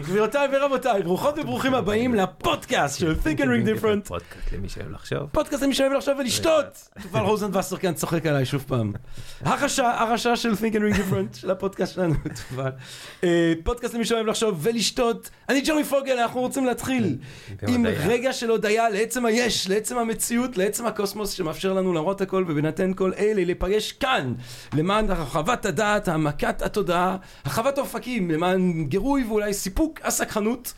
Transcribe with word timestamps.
גבירותיי 0.00 0.48
ורבותיי, 0.52 1.02
ברוכות 1.02 1.38
וברוכים 1.38 1.74
הבאים 1.74 2.14
לפודקאסט 2.14 2.98
של 2.98 3.14
Think 3.24 3.38
and 3.38 3.42
Ring 3.42 3.82
Different. 3.82 4.08
פודקאסט 4.08 4.52
למי 4.52 4.68
שאוהב 4.68 4.90
לחשוב. 4.90 5.18
פודקאסט 5.32 5.62
למי 5.62 5.74
שאוהב 5.74 5.92
לחשוב 5.92 6.14
ולשתות. 6.18 6.88
תובל 7.02 7.20
רוזנבסר 7.20 7.76
כאן 7.76 7.94
צוחק 7.94 8.26
עליי 8.26 8.46
שוב 8.46 8.64
פעם. 8.68 8.92
הרשע, 9.40 9.86
הרשע 9.86 10.36
של 10.36 10.52
Think 10.52 10.74
and 10.74 10.94
Ring 10.94 10.96
Different, 10.96 11.36
של 11.40 11.50
הפודקאסט 11.50 11.94
שלנו, 11.94 12.14
תובל. 12.48 12.70
אה, 13.24 13.52
פודקאסט 13.64 13.94
למי 13.94 14.04
שאוהב 14.04 14.26
לחשוב 14.26 14.58
ולשתות. 14.62 15.30
אני 15.48 15.60
ג'רמי 15.60 15.84
פוגל, 15.84 16.18
אנחנו 16.18 16.40
רוצים 16.40 16.64
להתחיל 16.64 17.16
עם. 17.68 17.86
רגע 17.86 18.32
של 18.32 18.50
הודיה 18.50 18.88
לעצם 18.90 19.26
היש, 19.26 19.68
לעצם 19.68 19.98
המציאות, 19.98 20.56
לעצם 20.56 20.86
הקוסמוס 20.86 21.30
שמאפשר 21.30 21.72
לנו 21.72 21.92
למרות 21.92 22.20
הכל 22.20 22.44
ובהינתן 22.48 22.92
כל 22.94 23.12
אלה 23.18 23.44
להיפגש 23.44 23.92
כאן 23.92 24.34
למען 24.74 25.10
הרחבת 25.10 25.66
הדעת, 25.66 26.08
העמקת 26.08 26.62
התודעה, 26.62 27.16
הרחבת 27.44 27.78
האופקים, 27.78 28.30
למען 28.30 28.84
גירוי 28.84 29.24
ואולי 29.24 29.54
סיפוק 29.54 29.83
הסקחנות. 30.04 30.74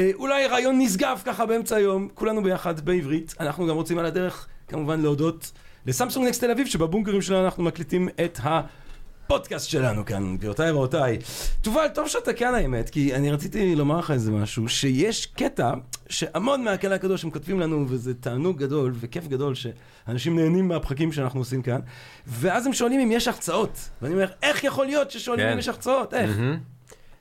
אה, 0.00 0.10
אולי 0.14 0.46
רעיון 0.46 0.78
נשגב 0.78 1.22
ככה 1.24 1.46
באמצע 1.46 1.76
היום, 1.76 2.08
כולנו 2.14 2.42
ביחד 2.42 2.80
בעברית. 2.80 3.34
אנחנו 3.40 3.66
גם 3.66 3.74
רוצים 3.74 3.98
על 3.98 4.06
הדרך 4.06 4.46
כמובן 4.68 5.00
להודות 5.00 5.52
לסמסונג 5.86 6.26
נקסט 6.28 6.44
תל 6.44 6.50
אביב 6.50 6.66
שבבונקרים 6.66 7.22
שלנו 7.22 7.44
אנחנו 7.44 7.62
מקליטים 7.62 8.08
את 8.24 8.38
הפודקאסט 8.42 9.68
שלנו 9.68 10.04
כאן, 10.04 10.36
גבירותיי 10.36 10.70
ורבותיי. 10.70 11.18
תובל, 11.62 11.88
טוב 11.94 12.08
שאתה 12.08 12.32
כאן 12.32 12.54
האמת, 12.54 12.90
כי 12.90 13.14
אני 13.14 13.30
רציתי 13.30 13.74
לומר 13.74 13.98
לך 13.98 14.10
איזה 14.10 14.30
משהו, 14.30 14.68
שיש 14.68 15.26
קטע 15.26 15.72
שהמון 16.08 16.64
מהקהל 16.64 16.92
הקדוש 16.92 17.24
הם 17.24 17.30
כותבים 17.30 17.60
לנו, 17.60 17.84
וזה 17.88 18.14
תענוג 18.14 18.58
גדול 18.58 18.92
וכיף 18.94 19.26
גדול 19.26 19.54
שאנשים 19.54 20.38
נהנים 20.38 20.68
מהפחקים 20.68 21.12
שאנחנו 21.12 21.40
עושים 21.40 21.62
כאן, 21.62 21.80
ואז 22.26 22.66
הם 22.66 22.72
שואלים 22.72 23.00
אם 23.00 23.12
יש 23.12 23.28
החצאות. 23.28 23.88
ואני 24.02 24.14
אומר, 24.14 24.30
איך 24.42 24.64
יכול 24.64 24.86
להיות 24.86 25.10
ששואלים 25.10 25.46
כן. 25.46 25.52
אם 25.52 25.58
יש 25.58 25.68
החצאות? 25.68 26.14
איך? 26.14 26.38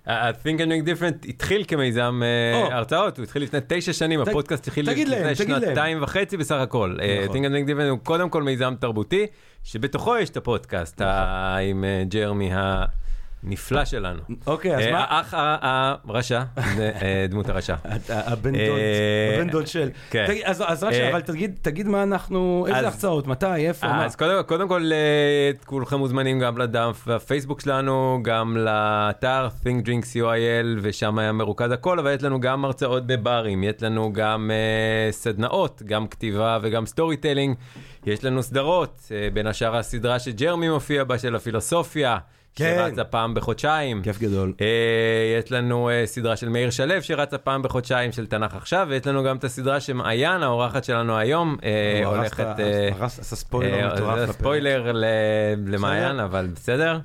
ה-Think 0.07 0.33
and 0.59 0.69
Ring 0.69 0.87
Different 0.87 1.29
התחיל 1.29 1.63
כמיזם 1.67 2.21
אה, 2.23 2.61
או. 2.61 2.71
הרצאות, 2.73 3.17
הוא 3.17 3.23
התחיל 3.23 3.43
לפני 3.43 3.59
תשע 3.67 3.93
שנים, 3.93 4.23
ת- 4.23 4.27
הפודקאסט 4.27 4.67
התחיל 4.67 4.85
להם, 4.85 4.95
לפני 4.97 5.15
להם. 5.51 5.61
שנתיים 5.61 6.03
וחצי 6.03 6.37
בסך 6.37 6.55
הכל. 6.55 6.97
אה, 7.01 7.21
נכון. 7.25 7.35
Think 7.35 7.49
and 7.49 7.53
Ring 7.53 7.79
Different 7.79 7.89
הוא 7.89 7.99
קודם 8.03 8.29
כל 8.29 8.43
מיזם 8.43 8.73
תרבותי, 8.79 9.25
שבתוכו 9.63 10.17
יש 10.17 10.29
את 10.29 10.37
הפודקאסט 10.37 11.01
ה- 11.01 11.57
עם 11.57 11.83
אה, 11.83 12.03
ג'רמי 12.09 12.49
הנפלא 13.47 13.85
שלנו. 13.85 14.21
אוקיי, 14.47 14.75
אז 14.75 14.81
אה, 14.81 14.91
מה? 14.91 15.05
האח 15.09 15.33
הרשע, 15.37 16.43
אה, 16.57 17.25
דמות 17.29 17.49
הרשע. 17.49 17.75
הבן 18.09 18.51
דוד, 18.51 18.61
אה, 18.61 19.35
הבן 19.35 19.49
דוד 19.49 19.67
של. 19.67 19.89
כן. 20.09 20.25
אז 20.45 20.85
שנייה, 20.91 21.11
אבל 21.11 21.21
תגיד, 21.61 21.87
מה 21.87 22.03
אנחנו, 22.03 22.65
איזה 22.67 22.87
החצאות, 22.87 23.27
מתי, 23.27 23.67
איפה, 23.67 23.87
מה? 23.87 24.05
אז 24.05 24.15
קודם, 24.15 24.67
כל, 24.67 24.91
כולכם 25.65 25.95
מוזמנים 25.95 26.39
גם 26.39 26.57
לדף 26.57 27.07
הפייסבוק 27.07 27.61
שלנו, 27.61 28.19
גם 28.21 28.57
לאתר 28.57 29.47
think 29.63 29.85
drinks 29.85 30.15
UIL, 30.15 30.79
ושם 30.81 31.19
היה 31.19 31.31
מרוכז 31.31 31.71
הכל, 31.71 31.99
אבל 31.99 32.13
יש 32.15 32.23
לנו 32.23 32.39
גם 32.39 32.65
הרצאות 32.65 33.07
בברים, 33.07 33.63
יש 33.63 33.75
לנו 33.81 34.13
גם 34.13 34.51
סדנאות, 35.11 35.81
גם 35.85 36.07
כתיבה 36.07 36.59
וגם 36.61 36.85
storytelling, 36.85 37.55
יש 38.05 38.25
לנו 38.25 38.43
סדרות, 38.43 39.11
בין 39.33 39.47
השאר 39.47 39.75
הסדרה 39.75 40.19
שג'רמי 40.19 40.69
מופיע 40.69 41.03
בה, 41.03 41.17
של 41.17 41.35
הפילוסופיה, 41.35 42.17
כן. 42.57 42.75
שרצה 42.89 43.03
פעם 43.03 43.33
בחודשיים. 43.33 44.01
כיף 44.03 44.19
גדול. 44.19 44.53
אה, 44.61 44.67
יש 45.39 45.51
לנו 45.51 45.89
אה, 45.89 46.01
סדרה 46.05 46.35
של 46.35 46.49
מאיר 46.49 46.69
שלו 46.69 47.01
שרצה 47.01 47.37
פעם 47.37 47.61
בחודשיים 47.61 48.11
של 48.11 48.25
תנ"ך 48.27 48.55
עכשיו, 48.55 48.87
ויש 48.89 49.07
לנו 49.07 49.23
גם 49.23 49.37
את 49.37 49.43
הסדרה 49.43 49.79
שמעיין, 49.79 50.43
האורחת 50.43 50.83
שלנו 50.83 51.17
היום, 51.17 51.57
אה, 51.63 52.01
הולכת... 52.05 52.39
את 52.39 52.59
ה- 52.59 52.63
הרס- 52.99 53.19
עשה 53.19 53.35
ספוילר 53.35 53.93
מטורף. 53.95 54.31
ספוילר 54.31 54.91
למעיין, 55.67 56.19
אבל 56.19 56.47
בסדר. 56.55 56.99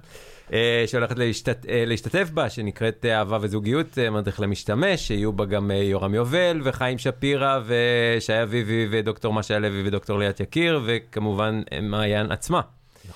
שהולכת 0.86 1.18
להשתת- 1.18 1.56
להשתתף 1.86 2.30
בה, 2.30 2.50
שנקראת 2.50 3.06
אה, 3.08 3.18
אהבה 3.18 3.38
וזוגיות, 3.40 3.98
מדריך 4.12 4.40
למשתמש, 4.40 5.06
שיהיו 5.08 5.32
בה 5.32 5.44
גם 5.44 5.70
יורם 5.74 6.14
יובל 6.14 6.60
וחיים 6.64 6.98
שפירא 6.98 7.58
ושי 7.66 8.42
אביבי 8.42 8.88
ודוקטור 8.90 9.32
משה 9.34 9.58
לוי 9.58 9.82
ודוקטור 9.88 10.18
ליאת 10.18 10.40
יקיר, 10.40 10.80
וכמובן 10.84 11.62
מעיין 11.82 12.32
עצמה. 12.32 12.60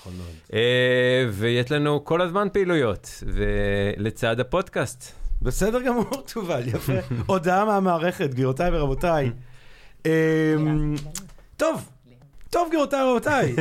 נכון 0.06 0.18
מאוד. 0.18 0.34
אה, 0.52 1.28
ויש 1.32 1.72
לנו 1.72 2.04
כל 2.04 2.20
הזמן 2.20 2.48
פעילויות, 2.52 3.22
ולצד 3.26 4.40
הפודקאסט. 4.40 5.12
בסדר 5.42 5.80
גמור, 5.82 6.22
תובל, 6.32 6.68
יפה. 6.68 6.92
הודעה 7.26 7.64
מהמערכת, 7.64 8.30
גבירותיי 8.30 8.70
ורבותיי. 8.72 9.30
אמ, 10.06 10.94
טוב, 11.56 11.88
טוב 12.50 12.68
גבירותיי 12.68 13.02
ורבותיי, 13.02 13.54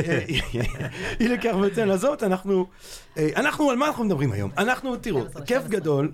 אי 1.20 1.28
לכך 1.28 1.54
בהתאם 1.60 1.88
לזאת, 1.88 2.22
אנחנו, 2.22 2.66
אה, 3.18 3.28
אנחנו, 3.36 3.70
על 3.70 3.76
מה 3.76 3.86
אנחנו 3.86 4.04
מדברים 4.04 4.32
היום? 4.32 4.50
אנחנו, 4.58 4.96
תראו, 4.96 5.22
כיף. 5.46 5.66
גדול. 5.66 6.12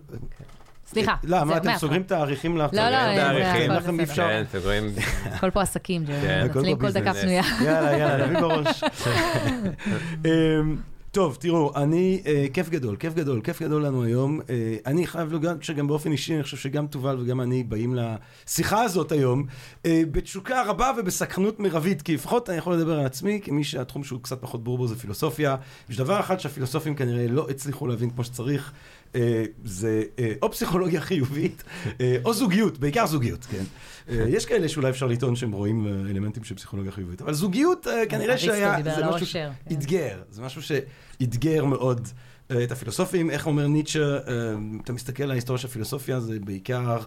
סליחה. 0.93 1.15
לא, 1.25 1.45
מה, 1.45 1.57
אתם. 1.57 1.71
סוגרים 1.79 2.03
תאריכים 2.03 2.57
להרצאות? 2.57 2.83
לא, 2.83 2.91
לא, 2.91 3.17
תאריכים. 3.17 3.71
לכם 3.71 4.01
אי. 4.01 4.05
אפשר. 4.05 4.29
כן, 4.29 4.45
סוגרים. 4.53 4.85
הכל 5.25 5.51
פה 5.51 5.63
עסקים. 5.63 6.07
כן. 6.07 6.47
מנצלים 6.47 6.79
כל 6.79 6.91
דקה. 6.91 7.15
פנויה. 7.15 7.43
יאללה, 7.65 7.99
יאללה, 7.99 8.27
נביא 8.27 8.41
בראש. 8.41 8.85
אמ, 10.27 10.77
טוב, 11.13 11.37
תראו, 11.41 11.73
אני, 11.77 12.23
אה, 12.27 12.47
כיף 12.53 12.69
גדול, 12.69 12.97
כיף 12.97 13.15
גדול, 13.15 13.41
כיף 13.41 13.63
גדול 13.63 13.87
לנו 13.87 14.05
היום. 14.05 14.41
אה, 14.51 14.77
אני 14.87 15.07
חייב 15.07 15.33
לומר 15.33 15.55
שגם 15.61 15.87
באופן 15.87 16.13
אישי, 16.13 16.35
אני 16.35 16.43
חושב 16.43 16.57
שגם 16.57 16.87
תובל 16.87 17.17
וגם 17.21 17.41
אני 17.41 17.63
באים 17.63 17.95
לשיחה 17.95 18.83
הזאת 18.83 19.13
היום, 19.13 19.45
אה, 19.87 20.03
בתשוקה 20.11 20.63
רבה 20.67 20.93
ובסקרנות 20.99 21.61
מרבית, 21.61 22.03
כי 22.03 22.15
לפחות 22.15 22.51
אני 22.51 22.59
יכול 22.59 22.75
לדבר 22.75 22.99
על 22.99 23.07
עצמי, 23.07 23.41
כמי 23.45 23.65
שהתחום 23.65 24.05
שהוא 24.05 24.23
קצת 24.23 24.41
פחות 24.41 24.65
ברור 24.65 24.79
בו 24.79 24.87
זה 24.87 24.97
פילוסופיה. 24.97 25.57
יש 25.91 25.97
דבר 25.97 26.21
אחד 26.21 26.41
שהפילוסופים 26.41 26.95
כנראה 26.95 27.27
לא 27.29 27.47
הצליחו 27.51 27.87
להבין 27.87 28.11
כמו 28.11 28.25
שצריך, 28.25 28.73
זה 29.65 30.03
אה, 30.19 30.33
או 30.43 30.51
פסיכולוגיה 30.51 31.01
חיובית, 31.01 31.63
אה, 32.01 32.17
או 32.25 32.35
זוגיות, 32.35 32.79
בעיקר 32.79 33.07
זוגיות, 33.07 33.45
כן. 33.45 33.65
אה, 34.09 34.25
יש 34.29 34.47
כאלה 34.47 34.69
שאולי 34.69 34.91
אפשר 34.91 35.07
לטעון 35.07 35.37
שהם 35.37 35.53
רואים 35.53 35.87
אה, 35.87 35.93
אלמנטים 36.11 36.45
של 36.45 36.55
פסיכולוגיה 36.55 36.93
חיובית, 36.93 37.23
אבל 37.23 37.35
זוגיות 37.35 37.87
אה, 37.87 38.07
כנראה 38.07 38.39
שהיה, 38.39 38.77
זה 38.85 39.07
משהו 39.07 39.27
כן. 39.27 39.51
שאתגר, 39.69 40.23
זה 40.31 40.43
משהו 40.43 40.63
שאתגר 40.63 41.65
מאוד 41.65 42.01
אה, 42.01 42.32
את 42.65 42.73
הפילוסופים, 42.73 43.31
איך 43.31 43.47
אומר 43.47 43.67
ניטשה, 43.67 44.17
אה, 44.17 44.21
אתה 44.85 44.93
מסתכל 44.93 45.23
על 45.23 45.31
ההיסטוריה 45.31 45.59
של 45.59 45.69
הפילוסופיה, 45.69 46.21
זה 46.21 46.41
בעיקר 46.41 46.99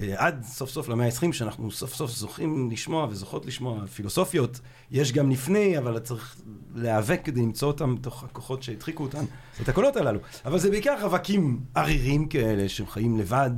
אה, 0.00 0.14
עד 0.16 0.44
סוף 0.44 0.70
סוף 0.70 0.88
למאה 0.88 1.06
ה-20, 1.06 1.32
שאנחנו 1.32 1.70
סוף 1.70 1.94
סוף 1.94 2.10
זוכים 2.10 2.70
לשמוע 2.70 3.06
וזוכות 3.10 3.46
לשמוע 3.46 3.86
פילוסופיות, 3.86 4.60
יש 4.90 5.12
גם 5.12 5.30
לפני, 5.30 5.78
אבל 5.78 5.98
צריך 5.98 6.36
להיאבק 6.74 7.20
כדי 7.24 7.40
למצוא 7.40 7.68
אותם 7.68 7.94
מתוך 7.94 8.24
הכוחות 8.24 8.62
שהדחיקו 8.62 9.02
אותם, 9.02 9.24
את 9.62 9.68
הקולות 9.68 9.96
הללו. 9.96 10.20
אבל 10.44 10.58
זה 10.58 10.70
בעיקר 10.70 10.96
רווקים 11.02 11.60
ערירים 11.74 12.28
כאלה, 12.28 12.68
שהם 12.68 12.86
חיים 12.86 13.18
לבד. 13.18 13.50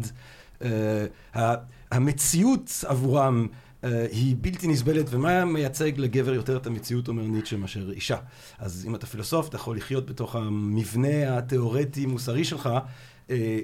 אה, 0.62 1.54
המציאות 1.90 2.84
עבורם 2.86 3.46
אה, 3.84 4.06
היא 4.10 4.36
בלתי 4.40 4.68
נסבלת, 4.68 5.06
ומה 5.10 5.44
מייצג 5.44 5.92
לגבר 5.98 6.34
יותר 6.34 6.56
את 6.56 6.66
המציאות, 6.66 7.08
אומר 7.08 7.22
ניטשה, 7.22 7.56
מאשר 7.56 7.90
אישה. 7.90 8.16
אז 8.58 8.84
אם 8.88 8.94
אתה 8.94 9.06
פילוסוף, 9.06 9.48
אתה 9.48 9.56
יכול 9.56 9.76
לחיות 9.76 10.06
בתוך 10.06 10.36
המבנה 10.36 11.38
התיאורטי-מוסרי 11.38 12.44
שלך, 12.44 12.68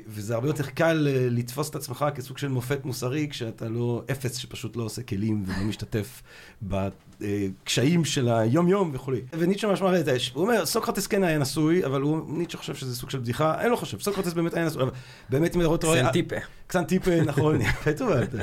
וזה 0.08 0.34
הרבה 0.34 0.48
יותר 0.48 0.64
קל 0.66 1.08
אה, 1.10 1.26
לתפוס 1.30 1.70
את 1.70 1.74
עצמך 1.74 2.04
כסוג 2.14 2.38
של 2.38 2.48
מופת 2.48 2.84
מוסרי, 2.84 3.28
כשאתה 3.30 3.68
לא 3.68 4.02
אפס 4.10 4.36
שפשוט 4.36 4.76
לא 4.76 4.82
עושה 4.82 5.02
כלים 5.02 5.44
ולא 5.46 5.64
משתתף 5.64 6.22
בקשיים 6.62 8.04
של 8.04 8.28
היום-יום 8.28 8.90
וכולי. 8.94 9.20
וניטשה 9.38 9.66
ממש 9.68 9.80
מראה 9.80 10.00
את 10.00 10.08
האש. 10.08 10.32
הוא 10.34 10.42
אומר, 10.42 10.66
סוקרטס 10.66 11.06
כן 11.06 11.24
היה 11.24 11.38
נשוי, 11.38 11.84
אבל 11.84 12.00
הוא, 12.00 12.38
ניטשה 12.38 12.58
חושב 12.58 12.74
שזה 12.74 12.96
סוג 12.96 13.10
של 13.10 13.18
בדיחה, 13.18 13.60
אני 13.60 13.70
לא 13.70 13.76
חושב, 13.76 14.00
סוקרטס 14.00 14.32
באמת 14.32 14.54
היה 14.54 14.66
נשוי, 14.66 14.82
אבל 14.82 14.90
באמת 15.30 15.56
אם 15.56 15.60
לראות... 15.60 15.84
סנטיפה. 15.84 16.36
קצת 16.66 16.88
טיפ 16.88 17.08
אה, 17.08 17.24
נכון, 17.24 17.60
יפה 17.62 17.92
טובה, 17.92 18.22
אתה- 18.22 18.36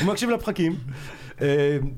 הוא 0.00 0.08
מקשיב 0.12 0.30
לפחקים. 0.30 0.76
אה, 1.40 1.46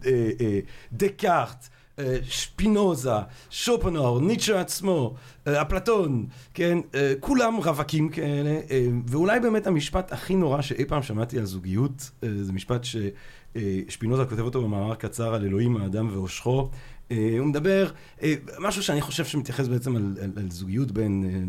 אה, 0.07 0.31
אה, 0.41 0.59
דקארט, 0.93 1.69
אה, 1.71 1.76
שפינוזה, 2.23 3.11
שופנאור, 3.51 4.21
ניטשה 4.21 4.61
עצמו, 4.61 5.15
אה, 5.47 5.63
אפלטון, 5.63 6.27
כן, 6.55 6.79
אה, 6.95 7.13
כולם 7.21 7.57
רווקים 7.57 8.09
כאלה, 8.09 8.61
אה, 8.71 8.87
ואולי 9.07 9.41
באמת 9.41 9.67
המשפט 9.67 10.13
הכי 10.13 10.35
נורא 10.35 10.63
שאי 10.63 10.85
פעם 10.85 11.03
שמעתי 11.03 11.39
על 11.39 11.45
זוגיות, 11.45 12.11
אה, 12.25 12.29
זה 12.43 12.53
משפט 12.53 12.85
ששפינוזה 12.85 14.25
כותב 14.25 14.41
אותו 14.41 14.63
במאמר 14.63 14.95
קצר 14.95 15.35
על 15.35 15.45
אלוהים, 15.45 15.77
האדם 15.77 16.09
ואושכו. 16.13 16.71
אה, 17.11 17.37
הוא 17.39 17.47
מדבר, 17.47 17.91
אה, 18.23 18.35
משהו 18.59 18.83
שאני 18.83 19.01
חושב 19.01 19.25
שמתייחס 19.25 19.69
בעצם 19.69 19.97
על, 19.97 20.17
על, 20.23 20.33
על 20.37 20.51
זוגיות 20.51 20.91
בין 20.91 21.25
אה, 21.25 21.41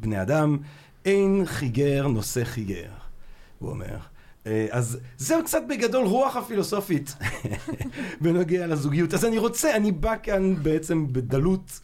בני 0.00 0.22
אדם, 0.22 0.58
אין 1.04 1.42
חיגר 1.46 2.06
נושא 2.06 2.44
חיגר, 2.44 2.90
הוא 3.58 3.70
אומר. 3.70 3.96
אה, 4.46 4.66
אז 4.70 4.98
זהו 5.18 5.44
קצת 5.44 5.62
בגדול 5.68 6.06
רוח 6.06 6.36
הפילוסופית 6.36 7.14
בנוגע 8.20 8.66
לזוגיות. 8.66 9.14
אז 9.14 9.24
אני 9.24 9.38
רוצה, 9.38 9.76
אני 9.76 9.92
בא 9.92 10.14
כאן 10.22 10.62
בעצם 10.62 11.06
בדלות 11.12 11.80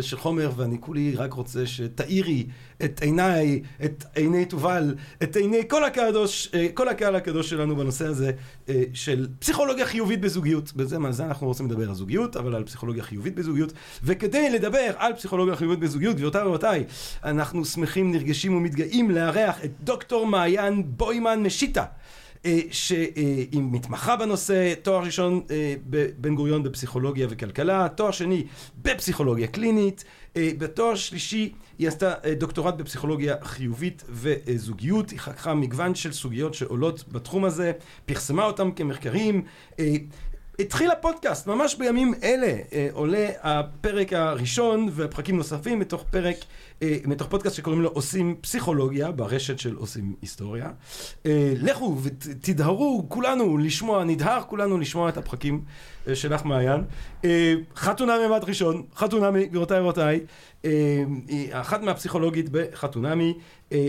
של 0.00 0.16
חומר, 0.16 0.50
ואני 0.56 0.76
כולי 0.80 1.14
רק 1.16 1.32
רוצה 1.32 1.66
שתאירי 1.66 2.46
את 2.84 3.02
עיניי, 3.02 3.62
את 3.84 4.04
עיני 4.14 4.44
תובל, 4.44 4.94
את 5.22 5.36
עיני 5.36 5.68
כל 5.68 5.84
הקדוש, 5.84 6.50
אה, 6.54 6.66
כל 6.74 6.88
הקהל 6.88 7.16
הקדוש 7.16 7.50
שלנו 7.50 7.76
בנושא 7.76 8.06
הזה 8.06 8.32
אה, 8.68 8.82
של 8.92 9.28
פסיכולוגיה 9.38 9.86
חיובית 9.86 10.20
בזוגיות. 10.20 10.72
בזה, 10.72 10.96
על 11.04 11.12
זה 11.12 11.24
אנחנו 11.24 11.46
רוצים 11.46 11.66
לדבר 11.66 11.88
על 11.88 11.94
זוגיות, 11.94 12.36
אבל 12.36 12.54
על 12.54 12.64
פסיכולוגיה 12.64 13.02
חיובית 13.02 13.34
בזוגיות. 13.34 13.72
וכדי 14.04 14.50
לדבר 14.50 14.90
על 14.96 15.12
פסיכולוגיה 15.12 15.56
חיובית 15.56 15.78
בזוגיות, 15.78 16.16
גבירותיי 16.16 16.42
ורבותיי, 16.42 16.84
אנחנו 17.24 17.64
שמחים, 17.64 18.12
נרגשים 18.12 18.56
ומתגאים 18.56 19.10
לארח 19.10 19.64
את 19.64 19.70
דוקטור 19.80 20.26
מעיין 20.26 20.82
בוימן 20.96 21.42
משיטה. 21.42 21.84
אה, 22.46 22.60
שהיא 22.70 23.62
מתמחה 23.62 24.16
בנושא, 24.16 24.74
תואר 24.82 25.04
ראשון 25.04 25.40
אה, 25.50 25.74
בבן 25.86 26.34
גוריון 26.34 26.62
בפסיכולוגיה 26.62 27.26
וכלכלה, 27.30 27.88
תואר 27.88 28.10
שני 28.10 28.44
בפסיכולוגיה 28.82 29.46
קלינית, 29.46 30.04
אה, 30.36 30.50
בתואר 30.58 30.94
שלישי 30.94 31.52
היא 31.78 31.88
עשתה 31.88 32.14
דוקטורט 32.38 32.74
בפסיכולוגיה 32.74 33.34
חיובית 33.42 34.04
וזוגיות, 34.08 35.10
היא 35.10 35.18
חקרה 35.18 35.54
מגוון 35.54 35.94
של 35.94 36.12
סוגיות 36.12 36.54
שעולות 36.54 37.12
בתחום 37.12 37.44
הזה, 37.44 37.72
פרסמה 38.06 38.44
אותם 38.44 38.70
כמחקרים, 38.72 39.42
התחיל 40.58 40.90
הפודקאסט, 40.90 41.46
ממש 41.46 41.74
בימים 41.74 42.14
אלה 42.22 42.56
עולה 42.92 43.28
הפרק 43.42 44.12
הראשון 44.12 44.88
והפרקים 44.92 45.36
נוספים 45.36 45.78
מתוך 45.78 46.04
פרק 46.10 46.36
מתוך 47.06 47.28
פודקאסט 47.28 47.56
שקוראים 47.56 47.82
לו 47.82 47.88
עושים 47.88 48.36
פסיכולוגיה, 48.40 49.10
ברשת 49.10 49.58
של 49.58 49.74
עושים 49.76 50.14
היסטוריה. 50.22 50.70
אה, 51.26 51.52
לכו 51.56 51.98
ותדהרו 52.02 53.06
כולנו 53.08 53.58
לשמוע, 53.58 54.04
נדהר 54.04 54.42
כולנו 54.42 54.78
לשמוע 54.78 55.08
את 55.08 55.16
הפרקים 55.16 55.64
אה, 56.08 56.14
שלך 56.14 56.44
מעיין. 56.44 56.84
חתונה 57.76 58.28
ממד 58.28 58.44
ראשון, 58.44 58.82
חתונמי, 58.96 59.46
גבירותיי 59.46 59.80
ורבותיי, 59.80 60.20
אחת 61.50 61.82
מהפסיכולוגית 61.82 62.48
בחתונמי, 62.52 63.34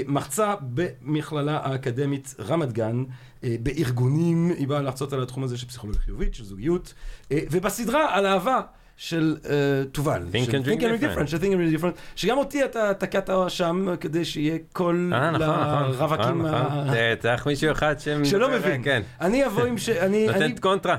מרצה 0.07 0.53
במכללה 0.61 1.59
האקדמית 1.63 2.35
רמת 2.39 2.73
גן, 2.73 3.03
בארגונים, 3.43 4.51
היא 4.57 4.67
באה 4.67 4.81
להרצות 4.81 5.13
על 5.13 5.23
התחום 5.23 5.43
הזה 5.43 5.57
של 5.57 5.67
פסיכולוגיה 5.67 6.01
חיובית, 6.01 6.35
של 6.35 6.43
זוגיות, 6.43 6.93
ובסדרה 7.31 8.15
על 8.15 8.25
אהבה. 8.25 8.61
של 9.01 9.38
אה, 9.50 9.56
תובל. 9.92 10.24
Think 10.31 10.48
and 10.48 10.68
drink 10.68 10.81
different. 10.81 11.27
של 11.27 11.38
Think 11.38 11.42
and 11.42 11.77
drink 11.77 11.80
different, 11.80 12.00
שגם 12.15 12.38
אותי 12.38 12.65
אתה 12.65 12.94
תקעת 12.94 13.30
שם 13.48 13.88
כדי 14.00 14.25
שיהיה 14.25 14.57
קול 14.74 15.13
אה, 15.13 15.31
נכון, 15.31 15.45
לרווקים. 15.50 16.42
נכון, 16.42 16.45
נכון. 16.45 16.95
צריך 17.19 17.48
מישהו 17.48 17.71
אחד 17.71 17.95
שלא 18.24 18.51
מבין. 18.51 18.83
כן. 18.83 19.01
אני 19.21 19.45
אבוא 19.45 19.63
עם 19.63 19.77
ש... 19.77 19.89
נותנת 19.89 20.59
קונטרה 20.59 20.95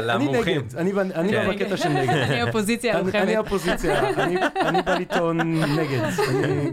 למומחים. 0.00 0.60
אני 0.76 0.92
בא 0.92 1.52
בקטע 1.52 1.76
של 1.76 1.88
נגד. 1.88 2.14
אני 2.30 2.42
אופוזיציה 2.42 2.98
לוחמת. 2.98 3.14
אני 3.14 3.38
אופוזיציה, 3.38 4.10
אני 4.60 4.82
בא 4.82 4.94
לטעון 4.94 5.62
נגד. 5.62 6.02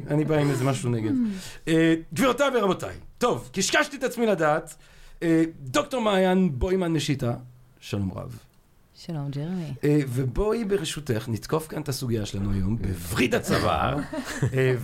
אני 0.08 0.26
בא 0.26 0.36
עם 0.36 0.50
איזה 0.50 0.66
משהו 0.66 0.90
נגד. 0.90 1.12
אה, 1.68 1.94
גבירותיי 2.14 2.48
ורבותיי, 2.54 2.96
טוב, 3.18 3.50
קשקשתי 3.54 3.98
את 3.98 4.04
עצמי 4.04 4.26
לדעת. 4.26 4.76
דוקטור 5.60 6.02
מעיין 6.02 6.50
בוימן 6.54 6.94
נשיטה, 6.94 7.34
שלום 7.80 8.12
רב. 8.16 8.51
שלום, 9.06 9.30
ג'רמי. 9.32 9.74
אה, 9.84 10.00
ובואי 10.08 10.66
ברשותך, 10.66 11.26
נתקוף 11.28 11.68
כאן 11.68 11.82
את 11.82 11.90
הסוגיה 11.90 12.26
שלנו 12.26 12.52
היום 12.52 12.78
בווריד 12.78 13.36
הצוואר, 13.36 13.98
אה, 14.54 14.76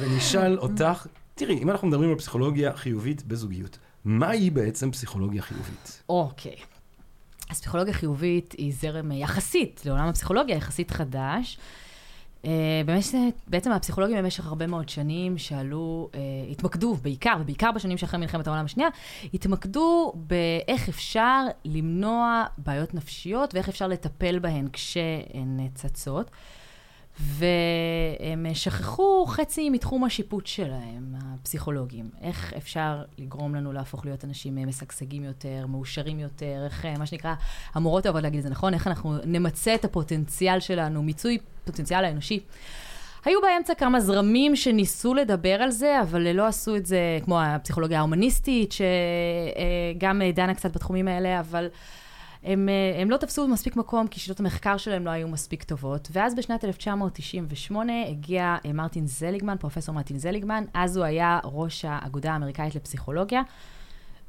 ונשאל 0.00 0.58
אותך, 0.58 1.06
תראי, 1.34 1.58
אם 1.62 1.70
אנחנו 1.70 1.88
מדברים 1.88 2.10
על 2.10 2.16
פסיכולוגיה 2.16 2.76
חיובית 2.76 3.22
בזוגיות, 3.22 3.78
מהי 4.04 4.50
בעצם 4.50 4.90
פסיכולוגיה 4.90 5.42
חיובית? 5.42 6.02
אוקיי. 6.08 6.56
אז 7.50 7.60
פסיכולוגיה 7.60 7.94
חיובית 7.94 8.54
היא 8.58 8.72
זרם 8.74 9.12
יחסית 9.12 9.82
לעולם 9.86 10.08
הפסיכולוגיה, 10.08 10.56
יחסית 10.56 10.90
חדש. 10.90 11.58
אה, 12.44 12.82
בעצם 13.48 13.72
הפסיכולוגים 13.72 14.16
במשך 14.16 14.46
הרבה 14.46 14.66
מאוד 14.66 14.88
שנים 14.88 15.38
שעלו, 15.38 16.10
uh, 16.12 16.16
התמקדו 16.50 16.94
בעיקר, 16.94 17.36
ובעיקר 17.40 17.72
בשנים 17.72 17.98
שאחרי 17.98 18.20
מלחמת 18.20 18.46
העולם 18.46 18.64
השנייה, 18.64 18.88
התמקדו 19.34 20.12
באיך 20.16 20.88
אפשר 20.88 21.44
למנוע 21.64 22.44
בעיות 22.58 22.94
נפשיות 22.94 23.54
ואיך 23.54 23.68
אפשר 23.68 23.86
לטפל 23.86 24.38
בהן 24.38 24.68
כשהן 24.72 25.68
צצות. 25.74 26.30
והם 27.20 28.46
שכחו 28.54 29.26
חצי 29.26 29.70
מתחום 29.70 30.04
השיפוט 30.04 30.46
שלהם, 30.46 31.14
הפסיכולוגים. 31.14 32.10
איך 32.22 32.52
אפשר 32.56 33.02
לגרום 33.18 33.54
לנו 33.54 33.72
להפוך 33.72 34.04
להיות 34.04 34.24
אנשים 34.24 34.68
משגשגים 34.68 35.24
יותר, 35.24 35.66
מאושרים 35.68 36.18
יותר, 36.18 36.62
איך, 36.64 36.86
מה 36.98 37.06
שנקרא, 37.06 37.34
המורות 37.74 38.06
אוהבות 38.06 38.22
להגיד 38.22 38.38
את 38.38 38.42
זה 38.42 38.50
נכון, 38.50 38.74
איך 38.74 38.86
אנחנו 38.86 39.16
נמצה 39.24 39.74
את 39.74 39.84
הפוטנציאל 39.84 40.60
שלנו, 40.60 41.02
מיצוי 41.02 41.38
פוטנציאל 41.64 42.04
האנושי. 42.04 42.40
היו 43.24 43.40
באמצע 43.40 43.74
כמה 43.74 44.00
זרמים 44.00 44.56
שניסו 44.56 45.14
לדבר 45.14 45.62
על 45.62 45.70
זה, 45.70 46.00
אבל 46.00 46.32
לא 46.32 46.46
עשו 46.46 46.76
את 46.76 46.86
זה 46.86 47.18
כמו 47.24 47.40
הפסיכולוגיה 47.40 47.98
ההומניסטית, 47.98 48.72
שגם 48.72 50.22
דנה 50.34 50.54
קצת 50.54 50.74
בתחומים 50.74 51.08
האלה, 51.08 51.40
אבל... 51.40 51.68
הם, 52.44 52.68
אה, 52.68 53.02
הם 53.02 53.10
לא 53.10 53.16
תפסו 53.16 53.48
מספיק 53.48 53.76
מקום 53.76 54.06
כי 54.06 54.20
שיטות 54.20 54.40
המחקר 54.40 54.76
שלהם 54.76 55.04
לא 55.04 55.10
היו 55.10 55.28
מספיק 55.28 55.62
טובות. 55.62 56.08
ואז 56.12 56.34
בשנת 56.34 56.64
1998 56.64 57.92
הגיע 58.08 58.56
אה, 58.66 58.72
מרטין 58.72 59.06
זליגמן, 59.06 59.56
פרופסור 59.60 59.94
מרטין 59.94 60.18
זליגמן, 60.18 60.64
אז 60.74 60.96
הוא 60.96 61.04
היה 61.04 61.40
ראש 61.44 61.84
האגודה 61.84 62.32
האמריקאית 62.32 62.74
לפסיכולוגיה, 62.74 63.42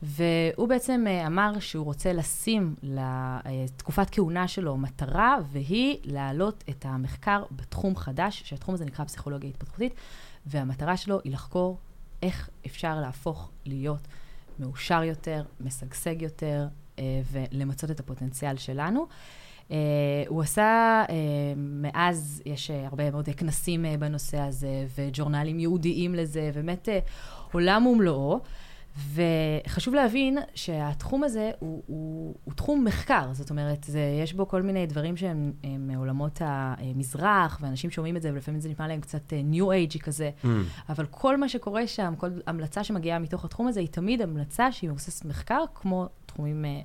והוא 0.01 0.67
בעצם 0.67 1.05
אה, 1.07 1.27
אמר 1.27 1.59
שהוא 1.59 1.85
רוצה 1.85 2.13
לשים 2.13 2.75
לתקופת 2.83 4.09
כהונה 4.09 4.47
שלו 4.47 4.77
מטרה, 4.77 5.37
והיא 5.51 5.97
להעלות 6.03 6.63
את 6.69 6.85
המחקר 6.85 7.43
בתחום 7.51 7.95
חדש, 7.95 8.41
שהתחום 8.45 8.75
הזה 8.75 8.85
נקרא 8.85 9.05
פסיכולוגיה 9.05 9.49
התפתחותית, 9.49 9.93
והמטרה 10.45 10.97
שלו 10.97 11.19
היא 11.23 11.33
לחקור 11.33 11.77
איך 12.21 12.49
אפשר 12.65 12.99
להפוך 12.99 13.49
להיות 13.65 14.07
מאושר 14.59 15.03
יותר, 15.03 15.43
משגשג 15.59 16.21
יותר, 16.21 16.67
ולמצות 17.31 17.91
את 17.91 17.99
הפוטנציאל 17.99 18.57
שלנו. 18.57 19.07
Uh, 19.69 19.71
הוא 20.27 20.41
עשה, 20.41 21.03
uh, 21.07 21.11
מאז 21.57 22.41
יש 22.45 22.71
uh, 22.71 22.73
הרבה 22.73 23.11
מאוד 23.11 23.29
כנסים 23.37 23.85
uh, 23.85 23.97
בנושא 23.97 24.39
הזה, 24.39 24.85
וג'ורנלים 24.95 25.59
ייעודיים 25.59 26.15
לזה, 26.15 26.51
באמת 26.53 26.87
uh, 26.89 27.09
עולם 27.51 27.85
ומלואו. 27.87 28.39
וחשוב 29.13 29.93
להבין 29.93 30.37
שהתחום 30.55 31.23
הזה 31.23 31.51
הוא, 31.59 31.83
הוא, 31.87 32.35
הוא 32.43 32.53
תחום 32.53 32.85
מחקר, 32.85 33.29
זאת 33.31 33.49
אומרת, 33.49 33.83
זה, 33.83 34.19
יש 34.23 34.33
בו 34.33 34.47
כל 34.47 34.61
מיני 34.61 34.85
דברים 34.85 35.17
שהם 35.17 35.53
מעולמות 35.79 36.41
המזרח, 36.41 37.59
ואנשים 37.61 37.89
שומעים 37.89 38.17
את 38.17 38.21
זה, 38.21 38.29
ולפעמים 38.33 38.61
זה 38.61 38.69
נשמע 38.69 38.87
להם 38.87 39.01
קצת 39.01 39.33
ניו 39.43 39.71
אייג'י 39.71 39.99
כזה, 39.99 40.31
mm. 40.43 40.47
אבל 40.89 41.05
כל 41.05 41.37
מה 41.37 41.49
שקורה 41.49 41.87
שם, 41.87 42.13
כל 42.17 42.29
המלצה 42.47 42.83
שמגיעה 42.83 43.19
מתוך 43.19 43.45
התחום 43.45 43.67
הזה, 43.67 43.79
היא 43.79 43.89
תמיד 43.89 44.21
המלצה 44.21 44.71
שהיא 44.71 44.89
מבוססת 44.89 45.25
מחקר, 45.25 45.63
כמו 45.75 46.07
תחומים 46.25 46.65
אה, 46.65 46.81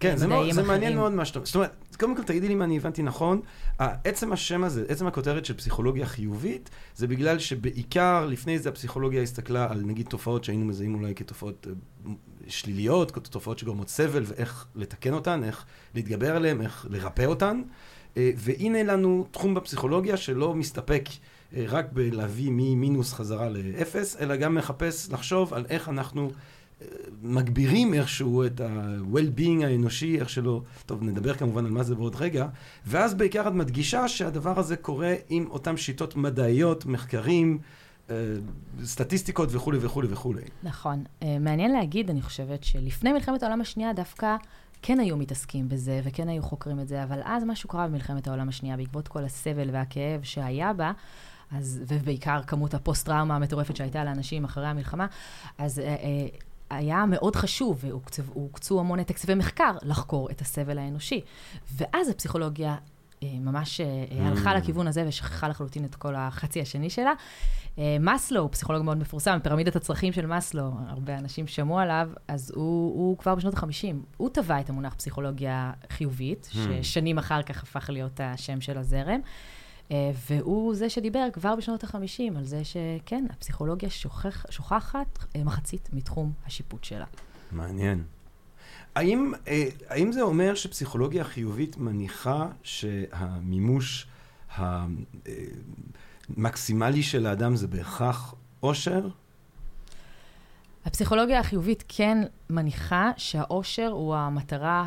כן, 0.00 0.16
זה, 0.16 0.26
מאוד, 0.26 0.52
זה 0.52 0.62
מעניין 0.62 0.96
מאוד 0.96 1.12
מה 1.12 1.24
שאתה... 1.24 1.40
זאת 1.44 1.54
אומרת, 1.54 1.96
קודם 1.98 2.16
כל 2.16 2.22
תגידי 2.22 2.48
לי 2.48 2.54
אם 2.54 2.62
אני 2.62 2.76
הבנתי 2.76 3.02
נכון, 3.02 3.40
עצם 3.78 4.32
השם 4.32 4.64
הזה, 4.64 4.84
עצם 4.88 5.06
הכותרת 5.06 5.44
של 5.44 5.54
פסיכולוגיה 5.54 6.06
חיובית, 6.06 6.70
זה 6.94 7.06
בגלל 7.06 7.38
שבעיקר 7.38 8.26
לפני 8.26 8.58
זה 8.58 8.68
הפסיכולוגיה 8.68 9.22
הסתכלה 9.22 9.70
על 9.70 9.82
נגיד 9.84 10.06
תופעות 10.06 10.44
שהיינו 10.44 10.64
מזהים 10.64 10.94
אולי 10.94 11.14
כתופעות 11.14 11.66
אה, 11.70 12.12
שליליות, 12.48 13.10
תופעות 13.30 13.58
שגורמות 13.58 13.88
סבל 13.88 14.22
ואיך 14.26 14.66
לתקן 14.74 15.12
אותן, 15.12 15.44
איך 15.44 15.64
להתגבר 15.94 16.36
עליהן, 16.36 16.60
איך 16.60 16.86
לרפא 16.90 17.24
אותן. 17.24 17.62
אה, 18.16 18.30
והנה 18.36 18.82
לנו 18.82 19.26
תחום 19.30 19.54
בפסיכולוגיה 19.54 20.16
שלא 20.16 20.54
מסתפק 20.54 21.08
רק 21.56 21.86
בלהביא 21.92 22.50
ממינוס 22.52 23.12
חזרה 23.12 23.48
לאפס, 23.48 24.16
אלא 24.20 24.36
גם 24.36 24.54
מחפש 24.54 25.12
לחשוב 25.12 25.54
על 25.54 25.66
איך 25.68 25.88
אנחנו 25.88 26.30
מגבירים 27.22 27.94
איכשהו 27.94 28.46
את 28.46 28.60
ה-well-being 28.60 29.64
האנושי, 29.64 30.20
איך 30.20 30.28
שלא, 30.28 30.62
טוב, 30.86 31.02
נדבר 31.02 31.34
כמובן 31.34 31.64
על 31.64 31.70
מה 31.70 31.82
זה 31.82 31.94
בעוד 31.94 32.16
רגע, 32.16 32.48
ואז 32.86 33.14
בעיקר 33.14 33.48
את 33.48 33.52
מדגישה 33.52 34.08
שהדבר 34.08 34.58
הזה 34.58 34.76
קורה 34.76 35.14
עם 35.28 35.46
אותן 35.50 35.76
שיטות 35.76 36.16
מדעיות, 36.16 36.86
מחקרים, 36.86 37.58
אה, 38.10 38.14
סטטיסטיקות 38.84 39.48
וכולי 39.52 39.78
וכולי 39.80 40.08
וכולי. 40.10 40.42
נכון. 40.62 41.04
אה, 41.22 41.38
מעניין 41.40 41.72
להגיד, 41.72 42.10
אני 42.10 42.22
חושבת, 42.22 42.64
שלפני 42.64 43.12
מלחמת 43.12 43.42
העולם 43.42 43.60
השנייה 43.60 43.92
דווקא 43.92 44.36
כן 44.82 45.00
היו 45.00 45.16
מתעסקים 45.16 45.68
בזה 45.68 46.00
וכן 46.04 46.28
היו 46.28 46.42
חוקרים 46.42 46.80
את 46.80 46.88
זה, 46.88 47.04
אבל 47.04 47.20
אז 47.24 47.44
משהו 47.46 47.68
קרה 47.68 47.88
במלחמת 47.88 48.28
העולם 48.28 48.48
השנייה, 48.48 48.76
בעקבות 48.76 49.08
כל 49.08 49.24
הסבל 49.24 49.68
והכאב 49.72 50.22
שהיה 50.22 50.72
בה, 50.72 50.92
אז, 51.52 51.80
ובעיקר 51.88 52.42
כמות 52.42 52.74
הפוסט-טראומה 52.74 53.36
המטורפת 53.36 53.76
שהייתה 53.76 54.04
לאנשים 54.04 54.44
אחרי 54.44 54.66
המלחמה, 54.66 55.06
אז 55.58 55.78
אה, 55.78 55.84
אה, 55.84 56.26
היה 56.70 57.06
מאוד 57.06 57.36
חשוב, 57.36 57.84
והוקצו 57.84 58.80
המון 58.80 59.02
תקציבי 59.02 59.34
מחקר 59.34 59.72
לחקור 59.82 60.30
את 60.30 60.40
הסבל 60.40 60.78
האנושי. 60.78 61.20
ואז 61.76 62.08
הפסיכולוגיה 62.08 62.76
היא 63.20 63.40
ממש 63.40 63.80
אה, 63.80 64.28
הלכה 64.28 64.54
לכיוון 64.54 64.86
הזה 64.88 65.04
ושכחה 65.08 65.48
לחלוטין 65.48 65.84
את 65.84 65.94
כל 65.94 66.14
החצי 66.14 66.60
השני 66.60 66.90
שלה. 66.90 67.12
אה, 67.78 67.96
מאסלו, 68.00 68.50
פסיכולוג 68.50 68.82
מאוד 68.82 68.98
מפורסם, 68.98 69.38
פירמידת 69.42 69.76
הצרכים 69.76 70.12
של 70.12 70.26
מאסלו, 70.26 70.72
הרבה 70.88 71.18
אנשים 71.18 71.46
שמעו 71.46 71.78
עליו, 71.78 72.10
אז 72.28 72.52
הוא, 72.54 72.94
הוא 72.94 73.18
כבר 73.18 73.34
בשנות 73.34 73.54
ה-50, 73.54 73.94
הוא 74.16 74.30
טבע 74.30 74.60
את 74.60 74.70
המונח 74.70 74.94
פסיכולוגיה 74.94 75.72
חיובית, 75.90 76.48
ששנים 76.52 77.18
אחר 77.18 77.42
כך 77.42 77.62
הפך 77.62 77.90
להיות 77.90 78.20
השם 78.24 78.60
של 78.60 78.78
הזרם. 78.78 79.20
אה, 79.90 80.10
והוא 80.28 80.74
זה 80.74 80.90
שדיבר 80.90 81.28
כבר 81.32 81.56
בשנות 81.56 81.84
ה-50 81.84 82.38
על 82.38 82.44
זה 82.44 82.62
שכן, 82.64 83.24
הפסיכולוגיה 83.30 83.90
שוכח, 83.90 84.46
שוכחת 84.50 85.18
אה, 85.36 85.44
מחצית 85.44 85.88
מתחום 85.92 86.32
השיפוט 86.46 86.84
שלה. 86.84 87.04
מעניין. 87.52 88.04
האם, 88.94 89.32
אה, 89.48 89.64
האם 89.88 90.12
זה 90.12 90.22
אומר 90.22 90.54
שפסיכולוגיה 90.54 91.24
חיובית 91.24 91.76
מניחה 91.76 92.48
שהמימוש 92.62 94.06
המקסימלי 96.36 97.02
של 97.02 97.26
האדם 97.26 97.56
זה 97.56 97.66
בהכרח 97.66 98.34
אושר? 98.62 99.08
הפסיכולוגיה 100.86 101.40
החיובית 101.40 101.84
כן 101.88 102.18
מניחה 102.50 103.10
שהאושר 103.16 103.88
הוא 103.88 104.14
המטרה 104.14 104.84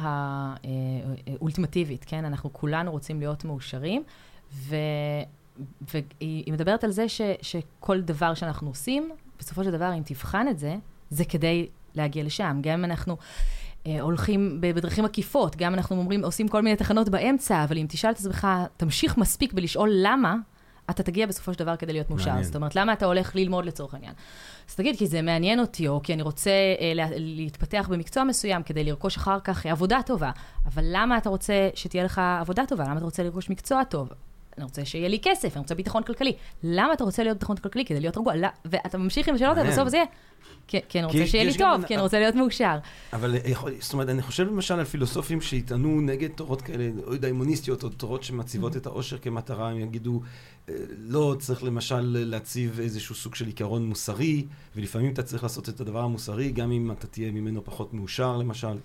האולטימטיבית, 1.27 2.05
כן? 2.07 2.25
אנחנו 2.25 2.53
כולנו 2.53 2.91
רוצים 2.91 3.19
להיות 3.19 3.45
מאושרים, 3.45 4.03
ו... 4.53 4.75
והיא 5.93 6.53
מדברת 6.53 6.83
על 6.83 6.91
זה 6.91 7.09
ש, 7.09 7.21
שכל 7.41 8.01
דבר 8.01 8.33
שאנחנו 8.33 8.67
עושים, 8.67 9.11
בסופו 9.39 9.63
של 9.63 9.71
דבר, 9.71 9.93
אם 9.97 10.01
תבחן 10.05 10.47
את 10.47 10.59
זה, 10.59 10.75
זה 11.09 11.25
כדי 11.25 11.67
להגיע 11.95 12.23
לשם. 12.23 12.59
גם 12.61 12.73
אם 12.79 12.85
אנחנו 12.85 13.17
אה, 13.87 14.01
הולכים 14.01 14.57
בדרכים 14.61 15.05
עקיפות, 15.05 15.55
גם 15.55 15.73
אנחנו 15.73 15.95
אומרים, 15.95 16.25
עושים 16.25 16.47
כל 16.47 16.61
מיני 16.61 16.75
תחנות 16.75 17.09
באמצע, 17.09 17.63
אבל 17.63 17.77
אם 17.77 17.85
תשאל 17.89 18.11
את 18.11 18.17
עצמך, 18.17 18.47
תמשיך 18.77 19.17
מספיק 19.17 19.53
בלשאול 19.53 19.89
למה, 19.93 20.35
אתה 20.89 21.03
תגיע 21.03 21.27
בסופו 21.27 21.53
של 21.53 21.59
דבר 21.59 21.75
כדי 21.75 21.93
להיות 21.93 22.09
מאושר. 22.09 22.43
זאת 22.43 22.55
אומרת, 22.55 22.75
למה 22.75 22.93
אתה 22.93 23.05
הולך 23.05 23.35
ללמוד 23.35 23.65
לצורך 23.65 23.93
העניין? 23.93 24.13
אז 24.69 24.75
תגיד, 24.75 24.97
כי 24.97 25.07
זה 25.07 25.21
מעניין 25.21 25.59
אותי, 25.59 25.87
או 25.87 26.01
כי 26.03 26.13
אני 26.13 26.21
רוצה 26.21 26.51
אה, 26.79 26.91
לה, 26.95 27.07
להתפתח 27.15 27.87
במקצוע 27.91 28.23
מסוים 28.23 28.63
כדי 28.63 28.83
לרכוש 28.83 29.17
אחר 29.17 29.39
כך 29.39 29.65
עבודה 29.65 29.99
טובה. 30.05 30.31
אבל 30.65 30.83
למה 30.85 31.17
אתה 31.17 31.29
רוצה 31.29 31.69
שתהיה 31.75 32.03
לך 32.03 32.21
עבודה 32.39 32.63
טובה? 32.67 32.83
למה 32.83 32.97
אתה 32.97 33.05
רוצה 33.05 33.23
לרכוש 33.23 33.49
מקצוע 33.49 33.83
טוב? 33.83 34.09
אני 34.59 34.65
רוצה 34.65 34.85
שיהיה 34.85 35.07
לי 35.07 35.19
כסף, 35.23 35.53
אני 35.55 35.61
רוצה 35.61 35.75
ביטחון 35.75 36.03
כלכלי. 36.03 36.33
למה 36.63 36.93
אתה 36.93 37.03
רוצה 37.03 37.23
להיות 37.23 37.37
ביטחון 37.37 37.55
כלכלי? 37.55 37.85
כדי 37.85 37.99
להיות 37.99 38.17
רגוע. 38.17 38.35
לא, 38.35 38.47
ואתה 38.65 38.97
ממשיך 38.97 39.27
עם 39.27 39.35
השאלות 39.35 39.57
האלה, 39.57 39.71
בסוף 39.71 39.89
זה 39.89 39.97
יהיה, 39.97 40.07
כי 40.89 40.99
אני 40.99 41.05
רוצה 41.05 41.27
שיהיה 41.27 41.43
לי 41.43 41.57
טוב, 41.57 41.85
אני 41.91 42.01
רוצה 42.01 42.19
להיות 42.19 42.35
מאושר. 42.35 42.77
אבל 43.13 43.35
זאת 43.79 43.93
אומרת, 43.93 44.09
אני 44.09 44.21
חושב 44.21 44.47
למשל 44.47 44.73
על 44.73 44.85
פילוסופים 44.85 45.41
שיטענו 45.41 46.01
נגד 46.01 46.29
תורות 46.29 46.61
כאלה, 46.61 46.89
או 47.07 47.17
דיימוניסטיות, 47.17 47.83
או 47.83 47.89
תורות 47.89 48.23
שמציבות 48.23 48.77
את 48.77 48.85
האושר 48.85 49.17
כמטרה, 49.17 49.69
הם 49.69 49.79
יגידו, 49.79 50.21
אה, 50.69 50.73
לא, 50.97 51.35
צריך 51.39 51.63
למשל 51.63 52.01
להציב 52.01 52.79
איזשהו 52.79 53.15
סוג 53.15 53.35
של 53.35 53.45
עיקרון 53.45 53.85
מוסרי, 53.85 54.45
ולפעמים 54.75 55.13
אתה 55.13 55.23
צריך 55.23 55.43
לעשות 55.43 55.69
את 55.69 55.81
הדבר 55.81 56.01
המוסרי, 56.01 56.51
גם 56.51 56.71
אם 56.71 56.91
אתה 56.91 57.07
תהיה 57.07 57.31
ממנו 57.31 57.65
פחות 57.65 57.93
מאושר, 57.93 58.37
למשל. 58.37 58.77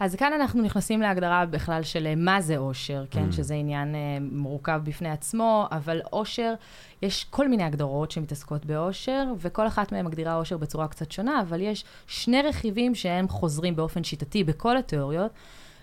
אז 0.00 0.14
כאן 0.14 0.32
אנחנו 0.32 0.62
נכנסים 0.62 1.00
להגדרה 1.00 1.46
בכלל 1.46 1.82
של 1.82 2.06
אה, 2.06 2.14
מה 2.16 2.40
זה 2.40 2.56
אושר, 2.56 3.04
כן? 3.10 3.28
Mm. 3.28 3.32
שזה 3.32 3.54
עניין 3.54 3.94
uh, 3.94 4.22
מורכב 4.32 4.80
בפני 4.84 5.10
עצמו, 5.10 5.66
אבל 5.70 6.00
אושר, 6.12 6.54
יש 7.02 7.24
כל 7.24 7.48
מיני 7.48 7.62
הגדרות 7.62 8.10
שמתעסקות 8.10 8.66
באושר, 8.66 9.24
וכל 9.38 9.66
אחת 9.66 9.92
מהן 9.92 10.06
מגדירה 10.06 10.36
אושר 10.36 10.56
בצורה 10.56 10.88
קצת 10.88 11.12
שונה, 11.12 11.40
אבל 11.40 11.60
יש 11.60 11.84
שני 12.06 12.42
רכיבים 12.42 12.94
שהם 12.94 13.28
חוזרים 13.28 13.76
באופן 13.76 14.04
שיטתי 14.04 14.44
בכל 14.44 14.76
התיאוריות. 14.76 15.30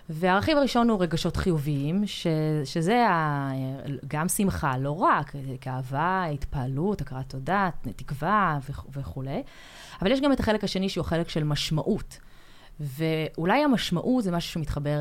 והרכיב 0.10 0.58
הראשון 0.58 0.90
הוא 0.90 1.02
רגשות 1.02 1.38
חיוביים, 1.38 2.08
ש, 2.08 2.28
שזה 2.66 3.08
ה, 3.08 3.52
גם 4.08 4.30
שמחה, 4.30 4.78
לא 4.78 4.92
רק, 4.92 5.32
כאהבה, 5.62 6.26
התפעלות, 6.34 7.02
הכרת 7.02 7.30
תודה, 7.30 7.70
תקווה 7.96 8.60
וכולי. 8.94 9.44
אבל 10.02 10.12
יש 10.12 10.22
גם 10.22 10.32
את 10.32 10.40
החלק 10.40 10.64
השני 10.64 10.90
שהוא 10.90 11.06
חלק 11.06 11.30
של 11.30 11.44
משמעות. 11.44 12.20
ואולי 12.80 13.64
המשמעות 13.64 14.24
זה 14.24 14.32
משהו 14.32 14.52
שמתחבר 14.52 15.00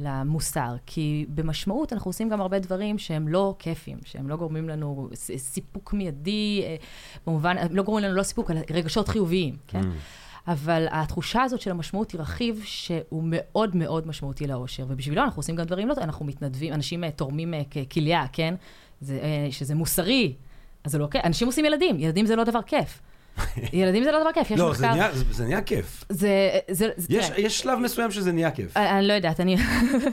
למוסר, 0.00 0.74
כי 0.86 1.26
במשמעות 1.28 1.92
אנחנו 1.92 2.08
עושים 2.08 2.28
גם 2.28 2.40
הרבה 2.40 2.58
דברים 2.58 2.98
שהם 2.98 3.28
לא 3.28 3.54
כיפים, 3.58 3.98
שהם 4.04 4.28
לא 4.28 4.36
גורמים 4.36 4.68
לנו 4.68 5.08
סיפוק 5.36 5.92
מיידי, 5.92 6.62
אה, 6.64 6.76
במובן, 7.26 7.56
לא 7.70 7.82
גורמים 7.82 8.04
לנו 8.04 8.14
לא 8.14 8.22
סיפוק, 8.22 8.50
אלא 8.50 8.60
רגשות 8.70 9.08
חיוביים, 9.08 9.56
כן? 9.66 9.80
Mm. 9.80 9.84
אבל 10.48 10.86
התחושה 10.90 11.42
הזאת 11.42 11.60
של 11.60 11.70
המשמעות 11.70 12.10
היא 12.10 12.20
רכיב 12.20 12.62
שהוא 12.64 13.22
מאוד 13.26 13.76
מאוד 13.76 14.06
משמעותי 14.06 14.46
לאושר, 14.46 14.84
ובשבילו 14.88 15.22
אנחנו 15.22 15.40
עושים 15.40 15.56
גם 15.56 15.64
דברים 15.64 15.88
לא 15.88 15.94
טובים, 15.94 16.08
אנחנו 16.08 16.24
מתנדבים, 16.24 16.72
אנשים 16.72 17.04
אה, 17.04 17.10
תורמים 17.10 17.54
אה, 17.54 17.62
כליה, 17.92 18.24
כן? 18.32 18.54
זה, 19.00 19.20
שזה 19.50 19.74
מוסרי, 19.74 20.34
אז 20.84 20.92
זה 20.92 20.98
לא 20.98 21.06
כיף, 21.10 21.24
אנשים 21.24 21.46
עושים 21.46 21.64
ילדים, 21.64 22.00
ילדים 22.00 22.26
זה 22.26 22.36
לא 22.36 22.44
דבר 22.44 22.62
כיף. 22.62 23.00
ילדים 23.72 24.04
זה 24.04 24.12
לא 24.12 24.20
דבר 24.20 24.32
כיף, 24.32 24.50
יש 24.50 24.60
מחקר... 24.60 24.94
לא, 24.96 25.12
זה 25.12 25.24
זה, 25.30 25.44
נהיה 25.44 25.60
כיף. 25.60 26.04
זה, 26.08 26.50
זה, 26.70 26.88
זה, 26.96 27.06
יש, 27.08 27.30
יש 27.36 27.58
שלב 27.58 27.78
מסוים 27.78 28.10
שזה 28.10 28.32
נהיה 28.32 28.50
כיף. 28.50 28.76
אני, 28.76 28.90
אני 28.90 29.08
לא 29.08 29.12
יודעת, 29.12 29.40
אני... 29.40 29.56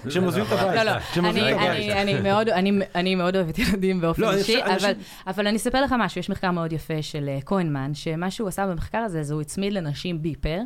כשהם 0.07 0.23
עוזבים 0.23 0.43
את 0.43 0.51
הבית. 0.51 0.75
לא, 0.75 0.83
לא, 0.83 1.29
אני, 1.29 1.53
אני, 1.53 2.01
אני, 2.01 2.19
מאוד, 2.19 2.49
אני, 2.49 2.71
אני 2.95 3.15
מאוד 3.15 3.35
אוהבת 3.35 3.59
ילדים 3.59 4.01
באופן 4.01 4.21
לא, 4.21 4.33
אישי, 4.33 4.63
אבל, 4.63 4.71
אנשים... 4.71 4.89
אבל 5.27 5.47
אני 5.47 5.57
אספר 5.57 5.81
לך 5.81 5.95
משהו, 5.99 6.19
יש 6.19 6.29
מחקר 6.29 6.51
מאוד 6.51 6.73
יפה 6.73 7.01
של 7.01 7.29
כהנמן, 7.45 7.93
שמה 7.93 8.31
שהוא 8.31 8.47
עשה 8.47 8.67
במחקר 8.67 8.97
הזה, 8.97 9.23
זה 9.23 9.33
הוא 9.33 9.41
הצמיד 9.41 9.73
לנשים 9.73 10.21
ביפר, 10.21 10.59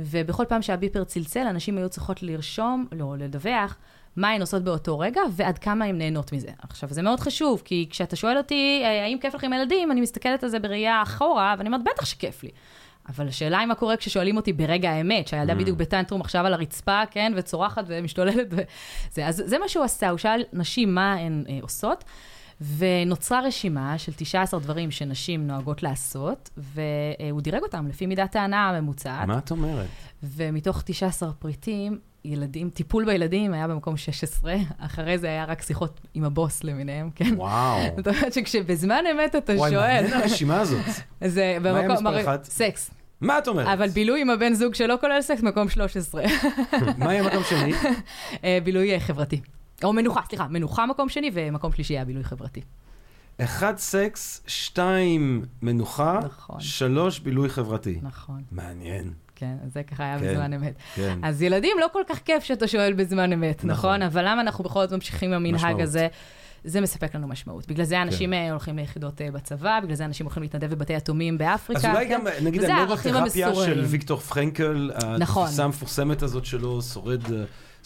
ובכל 0.00 0.44
פעם 0.48 0.62
שהביפר 0.62 1.04
צלצל, 1.04 1.46
אנשים 1.46 1.78
היו 1.78 1.88
צריכות 1.88 2.22
לרשום, 2.22 2.86
לא, 2.92 3.14
לדווח, 3.18 3.76
מה 4.18 4.30
הן 4.30 4.40
עושות 4.40 4.62
באותו 4.62 4.98
רגע, 4.98 5.20
ועד 5.32 5.58
כמה 5.58 5.84
הן 5.84 5.98
נהנות 5.98 6.32
מזה. 6.32 6.48
עכשיו, 6.58 6.88
זה 6.92 7.02
מאוד 7.02 7.20
חשוב, 7.20 7.62
כי 7.64 7.86
כשאתה 7.90 8.16
שואל 8.16 8.38
אותי, 8.38 8.80
אה, 8.84 9.04
האם 9.04 9.18
כיף 9.18 9.34
לך 9.34 9.44
עם 9.44 9.52
ילדים, 9.52 9.92
אני 9.92 10.00
מסתכלת 10.00 10.44
על 10.44 10.48
זה 10.48 10.58
בראייה 10.58 11.02
אחורה, 11.02 11.54
ואני 11.58 11.68
אומרת, 11.68 11.84
בטח 11.84 12.04
שכיף 12.04 12.42
לי. 12.42 12.50
אבל 13.08 13.28
השאלה 13.28 13.58
היא 13.58 13.66
מה 13.66 13.74
קורה 13.74 13.96
כששואלים 13.96 14.36
אותי 14.36 14.52
ברגע 14.52 14.90
האמת, 14.90 15.28
שהילדה 15.28 15.52
mm. 15.52 15.56
בדיוק 15.56 15.78
בטנטרום 15.78 16.20
עכשיו 16.20 16.46
על 16.46 16.54
הרצפה, 16.54 17.02
כן, 17.10 17.32
וצורחת 17.36 17.84
ומשתוללת 17.86 18.46
וזה. 18.50 19.26
אז 19.26 19.42
זה 19.46 19.58
מה 19.58 19.68
שהוא 19.68 19.84
עשה, 19.84 20.10
הוא 20.10 20.18
שאל 20.18 20.42
נשים 20.52 20.94
מה 20.94 21.14
הן 21.14 21.44
אה, 21.48 21.58
עושות, 21.62 22.04
ונוצרה 22.76 23.40
רשימה 23.40 23.98
של 23.98 24.12
19 24.16 24.60
דברים 24.60 24.90
שנשים 24.90 25.46
נוהגות 25.46 25.82
לעשות, 25.82 26.50
והוא 26.56 27.40
דירג 27.40 27.62
אותם 27.62 27.88
לפי 27.88 28.06
מידת 28.06 28.36
ההנאה 28.36 28.68
הממוצעת. 28.68 29.28
מה 29.28 29.38
את 29.38 29.50
אומרת? 29.50 29.86
ומתוך 30.22 30.82
19 30.84 31.32
פריטים, 31.32 31.98
ילדים, 32.28 32.70
טיפול 32.70 33.04
בילדים 33.04 33.54
היה 33.54 33.68
במקום 33.68 33.96
16, 33.96 34.54
אחרי 34.78 35.18
זה 35.18 35.26
היה 35.26 35.44
רק 35.44 35.62
שיחות 35.62 36.00
עם 36.14 36.24
הבוס 36.24 36.64
למיניהם, 36.64 37.10
כן? 37.14 37.34
וואו. 37.36 37.80
זאת 37.96 38.08
אומרת 38.08 38.32
שכשבזמן 38.32 39.04
אמת 39.12 39.36
אתה 39.36 39.52
וואי, 39.52 39.70
שואל... 39.70 39.80
וואי, 39.80 40.02
מעניין 40.02 40.20
הרשימה 40.20 40.60
הזאת. 40.60 40.84
זה 41.24 41.56
במקום... 41.62 41.72
מה 41.72 41.78
היה 41.78 41.88
מספר 41.88 42.20
אחד? 42.20 42.44
סקס. 42.44 42.90
מה 43.20 43.38
את 43.38 43.48
אומרת? 43.48 43.68
אבל 43.68 43.88
בילוי 43.88 44.20
עם 44.20 44.30
הבן 44.30 44.54
זוג 44.54 44.74
שלא 44.74 44.94
כולל 45.00 45.22
סקס, 45.22 45.42
מקום 45.42 45.68
13. 45.68 46.22
מה 46.98 47.10
היה 47.10 47.22
מקום 47.22 47.42
שני? 47.48 47.72
אה, 48.44 48.58
בילוי 48.64 48.94
אה, 48.94 49.00
חברתי. 49.00 49.40
או 49.84 49.92
מנוחה, 49.92 50.20
סליחה, 50.28 50.46
מנוחה 50.48 50.86
מקום 50.86 51.08
שני, 51.08 51.30
ומקום 51.34 51.72
שלישי 51.72 51.94
היה 51.94 52.04
בילוי 52.04 52.24
חברתי. 52.24 52.60
אחד 53.40 53.76
סקס, 53.76 54.42
שתיים 54.46 55.44
מנוחה, 55.62 56.20
נכון. 56.24 56.60
שלוש 56.60 57.20
בילוי 57.20 57.48
חברתי. 57.48 57.98
נכון. 58.02 58.42
מעניין. 58.52 59.12
כן, 59.38 59.56
זה 59.66 59.82
ככה 59.82 60.04
היה 60.04 60.18
כן, 60.18 60.32
בזמן 60.32 60.52
אמת. 60.52 60.74
כן. 60.94 61.18
אז 61.22 61.42
ילדים, 61.42 61.76
לא 61.80 61.86
כל 61.92 62.02
כך 62.08 62.18
כיף 62.18 62.44
שאתה 62.44 62.68
שואל 62.68 62.92
בזמן 62.92 63.32
אמת, 63.32 63.64
נכון? 63.64 63.70
נכון? 63.70 64.02
אבל 64.02 64.28
למה 64.28 64.40
אנחנו 64.40 64.64
בכל 64.64 64.80
זאת 64.80 64.92
ממשיכים 64.92 65.32
עם 65.32 65.46
המנהג 65.46 65.80
הזה? 65.80 66.08
זה 66.64 66.80
מספק 66.80 67.14
לנו 67.14 67.28
משמעות. 67.28 67.68
בגלל 67.68 67.84
זה 67.84 68.02
אנשים 68.02 68.30
כן. 68.30 68.48
הולכים 68.50 68.76
ליחידות 68.76 69.20
אה, 69.20 69.30
בצבא, 69.30 69.80
בגלל 69.82 69.94
זה 69.94 70.04
אנשים 70.04 70.26
הולכים 70.26 70.42
להתנדב 70.42 70.74
בבתי 70.74 70.92
יתומים 70.92 71.38
באפריקה. 71.38 71.88
אז 71.88 71.94
אולי 71.94 72.08
כן? 72.08 72.14
גם, 72.14 72.26
נגיד, 72.42 72.64
הנורותרפיה 72.64 73.54
של 73.54 73.84
ויקטור 73.86 74.18
פרנקל, 74.18 74.90
נכון. 75.18 75.42
התפיסה 75.44 75.64
המפורסמת 75.64 76.22
הזאת 76.22 76.44
שלו, 76.44 76.82
שורד... 76.82 77.22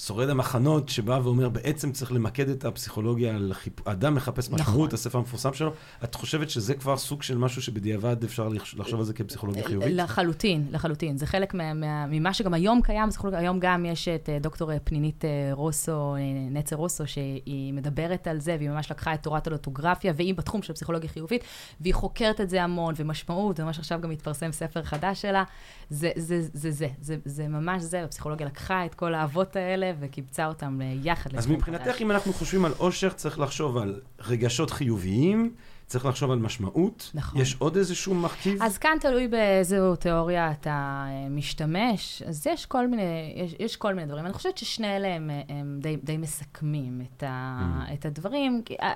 שורד 0.07 0.29
המחנות, 0.29 0.89
שבא 0.89 1.21
ואומר, 1.23 1.49
בעצם 1.49 1.93
צריך 1.93 2.13
למקד 2.13 2.49
את 2.49 2.65
הפסיכולוגיה 2.65 3.35
על 3.35 3.53
חיפ... 3.55 3.89
אדם 3.89 4.15
מחפש 4.15 4.51
משמעות, 4.51 4.69
נכון. 4.69 4.89
הספר 4.93 5.19
המפורסם 5.19 5.55
שלו. 5.55 5.73
את 6.05 6.15
חושבת 6.15 6.51
שזה 6.51 6.75
כבר 6.75 6.97
סוג 6.97 7.23
של 7.23 7.39
משהו 7.39 7.63
שבדיעבד 7.63 8.25
אפשר 8.25 8.49
לחשוב 8.77 9.01
על 9.01 9.07
זה 9.07 9.15
כפסיכולוגיה 9.15 9.65
חיובית? 9.65 9.89
לחלוטין, 9.93 10.67
לחלוטין. 10.71 11.17
זה 11.17 11.27
חלק 11.27 11.55
מה, 11.55 11.75
מה, 11.75 12.07
ממה 12.07 12.35
שגם 12.35 12.55
היום 12.55 12.81
קיים 12.83 13.09
בפסיכולוגיה. 13.09 13.41
היום 13.41 13.59
גם 13.61 13.85
יש 13.85 14.09
את 14.09 14.29
אה, 14.29 14.39
דוקטור 14.39 14.73
אה, 14.73 14.79
פנינית 14.85 15.25
אה, 15.25 15.31
רוסו, 15.53 16.15
נצר 16.51 16.77
רוסו, 16.77 17.07
שהיא 17.07 17.73
מדברת 17.73 18.27
על 18.27 18.39
זה, 18.39 18.57
והיא 18.59 18.71
ממש 18.71 18.91
לקחה 18.91 19.15
את 19.15 19.23
תורת 19.23 19.47
הלוטוגרפיה, 19.47 20.13
והיא 20.17 20.35
בתחום 20.35 20.63
של 20.63 20.73
פסיכולוגיה 20.73 21.11
חיובית, 21.11 21.45
והיא 21.81 21.95
חוקרת 21.95 22.41
את 22.41 22.51
זה 22.51 22.63
המון, 22.63 22.95
ומשמעות, 22.97 23.61
וממש 23.61 23.79
עכשיו 23.79 24.01
גם 24.01 24.11
מתפרסם 24.11 24.53
ספר 24.53 24.83
חדש 24.83 25.23
שלה. 25.23 25.45
זה 25.91 26.11
זה, 26.17 26.41
זה, 26.41 26.49
זה, 26.53 26.71
זה, 26.71 26.89
זה, 27.01 27.17
זה 27.25 27.49
ממש 27.49 27.83
זה, 27.83 28.05
הפסיכולוגיה 28.05 28.47
לקחה 28.47 28.87
את 28.87 28.95
כל 28.95 29.15
האבות 29.15 29.57
האלה 29.57 29.92
וקיבצה 30.01 30.47
אותם 30.47 30.81
יחד. 31.03 31.35
אז 31.37 31.47
מבחינתך, 31.47 32.01
אם 32.01 32.11
אנחנו 32.11 32.33
חושבים 32.33 32.65
על 32.65 32.73
אושר, 32.79 33.11
צריך 33.11 33.41
לחשוב 33.41 33.77
על 33.77 34.01
רגשות 34.21 34.71
חיוביים, 34.71 35.55
צריך 35.93 36.07
לחשוב 36.07 36.31
על 36.31 36.39
משמעות. 36.39 37.11
נכון. 37.15 37.41
יש 37.41 37.57
עוד 37.59 37.77
איזשהו 37.77 38.15
מרכיב? 38.15 38.63
אז 38.63 38.79
כאן 38.79 38.97
תלוי 39.01 39.29
באיזו 39.29 39.97
תיאוריה 39.97 40.51
אתה 40.51 41.05
אה, 41.09 41.29
משתמש, 41.31 42.23
אז 42.27 42.47
יש 42.47 42.67
כל 42.67 42.87
מיני, 42.87 43.33
יש, 43.37 43.55
יש 43.59 43.77
כל 43.77 43.95
מיני 43.95 44.07
דברים. 44.07 44.27
אני 44.27 44.35
חושבת 44.35 44.59
ששני 44.59 44.97
אלה 44.97 45.09
הם, 45.09 45.31
הם 45.49 45.79
די, 45.83 45.97
די 46.05 46.17
מסכמים 46.17 47.01
את, 47.01 47.23
ה, 47.23 47.59
Mm. 47.63 47.93
את 47.93 48.07
הדברים. 48.07 48.63
אה, 48.83 48.93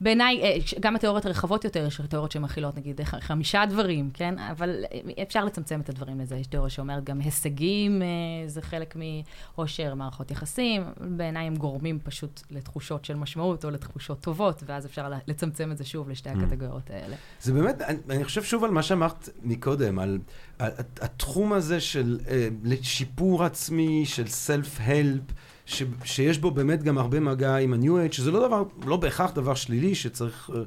בעיניי, 0.00 0.40
אה, 0.42 0.56
גם 0.80 0.96
התיאוריות 0.96 1.26
הרחבות 1.26 1.64
יותר, 1.64 1.86
יש 1.86 2.00
תיאוריות 2.00 2.32
שמכילות 2.32 2.76
נגיד 2.76 3.00
חמישה 3.20 3.66
דברים, 3.66 4.10
כן? 4.14 4.38
אבל 4.38 4.84
אה, 4.92 5.22
אפשר 5.22 5.44
לצמצם 5.44 5.80
את 5.80 5.88
הדברים 5.88 6.20
לזה. 6.20 6.36
יש 6.36 6.46
תיאוריה 6.46 6.70
שאומרת 6.70 7.04
גם 7.04 7.20
הישגים, 7.20 8.02
אה, 8.02 8.06
זה 8.46 8.62
חלק 8.62 8.96
מאושר 8.96 9.94
מערכות 9.94 10.30
יחסים. 10.30 10.82
בעיניי 11.16 11.46
הם 11.46 11.56
גורמים 11.56 11.98
פשוט 12.04 12.42
לתחושות 12.50 13.04
של 13.04 13.16
משמעות 13.16 13.64
או 13.64 13.70
לתחושות 13.70 14.20
טובות, 14.20 14.62
ואז 14.66 14.86
אפשר 14.86 15.12
לצמצם 15.26 15.72
את 15.72 15.78
זה 15.78 15.84
שוב 15.84 16.08
לשתי 16.08 16.27
הקטגוריות 16.28 16.90
האלה. 16.90 17.16
זה 17.42 17.52
באמת, 17.52 17.82
אני, 17.82 17.98
אני 18.10 18.24
חושב 18.24 18.42
שוב 18.42 18.64
על 18.64 18.70
מה 18.70 18.82
שאמרת 18.82 19.28
מקודם, 19.42 19.98
על, 19.98 20.18
על 20.58 20.70
התחום 21.00 21.52
הזה 21.52 21.80
של 21.80 22.18
אה, 22.28 22.48
שיפור 22.82 23.44
עצמי, 23.44 24.06
של 24.06 24.26
סלף-הלפ, 24.26 25.22
ש, 25.66 25.82
שיש 26.04 26.38
בו 26.38 26.50
באמת 26.50 26.82
גם 26.82 26.98
הרבה 26.98 27.20
מגע 27.20 27.56
עם 27.56 27.74
ה-New 27.74 28.10
Age, 28.10 28.12
שזה 28.12 28.30
לא 28.30 28.46
דבר, 28.46 28.62
לא 28.86 28.96
בהכרח 28.96 29.30
דבר 29.30 29.54
שלילי 29.54 29.94
שצריך 29.94 30.50
אה, 30.54 30.62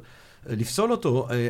לפסול 0.55 0.91
אותו, 0.91 1.27
אה, 1.31 1.47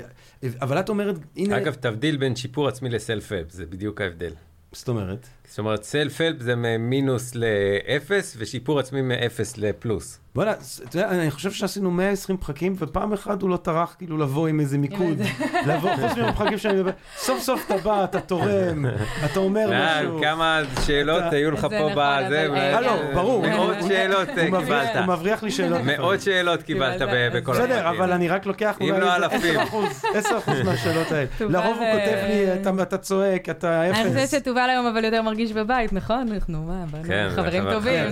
אבל 0.61 0.79
את 0.79 0.89
אומרת, 0.89 1.15
הנה, 1.37 1.57
אגב, 1.57 1.73
תבדיל 1.73 2.17
בין 2.17 2.35
שיפור 2.35 2.67
עצמי 2.67 2.89
לסלף-הלפ, 2.89 3.51
זה 3.51 3.65
בדיוק 3.65 4.01
ההבדל. 4.01 4.33
זאת 4.71 4.89
אומרת, 4.89 5.27
זאת 5.51 5.59
אומרת, 5.59 5.83
סלף-הלפ 5.83 6.39
זה 6.41 6.55
ממינוס 6.55 7.31
לאפס, 7.35 8.35
ושיפור 8.39 8.79
עצמי 8.79 9.01
מאפס 9.01 9.57
לפלוס. 9.57 10.17
וואלה, 10.35 10.51
אתה 10.51 10.97
יודע, 10.97 11.09
אני 11.09 11.31
חושב 11.31 11.51
שעשינו 11.51 11.91
120 11.91 12.37
פרקים, 12.37 12.75
ופעם 12.79 13.13
אחת 13.13 13.41
הוא 13.41 13.49
לא 13.49 13.57
טרח 13.57 13.95
כאילו 13.97 14.17
לבוא 14.17 14.47
עם 14.47 14.59
איזה 14.59 14.77
מיקוד. 14.77 15.17
לבוא, 15.67 15.89
חוץ 15.95 16.17
מהפרקים 16.17 16.57
שאני 16.57 16.73
מדבר, 16.73 16.91
סוף 17.17 17.39
סוף 17.41 17.65
אתה 17.65 17.77
בא, 17.77 18.03
אתה 18.03 18.19
תורם, 18.21 18.85
אתה 19.25 19.39
אומר 19.39 19.71
אה, 19.73 20.01
משהו. 20.01 20.21
כמה 20.21 20.61
שאלות 20.85 21.23
היו 21.33 21.51
לך 21.51 21.61
פה 21.61 21.67
נכון, 21.67 21.91
בזה. 21.95 22.47
אולי- 22.47 22.59
אה, 22.73 22.81
לא, 22.81 23.01
ברור. 23.13 23.47
מאות 23.47 23.75
שאלות 23.87 24.29
אה, 24.29 24.33
מבריח- 24.49 24.63
קיבלת. 24.63 24.95
הוא 24.95 25.15
מבריח 25.15 25.43
לי 25.43 25.51
שאלות. 25.51 25.81
מאות 25.85 26.21
שאלות 26.25 26.61
קיבלת 26.63 27.01
ב- 27.01 27.05
בכל 27.37 27.51
הפרקים. 27.53 27.71
בסדר, 27.75 27.89
אבל 27.89 28.11
אני 28.11 28.27
רק 28.29 28.45
לוקח 28.45 28.77
אם 28.81 28.89
אולי 28.89 28.99
לא 28.99 29.13
איזה 29.13 29.25
אלפים. 29.35 29.59
10 29.59 29.63
אחוז, 29.63 30.03
10 30.15 30.37
אחוז 30.37 30.61
מהשאלות 30.65 31.11
האלה. 31.11 31.25
לרוב 31.39 31.77
הוא 31.77 31.87
כותב 31.91 32.17
לי, 32.27 32.53
"אתה- 32.81 32.97
צועק, 32.97 33.49
אתה 33.49 33.81
אני 33.85 33.93
חושבת 33.93 34.17
אפס. 34.17 34.31
שתובל 34.35 34.69
היום 34.69 34.85
אבל 34.85 35.03
יותר 35.05 35.21
מרגיש 35.21 35.40
בבית, 35.51 35.93
נכון? 35.93 36.27
אנחנו, 36.31 36.63
מה, 36.63 36.85
באנו 36.91 37.03
כן, 37.07 37.29
חברים 37.35 37.63
חבר- 37.63 37.73
טובים. 37.73 38.03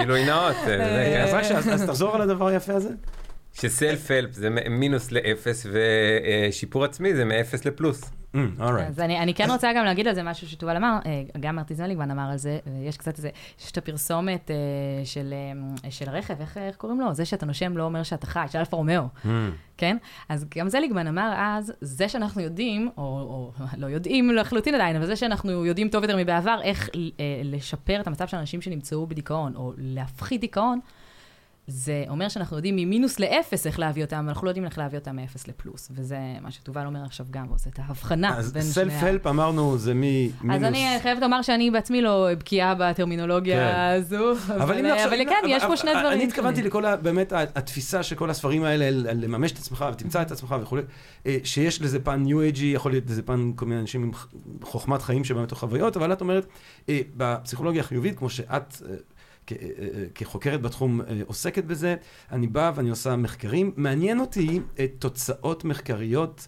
גילוי 0.00 0.24
נאות. 0.26 0.54
אה, 0.56 0.64
זה, 0.64 1.40
כן. 1.48 1.56
אז 1.72 1.82
תחזור 1.86 2.14
על 2.14 2.20
הדבר 2.22 2.46
היפה 2.46 2.72
הזה. 2.74 2.88
שסלף-הלפ 3.52 4.32
זה 4.32 4.48
מינוס 4.70 5.12
לאפס, 5.12 5.66
ושיפור 5.72 6.84
עצמי 6.84 7.14
זה 7.14 7.24
מאפס 7.24 7.64
לפלוס. 7.64 8.00
Mm. 8.34 8.62
אז 8.88 9.00
אני, 9.00 9.34
כן 9.34 9.50
רוצה 9.50 9.72
גם 9.76 9.84
להגיד 9.84 10.08
על 10.08 10.14
זה 10.14 10.22
משהו 10.22 10.48
שתובל 10.48 10.76
אמר, 10.76 10.98
אה, 11.06 11.22
גם 11.40 11.56
מרטין 11.56 11.76
זליגמן 11.76 12.10
אמר 12.10 12.30
על 12.30 12.36
זה, 12.36 12.58
ויש 12.66 12.96
קצת 12.96 13.16
איזה, 13.16 13.30
יש 13.60 13.70
את 13.70 13.78
הפרסומת 13.78 14.50
אה, 14.50 14.56
של, 15.04 15.34
אה, 16.06 16.06
הרכב, 16.12 16.40
איך, 16.40 16.58
קוראים 16.76 17.00
לו? 17.00 17.14
זה 17.14 17.24
שאתה 17.24 17.46
נושם 17.46 17.76
לא 17.76 17.82
אומר 17.82 18.02
שאתה 18.02 18.26
חי, 18.26 18.44
של 18.50 18.58
אלפה 18.58 18.76
רומאו, 18.76 19.02
Mm. 19.24 19.28
כן? 19.76 19.96
אז 20.28 20.46
גם 20.58 20.68
זליגמן 20.68 21.06
אמר 21.06 21.32
אז, 21.36 21.72
זה 21.80 22.08
שאנחנו 22.08 22.40
יודעים, 22.40 22.90
או, 22.96 23.52
לא 23.76 23.86
יודעים 23.86 24.30
לחלוטין 24.30 24.74
עדיין, 24.74 24.96
אבל 24.96 25.06
זה 25.06 25.16
שאנחנו 25.16 25.64
יודעים 25.64 25.88
טוב 25.88 26.02
יותר 26.02 26.16
מבעבר, 26.16 26.58
איך 26.62 26.88
אה, 26.94 27.00
לשפר 27.44 28.00
את 28.00 28.06
המצב 28.06 28.28
של 28.28 28.36
אנשים 28.36 28.62
שנמצאו 28.62 29.06
בדיכאון, 29.06 29.56
או 29.56 29.72
להפחית 29.76 30.40
דיכאון, 30.40 30.80
זה 31.66 32.04
אומר 32.08 32.28
שאנחנו 32.28 32.56
יודעים 32.56 32.76
ממינוס 32.76 33.20
לאפס 33.20 33.66
איך 33.66 33.78
להביא 33.78 34.04
אותם, 34.04 34.16
אבל 34.16 34.28
אנחנו 34.28 34.44
לא 34.44 34.50
יודעים 34.50 34.64
איך 34.64 34.78
להביא 34.78 34.98
אותם 34.98 35.16
מאפס 35.16 35.48
לפלוס. 35.48 35.88
וזה 35.94 36.18
מה 36.40 36.50
שתובל 36.50 36.86
אומר 36.86 37.04
עכשיו 37.04 37.26
גם, 37.30 37.46
ועושה 37.50 37.70
את 37.70 37.78
ההבחנה 37.78 38.38
אז 38.38 38.52
בין 38.52 38.62
שני 38.62 38.70
ה... 38.70 38.74
self-help 38.74 39.26
אמרנו 39.26 39.78
זה 39.78 39.94
ממינוס. 39.94 40.56
אז 40.56 40.62
אני 40.64 40.86
חייבת 41.02 41.22
לומר 41.22 41.42
שאני 41.42 41.70
בעצמי 41.70 42.02
לא 42.02 42.28
בקיאה 42.38 42.74
בטרמינולוגיה 42.74 43.72
כן. 43.72 43.78
הזו, 43.78 44.32
אבל, 44.54 44.86
אם- 44.86 45.28
כן, 45.28 45.48
יש 45.48 45.64
פה 45.64 45.76
שני 45.76 45.90
דברים. 45.90 46.12
אני 46.12 46.24
התכוונתי 46.24 46.62
לכל, 46.62 46.96
באמת, 46.96 47.32
התפיסה 47.32 48.02
של 48.02 48.14
כל 48.16 48.30
הספרים 48.30 48.64
האלה, 48.64 48.90
לממש 49.14 49.52
את 49.52 49.58
עצמך 49.58 49.84
ותמצא 49.92 50.22
את 50.22 50.30
עצמך 50.30 50.54
וכולי, 50.62 50.82
אה, 51.26 51.36
שיש 51.44 51.82
לזה 51.82 52.00
פן 52.00 52.22
ניו 52.22 52.40
אייג'י, 52.40 52.66
יכול 52.66 52.92
להיות 52.92 53.04
לזה 53.10 53.22
פן 53.22 53.52
כל 53.56 53.66
מיני 53.66 53.80
אנשים 53.80 54.02
עם 54.02 54.10
חוכמת 54.62 55.02
חיים 55.02 55.24
שבאים 55.24 55.44
מתוך 55.44 55.58
חוויות, 55.58 55.96
אבל 55.96 56.12
את 56.12 56.20
אומרת, 56.20 56.46
אה, 56.88 57.00
בפסיכולוגיה 57.16 57.80
החיובית, 57.80 58.18
כמו 58.18 58.30
שאת... 58.30 58.82
אה, 59.52 59.56
אה, 59.78 60.04
כחוקרת 60.14 60.62
בתחום 60.62 61.00
אה, 61.00 61.20
עוסקת 61.26 61.64
בזה, 61.64 61.96
אני 62.32 62.46
בא 62.46 62.72
ואני 62.74 62.90
עושה 62.90 63.16
מחקרים. 63.16 63.72
מעניין 63.76 64.20
אותי 64.20 64.60
אה, 64.78 64.86
תוצאות 64.98 65.64
מחקריות 65.64 66.46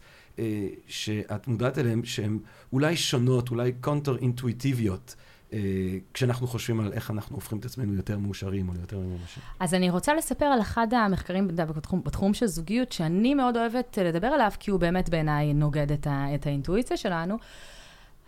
שאת 0.86 1.48
מודעת 1.48 1.78
אליהן, 1.78 2.04
שהן 2.04 2.38
אולי 2.72 2.96
שונות, 2.96 3.50
אולי 3.50 3.72
קונטר 3.80 4.16
אינטואיטיביות, 4.16 5.14
כשאנחנו 6.14 6.46
חושבים 6.46 6.80
על 6.80 6.92
איך 6.92 7.10
אנחנו 7.10 7.36
הופכים 7.36 7.58
את 7.58 7.64
עצמנו 7.64 7.94
יותר 7.94 8.18
מאושרים 8.18 8.68
או 8.68 8.74
יותר 8.80 8.98
ממומשים. 8.98 9.42
אז 9.60 9.74
אני 9.74 9.90
רוצה 9.90 10.14
לספר 10.14 10.44
על 10.44 10.60
אחד 10.60 10.94
המחקרים 10.94 11.48
בתחום, 11.48 12.02
בתחום 12.04 12.34
של 12.34 12.46
זוגיות, 12.46 12.92
שאני 12.92 13.34
מאוד 13.34 13.56
אוהבת 13.56 13.98
לדבר 14.04 14.26
עליו, 14.26 14.50
כי 14.60 14.70
הוא 14.70 14.80
באמת 14.80 15.08
בעיניי 15.08 15.54
נוגד 15.54 15.92
את, 15.92 16.06
ה, 16.06 16.34
את 16.34 16.46
האינטואיציה 16.46 16.96
שלנו. 16.96 17.36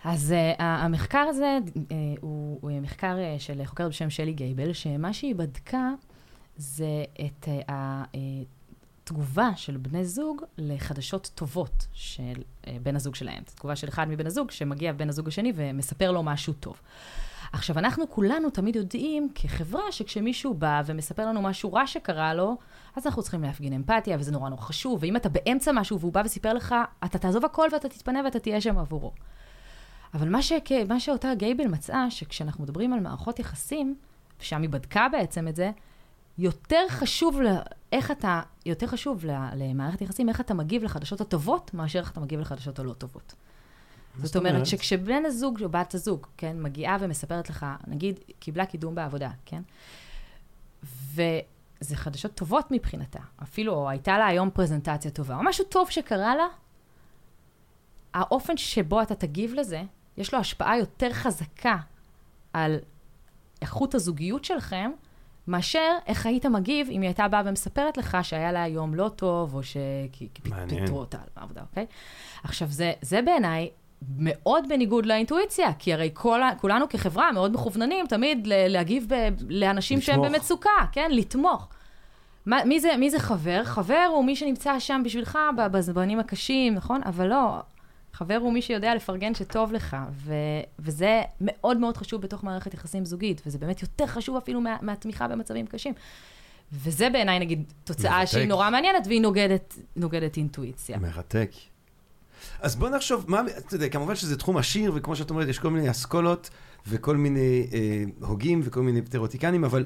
אז 0.04 0.34
uh, 0.34 0.62
המחקר 0.62 1.18
הזה 1.18 1.58
uh, 1.64 1.92
הוא, 2.20 2.58
הוא 2.60 2.70
מחקר 2.82 3.16
uh, 3.16 3.40
של 3.40 3.64
חוקרת 3.64 3.88
בשם 3.88 4.10
שלי 4.10 4.32
גייבל, 4.32 4.72
שמה 4.72 5.12
שהיא 5.12 5.34
בדקה 5.34 5.90
זה 6.56 7.04
את 7.26 7.48
uh, 7.48 7.72
התגובה 9.04 9.50
של 9.56 9.76
בני 9.76 10.04
זוג 10.04 10.42
לחדשות 10.58 11.30
טובות 11.34 11.86
של 11.92 12.32
uh, 12.32 12.68
בן 12.82 12.96
הזוג 12.96 13.14
שלהם. 13.14 13.42
זו 13.48 13.56
תגובה 13.56 13.76
של 13.76 13.88
אחד 13.88 14.08
מבן 14.08 14.26
הזוג 14.26 14.50
שמגיע 14.50 14.92
בן 14.92 15.08
הזוג 15.08 15.28
השני 15.28 15.52
ומספר 15.54 16.12
לו 16.12 16.22
משהו 16.22 16.52
טוב. 16.52 16.80
עכשיו, 17.52 17.78
אנחנו 17.78 18.10
כולנו 18.10 18.50
תמיד 18.50 18.76
יודעים 18.76 19.28
כחברה 19.34 19.92
שכשמישהו 19.92 20.54
בא 20.54 20.82
ומספר 20.86 21.26
לנו 21.26 21.42
משהו 21.42 21.72
רע 21.72 21.86
שקרה 21.86 22.34
לו, 22.34 22.56
אז 22.96 23.06
אנחנו 23.06 23.22
צריכים 23.22 23.42
להפגין 23.42 23.72
אמפתיה, 23.72 24.16
וזה 24.20 24.32
נורא 24.32 24.48
נורא 24.48 24.60
חשוב, 24.60 24.98
ואם 25.02 25.16
אתה 25.16 25.28
באמצע 25.28 25.72
משהו 25.72 26.00
והוא 26.00 26.12
בא 26.12 26.22
וסיפר 26.24 26.54
לך, 26.54 26.74
אתה 27.04 27.18
תעזוב 27.18 27.44
הכל 27.44 27.68
ואתה 27.72 27.88
תתפנה 27.88 28.20
ואתה 28.24 28.38
תהיה 28.38 28.60
שם 28.60 28.78
עבורו. 28.78 29.12
אבל 30.14 30.28
מה, 30.28 30.42
שכ... 30.42 30.72
מה 30.88 31.00
שאותה 31.00 31.34
גייבל 31.34 31.66
מצאה, 31.66 32.10
שכשאנחנו 32.10 32.64
מדברים 32.64 32.92
על 32.92 33.00
מערכות 33.00 33.38
יחסים, 33.38 33.96
ושם 34.40 34.62
היא 34.62 34.70
בדקה 34.70 35.06
בעצם 35.12 35.48
את 35.48 35.56
זה, 35.56 35.70
יותר 36.38 36.84
חשוב 36.88 37.42
ל... 37.42 37.56
איך 37.92 38.10
אתה, 38.10 38.42
יותר 38.66 38.86
חשוב 38.86 39.24
ל... 39.24 39.30
למערכת 39.54 40.00
יחסים, 40.00 40.28
איך 40.28 40.40
אתה 40.40 40.54
מגיב 40.54 40.84
לחדשות 40.84 41.20
הטובות, 41.20 41.74
מאשר 41.74 41.98
איך 41.98 42.10
אתה 42.10 42.20
מגיב 42.20 42.40
לחדשות 42.40 42.78
הלא 42.78 42.92
טובות. 42.92 43.34
זאת 44.22 44.36
אומרת 44.36 44.66
שכשבן 44.66 45.24
הזוג 45.24 45.62
או 45.62 45.68
בת 45.68 45.94
הזוג, 45.94 46.26
כן, 46.36 46.62
מגיעה 46.62 46.96
ומספרת 47.00 47.50
לך, 47.50 47.66
נגיד, 47.86 48.20
קיבלה 48.38 48.66
קידום 48.66 48.94
בעבודה, 48.94 49.30
כן? 49.44 49.62
וזה 50.82 51.96
חדשות 51.96 52.34
טובות 52.34 52.66
מבחינתה, 52.70 53.20
אפילו, 53.42 53.74
או 53.74 53.88
הייתה 53.88 54.18
לה 54.18 54.26
היום 54.26 54.50
פרזנטציה 54.50 55.10
טובה, 55.10 55.36
או 55.36 55.42
משהו 55.42 55.64
טוב 55.64 55.90
שקרה 55.90 56.36
לה, 56.36 56.46
האופן 58.14 58.56
שבו 58.56 59.02
אתה 59.02 59.14
תגיב 59.14 59.54
לזה, 59.54 59.82
יש 60.18 60.34
לו 60.34 60.40
השפעה 60.40 60.78
יותר 60.78 61.12
חזקה 61.12 61.76
על 62.52 62.78
איכות 63.62 63.94
הזוגיות 63.94 64.44
שלכם, 64.44 64.90
מאשר 65.48 65.92
איך 66.06 66.26
היית 66.26 66.46
מגיב 66.46 66.88
אם 66.90 67.00
היא 67.00 67.08
הייתה 67.08 67.28
באה 67.28 67.42
ומספרת 67.44 67.96
לך 67.96 68.16
שהיה 68.22 68.52
לה 68.52 68.66
יום 68.66 68.94
לא 68.94 69.08
טוב, 69.16 69.54
או. 69.54 69.60
שפיטרו 69.62 70.98
אותה 70.98 71.18
מהעבודה, 71.36 71.60
אוקיי? 71.60 71.86
עכשיו, 72.44 72.68
זה, 72.70 72.92
זה 73.02 73.22
בעיניי 73.22 73.70
מאוד 74.18 74.68
בניגוד 74.68 75.06
לאינטואיציה, 75.06 75.72
כי 75.78 75.92
הרי 75.92 76.10
כל, 76.14 76.40
כולנו 76.60 76.88
כחברה 76.88 77.32
מאוד 77.32 77.52
מכווננים 77.52 78.06
תמיד 78.06 78.46
ל- 78.46 78.68
להגיב 78.68 79.06
ב, 79.08 79.14
לאנשים 79.48 80.00
שהם 80.00 80.20
לתמוך. 80.20 80.34
במצוקה, 80.36 80.70
כן? 80.92 81.10
לתמוך. 81.10 81.68
מה, 82.46 82.64
מי, 82.64 82.80
זה, 82.80 82.96
מי 82.98 83.10
זה 83.10 83.18
חבר? 83.18 83.64
חבר 83.64 84.06
הוא 84.10 84.24
מי 84.24 84.36
שנמצא 84.36 84.78
שם 84.78 85.02
בשבילך 85.04 85.38
בזמנים 85.72 86.18
הקשים, 86.20 86.74
נכון? 86.74 87.02
אבל 87.02 87.26
לא, 87.26 87.58
חבר 88.18 88.38
הוא 88.40 88.52
מי 88.52 88.62
שיודע 88.62 88.94
לפרגן 88.94 89.34
שטוב 89.34 89.72
לך, 89.72 89.96
ו, 90.10 90.34
וזה 90.78 91.22
מאוד 91.40 91.76
מאוד 91.76 91.96
חשוב 91.96 92.22
בתוך 92.22 92.44
מערכת 92.44 92.74
יחסים 92.74 93.04
זוגית, 93.04 93.42
וזה 93.46 93.58
באמת 93.58 93.82
יותר 93.82 94.06
חשוב 94.06 94.36
אפילו 94.36 94.60
מה, 94.60 94.76
מהתמיכה 94.82 95.28
במצבים 95.28 95.66
קשים. 95.66 95.94
וזה 96.72 97.10
בעיניי, 97.10 97.38
נגיד, 97.38 97.72
תוצאה 97.84 98.18
מרתק. 98.18 98.30
שהיא 98.30 98.48
נורא 98.48 98.70
מעניינת, 98.70 99.06
והיא 99.06 99.20
נוגדת, 99.20 99.78
נוגדת 99.96 100.36
אינטואיציה. 100.36 100.98
מרתק. 100.98 101.50
אז 102.60 102.76
בוא 102.76 102.88
נחשוב, 102.88 103.24
מה, 103.28 103.42
אתה 103.58 103.74
יודע, 103.74 103.88
כמובן 103.88 104.16
שזה 104.16 104.36
תחום 104.36 104.56
עשיר, 104.56 104.92
וכמו 104.94 105.16
שאת 105.16 105.30
אומרת, 105.30 105.48
יש 105.48 105.58
כל 105.58 105.70
מיני 105.70 105.90
אסכולות 105.90 106.50
וכל 106.86 107.16
מיני 107.16 107.66
אה, 107.72 108.04
הוגים 108.20 108.60
וכל 108.64 108.80
מיני 108.80 109.00
תיאורטיקנים, 109.00 109.64
אבל 109.64 109.84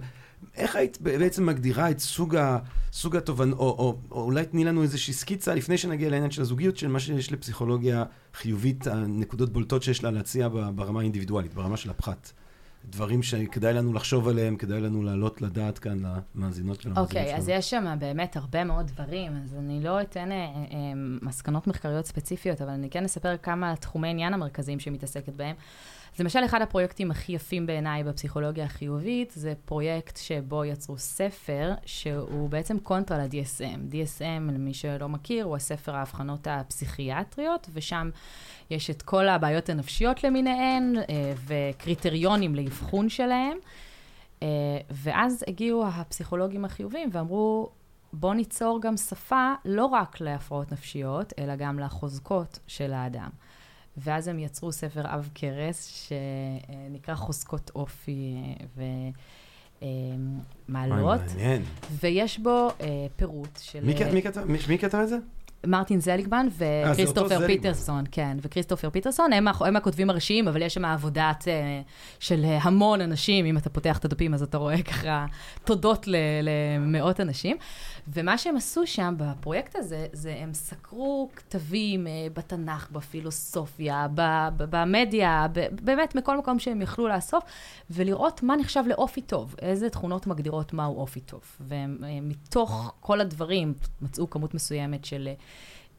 איך 0.56 0.76
היית 0.76 1.00
בעצם 1.00 1.46
מגדירה 1.46 1.90
את 1.90 1.98
סוג, 1.98 2.36
ה, 2.36 2.58
סוג 2.92 3.16
התובנות, 3.16 3.58
או, 3.58 3.64
או, 3.64 3.98
או 4.10 4.22
אולי 4.22 4.44
תני 4.44 4.64
לנו 4.64 4.82
איזושהי 4.82 5.14
סקיצה 5.14 5.54
לפני 5.54 5.78
שנגיע 5.78 6.10
לעניין 6.10 6.30
של 6.30 6.42
הזוגיות, 6.42 6.76
של 6.76 6.88
מה 6.88 7.00
שיש 7.00 7.32
לפסיכולוגיה 7.32 8.04
חיובית, 8.34 8.86
הנקודות 8.86 9.52
בולטות 9.52 9.82
שיש 9.82 10.04
לה 10.04 10.10
להציע 10.10 10.48
ברמה 10.74 11.00
האינדיבידואלית, 11.00 11.54
ברמה 11.54 11.76
של 11.76 11.90
הפחת. 11.90 12.32
דברים 12.90 13.22
שכדאי 13.22 13.74
לנו 13.74 13.92
לחשוב 13.92 14.28
עליהם, 14.28 14.56
כדאי 14.56 14.80
לנו 14.80 15.02
להעלות 15.02 15.42
לדעת 15.42 15.78
כאן 15.78 15.98
למאזינות 16.34 16.86
אוקיי, 16.96 17.26
שלנו. 17.26 17.38
אז 17.38 17.48
יש 17.48 17.70
שם 17.70 17.94
באמת 17.98 18.36
הרבה 18.36 18.64
מאוד 18.64 18.86
דברים, 18.86 19.32
אז 19.44 19.54
אני 19.54 19.80
לא 19.82 20.00
אתן 20.00 20.32
אה, 20.32 20.36
אה, 20.36 20.44
מסקנות 21.22 21.66
מחקריות 21.66 22.06
ספציפיות, 22.06 22.62
אבל 22.62 22.70
אני 22.70 22.90
כן 22.90 23.04
אספר 23.04 23.36
כמה 23.36 23.76
תחומי 23.76 24.08
עניין 24.08 24.34
המרכזיים 24.34 24.80
שהיא 24.80 24.92
מתעסקת 24.92 25.32
בהם. 25.32 25.56
אז 26.14 26.20
למשל, 26.20 26.44
אחד 26.44 26.62
הפרויקטים 26.62 27.10
הכי 27.10 27.32
יפים 27.32 27.66
בעיניי 27.66 28.04
בפסיכולוגיה 28.04 28.64
החיובית, 28.64 29.32
זה 29.36 29.52
פרויקט 29.64 30.16
שבו 30.16 30.64
יצרו 30.64 30.98
ספר, 30.98 31.74
שהוא 31.86 32.50
בעצם 32.50 32.78
קונטרה 32.78 33.18
ל-DSM. 33.18 33.92
DSM, 33.92 34.52
למי 34.52 34.74
שלא 34.74 35.08
מכיר, 35.08 35.44
הוא 35.44 35.56
הספר 35.56 35.96
האבחנות 35.96 36.46
הפסיכיאטריות, 36.50 37.68
ושם 37.72 38.10
יש 38.70 38.90
את 38.90 39.02
כל 39.02 39.28
הבעיות 39.28 39.68
הנפשיות 39.68 40.24
למיניהן, 40.24 40.96
אה, 40.96 41.32
וקריטריונים 41.46 42.54
לאבחון 42.54 43.08
שלהם. 43.08 43.58
אה, 44.42 44.48
ואז 44.90 45.44
הגיעו 45.48 45.86
הפסיכולוגים 45.86 46.64
החיוביים 46.64 47.08
ואמרו, 47.12 47.70
בואו 48.12 48.34
ניצור 48.34 48.80
גם 48.82 48.96
שפה 48.96 49.52
לא 49.64 49.86
רק 49.86 50.20
להפרעות 50.20 50.72
נפשיות, 50.72 51.32
אלא 51.38 51.56
גם 51.56 51.78
לחוזקות 51.78 52.58
של 52.66 52.92
האדם. 52.92 53.30
ואז 53.96 54.28
הם 54.28 54.38
יצרו 54.38 54.72
ספר 54.72 55.06
עב 55.06 55.28
כרס, 55.34 56.08
שנקרא 56.08 57.14
חוזקות 57.14 57.70
אופי 57.74 58.34
אה, 59.82 59.88
ומעלות, 60.68 60.98
וואי, 60.98 61.18
מעניין. 61.36 61.62
ויש 62.00 62.38
בו 62.38 62.68
אה, 62.80 62.86
פירוט 63.16 63.58
של... 63.62 63.84
מי 63.84 63.94
כ- 63.98 64.12
מי 64.14 64.22
כתב- 64.22 64.44
מי- 64.44 64.58
מי 64.68 64.78
כתב 64.78 64.98
את 65.02 65.08
זה? 65.08 65.16
מרטין 65.66 66.00
זליגמן 66.00 66.46
וכריסטופר 66.58 67.28
זליגמן. 67.28 67.46
פיטרסון, 67.46 68.04
כן, 68.10 68.36
וכריסטופר 68.42 68.90
פיטרסון, 68.90 69.32
הם, 69.32 69.48
הם 69.48 69.76
הכותבים 69.76 70.10
הראשיים, 70.10 70.48
אבל 70.48 70.62
יש 70.62 70.74
שם 70.74 70.84
עבודת 70.84 71.44
אה, 71.48 71.80
של 72.20 72.44
אה, 72.44 72.58
המון 72.62 73.00
אנשים, 73.00 73.44
אם 73.46 73.56
אתה 73.56 73.70
פותח 73.70 73.98
את 73.98 74.04
הדפים 74.04 74.34
אז 74.34 74.42
אתה 74.42 74.58
רואה 74.58 74.82
ככה 74.82 75.26
תודות 75.64 76.06
למאות 76.42 77.20
אנשים. 77.20 77.56
ומה 78.08 78.38
שהם 78.38 78.56
עשו 78.56 78.86
שם 78.86 79.14
בפרויקט 79.16 79.76
הזה, 79.76 80.06
זה 80.12 80.36
הם 80.38 80.54
סקרו 80.54 81.28
כתבים 81.36 82.06
אה, 82.06 82.26
בתנ"ך, 82.34 82.90
בפילוסופיה, 82.90 84.06
במדיה, 84.56 85.46
באמת 85.82 86.14
מכל 86.14 86.38
מקום 86.38 86.58
שהם 86.58 86.82
יכלו 86.82 87.08
לאסוף, 87.08 87.44
ולראות 87.90 88.42
מה 88.42 88.56
נחשב 88.56 88.84
לאופי 88.86 89.20
טוב, 89.20 89.54
איזה 89.62 89.90
תכונות 89.90 90.26
מגדירות 90.26 90.72
מהו 90.72 90.96
אופי 90.96 91.20
טוב. 91.20 91.42
ומתוך 91.60 92.94
כל 93.00 93.20
הדברים 93.20 93.74
מצאו 94.02 94.30
כמות 94.30 94.54
מסוימת 94.54 95.04
של 95.04 95.28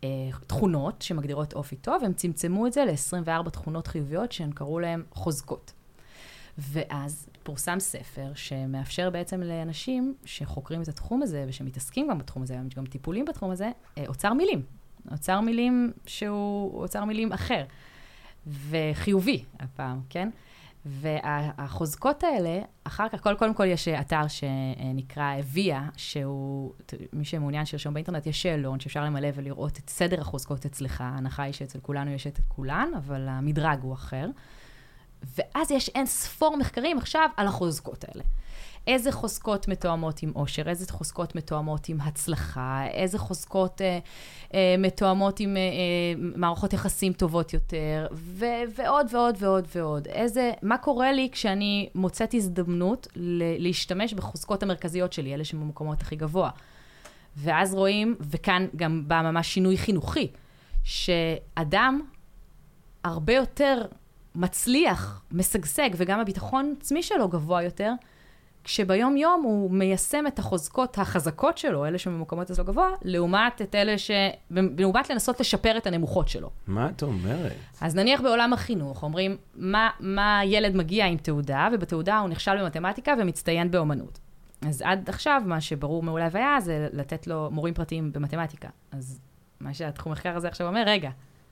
אה, 0.03 0.09
תכונות 0.47 1.01
שמגדירות 1.01 1.53
אופי 1.53 1.75
טוב, 1.75 2.03
הם 2.03 2.13
צמצמו 2.13 2.67
את 2.67 2.73
זה 2.73 2.85
ל-24 2.85 3.49
תכונות 3.49 3.87
חיוביות 3.87 4.31
שהן 4.31 4.51
קראו 4.51 4.79
להן 4.79 5.03
חוזקות. 5.11 5.73
ואז 6.57 7.29
פורסם 7.43 7.79
ספר 7.79 8.31
שמאפשר 8.35 9.09
בעצם 9.09 9.41
לאנשים 9.41 10.15
שחוקרים 10.25 10.81
את 10.81 10.87
התחום 10.87 11.21
הזה 11.21 11.45
ושמתעסקים 11.47 12.07
גם 12.09 12.17
בתחום 12.17 12.43
הזה, 12.43 12.57
גם 12.75 12.85
טיפולים 12.85 13.25
בתחום 13.25 13.51
הזה, 13.51 13.71
אה, 13.97 14.03
אוצר 14.07 14.33
מילים. 14.33 14.61
אוצר 15.11 15.41
מילים 15.41 15.91
שהוא 16.05 16.81
אוצר 16.81 17.05
מילים 17.05 17.31
אחר, 17.31 17.63
וחיובי 18.47 19.43
הפעם, 19.59 20.01
כן? 20.09 20.29
והחוזקות 20.85 22.23
האלה, 22.23 22.61
אחר 22.83 23.09
כך, 23.09 23.21
קודם, 23.21 23.35
קודם 23.35 23.53
כל 23.53 23.65
יש 23.65 23.87
אתר 23.87 24.27
שנקרא 24.27 25.35
ויה, 25.45 25.89
שהוא, 25.97 26.73
מי 27.13 27.25
שמעוניין 27.25 27.65
שירשום 27.65 27.93
באינטרנט, 27.93 28.27
יש 28.27 28.41
שאלון 28.41 28.79
שאפשר 28.79 29.05
למלא 29.05 29.27
ולראות 29.35 29.77
את 29.77 29.89
סדר 29.89 30.21
החוזקות 30.21 30.65
אצלך. 30.65 31.01
ההנחה 31.01 31.43
היא 31.43 31.53
שאצל 31.53 31.79
כולנו 31.79 32.11
יש 32.11 32.27
את 32.27 32.39
כולן, 32.47 32.91
אבל 32.97 33.27
המדרג 33.27 33.79
הוא 33.81 33.93
אחר. 33.93 34.27
ואז 35.37 35.71
יש 35.71 35.89
אין 35.89 36.05
ספור 36.05 36.57
מחקרים 36.57 36.97
עכשיו 36.97 37.29
על 37.37 37.47
החוזקות 37.47 38.05
האלה. 38.07 38.23
איזה 38.87 39.11
חוזקות 39.11 39.67
מתואמות 39.67 40.23
עם 40.23 40.31
עושר, 40.33 40.69
איזה 40.69 40.91
חוזקות 40.91 41.35
מתואמות 41.35 41.89
עם 41.89 42.01
הצלחה, 42.01 42.85
איזה 42.87 43.17
חוזקות 43.17 43.81
אה, 43.81 43.99
אה, 44.53 44.75
מתואמות 44.77 45.39
עם 45.39 45.57
אה, 45.57 45.61
אה, 45.61 45.67
מערכות 46.17 46.73
יחסים 46.73 47.13
טובות 47.13 47.53
יותר, 47.53 48.07
ו- 48.13 48.45
ועוד 48.75 49.07
ועוד 49.11 49.35
ועוד 49.39 49.67
ועוד. 49.75 50.07
איזה, 50.07 50.51
מה 50.61 50.77
קורה 50.77 51.11
לי 51.11 51.29
כשאני 51.31 51.89
מוצאת 51.95 52.33
הזדמנות 52.33 53.07
ל- 53.15 53.63
להשתמש 53.63 54.13
בחוזקות 54.13 54.63
המרכזיות 54.63 55.13
שלי, 55.13 55.33
אלה 55.33 55.43
שבמקומות 55.43 56.01
הכי 56.01 56.15
גבוה. 56.15 56.49
ואז 57.37 57.73
רואים, 57.73 58.15
וכאן 58.19 58.67
גם 58.75 59.03
בא 59.07 59.21
ממש 59.21 59.53
שינוי 59.53 59.77
חינוכי, 59.77 60.27
שאדם 60.83 62.01
הרבה 63.03 63.33
יותר 63.33 63.85
מצליח, 64.35 65.23
משגשג, 65.31 65.89
וגם 65.97 66.19
הביטחון 66.19 66.73
עצמי 66.79 67.03
שלו 67.03 67.29
גבוה 67.29 67.63
יותר, 67.63 67.91
כשביום 68.63 69.17
יום 69.17 69.41
הוא 69.43 69.71
מיישם 69.71 70.27
את 70.27 70.39
החוזקות 70.39 70.97
החזקות 70.97 71.57
שלו, 71.57 71.85
אלה 71.85 71.97
שבמקומות 71.97 72.51
אצלו 72.51 72.65
גבוה, 72.65 72.89
לעומת 73.01 73.61
את 73.61 73.75
אלה 73.75 73.97
ש... 73.97 74.11
לעומת 74.51 75.09
לנסות 75.09 75.39
לשפר 75.39 75.77
את 75.77 75.87
הנמוכות 75.87 76.27
שלו. 76.27 76.49
מה 76.67 76.89
את 76.89 77.03
אומרת? 77.03 77.51
אז 77.81 77.95
נניח 77.95 78.21
בעולם 78.21 78.53
החינוך, 78.53 79.03
אומרים, 79.03 79.37
מה, 79.55 79.89
מה 79.99 80.41
ילד 80.45 80.75
מגיע 80.75 81.05
עם 81.05 81.17
תעודה, 81.17 81.69
ובתעודה 81.73 82.19
הוא 82.19 82.29
נכשל 82.29 82.63
במתמטיקה 82.63 83.13
ומצטיין 83.19 83.71
באומנות. 83.71 84.19
אז 84.67 84.81
עד 84.81 85.09
עכשיו, 85.09 85.41
מה 85.45 85.61
שברור 85.61 86.03
מעולה 86.03 86.27
והיה, 86.31 86.59
זה 86.61 86.87
לתת 86.93 87.27
לו 87.27 87.49
מורים 87.51 87.73
פרטיים 87.73 88.13
במתמטיקה. 88.13 88.69
אז 88.91 89.19
מה 89.59 89.73
שהתחום 89.73 90.11
מחקר 90.11 90.35
הזה 90.35 90.47
עכשיו 90.47 90.67
אומר, 90.67 90.83
רגע, 90.85 91.09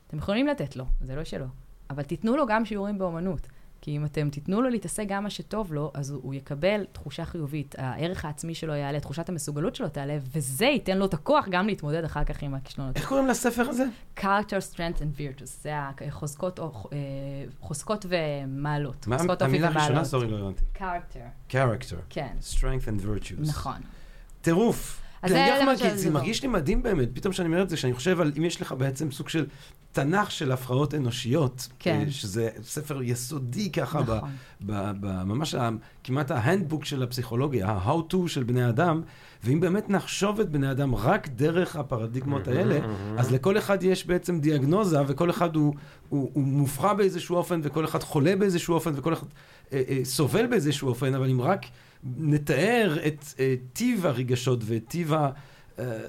אתם 0.07 0.17
יכולים 0.17 0.47
לתת 0.47 0.75
לו, 0.75 0.85
זה 1.01 1.15
לא 1.15 1.23
שלו, 1.23 1.45
אבל 1.91 2.03
תיתנו 2.03 2.37
לו 2.37 2.45
גם 2.47 2.65
שיעורים 2.65 2.97
באומנות. 2.97 3.47
כי 3.81 3.97
אם 3.97 4.05
אתם 4.05 4.29
תיתנו 4.29 4.61
לו 4.61 4.69
להתעסק 4.69 5.05
גם 5.07 5.23
מה 5.23 5.29
שטוב 5.29 5.73
לו, 5.73 5.91
אז 5.93 6.09
הוא, 6.09 6.33
יקבל 6.33 6.85
תחושה 6.91 7.25
חיובית, 7.25 7.75
הערך 7.77 8.25
העצמי 8.25 8.55
שלו 8.55 8.73
יעלה, 8.73 8.99
תחושת 8.99 9.29
המסוגלות 9.29 9.75
שלו 9.75 9.89
תעלה, 9.89 10.17
וזה 10.35 10.65
ייתן 10.65 10.97
לו 10.97 11.05
את 11.05 11.13
הכוח 11.13 11.45
גם 11.51 11.67
להתמודד 11.67 12.03
אחר 12.03 12.23
כך 12.23 12.43
עם 12.43 12.53
הכישלונות. 12.53 12.97
איך 12.97 13.07
קוראים 13.07 13.27
לספר 13.27 13.69
הזה? 13.69 13.85
character, 14.17 14.73
strength 14.73 14.99
and 14.99 15.19
virtues, 15.19 15.45
זה 15.45 15.71
החוזקות, 15.75 16.59
או, 16.59 16.71
אה, 16.93 16.97
חוזקות 17.59 18.05
ומעלות. 18.09 19.07
מה 19.07 19.17
חוזקות 19.17 19.41
אופי 19.41 19.51
המילה 19.51 19.69
ומעלות. 19.69 19.87
הראשונה? 19.89 20.03
סורי, 20.03 20.27
לא 20.27 20.37
הבנתי. 20.37 20.63
character, 20.77 21.51
character. 21.51 21.95
כן, 22.09 22.35
strength 22.41 22.85
and 22.85 23.05
virtues. 23.05 23.49
נכון. 23.49 23.81
טירוף. 24.41 25.01
אז 25.21 25.31
זה 25.31 25.37
כי 25.91 26.09
זה. 26.09 26.11
מרגיש 26.11 26.41
לי 26.41 26.47
מדהים 26.47 26.83
באמת, 26.83 27.09
פתאום 27.13 27.33
כשאני 27.33 27.47
אומר 27.47 27.61
את 27.61 27.69
זה, 27.69 27.77
שאני 27.77 27.93
חושב 27.93 28.21
על 28.21 28.31
אם 28.37 28.45
יש 28.45 28.61
לך 28.61 28.71
בעצם 28.77 29.11
סוג 29.11 29.29
של 29.29 29.45
תנ"ך 29.91 30.31
של 30.31 30.51
הפרעות 30.51 30.93
אנושיות, 30.95 31.67
כן. 31.79 32.03
אה, 32.05 32.11
שזה 32.11 32.49
ספר 32.63 33.01
יסודי 33.03 33.71
ככה, 33.71 34.01
ב- 34.01 34.11
נכון. 34.11 34.29
ב- 34.61 34.91
ב- 34.99 35.23
ממש 35.23 35.55
ה- 35.55 35.69
כמעט 36.03 36.31
ההנדבוק 36.31 36.85
של 36.85 37.03
הפסיכולוגיה, 37.03 37.67
ה-how 37.67 38.13
to 38.13 38.27
של 38.27 38.43
בני 38.43 38.69
אדם, 38.69 39.01
ואם 39.43 39.59
באמת 39.59 39.89
נחשוב 39.89 40.39
את 40.39 40.49
בני 40.49 40.71
אדם 40.71 40.95
רק 40.95 41.27
דרך 41.27 41.75
הפרדיגמות 41.75 42.47
האלה, 42.47 42.79
אז 43.17 43.31
לכל 43.31 43.57
אחד 43.57 43.83
יש 43.83 44.05
בעצם 44.07 44.39
דיאגנוזה, 44.39 44.97
וכל 45.07 45.29
אחד 45.29 45.55
הוא, 45.55 45.73
הוא, 46.09 46.29
הוא 46.33 46.43
מופרע 46.43 46.93
באיזשהו 46.93 47.35
אופן, 47.35 47.59
וכל 47.63 47.85
אחד 47.85 48.03
חולה 48.03 48.35
באיזשהו 48.35 48.73
אופן, 48.73 48.91
וכל 48.95 49.13
אחד 49.13 49.27
אה, 49.73 49.81
אה, 49.89 49.99
סובל 50.03 50.47
באיזשהו 50.47 50.87
אופן, 50.89 51.13
אבל 51.13 51.29
אם 51.29 51.41
רק 51.41 51.65
נתאר 52.03 52.97
את 53.07 53.25
אה, 53.39 53.55
טיב 53.73 54.05
הרגשות 54.05 54.59
ואת 54.65 54.83
טיב 54.87 55.13
ה... 55.13 55.29
אה, 55.79 55.99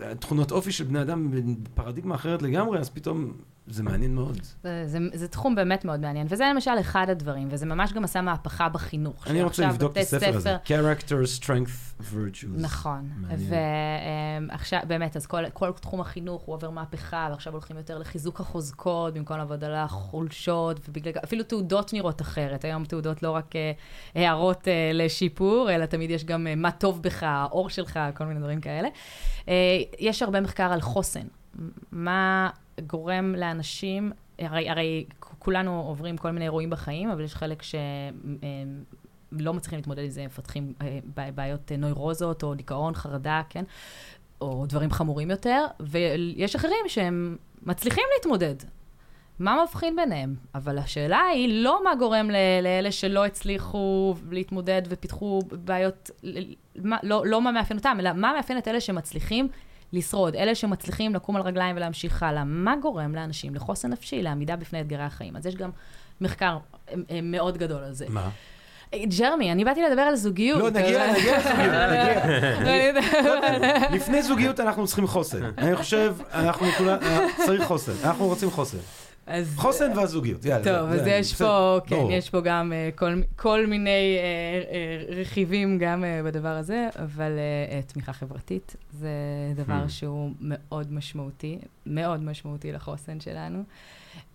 אה, 0.00 0.14
תכונות 0.14 0.52
אופי 0.52 0.72
של 0.72 0.84
בני 0.84 1.02
אדם 1.02 1.30
בפרדיגמה 1.62 2.14
אחרת 2.14 2.42
לגמרי, 2.42 2.78
אז 2.78 2.90
פתאום 2.90 3.32
זה 3.72 3.82
מעניין 3.82 4.14
מאוד. 4.14 4.38
זה, 4.62 4.82
זה, 4.86 4.98
זה 5.14 5.28
תחום 5.28 5.54
באמת 5.54 5.84
מאוד 5.84 6.00
מעניין, 6.00 6.26
וזה 6.30 6.44
למשל 6.54 6.70
אחד 6.80 7.06
הדברים, 7.10 7.48
וזה 7.50 7.66
ממש 7.66 7.92
גם 7.92 8.04
עשה 8.04 8.20
מהפכה 8.20 8.68
בחינוך. 8.68 9.26
אני 9.26 9.42
רוצה 9.42 9.68
לבדוק 9.68 9.92
את 9.92 9.96
הספר 9.96 10.36
הזה. 10.36 10.56
Character, 10.66 11.40
Strength, 11.40 12.02
Virtues. 12.02 12.46
נכון. 12.54 13.10
ועכשיו, 14.48 14.80
באמת, 14.86 15.16
אז 15.16 15.26
כל, 15.26 15.50
כל 15.50 15.72
תחום 15.72 16.00
החינוך 16.00 16.42
הוא 16.42 16.54
עובר 16.54 16.70
מהפכה, 16.70 17.28
ועכשיו 17.30 17.52
הולכים 17.52 17.76
יותר 17.76 17.98
לחיזוק 17.98 18.40
החוזקות, 18.40 19.14
במקום 19.14 19.36
לעבוד 19.36 19.64
על 19.64 19.74
החולשות, 19.74 20.80
ובגלל, 20.88 21.12
אפילו 21.24 21.42
תעודות 21.42 21.92
נראות 21.92 22.22
אחרת. 22.22 22.64
היום 22.64 22.84
תעודות 22.84 23.22
לא 23.22 23.30
רק 23.30 23.56
אה, 23.56 23.72
הערות 24.14 24.68
אה, 24.68 24.90
לשיפור, 24.94 25.70
אלא 25.70 25.86
תמיד 25.86 26.10
יש 26.10 26.24
גם 26.24 26.46
אה, 26.46 26.54
מה 26.54 26.70
טוב 26.70 27.02
בך, 27.02 27.22
האור 27.22 27.70
שלך, 27.70 27.98
כל 28.14 28.24
מיני 28.24 28.40
דברים 28.40 28.60
כאלה. 28.60 28.88
אה, 29.48 29.54
יש 29.98 30.22
הרבה 30.22 30.40
מחקר 30.40 30.72
על 30.72 30.80
חוסן. 30.80 31.26
מה 31.92 32.50
גורם 32.80 33.34
לאנשים, 33.34 34.12
הרי, 34.38 34.70
הרי 34.70 35.04
כולנו 35.18 35.80
עוברים 35.80 36.16
כל 36.16 36.30
מיני 36.30 36.44
אירועים 36.44 36.70
בחיים, 36.70 37.10
אבל 37.10 37.24
יש 37.24 37.34
חלק 37.34 37.62
ש... 37.62 37.74
אה, 38.42 38.62
מצליחים 39.32 39.78
להתמודד 39.78 40.02
עם 40.02 40.10
זה, 40.10 40.26
מפתחים 40.26 40.72
אה, 40.82 41.30
בעיות 41.34 41.72
אה, 41.72 41.76
נוירוזות 41.76 42.42
או 42.42 42.54
דיכאון, 42.54 42.94
חרדה, 42.94 43.42
כן? 43.48 43.64
או 44.40 44.66
דברים 44.68 44.90
חמורים 44.90 45.30
יותר, 45.30 45.66
ויש 45.80 46.54
אחרים 46.54 46.84
שהם 46.88 47.36
מצליחים 47.62 48.04
להתמודד. 48.16 48.54
מה 49.38 49.64
מבחין 49.64 49.96
ביניהם? 49.96 50.34
אבל 50.54 50.78
השאלה 50.78 51.20
היא 51.20 51.62
לא 51.62 51.84
מה 51.84 51.94
גורם 51.94 52.30
לאלה 52.62 52.92
שלא 52.92 53.24
הצליחו 53.24 54.14
להתמודד 54.30 54.82
ופיתחו 54.88 55.40
בעיות, 55.64 56.10
מה, 56.76 56.96
לא, 57.02 57.26
לא 57.26 57.42
מה 57.42 57.52
מאפיין 57.52 57.78
אותם, 57.78 57.96
אלא 58.00 58.12
מה 58.12 58.32
מאפיין 58.36 58.58
את 58.58 58.68
אלה 58.68 58.80
שמצליחים 58.80 59.48
לשרוד, 59.92 60.36
אלה 60.36 60.54
שמצליחים 60.54 61.14
לקום 61.14 61.36
על 61.36 61.42
רגליים 61.42 61.76
ולהמשיך 61.76 62.22
הלאה, 62.22 62.44
מה 62.44 62.76
גורם 62.76 63.14
לאנשים 63.14 63.54
לחוסן 63.54 63.90
נפשי, 63.90 64.22
לעמידה 64.22 64.56
בפני 64.56 64.80
אתגרי 64.80 65.02
החיים? 65.02 65.36
אז 65.36 65.46
יש 65.46 65.56
גם 65.56 65.70
מחקר 66.20 66.58
אה, 66.88 66.94
אה, 67.10 67.20
מאוד 67.22 67.58
גדול 67.58 67.84
על 67.84 67.92
זה. 67.92 68.06
מה? 68.08 68.28
אה, 68.94 68.98
ג'רמי, 69.18 69.52
אני 69.52 69.64
באתי 69.64 69.82
לדבר 69.82 70.02
על 70.02 70.16
זוגיות. 70.16 70.60
לא, 70.60 70.70
נגיע, 70.70 71.12
נגיע 71.12 71.38
לזוגיות, 71.38 71.72
נגיע. 72.60 73.90
לפני 73.96 74.22
זוגיות 74.22 74.60
אנחנו 74.60 74.86
צריכים 74.86 75.06
חוסן. 75.06 75.50
אני 75.58 75.76
חושב, 75.76 76.14
אנחנו 76.32 76.66
כולם, 76.78 76.98
צריך 77.46 77.64
חוסן. 77.64 77.92
אנחנו 78.04 78.26
רוצים 78.26 78.50
חוסן. 78.50 78.78
אז- 79.26 79.56
חוסן 79.56 79.90
והזוגיות, 79.96 80.44
יאללה. 80.44 80.64
טוב, 80.64 80.90
זה- 80.90 80.96
אז 80.96 81.04
זה- 81.04 81.10
יש 81.10 81.32
בסדר, 81.34 81.48
פה, 81.48 81.78
כן, 81.86 81.96
ברור. 81.96 82.12
יש 82.12 82.30
פה 82.30 82.40
גם 82.40 82.72
אה, 82.72 82.90
כל- 82.96 83.22
כל 83.36 83.66
מיני 83.66 83.90
אה, 84.18 84.22
אה, 85.10 85.20
רכיבים 85.20 85.78
גם 85.78 86.04
אה, 86.04 86.20
בדבר 86.24 86.48
הזה, 86.48 86.88
אבל 86.98 87.32
אה, 87.38 87.76
אה, 87.76 87.82
תמיכה 87.82 88.12
חברתית 88.12 88.76
זה 88.90 89.08
דבר 89.56 89.84
Hmm. 89.86 89.88
שהוא 89.88 90.30
מאוד 90.40 90.92
משמעותי, 90.92 91.58
מאוד 91.86 92.24
משמעותי 92.24 92.72
לחוסן 92.72 93.20
שלנו. 93.20 93.62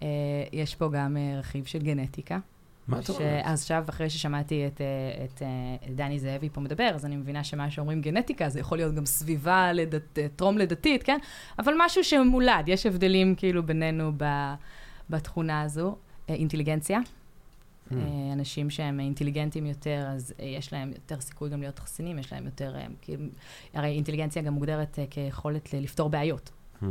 אה, 0.04 0.08
יש 0.54 0.76
פה 0.76 0.90
גם 0.94 1.18
אה, 1.18 1.40
רכיב 1.40 1.66
של 1.66 1.80
גנטיקה. 1.80 2.40
מה 2.88 3.00
אתה 3.00 3.12
אומר? 3.12 3.40
אז 3.44 3.62
עכשיו, 3.62 3.86
אחרי 3.90 4.10
ששמעתי 4.10 4.68
את, 4.68 4.82
אה, 4.82 5.26
את 5.26 5.42
אה, 5.42 5.94
דני 5.96 6.20
זאבי 6.20 6.50
פה 6.50 6.62
מדבר, 6.62 6.92
אז 6.96 7.06
אני 7.06 7.16
מבינה 7.16 7.44
שמה 7.44 7.72
שאומרים 7.72 8.02
גנטיקה, 8.02 8.50
זה 8.50 8.60
יכול 8.60 8.78
להיות 8.78 8.96
גם 8.96 9.06
סביבה 9.06 9.74
לדת, 9.74 10.20
אה, 10.20 10.28
טרום 10.36 10.58
לידתית, 10.58 11.04
כן? 11.04 11.18
אבל 11.60 11.74
משהו 11.78 12.04
שמולד, 12.04 12.64
יש 12.68 12.86
הבדלים 12.86 13.36
כאילו 13.36 13.64
בינינו 13.64 14.12
ב, 14.18 14.26
בתכונה 15.10 15.62
הזו. 15.62 15.96
אינטליגנציה. 16.30 17.00
Hmm. 17.00 17.94
אנשים 18.34 18.70
שהם 18.70 19.00
אינטליגנטים 19.00 19.66
יותר, 19.66 20.06
אז 20.10 20.34
יש 20.40 20.74
להם 20.74 20.92
יותר 20.94 21.20
סיכוי 21.20 21.50
גם 21.50 21.62
להיות 21.62 21.80
חסינים, 21.80 22.20
יש 22.20 22.34
להם 22.34 22.46
יותר, 22.46 22.76
כאילו, 23.02 23.24
הרי 23.74 23.88
אינטליגנציה 23.88 24.42
גם 24.42 24.54
מוגדרת 24.54 25.00
כיכולת 25.10 25.74
לפתור 25.74 26.10
בעיות. 26.10 26.52
Hmm. 26.82 26.86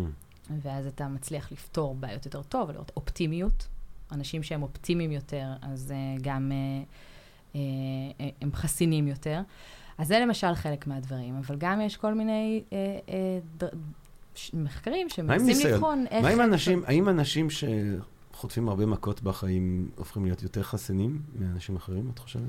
ואז 0.62 0.86
אתה 0.86 1.08
מצליח 1.08 1.52
לפתור 1.52 1.94
בעיות 1.94 2.24
יותר 2.24 2.42
טוב, 2.42 2.68
ולראות 2.68 2.92
אופטימיות. 2.96 3.68
אנשים 4.12 4.42
שהם 4.42 4.62
אופטימיים 4.62 5.12
יותר, 5.12 5.46
אז 5.62 5.92
uh, 5.92 6.22
גם 6.22 6.52
uh, 6.52 7.54
uh, 7.54 7.56
הם 8.40 8.50
חסינים 8.54 9.08
יותר. 9.08 9.40
אז 9.98 10.08
זה 10.08 10.18
למשל 10.18 10.54
חלק 10.54 10.86
מהדברים, 10.86 11.36
אבל 11.36 11.56
גם 11.58 11.80
יש 11.80 11.96
כל 11.96 12.14
מיני 12.14 12.62
uh, 12.68 12.72
uh, 12.72 13.64
ד... 13.64 13.68
ש... 14.34 14.50
מחקרים 14.54 15.08
שמנסים? 15.08 15.72
לבחון 15.72 16.04
איך... 16.10 16.22
מה 16.22 16.28
עם 16.30 16.40
אנשים, 16.40 16.82
האם 16.86 17.08
אנשים 17.08 17.48
שחוטפים 17.50 18.68
הרבה 18.68 18.86
מכות 18.86 19.22
בחיים 19.22 19.90
הופכים 19.96 20.24
להיות 20.24 20.42
יותר 20.42 20.62
חסינים 20.62 21.22
מאנשים 21.38 21.76
אחרים, 21.76 22.10
את 22.14 22.18
חושבת? 22.18 22.42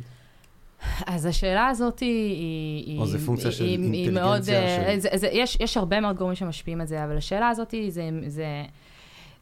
אז 1.06 1.26
השאלה 1.26 1.68
הזאת 1.68 2.00
היא... 2.00 2.86
היא 2.86 3.00
או 3.00 3.06
זה 3.06 3.26
פונקציה 3.26 3.52
של 3.52 3.64
היא- 3.64 3.74
אינטליגנציה 3.74 4.24
מאוד, 4.24 4.44
של- 4.44 5.00
זה, 5.00 5.10
זה, 5.16 5.28
יש, 5.28 5.58
יש 5.60 5.78
הרבה 5.78 6.00
מאוד 6.02 6.18
גורמים 6.18 6.36
שמשפיעים 6.36 6.82
על 6.82 6.88
זה, 6.88 7.04
אבל 7.04 7.18
השאלה 7.18 7.50
הזאת 7.50 7.72
היא, 7.72 7.92
זה, 7.92 8.10
זה, 8.28 8.46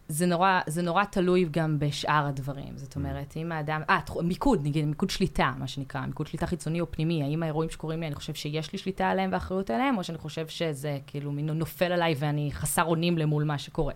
זה, 0.08 0.26
נורא, 0.26 0.60
זה 0.68 0.82
נורא 0.82 1.04
תלוי 1.04 1.48
גם 1.52 1.80
בשאר 1.80 2.26
הדברים. 2.28 2.74
Mm. 2.76 2.80
זאת 2.80 2.96
אומרת, 2.96 3.34
אם 3.38 3.52
האדם... 3.52 3.82
אה, 3.90 4.00
מיקוד, 4.24 4.66
נגיד, 4.66 4.86
מיקוד 4.86 5.10
שליטה, 5.10 5.54
מה 5.58 5.68
שנקרא, 5.68 6.06
מיקוד 6.06 6.28
שליטה 6.28 6.48
חיצוני 6.48 6.82
או 6.82 6.92
פנימי. 6.92 7.24
האם 7.24 7.44
האירועים 7.44 7.70
שקורים 7.70 8.00
לי, 8.00 8.08
אני 8.08 8.16
חושב 8.16 8.34
שיש 8.34 8.74
לי 8.74 8.80
שליטה 8.80 9.10
עליהם 9.10 9.30
ואחריות 9.34 9.70
עליהם, 9.70 9.98
או 9.98 10.04
שאני 10.04 10.18
חושב 10.18 10.48
שזה 10.48 10.98
כאילו 11.08 11.32
מין 11.32 11.50
נופל 11.50 11.92
עליי 11.92 12.16
ואני 12.20 12.50
חסר 12.54 12.84
אונים 12.84 13.18
למול 13.18 13.44
מה 13.44 13.58
שקורה. 13.58 13.94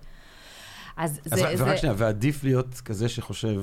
אז 0.98 1.19
אז 1.26 1.39
זה... 1.39 1.45
ורק 1.45 1.56
זה 1.56 1.78
שנייה, 1.78 1.95
ועדיף 1.98 2.43
להיות 2.43 2.82
כזה 2.86 3.10
שחושב, 3.10 3.62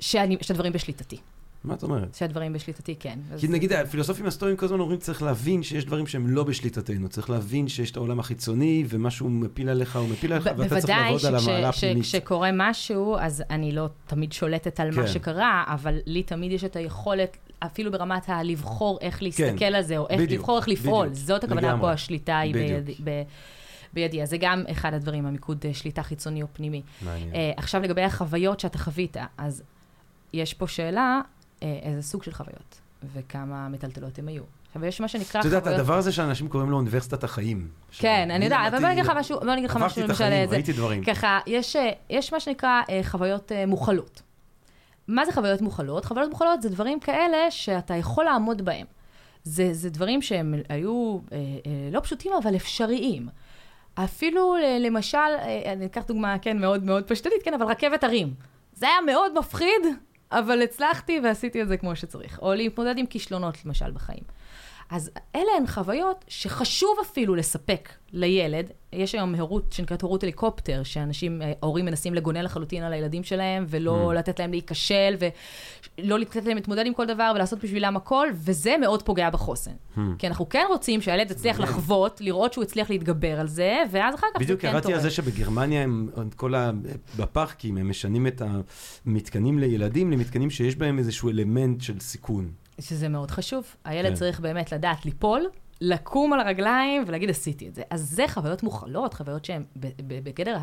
שאני, 0.00 0.36
שהדברים 0.40 0.72
בשליטתי. 0.72 1.16
מה 1.64 1.74
את 1.74 1.82
אומרת? 1.82 2.14
שהדברים 2.14 2.52
בשליטתי, 2.52 2.94
כן. 3.00 3.18
כי 3.38 3.46
אז- 3.46 3.50
נגיד 3.50 3.72
הפילוסופים 3.72 4.26
הסטואיים 4.26 4.56
כל 4.56 4.66
הזמן 4.66 4.80
אומרים 4.80 4.98
צריך 4.98 5.22
להבין 5.22 5.62
שיש 5.62 5.84
דברים 5.84 6.06
שהם 6.06 6.26
לא 6.26 6.44
בשליטתנו, 6.44 7.08
צריך 7.08 7.30
להבין 7.30 7.68
שיש 7.68 7.90
את 7.90 7.96
העולם 7.96 8.20
החיצוני 8.20 8.84
ומשהו 8.88 9.28
מפיל 9.30 9.68
עליך 9.68 9.96
הוא 9.96 10.08
מפיל 10.08 10.32
עליך 10.32 10.46
ואתה 10.46 10.68
צריך 10.68 10.72
בוודאי 10.72 11.02
לעבוד 11.12 11.26
על 11.26 11.36
המעלה 11.36 11.68
הפנימית. 11.68 12.04
שכשקורה 12.04 12.50
משהו, 12.52 13.16
אז 13.18 13.42
אני 13.50 13.72
לא 13.72 13.88
תמיד 14.06 14.32
שולטת 14.32 14.80
על 14.80 14.92
כן. 14.92 15.00
מה 15.00 15.06
שקרה, 15.06 15.64
אבל 15.66 15.98
לי 16.06 16.22
תמיד 16.22 16.52
יש 16.52 16.64
את 16.64 16.76
היכולת, 16.76 17.36
אפילו 17.58 17.92
ברמת 17.92 18.28
הלבחור 18.28 18.98
איך 19.00 19.22
להסתכל 19.22 19.64
על 19.64 19.82
זה, 19.82 19.98
או 19.98 20.06
איך 20.08 20.18
כן. 20.18 20.24
בדיוק, 20.26 20.40
לבחור 20.40 20.58
איך 20.58 20.68
לפעול. 20.68 21.06
בדיוק. 21.08 21.24
זאת 21.26 21.44
הכוונה 21.44 21.60
לגמרי. 21.68 21.80
פה, 21.80 21.92
השליטה 21.92 22.38
היא. 22.38 22.52
בידי. 22.54 22.94
ב- 23.04 23.22
בידי. 23.92 24.22
אז 24.22 24.30
זה 24.30 24.36
גם 24.40 24.64
אחד 24.70 24.94
הדברים, 24.94 25.26
המיקוד 25.26 25.64
אה, 25.64 25.74
שליטה 25.74 26.02
חיצוני 26.02 26.42
או 26.42 26.46
פנימי. 26.52 26.82
מעניין. 27.02 27.34
אה, 27.34 27.52
עכשיו 27.56 27.82
לגבי 27.82 28.02
החוויות 28.02 28.60
שאתה 28.60 28.78
חווית, 28.78 29.16
אז 29.38 29.62
יש 30.32 30.54
פה 30.54 30.66
שאלה, 30.66 31.20
איזה 31.62 32.02
סוג 32.02 32.22
של 32.22 32.32
חוויות, 32.32 32.80
וכמה 33.14 33.68
מטלטלות 33.68 34.18
הם 34.18 34.28
היו. 34.28 34.42
עכשיו, 34.66 34.84
יש 34.84 35.00
מה 35.00 35.08
שנקרא 35.08 35.40
את 35.40 35.44
יודעת, 35.44 35.62
חוויות... 35.62 35.80
הדבר 35.80 35.96
הזה 35.98 36.12
שאנשים 36.12 36.48
קוראים 36.48 36.70
לו 36.70 36.76
אוניברסיטת 36.76 37.24
החיים. 37.24 37.68
כן, 37.98 38.30
אני 38.30 38.44
יודעת, 38.44 38.68
אבל 38.68 38.78
בוא 38.78 38.86
אני 38.86 38.92
אגיד 38.92 39.04
לך 39.04 39.12
משהו, 39.16 39.40
בוא 39.40 39.52
אני 39.52 39.58
אגיד 39.58 39.70
לך 39.70 39.76
משהו, 39.76 39.86
עברתי 39.86 40.04
את 40.04 40.08
למשל, 40.08 40.24
החיים, 40.24 40.50
ראיתי 40.50 40.72
דברים. 40.72 41.04
ככה, 41.04 41.40
יש, 41.46 41.76
אה, 41.76 42.20
מה 42.32 42.40
שנקרא 42.40 42.82
אה, 42.90 43.00
חוויות 43.02 43.52
אה, 43.52 43.66
מוכלות. 43.66 44.22
מה 45.08 45.26
זה 45.26 45.32
חוויות 45.32 45.60
מוכלות? 45.60 46.04
חוויות 46.04 46.30
מוכלות 46.30 46.62
זה 46.62 46.68
דברים 46.68 47.00
כאלה 47.00 47.50
שאתה 47.50 47.94
יכול 47.94 48.24
לעמוד 48.24 48.62
בהם. 48.62 48.86
זה, 49.44 49.68
זה 49.72 49.90
דברים 49.90 50.22
שהם 50.22 50.54
היו 50.68 51.18
אה, 51.32 51.38
אה, 51.38 51.42
לא 51.92 52.00
פשוטים, 52.00 52.32
אבל 52.42 52.56
אפשריים. 52.56 53.28
אפילו, 53.94 54.56
אה, 54.56 54.78
למשל, 54.80 55.18
אה, 55.18 55.72
אני 55.72 55.86
אקח 55.86 56.02
דוגמה, 56.08 56.38
כן, 56.38 56.58
מאוד 56.58 56.84
מאוד 56.84 57.04
פשטנית, 57.04 57.42
כן, 57.44 57.54
אבל 57.54 57.66
רכבת 57.66 58.04
הרים. 58.04 58.34
זה 58.74 58.86
היה 58.86 59.00
מאוד 59.06 59.38
מפחיד, 59.38 59.82
אבל 60.32 60.62
הצלחתי 60.62 61.20
ועשיתי 61.24 61.62
את 61.62 61.68
זה 61.68 61.76
כמו 61.76 61.96
שצריך. 61.96 62.38
או 62.42 62.54
להתמודד 62.54 62.98
עם 62.98 63.06
כישלונות, 63.06 63.64
למשל, 63.64 63.90
בחיים. 63.90 64.22
אז 64.90 65.10
אלה 65.36 65.50
הן 65.56 65.66
חוויות 65.66 66.24
שחשוב 66.28 66.96
אפילו 67.02 67.34
לספק 67.34 67.88
לילד. 68.12 68.70
יש 68.92 69.14
היום 69.14 69.34
הורות 69.34 69.72
שנקראת 69.72 70.02
הורות 70.02 70.22
הליקופטר, 70.22 70.82
שאנשים, 70.82 71.42
אה, 71.42 71.52
הורים 71.60 71.84
מנסים 71.84 72.14
לגונן 72.14 72.44
לחלוטין 72.44 72.82
על 72.82 72.92
הילדים 72.92 73.24
שלהם, 73.24 73.66
ולא 73.68 74.10
Mm. 74.10 74.14
לתת 74.14 74.38
להם 74.38 74.50
להיכשל, 74.50 75.16
ולא 75.98 76.18
לתת 76.18 76.44
להם 76.44 76.56
להתמודד 76.56 76.86
עם 76.86 76.94
כל 76.94 77.06
דבר, 77.06 77.32
ולעשות 77.34 77.64
בשבילם 77.64 77.96
הכל, 77.96 78.28
וזה 78.34 78.76
מאוד 78.80 79.02
פוגע 79.02 79.30
בחוסן. 79.30 79.70
Hmm. 79.70 80.00
כי 80.18 80.26
אנחנו 80.26 80.48
כן 80.48 80.64
רוצים 80.68 81.00
שהילד 81.00 81.30
יצליח 81.30 81.60
לחוות, 81.60 82.20
לראות 82.20 82.52
שהוא 82.52 82.64
הצליח 82.64 82.90
להתגבר 82.90 83.40
על 83.40 83.48
זה, 83.48 83.82
ואז 83.90 84.14
אחר 84.14 84.26
כך 84.34 84.40
בדיוק 84.40 84.60
כן 84.60 84.70
קראתי 84.70 84.82
תורם. 84.82 84.94
על 84.94 85.00
זה 85.00 85.10
שבגרמניה 85.10 85.82
הם, 85.82 86.08
כל 86.36 86.54
ה... 86.54 86.70
בפארקים, 87.18 87.76
הם 87.76 87.90
משנים 87.90 88.26
את 88.26 88.42
המתקנים 89.06 89.58
לילדים 89.58 90.10
למתקנים 90.10 90.50
שיש 90.50 90.76
בהם 90.76 90.98
איזשהו 90.98 91.30
אלמנט 91.30 91.80
של 91.80 92.00
סיכון. 92.00 92.50
שזה 92.80 93.08
מאוד 93.08 93.30
חשוב. 93.30 93.64
הילד 93.84 94.08
כן. 94.08 94.14
צריך 94.14 94.40
באמת 94.40 94.72
לדעת 94.72 95.04
ליפול, 95.04 95.46
לקום 95.80 96.32
על 96.32 96.40
הרגליים 96.40 97.04
ולהגיד, 97.06 97.30
עשיתי 97.30 97.68
את 97.68 97.74
זה. 97.74 97.82
אז 97.90 98.10
זה 98.10 98.24
חוויות 98.28 98.62
מוכלות, 98.62 99.14
חוויות 99.14 99.44
שהן 99.44 99.64
בגדר 100.24 100.56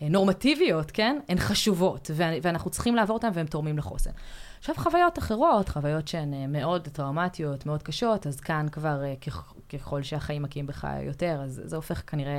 הנורמטיביות, 0.00 0.90
כן? 0.90 1.18
הן 1.28 1.38
חשובות, 1.38 2.10
ואנחנו 2.42 2.70
צריכים 2.70 2.96
לעבור 2.96 3.16
אותן 3.16 3.28
והן 3.34 3.46
תורמים 3.46 3.78
לחוסן. 3.78 4.10
עכשיו, 4.58 4.74
חוויות 4.78 5.18
אחרות, 5.18 5.68
חוויות 5.68 6.08
שהן 6.08 6.34
אה, 6.34 6.46
מאוד 6.46 6.88
טראומטיות, 6.88 7.66
מאוד 7.66 7.82
קשות, 7.82 8.26
אז 8.26 8.40
כאן 8.40 8.66
כבר 8.72 9.04
אה, 9.04 9.14
ככ- 9.26 9.54
ככל 9.68 10.02
שהחיים 10.02 10.42
מכים 10.42 10.66
בך 10.66 10.86
יותר, 11.06 11.40
אז 11.44 11.62
זה 11.64 11.76
הופך 11.76 12.02
כנראה, 12.06 12.32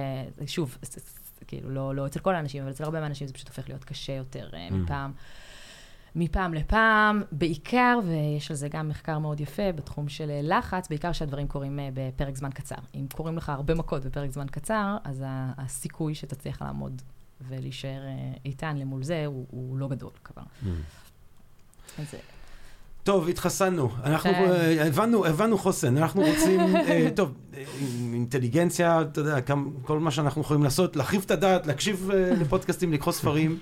שוב, 0.48 0.78
כאילו 1.48 1.70
לא, 1.70 1.96
לא 1.96 2.06
אצל 2.06 2.20
כל 2.20 2.36
האנשים, 2.36 2.62
אבל 2.64 2.72
אצל 2.72 2.84
הרבה 2.84 3.00
מהאנשים 3.00 3.28
זה 3.28 3.34
פשוט 3.34 3.48
הופך 3.48 3.70
להיות 3.70 3.84
קשה 3.84 4.14
יותר 4.14 4.50
אה, 4.54 4.68
Mm. 4.70 4.74
מפעם. 4.74 5.12
מפעם 6.16 6.54
לפעם, 6.54 7.24
בעיקר, 7.32 8.00
ויש 8.06 8.52
על 8.52 8.58
זה 8.58 8.68
גם 8.70 8.90
מחקר 8.90 9.20
מאוד 9.20 9.40
יפה 9.40 9.72
בתחום 9.72 10.10
של 10.10 10.30
אה, 10.30 10.40
לחץ, 10.44 10.90
בעיקר 10.90 11.12
שהדברים 11.12 11.48
קורים 11.48 11.80
אה, 11.80 11.90
בפרק 11.94 12.36
זמן 12.36 12.52
קצר. 12.52 12.76
אם 12.96 13.06
קורים 13.16 13.38
לך 13.38 13.50
הרבה 13.50 13.76
מכות 13.76 14.06
בפרק 14.06 14.32
זמן 14.32 14.48
קצר, 14.48 14.98
אז 15.04 15.24
הסיכוי 15.58 16.16
שתצליח 16.16 16.62
לעמוד 16.62 17.02
ולהישאר 17.48 18.02
אה, 18.06 18.34
איתן 18.46 18.78
למול 18.78 19.04
זה 19.04 19.26
הוא, 19.26 19.46
הוא 19.52 19.78
לא 19.78 19.88
גדול 19.88 20.12
כבר. 20.24 20.44
אז, 22.00 22.14
אה, 22.14 22.20
טוב, 23.04 23.30
התחסנו. 23.30 23.90
אנחנו 24.04 24.34
כן. 24.34 24.52
אה, 24.52 24.88
הבנו, 24.88 25.26
הבנו 25.26 25.58
חוסן. 25.58 25.98
אנחנו 25.98 26.22
רוצים, 26.22 26.60
אה, 26.76 27.08
טוב, 27.16 27.34
אה, 27.58 27.64
אינטליגנציה, 28.14 29.02
אתה 29.02 29.20
יודע, 29.20 29.36
כל 29.82 30.00
מה 30.00 30.12
שאנחנו 30.12 30.42
יכולים 30.42 30.64
לעשות, 30.64 30.96
להחריב 30.96 31.22
את 31.26 31.32
הדעת, 31.32 31.68
להקשיב 31.68 32.12
לפודקאסטים, 32.14 32.94
לקרוא 32.94 33.14
ספרים. 33.14 33.58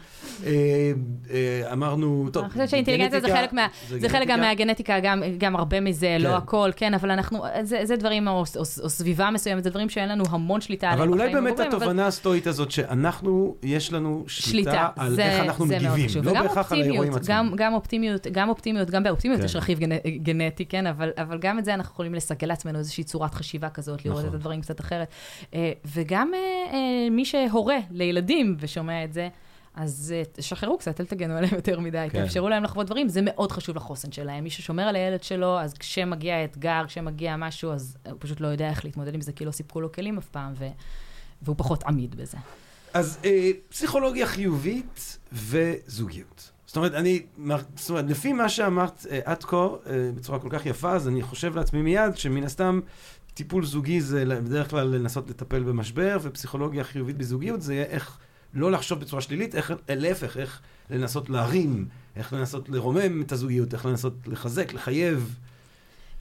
אמרנו, 1.74 2.30
טוב, 2.34 2.44
אני 2.44 2.52
חושבת 2.52 2.70
שאינטליגנציה 2.70 3.20
זה 3.20 3.28
חלק 3.28 3.54
מה... 3.54 3.68
זה 3.88 4.10
חלק 4.10 4.28
גם 4.28 4.40
מהגנטיקה, 4.40 5.00
גם, 5.38 5.56
הרבה 5.56 5.80
מזה, 5.80 6.08
כן. 6.08 6.22
לא 6.22 6.38
הכל, 6.38 6.70
כן, 6.76 6.94
אבל 6.94 7.12
אנחנו, 7.12 7.44
זה, 7.64 7.96
דברים, 7.96 8.28
או, 8.28 8.44
סביבה 8.66 9.30
מסוימת, 9.30 9.64
זה 9.64 9.70
דברים 9.70 9.90
שאין 9.90 10.10
לנו 10.10 10.24
המון 10.30 10.62
שליטה 10.62 10.88
עליהם. 10.90 11.10
אבל 11.10 11.20
אולי 11.20 11.34
באמת 11.34 11.60
התובנה 11.60 12.08
הסטואית 12.08 12.48
הזאת, 12.48 12.72
שאנחנו, 12.72 13.56
יש 13.64 13.94
לנו 13.94 14.24
שליטה 14.28 14.88
על 14.96 15.20
איך 15.20 15.40
אנחנו 15.40 15.66
מגיבים. 15.66 16.10
לא 16.24 16.34
בהכרח 16.34 16.72
על 16.72 16.82
האירועים 16.82 17.14
עצמם. 17.16 17.54
גם 17.56 17.74
אופטימיות, 17.74 18.28
גם 18.32 18.50
אופטימיות, 19.32 19.40
כן. 19.40 19.46
יש 19.46 19.56
רכיב 19.56 19.80
גנ, 19.80 20.24
גנטי, 20.24 20.66
כן, 20.66 20.88
אבל, 20.88 21.12
אבל 21.18 21.38
גם 21.38 21.60
את 21.60 21.66
זה 21.66 21.74
אנחנו 21.74 21.92
יכולים 21.94 22.14
לסגל 22.14 22.48
לעצמנו 22.48 22.80
איזושהי 22.80 23.04
צורת 23.04 23.34
חשיבה 23.34 23.70
כזאת, 23.70 24.06
לראות 24.06 24.20
נכון. 24.20 24.30
את 24.30 24.36
הדברים 24.36 24.62
קצת 24.62 24.80
אחרת. 24.80 25.08
אה, 25.54 25.72
וגם 25.86 26.32
אה, 26.34 26.40
אה, 26.74 27.10
מי 27.12 27.26
שהורה 27.26 27.78
לילדים 27.92 28.56
ושומע 28.60 29.04
את 29.04 29.14
זה, 29.14 29.30
אז 29.76 30.14
תשחררו 30.32 30.78
קצת, 30.78 31.00
אל 31.00 31.06
תגנו 31.06 31.38
עליהם 31.38 31.56
יותר 31.56 31.80
מדי, 31.80 32.08
כן. 32.12 32.22
תאפשרו 32.22 32.50
להם 32.50 32.64
לחוות 32.64 32.86
דברים, 32.86 33.08
זה 33.08 33.22
מאוד 33.24 33.52
חשוב 33.52 33.76
לחוסן 33.76 34.12
שלהם. 34.12 34.44
מי 34.44 34.50
ששומר 34.50 34.84
על 34.84 34.96
הילד 34.96 35.24
שלו, 35.24 35.60
אז 35.60 35.74
כשמגיע 35.74 36.44
אתגר, 36.44 36.84
כשמגיע 36.88 37.36
משהו, 37.36 37.72
אז 37.72 37.98
הוא 38.06 38.16
פשוט 38.20 38.42
לא 38.42 38.48
יודע 38.48 38.70
איך 38.70 38.86
להתמודד 38.86 39.14
עם 39.14 39.22
זה, 39.22 39.32
כי 39.32 39.46
לא 39.46 39.52
סיפקו 39.52 39.82
לו 39.82 39.92
כלים 39.92 40.18
אף 40.18 40.30
פעם, 40.30 40.54
ו... 40.58 40.68
והוא 41.42 41.56
פחות 41.58 41.84
עמיד 41.84 42.16
בזה. 42.16 42.38
אז 42.94 43.20
אה, 43.26 43.50
פסיכולוגיה 43.70 44.28
חיובית 44.28 45.18
וזוגיות. 45.32 46.52
זאת 46.70 46.78
אומרת, 46.78 46.94
אני, 46.94 47.22
זאת 47.76 47.90
אומרת, 47.90 48.06
לפי 48.08 48.34
מה 48.34 48.50
שאמרת 48.50 49.06
אה, 49.12 49.20
עד 49.26 49.44
כה, 49.44 49.56
אה, 49.56 50.12
בצורה 50.16 50.40
כל 50.40 50.50
כך 50.52 50.66
יפה, 50.66 50.92
אז 50.92 51.08
אני 51.08 51.22
חושב 51.22 51.56
לעצמי 51.56 51.82
מיד 51.82 52.18
שמן 52.18 52.44
הסתם 52.44 52.80
טיפול 53.34 53.66
זוגי 53.66 54.02
זה 54.02 54.26
בדרך 54.26 54.70
כלל 54.70 54.88
לנסות 54.88 55.30
לטפל 55.30 55.64
במשבר, 55.64 56.18
ופסיכולוגיה 56.22 56.84
חיובית 56.84 57.18
בזוגיות 57.18 57.62
זה 57.62 57.74
יהיה 57.74 57.86
איך 57.86 58.18
לא 58.54 58.72
לחשוב 58.72 59.00
בצורה 59.00 59.22
שלילית, 59.22 59.56
איך, 59.56 59.72
אה, 59.90 59.96
להפך, 59.96 60.38
איך 60.38 60.62
לנסות 60.90 61.30
להרים, 61.30 61.88
איך 62.16 62.34
לנסות 62.34 62.70
לרומם 62.70 63.22
את 63.22 63.32
הזוגיות, 63.32 63.74
איך 63.74 63.86
לנסות 63.86 64.14
לחזק, 64.28 64.74
לחייב. 64.74 65.40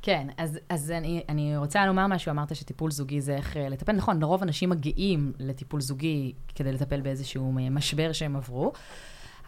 כן, 0.02 0.26
אז, 0.38 0.58
אז 0.68 0.90
אני, 0.90 1.22
אני 1.28 1.56
רוצה 1.56 1.86
לומר 1.86 2.06
משהו, 2.06 2.30
אמרת 2.30 2.56
שטיפול 2.56 2.90
זוגי 2.90 3.20
זה 3.20 3.36
איך 3.36 3.56
לטפל. 3.70 3.92
נכון, 3.92 4.20
לרוב 4.20 4.42
אנשים 4.42 4.70
מגיעים 4.70 5.32
לטיפול 5.38 5.80
זוגי 5.80 6.32
כדי 6.54 6.72
לטפל 6.72 7.00
באיזשהו 7.00 7.52
משבר 7.70 8.12
שהם 8.12 8.36
עברו, 8.36 8.72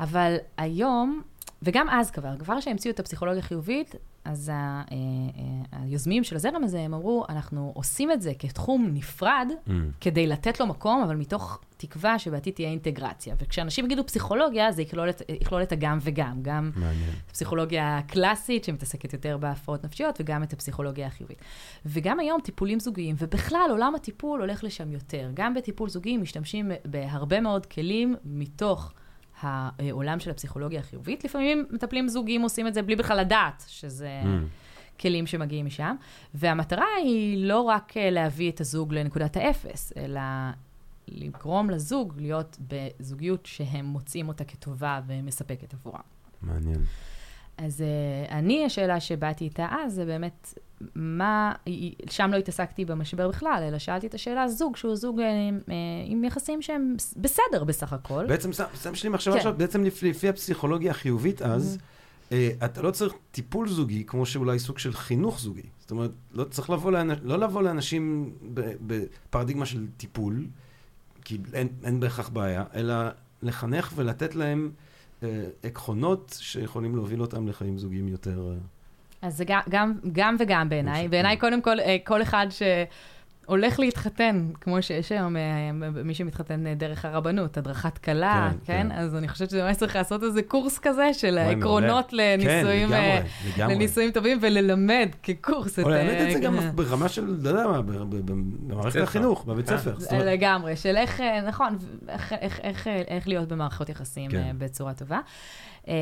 אבל 0.01 0.37
היום, 0.57 1.23
וגם 1.63 1.89
אז 1.89 2.11
כבר, 2.11 2.37
כבר 2.39 2.61
שהמציאו 2.61 2.95
את 2.95 3.01
הפסיכולוגיה 3.01 3.41
החיובית, 3.41 3.95
אז 4.25 4.49
ה, 4.49 4.53
אה, 4.53 4.83
אה, 4.93 5.79
היוזמים 5.83 6.25
של 6.25 6.37
הזרם 6.37 6.65
הזה, 6.65 6.81
הם 6.81 6.95
אמרו, 6.95 7.25
אנחנו 7.29 7.73
עושים 7.75 8.13
את 8.13 8.23
זה 8.23 8.33
כתחום 8.39 8.91
נפרד, 8.93 9.49
כדי 10.01 10.27
לתת 10.27 10.61
לו 10.61 10.67
מקום, 10.67 11.03
אבל 11.03 11.17
מתוך 11.17 11.61
תקווה 11.77 12.19
שבעתיד 12.19 12.55
תהיה 12.55 12.69
אינטגרציה. 12.69 13.35
וכשאנשים 13.39 13.85
יגידו 13.85 14.07
פסיכולוגיה, 14.07 14.73
זה 14.73 14.83
יכלול 14.83 15.11
את, 15.11 15.23
יכלול 15.41 15.63
את 15.63 15.73
הגם 15.73 15.99
וגם, 16.03 16.43
גם 16.43 16.71
מעניין. 16.75 17.11
הפסיכולוגיה 17.31 17.99
הקלאסית, 17.99 18.65
שמתעסקת 18.65 19.13
יותר 19.13 19.37
בהפרעות 19.37 19.85
נפשיות, 19.85 20.21
וגם 20.21 20.43
את 20.43 20.53
הפסיכולוגיה 20.53 21.07
החיובית. 21.07 21.39
וגם 21.87 22.21
היום 22.21 22.41
טיפולים 22.41 22.81
זוגיים, 22.81 23.17
ובכלל 23.19 23.69
עולם 23.71 23.95
הטיפול 23.95 24.41
הולך 24.41 24.65
לשם 24.65 24.93
יותר. 24.93 25.31
גם 25.35 25.55
בטיפול 25.55 25.89
זוגי 25.89 26.17
משתמשים 26.17 26.71
בהרבה 26.85 27.41
מאוד 27.41 27.67
כלים 27.67 28.17
מתוך 28.25 28.93
העולם 29.43 30.21
של 30.21 30.31
הפסיכולוגיה 30.31 30.81
החיובית. 30.81 31.25
לפעמים 31.25 31.67
מטפלים 31.71 32.09
זוגיים 32.09 32.43
עושים 32.43 32.67
את 32.67 32.75
זה 32.75 32.83
בלי 32.83 32.97
בכלל 32.97 33.21
לדעת 33.21 33.65
שזה... 33.69 34.23
כלים 35.01 35.27
שמגיעים 35.27 35.67
משם, 35.67 35.97
והמטרה 36.35 36.87
היא 37.03 37.47
לא 37.47 37.61
רק 37.61 37.97
אה, 37.97 38.11
להביא 38.11 38.51
את 38.51 38.61
הזוג 38.61 38.95
לנקודת 38.95 39.37
האפס, 39.37 39.93
אלא 39.97 40.21
לגרום 41.09 41.71
לזוג 41.71 42.15
להיות 42.17 42.59
בזוגיות 42.69 43.47
שהם 43.47 43.85
מוצאים 43.85 44.29
אותה 44.29 44.45
כטובה 44.45 45.01
ומספקת 45.07 45.75
עבורם. 45.75 46.01
מעניין. 46.43 46.81
אז 47.59 47.81
uh, 47.81 48.33
אני, 48.33 48.65
השאלה 48.65 49.01
שבאתי 49.01 49.45
איתה 49.45 49.67
אז, 49.71 49.95
זה 49.95 50.05
באמת, 50.05 50.59
מה, 50.95 51.53
שם 52.11 52.31
לא 52.33 52.37
התעסקתי 52.37 52.85
במשבר 52.85 53.29
בכלל, 53.29 53.63
אלא 53.69 53.79
שאלתי 53.79 54.07
את 54.07 54.15
השאלה, 54.15 54.49
זוג 54.49 54.77
שהוא 54.77 54.97
זוג 54.97 55.19
uh, 55.19 55.23
uh, 55.69 55.73
עם 56.07 56.25
יחסים 56.25 56.63
שהם 56.63 56.95
בסדר 57.17 57.65
בסך 57.65 57.93
הכל. 57.93 58.27
בעצם, 58.29 58.53
סתם- 58.53 58.65
סתם 58.77 58.95
שלי 58.95 59.11
מחשבה 59.11 59.35
כן. 59.35 59.39
עכשיו, 59.39 59.55
בעצם 59.57 59.85
לפי, 59.85 60.11
לפי 60.11 60.29
הפסיכולוגיה 60.29 60.91
החיובית 60.91 61.43
אז, 61.43 61.79
אה, 62.33 62.51
אתה 62.65 62.83
לא 62.83 62.91
צריך 62.91 63.13
טיפול 63.31 63.69
זוגי, 63.69 64.05
כמו 64.07 64.27
שאולי 64.27 64.59
סוג 64.59 64.79
של 64.79 64.93
חינוך 64.93 65.41
זוגי. 65.41 65.63
זאת 65.81 65.91
אומרת, 65.91 66.11
לא 66.33 66.45
צריך 66.45 66.71
לבוא, 66.71 66.93
לאנ... 66.93 67.11
לא 67.23 67.39
לבוא 67.39 67.63
לאנשים 67.63 68.35
בפרדיגמה 68.87 69.67
של 69.67 69.87
טיפול, 69.97 70.47
כי 71.25 71.39
אין, 71.53 71.69
אין 71.85 72.01
בהכרח 72.01 72.29
בעיה, 72.29 72.65
אלא 72.75 72.95
לחנך 73.43 73.93
ולתת 73.97 74.35
להם 74.35 74.71
אה, 75.23 75.45
עקרונות 75.63 76.37
שיכולים 76.41 76.97
להוביל 76.97 77.21
אותם 77.21 77.49
לחיים 77.49 77.79
זוגיים 77.79 78.09
יותר... 78.09 78.51
אה, 78.51 78.57
אז 79.23 79.37
זה 79.37 79.45
גם, 79.45 79.61
גם, 79.69 79.95
גם 80.13 80.37
וגם 80.39 80.69
בעיניי. 80.69 81.09
בעיניי, 81.09 81.37
קודם 81.37 81.63
כל, 81.63 81.81
אה, 81.81 81.97
כל 82.05 82.23
אחד 82.23 82.47
שהולך 82.51 83.79
להתחתן, 83.81 84.49
כמו 84.61 84.83
שיש 84.83 85.13
היום 85.13 85.37
אה, 85.37 85.43
מי 86.05 86.15
שמתחתן 86.15 86.67
אה, 86.67 86.75
דרך 86.75 87.05
הרבנות, 87.05 87.57
הדרכת 87.57 87.99
כלה, 87.99 88.51
כן, 88.51 88.57
כן? 88.65 88.89
כן. 88.89 88.93
אז 88.93 89.17
אני 89.17 89.29
חושבת 89.29 89.51
שזה 89.51 89.65
ממש 89.65 89.77
צריך 89.77 89.97
לעשות 89.97 90.23
איזה 90.23 90.43
קורס 90.43 90.79
כזה 90.79 91.15
של 91.15 91.39
עקרונות. 91.39 92.13
לנישואים, 92.13 92.89
כן, 92.89 92.95
לגמרי, 92.95 93.29
לגמרי. 93.57 93.75
לנישואים 93.75 94.11
טובים, 94.11 94.39
וללמד 94.41 95.09
כקורס 95.23 95.79
את... 95.79 95.85
או 95.85 95.91
אה, 95.93 96.29
את 96.29 96.33
זה 96.33 96.39
גם 96.39 96.57
ברמה 96.75 97.09
של, 97.09 97.37
לא 97.43 97.49
יודע 97.49 97.67
מה, 97.67 97.83
במערכת. 97.83 99.01
החינוך, 99.01 99.45
בבית 99.45 99.69
כן. 99.69 99.79
ספר. 99.79 100.25
לגמרי, 100.25 100.77
של 100.77 100.97
איך, 100.97 101.21
נכון, 101.47 101.79
איך, 102.09 102.33
איך, 102.33 102.61
איך, 102.63 102.87
איך 102.87 103.29
להיות 103.29 103.49
במערכות 103.49 103.89
יחסים 103.89 104.31
כן. 104.31 104.43
כן. 104.43 104.57
בצורה 104.59 104.95
טובה. 104.95 105.21
אה, 105.89 105.95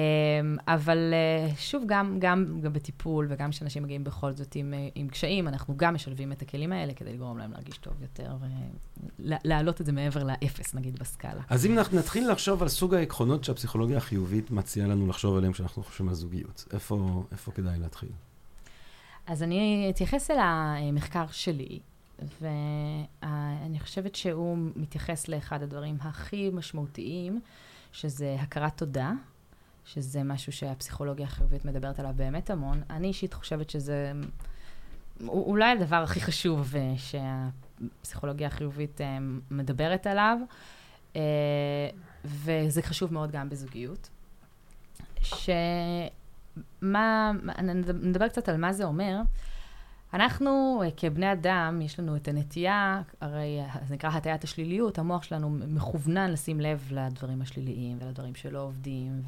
אבל 0.67 0.99
אה, 1.13 1.55
שוב, 1.57 1.85
גם, 1.87 2.17
גם, 2.19 2.61
גם 2.61 2.73
בטיפול 2.73 3.27
וגם 3.31 3.51
כשאנשים 3.51 3.83
מגיעים 3.83 4.05
בכל 4.05 4.33
זאת 4.33 4.55
עם, 4.55 4.75
אה, 4.75 4.89
עם 4.95 5.09
קשיים, 5.09 5.49
אנחנו 5.49 5.77
גם 5.77 5.95
משלבים 5.95 6.33
את 6.33 6.43
הכלים 6.43 6.73
האלה 6.73 6.95
כדי 6.95 7.13
לגרום 7.13 7.39
להם 7.39 7.53
להרגיש 7.53 7.79
טוב 7.79 7.93
יותר 8.03 8.37
ולהעלות 9.19 9.81
את 9.81 9.87
זה 9.87 9.93
מעבר 9.93 10.25
לאפס, 10.25 10.75
נגיד, 10.75 10.99
בסקאלה. 10.99 11.41
אז 11.49 11.67
אם 11.67 11.79
אנחנו 11.79 11.99
נתחיל 11.99 12.31
לחשוב 12.31 12.63
על 12.63 12.69
סוג 12.69 12.95
העקרונות 12.95 13.45
שהפסיכולוגיה 13.45 13.97
החיובית 13.97 14.51
מציעה 14.51 14.89
לנו 14.89 15.07
לחשוב 15.07 15.37
עליהם 15.37 15.53
כשאנחנו 15.53 15.83
חושבים 15.83 16.09
על 16.09 16.15
זוגיות, 16.15 16.65
איפה, 16.73 17.25
איפה 17.33 17.53
כדאי 17.53 17.79
להתחיל? 17.79 18.11
אז 19.27 19.43
אני 19.43 19.87
אתייחס 19.91 20.31
אל 20.31 20.37
המחקר 20.41 21.25
שלי, 21.31 21.79
ואני 22.41 23.81
חושבת 23.81 24.15
שהוא 24.15 24.59
מתייחס 24.77 25.29
לאחד 25.29 25.63
הדברים 25.63 25.97
הכי 26.01 26.51
משמעותיים, 26.53 27.41
שזה 27.93 28.37
הכרת 28.41 28.77
תודה, 28.77 29.13
שזה 29.93 30.23
משהו 30.23 30.53
שהפסיכולוגיה 30.53 31.27
החיובית 31.27 31.65
מדברת 31.65 31.99
עליו 31.99 32.13
באמת 32.17 32.51
המון. 32.51 32.83
אני 32.91 33.09
אישית 33.09 33.35
חושבת 33.35 33.71
שזה 33.71 34.13
אולי 35.29 35.71
הדבר 35.73 35.97
הכי 35.97 36.21
חשוב 36.21 36.75
אה, 36.77 36.95
שהפסיכולוגיה 36.97 38.47
החיובית 38.47 39.01
אה, 39.01 39.19
מדברת 39.51 40.07
עליו, 40.07 40.39
אה, 41.17 41.21
וזה 42.25 42.83
חשוב 42.83 43.13
מאוד 43.13 43.31
גם 43.31 43.49
בזוגיות. 43.49 44.09
ש... 45.23 45.51
מה, 46.83 47.33
מה- 47.43 47.63
נ- 47.63 48.09
נדבר 48.09 48.29
קצת 48.29 48.49
על 48.49 48.57
מה 48.57 48.73
זה 48.73 48.85
אומר. 48.85 49.17
אנחנו 50.15 50.83
אה, 50.85 50.89
כבני 50.97 51.33
אדם, 51.33 51.81
יש 51.85 52.01
לנו 52.01 52.17
את 52.17 52.29
הנטייה, 52.29 53.03
הרי 53.21 53.61
אה, 53.61 53.67
זה 53.87 53.95
נקרא 53.95 54.11
הטיית 54.11 54.45
השליליות, 54.45 54.99
המוח 54.99 55.23
שלנו 55.23 55.51
מכוונן 55.51 56.31
לשים 56.31 56.61
לב 56.61 56.89
לדברים 56.91 57.43
השליליים 57.43 57.99
ולדברים 58.01 58.35
שלא 58.35 58.63
עובדים, 58.63 59.23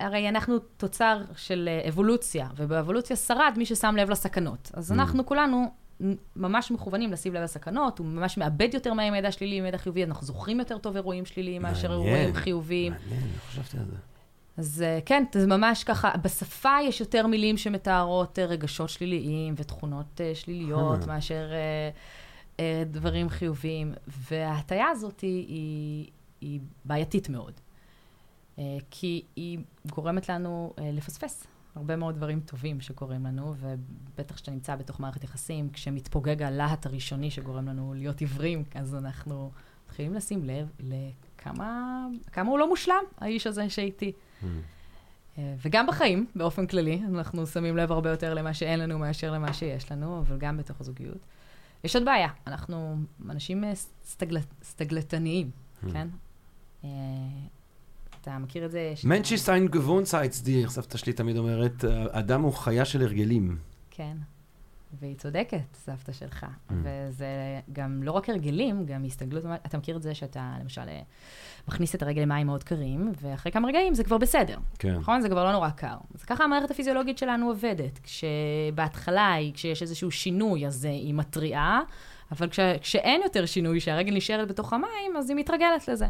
והרי 0.00 0.28
אנחנו 0.28 0.58
תוצר 0.58 1.22
של 1.36 1.68
אה, 1.68 1.88
אבולוציה, 1.88 2.48
ובאבולוציה 2.56 3.16
שרד 3.16 3.54
מי 3.56 3.66
ששם 3.66 3.94
לב 3.98 4.10
לסכנות. 4.10 4.70
אז 4.74 4.90
Mm. 4.90 4.94
אנחנו 4.94 5.26
כולנו 5.26 5.70
ממש 6.36 6.70
מכוונים 6.70 7.12
לשים 7.12 7.34
לב 7.34 7.42
לסכנות, 7.42 7.98
הוא 7.98 8.06
ממש 8.06 8.38
מאבד 8.38 8.68
יותר 8.74 8.94
מהם 8.94 9.12
מידע 9.12 9.32
שלילי 9.32 9.60
מידע 9.60 9.78
חיובי, 9.78 10.04
אנחנו 10.04 10.26
זוכרים 10.26 10.58
יותר 10.58 10.78
טוב 10.78 10.96
אירועים 10.96 11.26
שליליים 11.26 11.62
מאשר. 11.62 11.92
אירועים 11.92 12.34
חיוביים. 12.34 12.92
מעניין, 12.92 13.20
לא 13.20 13.50
חשבתי 13.50 13.78
על 13.78 13.84
זה. 13.84 14.13
אז 14.56 14.82
אה, 14.82 14.98
כן, 15.06 15.24
זה 15.34 15.46
ממש 15.46 15.84
ככה, 15.84 16.10
בשפה 16.22 16.76
יש 16.82 17.00
יותר 17.00 17.26
מילים 17.26 17.56
שמתארות 17.56 18.38
אה, 18.38 18.46
רגשות 18.46 18.88
שליליים 18.88 19.54
ותכונות 19.56 20.20
אה, 20.20 20.34
שליליות. 20.34 21.06
מאשר 21.06 21.50
דברים 22.90 23.28
חיוביים. 23.28 23.94
וההטייה 24.06 24.88
הזאת 24.88 25.20
היא, 25.20 25.46
היא, 25.48 26.10
היא 26.40 26.60
בעייתית 26.84 27.28
מאוד, 27.28 27.60
כי 28.90 29.22
היא 29.36 29.58
גורמת 29.86 30.28
לנו 30.28 30.72
לפספס 30.92 31.46
הרבה 31.76 31.96
מאוד 31.96 32.14
דברים 32.14 32.40
טובים 32.40 32.80
שקורים 32.80 33.26
לנו, 33.26 33.54
ובטח 33.58 34.34
כשאתה 34.34 34.50
נמצא 34.50 34.76
בתוך 34.76 35.00
מערכת 35.00 35.24
יחסים, 35.24 35.70
כשמתפוגג 35.70 36.42
הלהט 36.42 36.86
הראשוני 36.86 37.30
שגורם 37.30 37.68
לנו 37.68 37.94
להיות 37.96 38.20
עיוורים, 38.20 38.64
אז 38.74 38.94
אנחנו 38.94 39.50
מתחילים 39.84 40.14
לשים 40.14 40.44
לב 40.44 40.70
לכמה 40.80 42.06
כמה 42.32 42.50
הוא 42.50 42.58
לא 42.58 42.68
מושלם, 42.68 43.04
האיש 43.18 43.46
הזה 43.46 43.70
שאיתי. 43.70 44.12
אה, 45.38 45.54
וגם 45.62 45.86
בחיים, 45.86 46.26
באופן 46.36 46.66
כללי, 46.66 47.02
אנחנו 47.08 47.46
שמים 47.46 47.76
לב 47.76 47.92
הרבה 47.92 48.10
יותר 48.10 48.34
למה 48.34 48.54
שאין 48.54 48.80
לנו 48.80 48.98
מאשר 48.98 49.32
למה 49.32 49.52
שיש 49.52 49.92
לנו, 49.92 50.18
אבל 50.18 50.38
גם 50.38 50.56
בתוך 50.56 50.80
הזוגיות. 50.80 51.18
יש 51.84 51.96
עוד 51.96 52.04
בעיה, 52.04 52.28
אנחנו 52.46 52.96
אנשים 53.30 53.64
אה, 53.64 53.72
סטגל... 54.04 54.38
סטגלטניים, 54.62 55.50
כן? 55.92 56.08
אה, 56.84 56.88
אתה 58.20 58.38
מכיר 58.38 58.64
את 58.64 58.70
זה? 58.70 58.94
Mensch 59.02 59.26
ist 59.26 59.48
ein 59.48 59.76
Gewohnheitstier, 59.76 60.68
סבתא 60.68 60.98
שלי 60.98 61.12
תמיד 61.12 61.36
אומרת, 61.36 61.84
אדם 62.10 62.42
הוא 62.42 62.52
חיה 62.52 62.84
של 62.84 63.02
הרגלים. 63.02 63.58
כן. 63.90 64.16
והיא 65.00 65.16
צודקת, 65.16 65.58
סבתא 65.74 66.12
שלך. 66.12 66.44
Mm. 66.44 66.72
וזה 66.82 67.26
גם 67.72 68.02
לא 68.02 68.12
רק 68.12 68.28
הרגלים, 68.30 68.86
גם 68.86 69.04
הסתגלות, 69.04 69.44
אתה 69.66 69.78
מכיר 69.78 69.96
את 69.96 70.02
זה 70.02 70.14
שאתה 70.14 70.54
למשל 70.60 70.80
אה, 70.88 71.00
מכניס 71.68 71.94
את 71.94 72.02
הרגל 72.02 72.22
למים 72.22 72.46
מאוד 72.46 72.64
קרים, 72.64 73.12
ואחרי 73.22 73.52
כמה 73.52 73.68
רגעים 73.68 73.94
זה 73.94 74.04
כבר 74.04 74.18
בסדר. 74.18 74.58
כן. 74.78 74.94
נכון? 74.94 75.20
זה 75.20 75.28
כבר 75.28 75.44
לא 75.44 75.52
נורא 75.52 75.70
קר. 75.70 75.96
אז 76.14 76.24
ככה 76.24 76.44
המערכת 76.44 76.70
הפיזיולוגית 76.70 77.18
שלנו 77.18 77.46
עובדת. 77.48 77.98
כשבהתחלה, 78.02 79.32
היא- 79.32 79.54
כשיש 79.54 79.82
איזשהו 79.82 80.10
שינוי, 80.10 80.66
אז 80.66 80.86
אה, 80.86 80.90
היא 80.90 81.14
מתריעה, 81.14 81.80
אבל 82.32 82.48
כש, 82.48 82.60
כשאין 82.80 83.20
יותר 83.24 83.46
שינוי, 83.46 83.80
שהרגל 83.80 84.14
נשארת 84.16 84.48
בתוך 84.48 84.72
המים, 84.72 85.16
אז 85.18 85.30
היא 85.30 85.36
מתרגלת 85.36 85.88
לזה. 85.88 86.06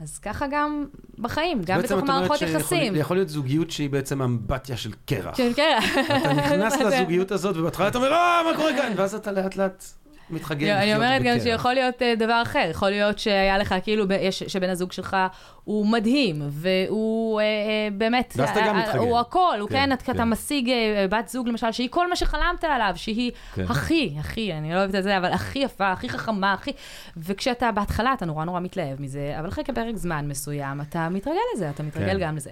אז 0.00 0.18
ככה 0.18 0.46
גם 0.50 0.84
בחיים, 1.18 1.62
גם 1.64 1.76
בעצם 1.80 1.94
בתוך 1.94 2.04
את 2.04 2.08
אומרת 2.08 2.20
מערכות 2.20 2.38
שיכול- 2.38 2.60
יחסים. 2.60 2.96
יכול 2.96 3.16
להיות 3.16 3.28
זוגיות 3.28 3.70
שהיא 3.70 3.90
בעצם 3.90 4.22
אמבטיה 4.22 4.76
של 4.76 4.92
קרח. 5.06 5.36
כן, 5.36 5.52
כן. 5.56 5.78
אתה 6.22 6.32
נכנס 6.32 6.74
לזוגיות 6.86 7.30
הזאת, 7.30 7.56
ובהתחלה 7.56 7.88
אתה 7.88 7.98
אומר, 7.98 8.12
אה, 8.12 8.40
מה 8.50 8.56
קורה 8.56 8.72
כאן? 8.76 8.92
ואז 8.96 9.14
אתה 9.14 9.32
לאט 9.32 9.56
לאט 9.56 9.84
מתחגג 10.30 10.68
אני 10.68 10.94
אומרת 10.94 11.22
גם. 11.22 11.40
שיכול 11.40 11.72
להיות 11.74 12.02
אה, 12.02 12.14
דבר 12.18 12.42
אחר, 12.42 12.66
יכול 12.70 12.90
להיות 12.90 13.18
שהיה 13.18 13.58
לך 13.58 13.74
כאילו, 13.82 14.04
שבן 14.30 14.70
הזוג 14.70 14.92
שלך 14.92 15.16
הוא 15.64 15.86
מדהים, 15.86 16.42
והוא 16.48 17.40
אה, 17.40 17.44
אה, 17.44 17.50
באמת, 17.92 18.34
ואז 18.36 18.50
אתה 18.50 18.60
גם 18.66 18.78
מתחגג. 18.78 18.98
הוא 18.98 19.18
הכל, 19.18 19.56
הוא 19.60 19.68
כן, 19.68 19.74
כן, 19.74 19.92
אתה- 19.92 20.12
כן. 20.14 20.22
משיג 20.28 20.70
בת 21.10 21.28
זוג 21.28 21.48
למשל, 21.48 21.72
שהיא 21.72 21.88
כל 21.90 22.08
מה 22.08 22.16
שחלמת 22.16 22.64
עליו, 22.64 22.92
שהיא 22.96 23.32
כן. 23.54 23.64
הכי, 23.68 24.14
הכי, 24.18 24.52
אני 24.52 24.72
לא 24.74 24.78
אוהבת 24.78 24.94
את 24.94 25.02
זה, 25.02 25.18
אבל 25.18 25.32
הכי 25.32 25.58
יפה, 25.58 25.92
הכי 25.92 26.08
חכמה, 26.08 26.52
הכי... 26.52 26.72
וכשאתה 27.16 27.72
בהתחלה, 27.72 28.12
אתה 28.12 28.26
נורא 28.26 28.44
נורא 28.44 28.60
מתלהב 28.60 29.02
מזה, 29.02 29.36
אבל 29.40 29.48
אחרי 29.48 29.64
פרק 29.64 29.96
זמן 29.96 30.28
מסוים, 30.28 30.80
אתה 30.80 31.08
מתרגל 31.08 31.36
לזה, 31.56 31.70
אתה 31.70 31.82
מתרגל. 31.82 32.18
גם 32.18 32.36
לזה. 32.36 32.50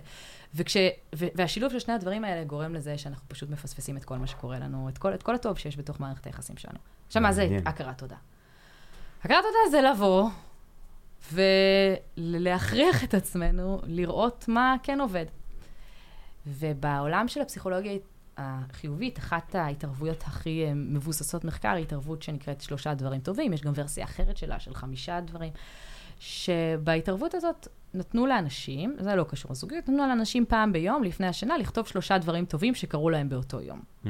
וכש, 0.55 0.77
ו, 1.15 1.27
והשילוב 1.35 1.73
של 1.73 1.79
שני 1.79 1.95
הדברים 1.95 2.25
האלה 2.25 2.45
גורם 2.45 2.75
לזה 2.75 2.99
שאנחנו 2.99 3.29
פשוט 3.29 3.51
מפספסים 3.51 3.97
את 3.97 4.05
כל 4.05 4.17
מה 4.17 4.27
שקורה 4.27 4.59
לנו, 4.59 4.89
את 4.89 4.99
כל, 4.99 5.15
את 5.15 5.23
כל 5.23 5.35
הטוב 5.35 5.59
שיש 5.59 5.77
בתוך 5.77 6.01
מערכת 6.01 6.27
היחסים 6.27 6.57
שלנו. 6.57 6.79
עכשיו, 7.07 7.23
מה 7.23 7.33
זה. 7.33 7.59
הכרת 7.67 7.99
תודה? 7.99 8.17
הכרת 9.23 9.45
תודה 9.45 9.71
זה 9.71 9.81
לבוא 9.81 10.29
ולהכריח 11.33 13.05
את 13.05 13.15
עצמנו 13.15 13.81
לראות 13.85 14.45
מה 14.49 14.77
כן 14.83 15.01
עובד. 15.01 15.27
ובעולם 16.47 17.29
של 17.29 17.41
הפסיכולוגיה 17.41 17.93
החיובית, 18.37 19.19
אחת 19.19 19.55
ההתערבויות 19.55 20.23
הכי 20.23 20.65
אה, 20.65 20.75
מבוססות 20.75 21.45
מחקר 21.45 21.69
היא 21.69 21.83
התערבות 21.83 22.23
שנקראת 22.23 22.61
שלושה 22.61 22.95
דברים 22.95 23.21
טובים, 23.21 23.53
יש 23.53 23.63
גם 23.63 23.73
ורסיה 23.75 24.05
אחרת 24.05 24.37
שלה, 24.37 24.61
של 24.61 24.75
חמישה 24.75 25.21
דברים, 25.21 25.53
שבהתערבות 26.19 27.35
הזאת 27.35 27.69
נתנו 27.95 28.27
לאנשים, 28.27 28.97
זה 28.99 29.15
לא 29.15 29.25
קשור 29.25 29.51
לזוגיות, 29.51 29.89
נתנו 29.89 30.07
לאנשים 30.09 30.47
פעם 30.47 30.73
ביום, 30.73 31.03
לפני 31.03 31.27
השינה, 31.27 31.59
לכתוב 31.59 31.87
שלושה 31.87 32.19
דברים 32.19 32.45
טובים 32.45 32.75
שקרו 32.75 33.11
להם 33.11 33.29
באותו 33.29 33.61
יום. 33.61 33.81
Mm. 34.05 34.09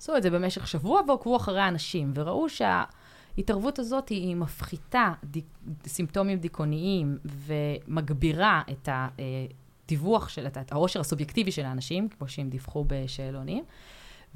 עשו 0.00 0.16
את 0.16 0.22
זה 0.22 0.30
במשך 0.30 0.66
שבוע 0.68 1.00
ועוקבו 1.08 1.36
אחרי 1.36 1.60
האנשים, 1.60 2.12
וראו 2.14 2.46
שההתערבות 2.48 3.78
הזאת 3.78 4.08
היא 4.08 4.36
מפחיתה 4.36 5.12
דיק, 5.24 5.44
סימפטומים 5.86 6.38
דיכאוניים 6.38 7.18
ומגבירה 7.24 8.62
את 8.70 8.88
הדיווח 8.92 10.28
של, 10.28 10.46
את 10.46 10.72
העושר 10.72 11.00
הסובייקטיבי 11.00 11.50
של 11.52 11.64
האנשים, 11.64 12.08
כמו 12.08 12.28
שהם 12.28 12.48
דיווחו 12.50 12.84
בשאלונים. 12.88 13.64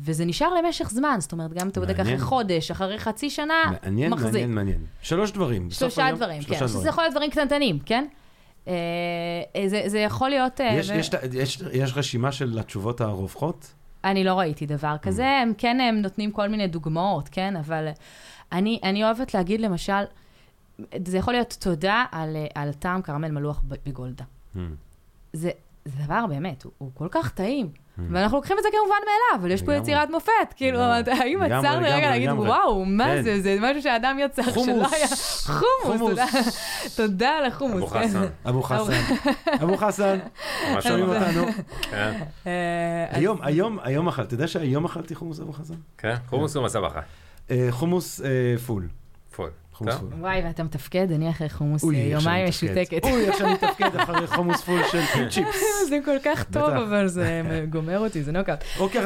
וזה 0.01 0.25
נשאר 0.25 0.55
למשך 0.55 0.91
זמן, 0.91 1.17
זאת 1.21 1.33
אומרת, 1.33 1.53
גם 1.53 1.69
אתה 1.69 1.81
בודק 1.81 1.93
אחרי 1.93 2.05
מעניין. 2.05 2.21
חודש, 2.21 2.71
אחרי 2.71 2.99
חצי 2.99 3.31
שנה, 3.31 3.55
מעניין, 3.83 4.13
מחזיק. 4.13 4.33
מעניין, 4.33 4.55
מעניין. 4.55 4.87
שלוש 5.03 5.33
דברים. 5.33 5.71
שלושה 5.71 6.07
היום- 6.07 6.17
דברים, 6.17 6.43
שלושה 6.43 6.61
כן. 6.61 6.69
שזה 6.69 6.89
יכול 6.89 7.05
להיות 7.05 7.13
דברים 7.15 7.31
קטנטנים, 7.31 7.79
כן? 7.79 8.07
אה, 8.69 8.73
אה, 9.57 9.69
זה, 9.69 9.83
זה 9.87 9.99
יכול 9.99 10.31
להיות... 10.31 10.61
אה, 10.61 10.75
יש, 10.75 10.91
ו- 10.91 10.95
יש, 10.95 11.11
יש, 11.33 11.63
יש 11.73 11.93
רשימה 11.97 12.33
של 12.33 12.59
התשובות 12.59 13.01
הרווחות? 13.01 13.75
אני 14.05 14.25
לא 14.25 14.39
ראיתי 14.39 14.67
דבר 14.67 14.95
Mm. 14.95 14.99
כזה, 14.99 15.27
הם 15.43 15.53
כן 15.59 15.81
הם 15.81 15.97
נותנים 16.03 16.31
כל 16.31 16.49
מיני 16.49 16.67
דוגמאות, 16.67 17.29
כן? 17.29 17.57
אבל 17.57 17.89
אני, 18.53 18.81
אני 18.83 19.05
אוהבת 19.05 19.35
להגיד 19.35 19.61
למשל, 19.61 20.03
זה 21.07 21.19
יכול 21.19 21.35
להיות 21.35 21.57
תודה 21.61 22.05
על, 22.13 22.37
על 22.55 22.73
טעם 22.73 23.03
כרמל 23.03 23.31
מלוח 23.31 23.63
בגולדה. 23.87 24.25
Mm. 24.57 24.59
זה, 25.33 25.51
זה 25.85 26.05
דבר 26.05 26.27
באמת, 26.29 26.63
הוא, 26.63 26.73
הוא 26.79 26.91
כל 26.95 27.09
כך 27.11 27.31
טעים. 27.35 27.69
ואנחנו 27.99 28.37
לוקחים 28.37 28.59
את 28.59 28.63
זה 28.63 28.69
כמובן 28.73 28.97
מאליו, 29.07 29.41
אבל 29.43 29.51
יש 29.51 29.63
פה. 29.63 29.75
יצירת 29.75 30.11
מופת. 30.11 30.33
כאילו, 30.57 30.79
האם 30.81 31.43
עצרנו 31.43 31.87
רגע 31.87 32.11
להגיד. 32.11 32.31
וואו, 32.31 32.85
מה 32.85 33.05
כן. 33.05 33.23
זה? 33.23 33.41
זה 33.41 33.57
משהו 33.61 33.83
שהאדם 33.83 34.19
יצר 34.21 34.43
שלא. 34.43 34.87
היה... 34.93 35.07
חומוס, 35.47 35.63
חומוס. 35.83 36.11
תודה. 36.11 36.27
תודה 36.97 37.31
על 37.31 37.45
החומוס. 37.45 37.83
אבו 37.83 37.87
כן. 37.87 38.09
חסן. 38.09 38.27
אבו 38.49 38.63
חסן. 38.63 38.93
אבו 39.63 39.77
חסן, 39.77 40.19
ממש 40.73 40.85
שומעים. 40.85 41.09
אותנו. 41.09 41.47
כן, 41.91 42.13
אה, 42.47 43.07
היום, 43.11 43.39
היום, 43.43 43.79
היום 43.83 44.09
אכלתי, 44.09 44.27
אתה 44.27 44.35
יודע 44.35 44.47
שהיום 44.47 44.85
אכלתי 44.85 45.15
חומוס 45.15 45.41
אבו 45.41 45.53
חסן? 45.53 45.75
כן, 45.99 46.15
חומוס 46.29 46.57
ומסבכה. 46.57 47.01
אה, 47.51 47.67
חומוס 47.71 48.21
אה, 48.21 48.55
פול. 48.67 48.89
פול. 49.83 49.93
חומוס. 49.93 50.13
פול. 50.13 50.21
וואי, 50.21 50.41
ואתה 50.45 50.63
מתפקד, 50.63 51.13
אני 51.13 51.31
אחרי 51.31 51.49
חומוס 51.49 51.85
אה, 51.85 51.99
יומיים. 51.99 52.49
משותקת. 52.49 53.05
אוי, 53.05 53.25
איך 53.27 53.39
שאני 53.39 53.53
מתפקד 53.53 53.97
אחרי 53.97 54.27
חומוס 54.27 54.61
פול 54.63 54.81
של 54.93 55.01
צ'יפס. 55.31 55.63
זה 55.91 55.99
כל 56.05 56.17
כך 56.25 56.45
טוב. 56.45 56.71
אבל 56.71 57.07
זה 57.07 57.43
גומר 57.71 57.99
אותי, 57.99 58.23
זה. 58.23 58.33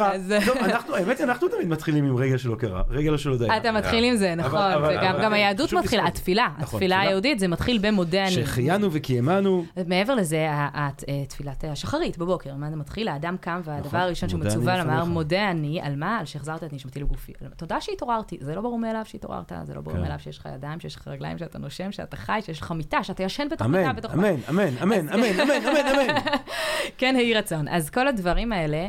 אז- 0.02 0.34
טוב, 0.46 0.56
אנחנו, 0.56 0.94
האמת, 0.96 1.20
אנחנו 1.20 1.48
תמיד 1.48 1.68
מתחילים 1.68 2.04
עם 2.04 2.16
רגע 2.16 2.38
של 2.38 2.48
הוקרה. 2.48 2.82
רגע 2.88 3.18
של 3.18 3.30
הודיה. 3.30 3.56
אתה 3.56 3.72
מתחיל 3.72 4.04
עם 4.04 4.16
זה, 4.16 4.34
נכון, 4.34 4.60
וגם 4.88 5.16
גם 5.22 5.32
היהדות 5.32 5.72
מתחילה. 5.72 6.06
התפילה, 6.06 6.46
נכון, 6.50 6.62
התפילה 6.62 6.96
תפילה. 6.96 7.00
היהודית, 7.00 7.38
זה 7.38 7.48
מתחיל 7.48 7.78
במודה 7.78 8.22
אני. 8.22 8.30
שהחיינו 8.30 8.88
וקיימנו. 8.92 9.64
מעבר 9.86 10.14
לזה, 10.14 10.46
אה, 10.48 10.88
תפילת 11.28 11.64
השחרית 11.64 12.18
בבוקר, 12.18 12.54
מה 12.54 12.70
זה 12.70 12.76
מתחיל? 12.76 13.08
האדם 13.08 13.36
קם, 13.40 13.60
והדבר 13.64 13.86
נכון, 13.88 14.00
הראשון 14.00 14.28
שהוא 14.28 14.40
מצווה 14.40 14.78
לומר. 14.84 15.04
מודה 15.04 15.50
אני, 15.50 15.80
על 15.82 15.96
מה? 15.96 16.18
על 16.18 16.24
שהחזרת 16.24 16.64
את 16.64 16.72
נשמתי 16.72 17.00
לגופי. 17.00 17.32
תודה 17.56 17.80
שהתעוררתי, 17.80 18.38
זה 18.40 18.54
לא 18.54 18.60
ברור 18.60 18.78
מאליו 18.78 19.02
שהתעוררת, 19.04 19.52
זה 19.64 19.74
לא 19.74 19.80
ברור 19.80 19.96
כן. 19.96 20.02
מאליו 20.02 20.18
שיש 20.18 20.38
לך 20.38 20.48
ידיים, 20.54 20.65
שיש 20.80 20.96
לך 20.96 21.08
רגליים, 21.08 21.38
שאתה 21.38 21.58
נושם, 21.58 21.92
שאתה 21.92 22.16
חי, 22.16 22.40
שיש 22.44 22.60
לך 22.60 22.70
מיטה, 22.72 23.04
שאתה 23.04 23.22
ישן 23.22 23.48
בתוך 23.50 23.66
אמן, 23.66 23.78
מיטה, 23.80 23.92
בתוך... 23.92 24.12
אמן, 24.14 24.34
אמן, 24.50 24.68
אמן, 24.82 25.08
אמן, 25.08 25.40
אמן, 25.40 25.66
אמן, 25.68 25.86
אמן. 25.94 26.14
כן, 26.98 27.14
יהי 27.18 27.34
רצון. 27.34 27.68
אז 27.68 27.90
כל 27.90 28.08
הדברים 28.08 28.52
האלה, 28.52 28.88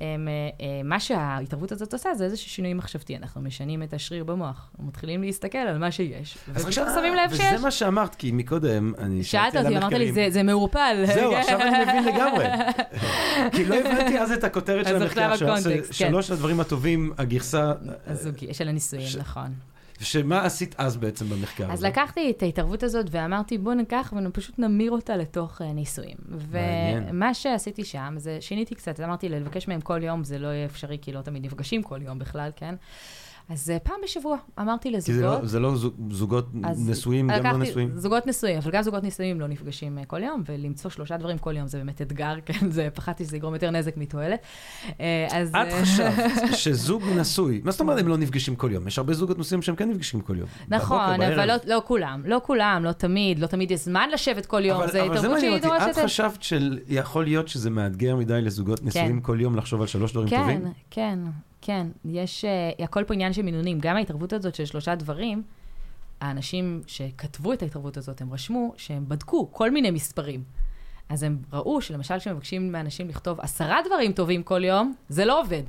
הם, 0.00 0.28
אה, 0.28 0.32
אה, 0.66 0.80
מה 0.84 1.00
שההתערבות 1.00 1.72
הזאת 1.72 1.92
עושה 1.92 2.14
זה 2.14 2.24
איזשהו 2.24 2.50
שינוי 2.50 2.74
מחשבתי. 2.74 3.16
אנחנו 3.16 3.40
משנים 3.40 3.82
את 3.82 3.94
השריר 3.94 4.24
במוח, 4.24 4.70
מתחילים 4.78 5.22
להסתכל 5.22 5.58
על 5.58 5.78
מה 5.78 5.90
שיש, 5.90 6.38
ופתאום 6.48 6.72
שמים 6.94 7.14
לב 7.14 7.30
שיש. 7.36 7.40
וזה 7.54 7.64
מה 7.64 7.70
שאמרת, 7.70 8.14
כי 8.14 8.32
מקודם, 8.32 8.92
אני 8.98 9.24
שאלת 9.24 9.52
שאלתי 9.52 9.58
על 9.58 9.66
אותי, 9.66 9.78
אמרת 9.86 9.92
לי. 9.92 10.12
"זה- 10.12 10.26
זה 10.30 10.42
מעורפל. 10.42 11.04
זהו, 11.14 11.32
כן. 11.32 11.36
עכשיו 11.38 11.60
אני 11.60 11.70
מבין 11.84 12.14
לגמרי. 12.14 12.44
כי 13.56 13.64
לא 13.64 13.74
הבנתי 13.74 14.18
אז 14.18 14.32
את 14.32 14.44
הכותרת 14.44 14.86
של 14.86 15.02
המחקר, 15.02 15.32
הקונטקסט, 15.32 15.88
כן. 15.88 15.92
שלוש 15.92 16.30
הדברים 16.30 16.60
הטובים, 16.60 17.12
הגרסה, 17.18 17.72
של 18.52 18.68
הנישואים, 18.68 19.06
ש- 19.06 19.16
נכון. 19.16 19.52
שמה 20.02 20.44
עשית 20.44 20.74
אז 20.78 20.96
בעצם 20.96 21.28
במחקר 21.28 21.64
אז 21.64 21.78
הזה? 21.78 21.88
לקחתי 21.88 22.30
את 22.30 22.42
ההתערבות 22.42 22.82
הזאת 22.82 23.06
ואמרתי, 23.10 23.58
בוא 23.58 23.74
ניקח 23.74 24.12
ופשוט 24.26 24.58
נמיר 24.58 24.92
אותה 24.92 25.16
לתוך 25.16 25.62
נישואים. 25.62 26.16
מעניין. 26.28 27.04
ומה 27.08 27.34
שעשיתי 27.34 27.84
שם, 27.84 28.14
זה 28.16 28.38
שיניתי 28.40 28.74
קצת, 28.74 29.00
אמרתי, 29.00 29.28
לבקש 29.28 29.68
מהם 29.68 29.80
כל 29.80 30.02
יום 30.02 30.24
זה 30.24 30.38
לא 30.38 30.48
יהיה 30.48 30.66
אפשרי, 30.66 30.98
כי 31.02 31.12
לא 31.12 31.20
תמיד 31.20 31.44
נפגשים 31.44 31.82
כל 31.82 32.02
יום 32.02 32.18
בכלל, 32.18 32.50
כן? 32.56 32.74
אז 33.52 33.70
אה, 33.70 33.78
פעם 33.78 33.96
בשבוע 34.04 34.36
אמרתי 34.60 34.92
כי 34.92 35.00
זה 35.00 35.12
לזוגות... 35.12 35.40
לא- 35.42 35.46
זה 35.46 35.60
לא 35.60 35.76
זוג- 35.76 35.94
זוגות 36.10 36.48
נשואים, 36.86 37.30
גם 37.44 37.60
לא 37.60 37.66
נשואים. 37.66 37.90
זוגות 37.94 38.26
נשואים, 38.26 38.58
אבל 38.58 38.70
גם 38.70 38.82
זוגות 38.82 39.04
נשואים 39.04 39.40
לא 39.40 39.46
נפגשים 39.46 39.98
אה, 39.98 40.04
כל 40.04 40.22
יום, 40.22 40.42
ולמצוא 40.46 40.90
שלושה 40.90 41.16
דברים 41.16 41.38
כל 41.38 41.56
יום 41.56 41.66
זה 41.66 41.78
באמת 41.78 42.02
אתגר, 42.02 42.34
כן? 42.46 42.70
זה, 42.70 42.88
פחדתי 42.94 43.24
שזה 43.24 43.36
יגרום 43.36 43.54
יותר 43.54 43.70
נזק 43.70 43.96
מתועלת. 43.96 44.40
אה, 45.00 45.26
אז... 45.30 45.50
את 45.50 45.72
חשבת 45.82 46.30
שזוג 46.62 47.02
נשוי, 47.16 47.60
מה 47.64 47.70
זאת 47.70 47.80
אומרת 47.80 47.98
הם 47.98 48.08
לא 48.08 48.16
נפגשים 48.16 48.56
כל 48.56 48.72
יום? 48.72 48.86
יש 48.86 48.98
הרבה 48.98 49.14
זוגות 49.14 49.38
נשואים 49.38 49.62
שהם 49.62 49.76
כן 49.76 49.90
נפגשים 49.90 50.20
כל 50.20 50.38
יום. 50.38 50.48
נכון, 50.68 50.98
בבוקר, 51.14 51.34
אבל. 51.34 51.46
לא, 51.46 51.54
לא 51.64 51.82
כולם, 51.86 52.22
לא 52.26 52.40
כולם, 52.44 52.82
לא 52.84 52.92
תמיד, 52.92 53.38
לא 53.38 53.46
תמיד 53.46 53.70
יש 53.70 53.80
זמן 53.84 54.08
לשבת 54.12 54.46
כל 54.46 54.64
יום, 54.64 54.76
אבל, 54.80 54.90
זה 54.92 55.02
אבל 55.02 55.12
זה 55.12 55.18
התערבות 55.18 55.40
שהיא 55.40 55.58
דורשת... 55.58 55.98
את 55.98 56.04
חשבת 56.04 56.42
שיכול 56.42 57.24
להיות 57.24 57.48
שזה 57.48 57.70
מאתגר 57.70 58.16
מדי 58.16 58.42
לזוגות 58.42 58.84
נשואים 58.84 59.20
כל 59.20 59.40
יום 59.40 59.56
לחשוב 59.56 59.80
על 59.80 59.86
שלוש 59.86 60.12
דברים 60.12 60.28
כן, 60.28 60.40
טובים? 60.40 60.64
כן, 60.64 60.70
כן, 60.90 61.18
יש, 62.04 62.44
uh, 62.44 62.82
הכל 62.82 63.04
פה 63.04 63.14
עניין 63.14 63.32
של 63.32 63.42
מינונים. 63.42 63.78
גם 63.80 63.96
ההתערבות 63.96 64.32
הזאת 64.32 64.54
של 64.54 64.64
שלושה 64.64 64.94
דברים, 64.94 65.42
האנשים 66.20 66.82
שכתבו 66.86 67.52
את 67.52 67.62
ההתערבות 67.62 67.96
הזאת, 67.96 68.20
הם 68.20 68.32
רשמו 68.32 68.74
שהם 68.76 69.04
בדקו 69.08 69.48
כל 69.52 69.70
מיני 69.70 69.90
מספרים. 69.90 70.44
אז 71.08 71.22
הם 71.22 71.38
ראו 71.52 71.80
שלמשל 71.80 72.18
כשמבקשים 72.18 72.72
מאנשים 72.72 73.08
לכתוב 73.08 73.40
עשרה 73.40 73.78
דברים 73.86 74.12
טובים 74.12 74.42
כל 74.42 74.64
יום, 74.64 74.94
זה 75.08 75.24
לא 75.24 75.40
עובד. 75.40 75.62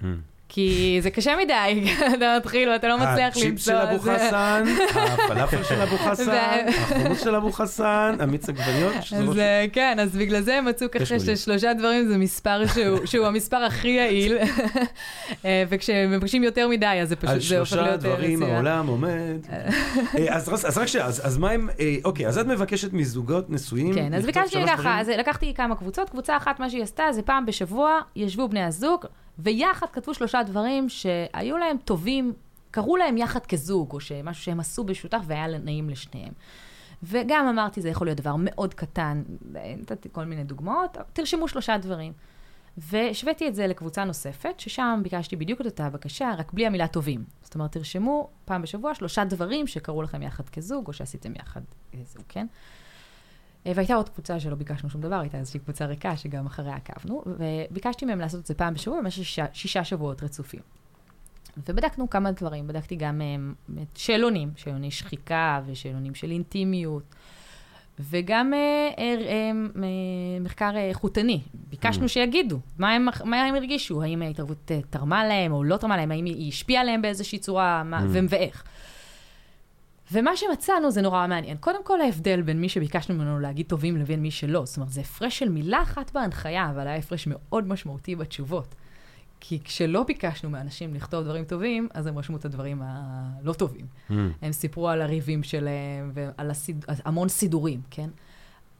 Hmm. 0.00 0.04
כי 0.52 0.98
זה 1.02 1.10
קשה 1.10 1.32
מדי, 1.42 1.84
אתה 2.16 2.36
מתחיל 2.36 2.68
ואתה 2.68 2.88
לא 2.88 2.98
מצליח 2.98 3.28
הצ'יפ 3.28 3.44
למצוא... 3.44 3.72
של 3.72 3.76
אבו 3.76 3.98
חסן, 3.98 4.64
הפלאפל 4.94 5.62
של 5.62 5.80
אבו 5.80 5.96
חסן, 6.10 6.66
החומוס 6.68 7.24
של 7.24 7.34
אבו 7.34 7.52
חסן, 7.52 8.16
המיץ 8.20 8.48
עגבניות, 8.48 8.94
שזה 9.00 9.22
לא 9.22 9.32
כן, 9.72 9.96
אז 10.00 10.16
בגלל 10.16 10.40
זה 10.40 10.58
הם 10.58 10.64
מצאו 10.64 10.90
ככה. 10.90 11.18
ששלושה 11.18 11.72
דברים 11.74 12.08
זה 12.08 12.18
מספר 12.18 12.62
שהוא, 13.04 13.26
המספר 13.30 13.56
הכי 13.56 13.88
יעיל, 13.88 14.38
אה, 15.44 15.64
וכשהם 15.68 16.10
מבקשים 16.10 16.44
יותר 16.44 16.68
מדי, 16.68 16.98
אז 17.02 17.08
זה 17.08 17.16
פשוט, 17.16 17.30
על 17.30 17.40
זה 17.40 17.58
הופך 17.58 17.70
שלושה 17.70 17.82
להיות 17.82 18.04
אה, 18.04 18.10
דברים. 18.10 18.42
העולם 18.42 18.86
עומד. 18.86 19.46
אה, 20.18 20.36
אז 20.36 20.78
רק 20.78 20.86
שנייה, 20.86 21.06
אז 21.06 21.38
מה 21.38 21.50
הם, 21.50 21.68
אוקיי, 22.04 22.26
אז 22.26 22.38
את 22.38 22.46
מבקשת 22.46 22.92
מזוגות 22.92 23.50
נשואים, 23.50 23.94
כן, 23.94 24.14
אז 24.14 24.26
ביקשתי 24.26 24.58
ככה? 24.66 25.00
אז 25.00 25.08
לקחתי 25.08 25.54
כמה 25.54 25.76
קבוצות, 25.76 26.10
קבוצה 26.10 26.36
אחת, 26.36 26.60
מה 26.60 26.70
שהיא 26.70 26.82
עשתה, 26.82 27.04
זה 27.12 27.22
פעם 27.22 27.46
בשבוע, 27.46 27.98
ישבו 28.16 28.48
בני 28.48 28.62
הזוג, 28.62 29.06
ויחד 29.42 29.86
כתבו 29.92 30.14
שלושה 30.14 30.42
דברים 30.42 30.88
שהיו 30.88 31.58
להם 31.58 31.76
טובים, 31.84 32.32
קראו 32.70 32.96
להם 32.96 33.16
יחד 33.16 33.46
כזוג, 33.46 33.92
או 33.92 33.98
משהו 34.24 34.44
שהם 34.44 34.60
עשו 34.60 34.84
במשותף 34.84 35.20
והיה 35.26 35.58
נעים 35.58 35.90
לשניהם. 35.90 36.32
וגם 37.02 37.46
אמרתי, 37.46 37.80
זה 37.80 37.88
יכול 37.88 38.06
להיות 38.06 38.20
דבר 38.20 38.34
מאוד 38.38 38.74
קטן, 38.74 39.22
נתתי 39.78 40.08
כל 40.12 40.24
מיני 40.24 40.44
דוגמאות, 40.44 40.96
תרשמו 41.12 41.48
שלושה 41.48 41.78
דברים. 41.78 42.12
והשוויתי 42.76 43.48
את 43.48 43.54
זה 43.54 43.66
לקבוצה 43.66 44.04
נוספת, 44.04 44.60
ששם 44.60 45.00
ביקשתי 45.02 45.36
בדיוק 45.36 45.60
את 45.60 45.66
אותה 45.66 45.90
בקשה, 45.90 46.34
רק 46.38 46.52
בלי 46.52 46.66
המילה 46.66 46.88
טובים. 46.88 47.24
זאת 47.42 47.54
אומרת, 47.54 47.72
תרשמו 47.72 48.30
פעם 48.44 48.62
בשבוע 48.62 48.94
שלושה 48.94 49.24
דברים 49.24 49.66
שקרו 49.66 50.02
לכם 50.02 50.22
יחד 50.22 50.48
כזוג, 50.48 50.88
או 50.88 50.92
שעשיתם 50.92 51.32
יחד 51.36 51.60
כזוג, 51.92 52.22
כן? 52.28 52.46
אה, 53.66 53.72
והייתה 53.74 53.94
עוד 53.94 54.08
קבוצה 54.08 54.40
שלא 54.40 54.54
ביקשנו 54.54 54.90
שום 54.90 55.00
דבר, 55.00 55.20
הייתה 55.20 55.38
איזושהי 55.38 55.60
קבוצה 55.60 55.86
ריקה 55.86 56.16
שגם 56.16 56.46
אחריה 56.46 56.76
עקבנו, 56.76 57.22
וביקשתי 57.26 58.04
מהם 58.06 58.18
לעשות 58.20 58.40
את 58.40 58.46
זה 58.46 58.54
פעם 58.54 58.74
בשבוע 58.74 59.00
במשך 59.00 59.24
שישה, 59.24 59.46
שישה 59.52 59.84
שבועות 59.84 60.22
רצופים. 60.22 60.60
ובדקנו 61.68 62.10
כמה 62.10 62.32
דברים, 62.32 62.66
בדקתי 62.66 62.96
גם 62.96 63.20
אה, 63.20 63.36
את 63.82 63.96
שאלונים, 63.96 64.50
שאלוני 64.56 64.90
שחיקה 64.90 65.60
ושאלונים 65.66 66.14
של 66.14 66.30
אינטימיות, 66.30 67.02
וגם 68.10 68.54
אה, 68.54 68.58
אה, 68.98 69.14
אה, 69.26 69.50
אה, 69.82 70.40
מחקר 70.40 70.76
איכותני. 70.76 71.40
ביקשנו 71.70 72.04
Mm. 72.04 72.08
שיגידו 72.08 72.58
מה 72.78 72.92
הם, 72.92 73.06
מה 73.24 73.42
הם 73.42 73.54
הרגישו, 73.54 74.02
האם 74.02 74.22
ההתערבות 74.22 74.70
תרמה 74.90 75.24
להם 75.24 75.52
או 75.52 75.64
לא 75.64 75.76
תרמה 75.76 75.96
להם, 75.96 76.10
האם 76.10 76.24
היא 76.24 76.48
השפיעה 76.48 76.82
עליהם 76.82 77.02
באיזושהי 77.02 77.38
צורה, 77.38 77.82
מה, 77.84 77.98
Mm. 78.00 78.26
ואיך. 78.28 78.64
ומה 80.12 80.36
שמצאנו 80.36 80.90
זה 80.90 81.02
נורא 81.02 81.26
מעניין. 81.26 81.56
קודם 81.56 81.84
כל 81.84 82.00
ההבדל 82.00 82.42
בין 82.42 82.60
מי 82.60 82.68
שביקשנו 82.68 83.14
ממנו 83.14 83.40
להגיד 83.40 83.66
טובים 83.66 83.96
לבין 83.96 84.22
מי 84.22 84.30
שלא. 84.30 84.64
זאת 84.66 84.76
אומרת, 84.76 84.90
זה 84.90 85.00
הפרש 85.00 85.38
של 85.38 85.48
מילה 85.48 85.82
אחת 85.82 86.12
בהנחיה, 86.12 86.70
אבל 86.70 86.86
היה 86.86 86.96
הפרש 86.96 87.26
מאוד 87.26 87.68
משמעותי 87.68 88.16
בתשובות. 88.16 88.74
כי 89.40 89.60
כשלא 89.64 90.02
ביקשנו 90.02 90.50
מאנשים 90.50 90.94
לכתוב 90.94 91.24
דברים 91.24 91.44
טובים, 91.44 91.88
אז 91.94 92.06
הם 92.06 92.18
רשמו 92.18 92.36
את 92.36 92.44
הדברים 92.44 92.82
הלא 92.84 93.52
טובים. 93.52 93.86
Hmm. 94.10 94.12
הם 94.42 94.52
סיפרו 94.52 94.88
על 94.88 95.02
הריבים 95.02 95.42
שלהם 95.42 96.10
ועל 96.14 96.50
הסיד... 96.50 96.84
המון 96.88 97.28
סידורים, 97.28 97.80
כן? 97.90 98.10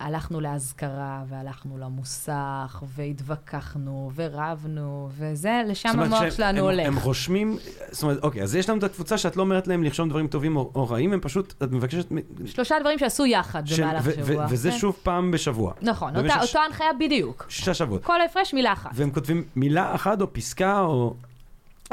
הלכנו 0.00 0.40
לאזכרה, 0.40 1.22
והלכנו 1.28 1.78
למוסך, 1.78 2.82
והתווכחנו, 2.96 4.10
ורבנו, 4.14 5.08
וזה, 5.18 5.62
לשם 5.66 6.00
המוח 6.00 6.30
שלנו 6.30 6.58
הם- 6.58 6.64
הולך. 6.64 6.86
הם 6.86 6.96
רושמים, 6.96 7.56
זאת 7.90 8.02
אומרת, 8.02 8.18
אוקיי, 8.22 8.42
אז 8.42 8.54
יש 8.54 8.68
לנו 8.70 8.78
את 8.78 8.84
הקבוצה 8.84 9.18
שאת 9.18 9.36
לא 9.36 9.42
אומרת 9.42 9.68
להם 9.68 9.82
לרשום 9.84 10.08
דברים 10.08 10.26
טובים 10.28 10.56
או 10.56 10.70
או 10.74 10.88
רעים, 10.88 11.12
הם 11.12 11.20
פשוט, 11.20 11.54
את 11.62 11.72
מבקשת... 11.72 12.06
שלושה 12.46 12.74
דברים 12.80 12.98
שעשו 12.98 13.26
יחד 13.26 13.66
של- 13.66 13.82
במהלך. 13.82 14.04
ו- 14.06 14.34
וזה 14.50 14.70
כן. 14.70 14.78
שוב 14.78 14.96
פעם 15.02 15.30
בשבוע. 15.30 15.72
נכון, 15.82 16.16
אותה, 16.16 16.28
ש- 16.46 16.48
אותה 16.48 16.60
הנחיה 16.60 16.86
בדיוק. 17.00 17.46
שישה 17.48 17.74
שבועות. 17.74 18.04
כל 18.04 18.20
ההפרש 18.20 18.54
מילה 18.54 18.72
אחת. 18.72 18.90
והם 18.94 19.10
כותבים 19.10 19.44
מילה 19.56 19.94
אחת 19.94 20.20
או 20.20 20.32
פסקה 20.32 20.80
או... 20.80 21.14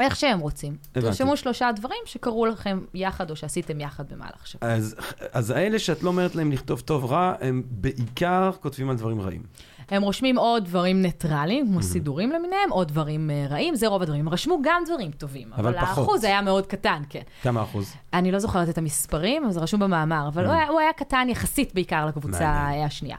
איך 0.00 0.16
שהם 0.16 0.38
רוצים. 0.40 0.76
הבנתי. 0.90 1.06
תרשמו 1.06 1.36
שלושה 1.36 1.70
דברים 1.76 1.98
שקרו 2.04 2.46
לכם 2.46 2.80
יחד 2.94 3.30
או 3.30 3.36
שעשיתם 3.36 3.80
יחד 3.80 4.12
במהלך 4.12 4.42
השבוע. 4.44 4.68
אז, 4.72 4.96
אז 5.32 5.50
האלה 5.50 5.78
שאת 5.78 6.02
לא 6.02 6.08
אומרת 6.08 6.34
להם 6.34 6.52
לכתוב 6.52 6.80
טוב 6.80 7.04
רע, 7.04 7.34
הם 7.40 7.62
בעיקר 7.70 8.50
כותבים 8.60 8.90
על 8.90 8.96
דברים 8.96 9.20
רעים. 9.20 9.42
הם 9.90 10.02
רושמים 10.02 10.38
עוד 10.38 10.64
דברים 10.64 11.02
ניטרליים, 11.02 11.64
Mhm. 11.66 11.68
כמו 11.68 11.82
סידורים 11.82 12.30
למיניהם, 12.32 12.70
עוד 12.70 12.88
דברים 12.88 13.30
אה, 13.30 13.46
רעים, 13.50 13.74
זה 13.74 13.86
רוב 13.86 14.02
הדברים. 14.02 14.20
הם 14.20 14.28
רשמו 14.28 14.58
גם 14.62 14.82
דברים 14.86 15.10
טובים, 15.10 15.52
אבל 15.52 15.68
אבל 15.68 15.80
פחות. 15.80 15.98
האחוז 15.98 16.24
היה 16.24 16.42
מאוד 16.42 16.66
קטן, 16.66 17.02
כן. 17.08 17.20
כמה 17.42 17.62
אחוז? 17.62 17.94
אני 18.12 18.32
לא 18.32 18.38
זוכרת 18.38 18.68
את 18.68 18.78
המספרים, 18.78 19.44
אבל 19.44 19.52
זה 19.52 19.60
רשום 19.60 19.80
במאמר, 19.80 20.28
אבל 20.28 20.44
הוא 20.44 20.52
היה- 20.52 20.68
הוא 20.68 20.80
היה 20.80 20.92
קטן 20.92 21.26
יחסית 21.30 21.74
בעיקר 21.74 22.06
לקבוצה. 22.06 22.68
השנייה. 22.86 23.16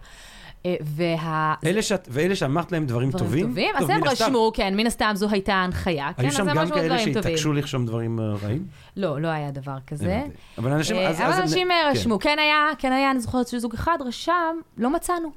אה, 0.66 0.76
וה... 0.82 1.53
אלה 1.66 1.82
שאת, 1.82 2.07
ואלה 2.12 2.36
שאמרת 2.36 2.72
להם 2.72 2.86
דברים 2.86 3.10
דברים 3.10 3.26
טובים? 3.26 3.47
טובים, 3.47 3.72
טוב, 3.74 3.84
אז 3.84 3.89
הם 3.89 4.03
רשמו, 4.03 4.51
כן, 4.55 4.76
מן 4.78 4.88
הסתם 4.88 5.12
זו 5.16 5.28
הייתה 5.30 5.53
ההנחיה, 5.53 6.10
כן, 6.14 6.22
היו 6.22 6.30
אז 6.32 6.36
שם 6.38 6.49
הם 6.49 6.55
גם 6.57 6.70
כאלה. 6.70 6.99
שהתעקשו 6.99 7.53
לרשום 7.53 7.86
דברים 7.86 8.20
אה, 8.20 8.26
רעים? 8.43 8.66
לא, 8.97 9.22
לא 9.22 9.28
היה 9.28 9.51
דבר 9.51 9.78
כזה. 9.88 10.22
אבל 10.57 10.72
אנשים... 10.72 10.95
אה, 10.95 11.10
אז- 11.10 11.20
אבל 11.22 11.26
אז 11.30 11.36
הם- 11.38 11.41
אנשים 11.43 11.72
אה, 11.72 11.78
כן, 11.93 11.99
רשמו, 11.99 12.20
כן 12.20 12.38
היה, 12.39 12.66
כן 12.78 12.91
היה, 12.91 13.12
אני 13.12 13.20
זוכרת 13.20 13.47
שזוג 13.47 13.74
אחד 13.74 13.97
רשם, 14.05 14.34
לא 14.78 14.89
מצאנו, 14.89 15.32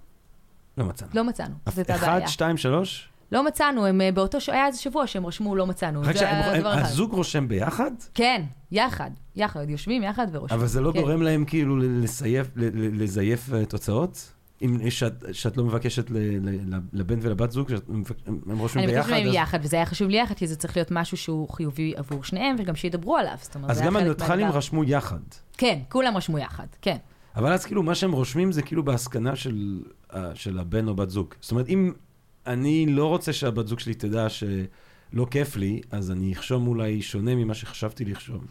לא 0.79 0.85
מצאנו. 0.85 1.11
לא 1.14 1.25
מצאנו, 1.25 1.55
זאת 1.68 1.79
הייתה 1.79 1.95
אחד, 1.95 2.07
בעיה. 2.16 2.29
שתיים, 2.29 2.57
שלוש? 2.57 3.09
לא 3.33 3.45
מצאנו, 3.45 3.87
הם 3.87 4.01
באותו, 4.14 4.41
ש- 4.41 4.49
היה 4.49 4.66
איזה 4.66 4.79
שבוע 4.81 5.07
שהם 5.07 5.27
רשמו 5.27 5.57
לא 5.57 5.66
מצאנו, 5.66 6.05
זה 6.05 6.29
היה 6.29 6.53
הם- 6.55 6.61
דבר 6.61 6.75
אחד. 6.75 6.83
הזוג 6.83 7.12
רושם 7.12 7.49
ביחד? 7.49 7.91
כן, 8.14 8.43
יחד, 8.73 9.11
יחד, 9.37 9.70
יושבים 9.70 10.03
יחד 10.03 10.27
ורושמים. 10.33 10.59
אבל 10.61 10.68
זה 10.68 10.81
לא 10.81 10.93
כן. 10.93 11.01
גורם 11.01 11.23
להם 11.23 11.45
כאילו 11.45 11.77
לזייף 12.93 13.51
תוצאות? 13.68 14.33
אם 14.62 14.90
שאת, 14.90 15.24
שאת 15.32 15.56
לא 15.56 15.64
מבקשת 15.64 16.10
ל, 16.10 16.16
ל, 16.16 16.78
לבן 16.92 17.18
ולבת 17.22 17.50
זוג, 17.50 17.70
שאת, 17.70 17.88
הם 17.88 18.02
הם 18.26 18.58
רושמים 18.58 18.84
אני 18.84 18.92
ביחד, 18.92 19.10
מבקשת 19.10 19.24
מהם 19.24 19.34
יחד, 19.34 19.58
וזה 19.62 19.76
היה 19.76 19.86
חשוב 19.86 20.08
לי 20.08 20.20
יחד, 20.20 20.34
כי 20.34 20.46
זה 20.46 20.56
צריך 20.56 20.76
להיות 20.76 20.90
משהו 20.90 21.16
שהוא 21.16 21.48
חיובי 21.48 21.92
עבור 21.96 22.24
שניהם, 22.24 22.56
וגם 22.58 22.76
שידברו 22.76 23.16
עליו. 23.16 23.34
זאת 23.40 23.54
אומרת, 23.54 23.70
אז 23.70 23.80
גם 23.82 23.92
מהדבר. 23.92 24.56
רשמו 24.56 24.84
יחד. 24.84 25.20
כן, 25.58 25.78
כולם 25.88 26.16
רשמו 26.16 26.38
יחד, 26.38 26.66
כן. 26.82 26.96
אבל 27.36 27.52
אז 27.52 27.64
כאילו 27.64 27.82
מה 27.82 27.94
שהם 27.94 28.12
רושמים 28.12 28.52
זה 28.52 28.62
כאילו 28.62 28.84
בהסכנה 28.84 29.36
של, 29.36 29.82
אה, 30.14 30.30
של 30.34 30.58
הבן 30.58 30.88
או 30.88 30.94
בת 30.94 31.10
זוג. 31.10 31.34
זאת 31.40 31.50
אומרת, 31.50 31.68
אם 31.68 31.92
אני 32.46 32.86
לא 32.86 33.06
רוצה 33.06 33.32
שהבת 33.32 33.68
זוג 33.68 33.80
שלי 33.80 33.94
תדע 33.94 34.28
שלא 34.28 35.26
כיף 35.30 35.56
לי, 35.56 35.80
אז 35.90 36.10
אני 36.10 36.32
אחשום 36.32 36.66
אולי 36.66 37.02
שונה 37.02 37.34
ממה 37.34 37.54
שחשבתי 37.54 38.04
לחשוב. 38.04 38.44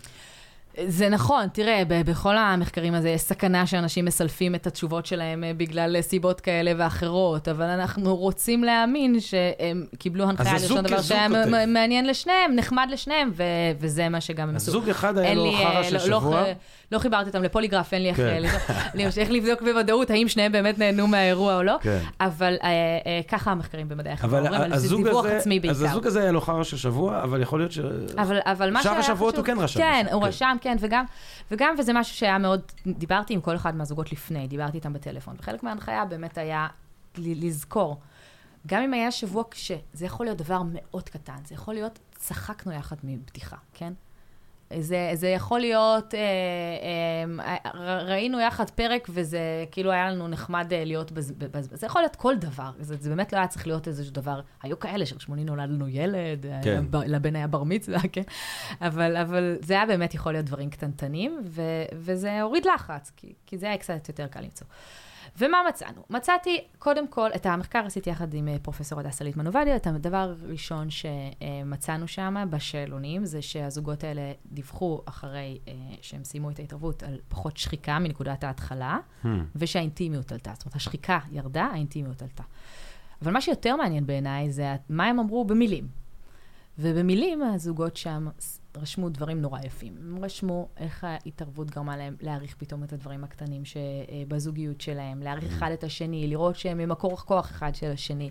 זה 0.88 1.10
נכון, 1.10 1.48
תראה, 1.54 1.84
ב- 1.88 2.02
בכל 2.02 2.38
המחקרים 2.38 2.94
הזה 2.94 3.10
יש 3.10 3.22
סכנה 3.22 3.66
שאנשים 3.68 4.06
מסלפים 4.06 4.56
את 4.56 4.68
התשובות 4.68 5.06
שלהם 5.06 5.44
אה, 5.44 5.52
בגלל 5.58 6.02
סיבות 6.02 6.42
כאלה 6.42 6.72
ואחרות, 6.78 7.48
אבל 7.48 7.66
אנחנו 7.66 8.16
רוצים 8.16 8.64
להאמין 8.64 9.20
שהם 9.20 9.86
קיבלו 10.00 10.24
הנחיה 10.30 10.54
לרשום 10.54 10.82
דבר 10.82 11.02
שהיה. 11.02 11.28
מ- 11.30 11.74
מעניין 11.74 12.08
לשניהם, 12.08 12.56
נחמד 12.56 12.88
לשניהם, 12.92 13.32
ו- 13.34 13.44
וזה 13.80 14.10
מה 14.10 14.22
שגם 14.22 14.50
הם 14.50 14.56
אז 14.56 14.62
עשו. 14.62 14.72
זוג 14.72 14.90
אחד 14.90 15.18
היה 15.18 15.34
לו 15.34 15.46
לי, 15.46 15.56
חרא 15.58 15.78
אה, 15.78 15.84
של 15.84 15.98
לא- 15.98 16.08
לא- 16.10 16.20
שבוע. 16.20 16.44
לא 16.92 17.00
חיברתי 17.00 17.28
אותם 17.28 17.44
לפוליגרף, 17.44 17.94
אין 17.94 18.02
לי 18.02 18.10
איך 18.10 18.18
כן. 18.18 18.44
אה, 19.00 19.10
לבדוק- 19.30 19.62
בוודאות 19.62 20.10
האם 20.10 20.28
שניהם 20.28 20.52
באמת 20.52 20.80
נהנו 20.80 21.08
מהאירוע 21.08 21.56
או 21.56 21.64
לא, 21.64 21.76
כן. 21.82 21.98
אבל 22.22 22.56
אה, 22.64 22.68
אה, 22.70 23.20
ככה 23.28 23.52
המחקרים 23.52 23.90
במדעי 23.90 24.14
החברה 24.14 24.40
אבל 24.40 24.48
אומרים, 24.56 24.76
זה 24.78 24.96
דיווח 24.96 25.26
הזה, 25.26 25.38
עצמי 25.38 25.56
אז 25.70 25.80
בעיקר. 25.80 25.92
הזוג 25.92 26.08
הזה 26.08 26.22
היה 26.22 26.32
לו 26.32 26.42
חרא 26.42 26.64
של 26.64 26.78
שבוע, 26.78 27.24
אבל 27.24 27.42
יכול 27.42 27.60
להיות 27.60 27.72
ש... 27.72 27.80
אבל, 28.18 28.40
אבל 28.46 28.72
מה 28.72 28.84
שאר 28.84 28.92
שהיה 28.92 29.00
השבועות 29.04 29.34
חשוב... 29.34 29.46
הוא 29.48 29.56
כן 29.56 29.62
רשם 29.64 29.80
כן, 29.80 30.06
הוא 30.12 30.22
כן. 30.22 30.28
רשם, 30.28 30.58
כן, 30.62 30.78
וגם, 30.80 31.06
וגם, 31.52 31.76
וזה 31.78 31.94
משהו 31.94 32.16
שהיה 32.16 32.38
מאוד, 32.38 32.62
דיברתי 32.88 33.34
עם 33.34 33.42
כל 33.42 33.56
אחד 33.56 33.76
מהזוגות 33.76 34.12
לפני, 34.12 34.48
דיברתי 34.48 34.78
איתם 34.78 34.94
בטלפון, 34.94 35.36
וחלק 35.40 35.64
מההנחיה 35.64 36.06
באמת 36.06 36.38
היה 36.38 36.68
לזכור, 37.18 38.00
גם 38.68 38.82
אם 38.82 38.94
היה 38.94 39.12
שבוע 39.12 39.44
קשה, 39.44 39.76
זה 39.94 40.06
יכול 40.06 40.26
להיות 40.26 40.38
דבר 40.38 40.62
מאוד 40.66 41.10
קטן, 41.10 41.38
זה 41.46 41.56
יכול 41.56 41.74
להיות, 41.74 42.00
צחקנו 42.16 42.72
יחד 42.72 42.96
מבדיחה, 43.04 43.58
כן? 43.74 43.94
זה, 44.80 45.12
זה 45.14 45.28
יכול 45.28 45.60
להיות, 45.60 46.14
אה, 46.16 46.20
אה, 47.40 47.72
ר- 47.74 48.10
ראינו 48.12 48.40
יחד 48.40 48.70
פרק 48.70 49.08
וזה 49.10 49.40
כאילו 49.72 49.92
היה 49.92 50.12
לנו 50.12 50.28
נחמד 50.28 50.74
אה, 50.74 50.84
להיות 50.86 51.12
בזה, 51.12 51.34
בזה. 51.38 51.76
זה 51.76 51.86
יכול 51.86 52.02
להיות 52.02 52.16
כל 52.16 52.36
דבר, 52.38 52.72
זה, 52.80 52.96
זה 53.00 53.10
באמת 53.10 53.34
לא 53.34 53.38
היה 53.38 53.48
צריך 53.48 53.68
להיות 53.68 53.88
איזשהו 53.88 54.14
דבר, 54.14 54.40
היו 54.64 54.80
כאלה 54.80 55.06
שרשמוני 55.06 55.44
נולד 55.44 55.70
לנו 55.70 55.88
ילד, 55.88 56.46
כן. 56.64 56.70
היה 56.70 56.82
ב- 56.90 56.96
לבן 56.96 57.36
היה 57.36 57.48
בר 57.48 57.64
מצווה, 57.64 58.00
כן? 58.14 58.22
אבל, 58.82 59.18
אבל 59.18 59.58
זה 59.62 59.74
היה 59.74 59.86
באמת 59.86 60.14
יכול 60.14 60.32
להיות 60.32 60.46
דברים 60.46 60.70
קטנטנים, 60.70 61.42
ו, 61.46 61.62
וזה 61.94 62.42
הוריד 62.42 62.66
לחץ, 62.76 63.12
כי, 63.18 63.34
כי 63.46 63.58
זה 63.58 63.66
היה 63.66 63.78
קצת 63.78 64.08
יותר 64.10 64.28
קל 64.28 64.42
למצוא. 64.42 64.68
ומה 65.38 65.58
מצאנו? 65.70 66.02
מצאתי, 66.10 66.64
קודם 66.80 67.08
כל, 67.08 67.30
את 67.36 67.46
המחקר 67.46 67.80
עשיתי 67.86 68.10
יחד 68.10 68.34
עם 68.34 68.48
אה, 68.48 68.56
פרופסור 68.62 69.00
הדסה 69.00 69.24
ליטמן 69.24 69.48
עובדיה, 69.48 69.76
את 69.76 69.88
הדבר 69.88 70.18
הראשון 70.42 70.88
שמצאנו 70.90 72.08
שם 72.08 72.36
בשאלונים, 72.50 73.26
זה 73.26 73.42
שהזוגות 73.42 74.04
האלה 74.04 74.32
דיווחו 74.46 75.02
אחרי 75.06 75.60
אה, 75.68 75.74
שהם 76.02 76.24
סיימו 76.24 76.50
את 76.50 76.60
ההתערבות 76.60 77.04
על 77.04 77.20
פחות 77.30 77.58
שחיקה 77.58 78.00
מנקודת 78.00 78.44
ההתחלה, 78.44 78.98
Hmm. 79.24 79.28
ושהאינטימיות 79.56 80.32
עלתה. 80.32 80.52
זאת 80.54 80.66
אומרת, 80.66 80.76
השחיקה 80.76 81.20
ירדה, 81.32 81.64
האינטימיות 81.64 82.22
עלתה. 82.22 82.44
אבל 83.22 83.32
מה 83.32 83.42
שיותר 83.42 83.76
מעניין 83.76 84.06
בעיניי 84.06 84.52
זה 84.52 84.76
מה 84.90 85.06
הם 85.06 85.20
אמרו 85.20 85.46
במילים. 85.46 85.88
ובמילים 86.80 87.44
הזוגות 87.44 87.98
שם 87.98 88.28
רשמו 88.78 89.10
דברים 89.10 89.42
נורא 89.42 89.60
יפים. 89.66 89.94
הם 90.00 90.24
רשמו 90.24 90.68
איך 90.78 91.04
ההתערבות 91.04 91.72
גרמה 91.72 91.98
להם 91.98 92.16
להעריך 92.22 92.56
פתאום 92.56 92.84
את 92.84 92.94
הדברים 92.94 93.24
הקטנים 93.24 93.62
שבזוגיות 93.66 94.82
שלהם, 94.82 95.22
להעריך 95.22 95.46
אחד 95.46 95.72
את 95.72 95.84
השני, 95.84 96.28
לראות 96.28 96.56
שהם 96.56 96.78
ממקור 96.78 97.18
כוח 97.18 97.52
אחד 97.52 97.76
של 97.76 97.92
השני. 97.92 98.30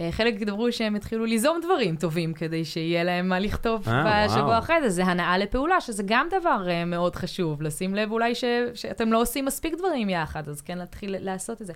אה, 0.00 0.08
חלק 0.12 0.34
דיברו 0.34 0.72
שהם 0.72 0.94
התחילו 0.94 1.24
ליזום 1.24 1.60
דברים 1.64 1.96
טובים 1.96 2.34
כדי 2.34 2.64
שיהיה 2.64 3.04
להם 3.04 3.28
מה 3.28 3.38
לכתוב 3.38 3.88
אה, 3.88 4.26
בשבוע. 4.26 4.58
אחרי 4.58 4.80
זה. 4.82 4.90
זה 4.90 5.04
הנאה 5.04 5.38
לפעולה, 5.38 5.80
שזה 5.80 6.02
גם 6.06 6.28
דבר 6.40 6.66
אה, 6.68 6.84
מאוד 6.84 7.16
חשוב. 7.16 7.62
לשים 7.62 7.94
לב 7.94 8.12
אולי 8.12 8.34
ש, 8.34 8.44
שאתם 8.74 9.12
לא 9.12 9.20
עושים 9.20 9.44
מספיק 9.44 9.74
דברים 9.74 10.08
יחד, 10.08 10.48
אז 10.48 10.60
כן 10.60 10.78
להתחיל 10.78 11.16
לעשות 11.18 11.62
את 11.62 11.66
זה. 11.66 11.72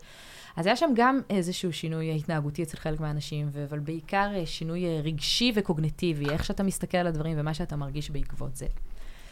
אז 0.56 0.66
היה 0.66 0.76
שם 0.76 0.90
גם 0.94 1.20
איזשהו 1.30 1.72
שינוי 1.72 2.16
התנהגותי 2.16 2.62
אצל 2.62 2.76
חלק 2.76 3.00
מהאנשים, 3.00 3.48
אבל 3.68 3.78
בעיקר 3.78 4.30
אה, 4.34 4.46
שינוי 4.46 4.84
אה, 4.84 5.00
רגשי 5.04 5.52
וקוגניטיבי, 5.54 6.30
איך 6.30 6.44
שאתה 6.44 6.62
מסתכל 6.62 6.98
על 6.98 7.06
הדברים 7.06 7.36
ומה 7.40 7.54
שאתה 7.54 7.76
מרגיש 7.76 8.10
בעקבות 8.10 8.56
זה. 8.56 8.66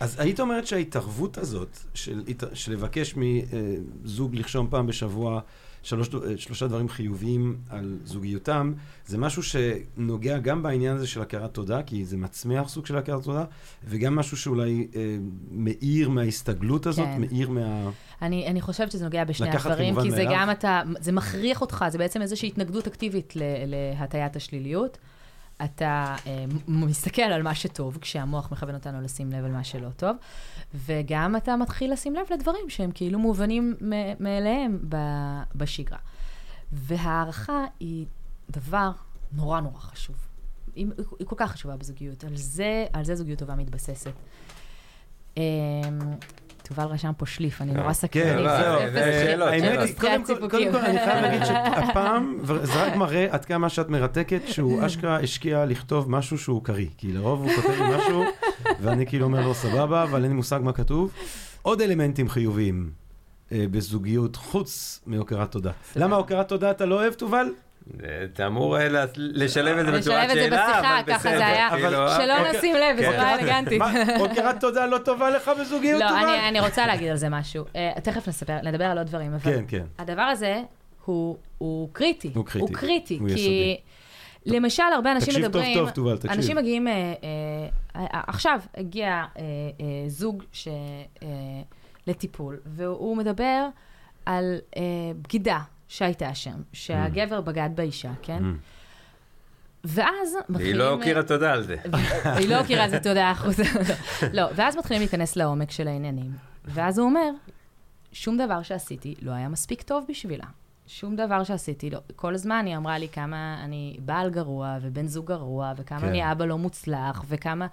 אז 0.00 0.20
היית 0.20 0.40
אומרת 0.40 0.66
שההתערבות 0.66 1.38
הזאת, 1.38 1.78
של, 1.94 2.22
של 2.52 2.72
לבקש 2.72 3.14
מזוג 3.16 4.34
לרשום 4.34 4.66
פעם 4.70 4.86
בשבוע 4.86 5.40
שלוש, 5.82 6.08
שלושה 6.36 6.66
דברים 6.66 6.88
חיוביים 6.88 7.56
על 7.70 7.98
זוגיותם, 8.04 8.72
זה 9.06 9.18
משהו 9.18 9.42
שנוגע 9.42 10.38
גם 10.38 10.62
בעניין 10.62 10.96
הזה 10.96 11.06
של 11.06 11.22
הכרת 11.22 11.54
תודה, 11.54 11.82
כי 11.82 12.04
זה 12.04 12.16
מצמיח 12.16 12.68
סוג 12.68 12.86
של 12.86 12.96
הכרת 12.96 13.22
תודה, 13.22 13.44
וגם 13.84 14.16
משהו 14.16 14.36
שאולי 14.36 14.86
אה, 14.96 15.16
מאיר 15.50 16.08
מההסתגלות 16.08 16.86
הזאת, 16.86 17.06
כן. 17.06 17.20
מאיר 17.20 17.50
מה... 17.50 17.90
אני, 18.22 18.46
אני 18.46 18.60
חושבת 18.60 18.90
שזה 18.92 19.04
נוגע 19.04 19.24
בשני 19.24 19.50
הדברים, 19.50 20.00
כי 20.02 20.10
זה 20.10 20.16
מאליו. 20.16 20.32
גם 20.32 20.50
אתה, 20.50 20.82
זה 21.00 21.12
מכריח 21.12 21.60
אותך, 21.60 21.84
זה 21.88 21.98
בעצם 21.98 22.22
איזושהי 22.22 22.48
התנגדות 22.48 22.86
אקטיבית 22.86 23.34
להטיית 23.66 24.36
השליליות. 24.36 24.98
אתה 25.64 26.16
מ- 26.68 26.86
מסתכל 26.86 27.22
על 27.22 27.42
מה 27.42 27.54
שטוב, 27.54 27.98
כשהמוח 28.00 28.52
מכוון 28.52 28.74
אותנו 28.74 29.00
לשים 29.00 29.32
לב 29.32 29.44
על 29.44 29.50
מה 29.50 29.64
שלא 29.64 29.90
טוב, 29.90 30.16
וגם 30.74 31.36
אתה 31.36 31.56
מתחיל 31.56 31.92
לשים 31.92 32.14
לב 32.14 32.26
לדברים 32.34 32.68
שהם 32.70 32.90
כאילו 32.94 33.18
מובנים 33.18 33.76
מאליהם 34.20 34.78
בשגרה. 35.54 35.98
והערכה 36.72 37.64
היא 37.80 38.06
דבר 38.50 38.90
נורא 39.32 39.60
נורא 39.60 39.78
חשוב. 39.80 40.16
היא, 40.74 40.86
היא 41.18 41.26
כל 41.26 41.36
כך 41.38 41.50
חשובה 41.52 41.76
בזוגיות. 41.76 42.24
על 42.24 42.36
זה, 42.36 42.86
על 42.92 43.04
זה 43.04 43.14
זוגיות 43.14 43.38
טובה 43.38 43.54
מתבססת. 43.54 44.12
תובל 46.62 46.84
רשם 46.84 47.12
פה 47.16 47.26
שליף, 47.26 47.62
אני 47.62 47.72
נורא 47.72 47.92
סקרנית. 47.92 48.32
כן, 48.36 48.42
לא, 48.42 48.56
זהו. 48.62 48.80
זה 48.92 49.04
אה, 49.04 49.24
שאלות, 49.26 49.48
האמת. 49.48 49.78
היא, 49.80 49.94
קודם 49.98 50.24
כל- 50.72 50.76
אני 50.76 50.98
חייב 50.98 51.22
להגיד 51.22 51.44
שהפעם, 51.48 52.38
וזה 52.42 52.84
רק 52.86 52.96
מראה 52.96 53.26
עד 53.30 53.44
כמה 53.44 53.68
שאת 53.68 53.88
מרתקת, 53.88 54.40
שהוא 54.46 54.86
אשכרה 54.86 55.16
השקיע 55.20 55.64
לכתוב 55.64 56.10
משהו 56.10 56.38
שהוא 56.38 56.64
קריא. 56.64 56.86
כי 56.98 57.12
לרוב 57.12 57.40
הוא 57.42 57.50
כותב 57.56 57.68
לי 57.82 57.96
משהו, 57.96 58.24
ואני 58.80 59.06
כאילו 59.06 59.24
אומר 59.24 59.46
לו 59.46 59.54
סבבה, 59.54 60.02
אבל 60.02 60.22
אין 60.22 60.30
לי 60.30 60.36
מושג 60.36 60.60
מה 60.62 60.72
כתוב. 60.72 61.12
עוד 61.62 61.80
אלמנטים 61.82 62.28
חיוביים 62.28 62.90
אה, 63.52 63.64
בזוגיות, 63.70 64.36
חוץ 64.36 65.00
מהוקרת 65.06 65.50
תודה. 65.52 65.70
למה 65.96 66.16
הוקרת 66.16 66.48
תודה 66.48 66.70
אתה 66.70 66.86
לא 66.86 66.94
אוהב, 66.94 67.12
תובל? 67.12 67.46
אתה 68.24 68.46
אמור 68.46 68.78
אה, 68.78 68.88
לה- 68.88 69.04
לשלב 69.16 69.78
את 69.78 69.86
זה 69.86 69.92
לשלב 69.92 70.00
בצורת 70.00 70.24
את 70.24 70.34
זה 70.34 70.44
שאלה, 70.44 70.66
בשיחה, 70.66 70.98
אבל 71.00 71.06
ככה 71.06 71.18
בסדר, 71.18 71.36
זה 71.38 71.46
היה, 71.46 71.68
כאילו, 71.70 72.08
שלא 72.08 72.38
אוקיי. 72.38 72.58
נשים 72.58 72.74
לב, 72.74 72.96
כן. 72.98 73.10
בצורה 73.12 73.34
אלגנטית. 73.34 73.78
מה, 73.78 73.92
הוקרת 74.18 74.60
תודה 74.60 74.86
לא 74.86 74.98
טובה 74.98 75.30
לך 75.30 75.50
בזוגיות, 75.60 76.00
לא, 76.00 76.08
תובל? 76.08 76.18
אני, 76.22 76.48
אני 76.48 76.60
רוצה 76.60 76.86
להגיד 76.86 77.08
על 77.08 77.16
זה 77.16 77.28
משהו. 77.28 77.64
תכף 78.02 78.28
נספר, 78.28 78.58
נדבר 78.62 78.84
על 78.84 78.98
עוד 78.98 79.06
דברים, 79.06 79.34
אבל 79.34 79.40
כן, 79.52 79.64
כן. 79.68 79.84
הדבר 79.98 80.22
הזה 80.22 80.62
הוא, 81.04 81.36
הוא 81.58 81.88
קריטי. 81.92 82.30
הוא 82.34 82.44
קריטי. 82.46 82.58
הוא 82.72 82.78
קריטי, 82.80 83.18
הוא 83.18 83.28
כי 83.28 83.34
יסודי. 83.34 83.76
למשל, 84.46 84.82
הרבה 84.94 85.12
אנשים 85.12 85.28
תקשיב 85.28 85.42
טוב 85.46 85.50
מדברים... 85.56 85.78
טוב, 85.78 85.90
תובל, 85.90 86.16
תקשיב. 86.16 86.30
אנשים 86.30 86.56
מגיעים, 86.56 86.88
אה, 86.88 86.92
אה, 86.92 88.00
אה, 88.14 88.20
עכשיו 88.26 88.60
הגיע 88.76 89.06
אה, 89.08 89.22
אה, 89.38 89.44
זוג 90.08 90.42
ש, 90.52 90.68
אה, 91.22 91.26
לטיפול, 92.06 92.60
והוא 92.66 93.16
מדבר 93.16 93.66
על 94.26 94.58
אה, 94.76 94.82
בגידה 95.22 95.58
שהייתה 95.92 96.34
שם, 96.34 96.62
שהגבר 96.72 97.40
בגד 97.40 97.70
באישה, 97.74 98.10
כן? 98.22 98.42
Mm. 98.42 98.56
ואז 99.84 100.36
מתחילים... 100.48 100.72
היא 100.72 100.74
לא 100.74 100.94
הכירה 100.94 101.22
תודה 101.22 101.52
על 101.52 101.62
זה. 101.62 101.76
היא 102.38 102.48
לא 102.48 102.54
הכירה 102.54 102.84
את 102.84 102.90
זה, 102.90 102.98
תודה, 103.00 103.32
אחוז. 103.32 103.60
לא, 104.32 104.48
ואז 104.54 104.76
מתחילים 104.76 105.02
להיכנס 105.02 105.36
לעומק 105.36 105.70
של 105.70 105.88
העניינים. 105.88 106.30
ואז 106.64 106.98
הוא 106.98 107.06
אומר, 107.06 107.30
שום 108.12 108.36
דבר 108.38 108.62
שעשיתי 108.62 109.14
לא 109.22 109.32
היה 109.32 109.48
מספיק 109.48 109.82
טוב 109.82 110.04
בשבילה. 110.08 110.44
שום 110.86 111.16
דבר 111.16 111.44
שעשיתי, 111.44 111.90
לא. 111.90 111.98
כל 112.16 112.34
הזמן 112.34 112.64
היא 112.66 112.76
אמרה 112.76 112.98
לי 112.98 113.08
כמה 113.08 113.60
אני 113.64 113.96
בעל 114.04 114.30
גרוע, 114.30 114.76
ובן 114.82 115.06
זוג 115.06 115.26
גרוע, 115.26 115.72
וכמה 115.76 116.00
כן. 116.00 116.06
אני 116.08 116.32
אבא 116.32 116.44
לא 116.44 116.58
מוצלח, 116.58 117.24
וכמה, 117.28 117.66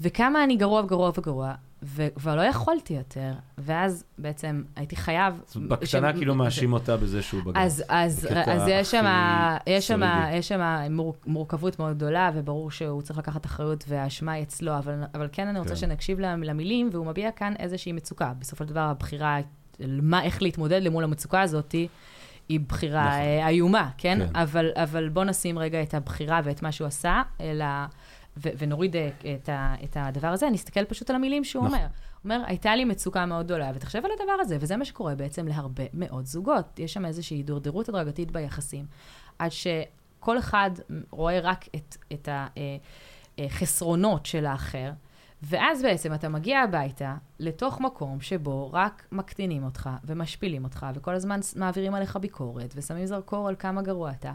וכמה 0.00 0.44
אני 0.44 0.56
גרוע 0.56 0.80
וגרוע 0.84 1.10
וגרוע, 1.18 1.52
וכבר 1.82 2.36
לא 2.36 2.42
יכולתי 2.42 2.94
יותר. 2.94 3.32
ואז 3.58 4.04
בעצם 4.18 4.62
הייתי 4.76 4.96
חייב... 4.96 5.34
אז 5.48 5.56
בקטנה 5.68 6.12
ש- 6.12 6.16
כאילו 6.16 6.34
מאשים 6.34 6.72
אותה 6.72 6.96
בזה 6.96 7.22
שהוא 7.22 7.42
בגד. 7.42 7.52
אז, 7.56 7.84
אז, 7.88 8.28
אז 8.46 8.62
יש 8.68 8.90
שם, 8.90 9.04
יש 9.66 9.88
שם. 9.88 10.00
יש 10.32 10.48
שם 10.48 10.60
מור, 10.90 11.14
מורכבות 11.26 11.78
מאוד 11.78 11.96
גדולה, 11.96 12.30
וברור 12.34 12.70
שהוא 12.70 13.02
צריך 13.02 13.18
לקחת 13.18 13.46
אחריות 13.46 13.84
והאשמה 13.88 14.32
היא 14.32 14.42
אצלו, 14.42 14.78
אבל, 14.78 14.94
אבל 15.14 15.28
כן 15.32 15.48
אני 15.48 15.58
רוצה 15.58 15.70
כן. 15.70 15.76
שנקשיב 15.76 16.20
למ- 16.20 16.42
למילים, 16.42 16.88
והוא 16.92 17.06
מביע 17.06 17.30
כאן 17.30 17.54
איזושהי 17.58 17.92
מצוקה. 17.92 18.32
בסופו 18.38 18.64
של 18.64 18.70
דבר 18.70 18.80
הבחירה, 18.80 19.38
מה, 19.88 20.22
איך 20.22 20.42
להתמודד 20.42 20.82
למול 20.82 21.04
המצוקה 21.04 21.40
הזאת, 21.40 21.74
היא 22.50 22.60
בחירה 22.68 23.08
נכון. 23.08 23.20
נכון. 23.20 23.48
איומה, 23.48 23.90
כן? 23.98 24.18
כן. 24.18 24.36
אבל, 24.36 24.70
אבל 24.74 25.08
בוא 25.08 25.24
נשים 25.24 25.58
רגע 25.58 25.82
את 25.82 25.94
הבחירה 25.94 26.40
ואת 26.44 26.62
מה 26.62 26.72
שהוא 26.72 26.86
עשה, 26.86 27.22
אלא, 27.40 27.64
ו, 28.36 28.48
ונוריד 28.58 28.96
אה, 28.96 29.08
את, 29.34 29.48
ה, 29.48 29.74
את 29.84 29.96
הדבר 30.00 30.28
הזה, 30.28 30.50
נסתכל 30.50 30.84
פשוט 30.84 31.10
על 31.10 31.16
המילים 31.16 31.44
שהוא 31.44 31.64
נכון. 31.64 31.78
אומר. 31.78 31.86
הוא 31.86 32.32
אומר, 32.32 32.42
הייתה 32.46 32.76
לי 32.76 32.84
מצוקה 32.84 33.26
מאוד 33.26 33.46
גדולה, 33.46 33.70
ותחשב 33.74 33.98
על 34.04 34.10
הדבר 34.20 34.32
הזה, 34.40 34.56
וזה 34.60 34.76
מה 34.76 34.84
שקורה 34.84 35.14
בעצם 35.14 35.48
להרבה 35.48 35.84
מאוד 35.94 36.26
זוגות. 36.26 36.78
יש 36.78 36.92
שם 36.92 37.04
איזושהי 37.04 37.36
הידרדרות 37.36 37.88
הדרגתית 37.88 38.30
ביחסים, 38.30 38.86
עד 39.38 39.50
שכל 39.50 40.38
אחד 40.38 40.70
רואה 41.10 41.40
רק 41.40 41.64
את, 41.76 41.96
את 42.12 42.28
החסרונות 43.38 44.26
של 44.26 44.46
האחר, 44.46 44.90
ואז 45.42 45.82
בעצם 45.82 46.14
אתה 46.14 46.28
מגיע 46.28 46.60
הביתה 46.60 47.16
לתוך 47.38 47.80
מקום 47.80 48.20
שבו 48.20 48.72
רק 48.72 49.06
מקטינים 49.12 49.64
אותך 49.64 49.90
ומשפילים 50.04 50.64
אותך, 50.64 50.86
וכל 50.94 51.14
הזמן 51.14 51.40
מעבירים 51.56 51.94
עליך 51.94 52.16
ביקורת, 52.16 52.72
ושמים 52.76 53.06
זרקור 53.06 53.48
על 53.48 53.56
כמה 53.58 53.82
גרוע 53.82 54.10
אתה. 54.10 54.32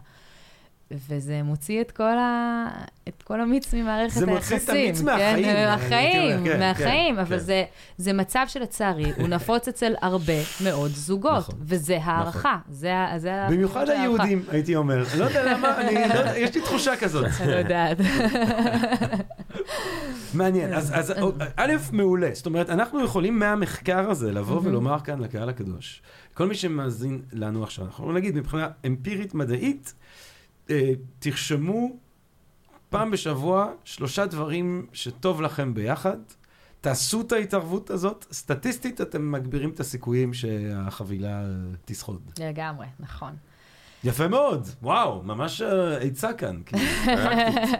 וזה 0.91 1.43
מוציא 1.43 1.81
את 1.81 1.91
כל, 1.91 2.17
ה... 2.17 2.67
את 3.07 3.23
כל 3.23 3.41
המיץ 3.41 3.73
ממערכת 3.73 4.19
זה 4.19 4.25
היחסים. 4.27 4.57
מוציא 4.57 4.57
את 4.57 4.69
המיץ 4.69 4.99
כן? 4.99 5.05
מהחיים, 5.05 5.45
אני 5.45 5.65
מהחיים, 5.65 6.43
כן, 6.43 6.59
מהחיים. 6.59 7.15
כן, 7.15 7.21
אבל 7.21 7.39
כן. 7.39 7.43
זה, 7.43 7.63
זה 7.97 8.13
מצב 8.13 8.45
שלצערי, 8.47 9.11
הוא 9.17 9.27
נפוץ 9.27 9.67
אצל 9.67 9.93
הרבה 10.01 10.33
מאוד 10.63 10.91
זוגות, 10.91 11.37
נכון, 11.37 11.55
וזה 11.61 11.97
הערכה. 12.01 12.57
זה, 12.69 12.93
זה 13.17 13.31
במיוחד 13.49 13.85
זה 13.85 13.99
הערכה. 13.99 14.23
היהודים, 14.23 14.43
הייתי 14.51 14.75
אומר. 14.75 15.03
לא 15.17 15.23
יודע 15.23 15.53
למה, 15.53 15.81
אני 15.81 15.95
לא 16.09 16.29
יש 16.35 16.55
לי 16.55 16.61
תחושה 16.61 16.95
כזאת. 16.95 17.25
אני 17.41 17.51
לא 17.51 17.55
יודעת. 17.55 17.97
מעניין. 20.33 20.73
אז, 20.73 20.91
אז 20.95 21.13
א', 21.57 21.73
מעולה. 21.91 22.29
זאת 22.33 22.45
אומרת, 22.45 22.69
אנחנו 22.69 23.03
יכולים 23.03 23.39
מהמחקר 23.39 24.09
הזה 24.09 24.31
לבוא. 24.31 24.61
ולומר 24.63 24.99
כאן 24.99 25.19
לקהל 25.19 25.49
הקדוש, 25.49 26.01
כל 26.33 26.47
מי 26.47 26.55
שמאזין 26.55 27.21
לנו 27.33 27.63
עכשיו, 27.63 27.85
אנחנו 27.85 27.95
יכולים 27.95 28.15
להגיד 28.15 28.35
מבחינה 28.35 28.67
אמפירית 28.85 29.33
מדעית, 29.33 29.93
תרשמו 31.19 31.89
פעם 32.89 33.11
בשבוע 33.11 33.71
שלושה 33.83 34.25
דברים 34.25 34.87
שטוב 34.93 35.41
לכם 35.41 35.73
ביחד. 35.73 36.17
תעשו 36.81 37.21
את 37.21 37.31
ההתערבות 37.31 37.89
הזאת, 37.89 38.25
סטטיסטית 38.31 39.01
אתם 39.01 39.31
מגבירים 39.31 39.69
את 39.69 39.79
הסיכויים 39.79 40.33
שהחבילה 40.33 41.41
אה, 41.41 41.47
תסחוד. 41.85 42.31
לגמרי, 42.39 42.87
נכון. 42.99 43.35
יפה 44.05 44.27
מאוד, 44.27 44.67
וואו, 44.83 45.21
ממש 45.23 45.61
אה, 45.61 45.97
עצה 45.97 46.33
כאן. 46.33 46.55
כאילו, 46.65 46.81
פרקטית. 47.05 47.79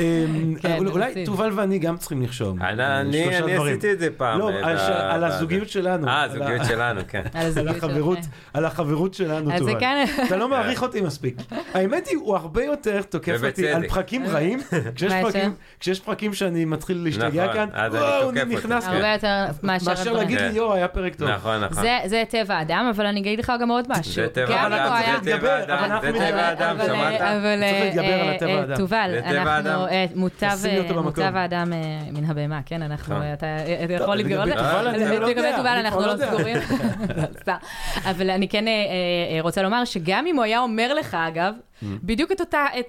אמ, 0.00 0.54
כן, 0.60 0.76
אולי- 0.78 0.90
אולי. 0.90 1.24
תובל 1.26 1.50
ואני 1.54 1.78
גם 1.78 1.96
צריכים 1.96 2.22
לרשום. 2.22 2.62
אני- 2.62 2.82
אה. 2.82 3.62
עשיתי 3.62 3.92
את 3.92 3.98
זה 3.98 4.08
פעם. 4.16 4.38
לא, 4.38 4.50
אה, 4.50 5.14
על 5.14 5.24
הזוגיות 5.24 5.68
שלנו. 5.68 6.08
אה, 6.08 6.22
הזוגיות 6.22 6.64
שלנו, 6.68 7.00
כן. 7.08 7.22
על 7.34 7.68
החברות, 7.68 8.18
שלכם. 8.18 8.30
על 8.54 8.64
החברות 8.64 9.14
שלנו, 9.14 9.52
אז 9.52 9.58
זה 9.62 9.66
תובל. 9.66 9.80
כן, 9.80 10.04
אתה 10.26 10.36
לא 10.36 10.48
מעריך 10.48 10.82
אותי 10.82 11.00
מספיק. 11.00 11.36
האמת 11.74 12.06
היא, 12.06 12.16
הוא 12.16 12.36
הרבה 12.36 12.64
יותר 12.64 13.02
תוקף 13.02 13.40
אותי. 13.46 13.68
על 13.68 13.88
פרקים 13.88 14.26
רעים, 14.26 14.58
כשיש? 15.80 16.00
פרקים- 16.00 16.34
שאני 16.34 16.64
מתחיל 16.64 17.00
להשתגע 17.04 17.44
נכון, 17.44 17.54
כאן, 17.54 17.68
וואו, 17.92 18.30
אני. 18.30 18.44
נכנס, 18.44 18.84
כן. 18.86 18.92
הרבה 18.92 19.12
יותר 19.12 19.44
מאשר. 19.62 20.12
להגיד 20.12 20.40
לי, 20.40 20.48
כן. 20.50 20.56
יואו, 20.56 20.72
היה 20.74 20.88
פרק 20.88 21.14
טוב. 21.14 21.28
נכון, 21.28 21.64
נכון. 21.64 21.82
זה, 21.82 21.98
זה 22.06 22.22
טבע 22.28 22.54
האדם, 22.54 22.90
אבל 22.96 23.06
אני 23.06 23.20
אגיד 23.20 23.38
לך 23.38 23.52
גם 23.60 23.70
עוד 23.70 23.86
משהו. 23.88 24.12
זה 24.12 24.26
טבע 24.32 24.54
האדם, 24.60 25.24
זה 25.24 25.34
אבל 25.34 25.51
האדם, 25.52 26.00
זה. 26.02 26.12
טבע 26.12 26.40
האדם, 26.42 26.76
אבל, 26.80 26.86
שמעת? 26.86 27.20
אבל, 27.20 27.60
צריך 27.60 27.74
אה, 27.74 27.84
להתגבר 27.84 28.04
על 28.20 28.28
אה, 28.28 28.34
הטבע 28.34 28.50
אה, 28.50 28.58
האדם. 28.60 28.76
תובל, 28.76 29.10
אה, 29.90 30.04
מוטב 30.14 30.58
אה, 31.36 31.40
האדם 31.40 31.72
אה, 31.72 31.78
מן 32.12 32.24
הבהמה, 32.24 32.60
כן? 32.66 32.82
אנחנו, 32.82 33.14
נכון. 33.14 33.32
אתה 33.32 33.46
אה, 33.46 33.86
יכול 33.94 34.16
להתגבר 34.16 34.40
על 34.42 34.98
זה. 34.98 35.18
לגבי 35.20 35.52
תובל 35.56 35.74
לא 35.74 35.80
אנחנו 35.80 36.00
לא 36.00 36.06
לא. 36.06 36.16
סגורים. 36.16 36.56
אבל 38.10 38.30
אני 38.30 38.48
כן 38.48 38.68
אה, 38.68 38.72
אה, 38.72 39.40
רוצה 39.40 39.62
לומר 39.62 39.84
שגם 39.84 40.26
אם 40.26 40.36
הוא 40.36 40.44
היה 40.44 40.60
אומר 40.60 40.94
לך, 40.94 41.14
אגב, 41.28 41.54
Mm. 41.82 41.84
בדיוק 42.02 42.32
את 42.32 42.40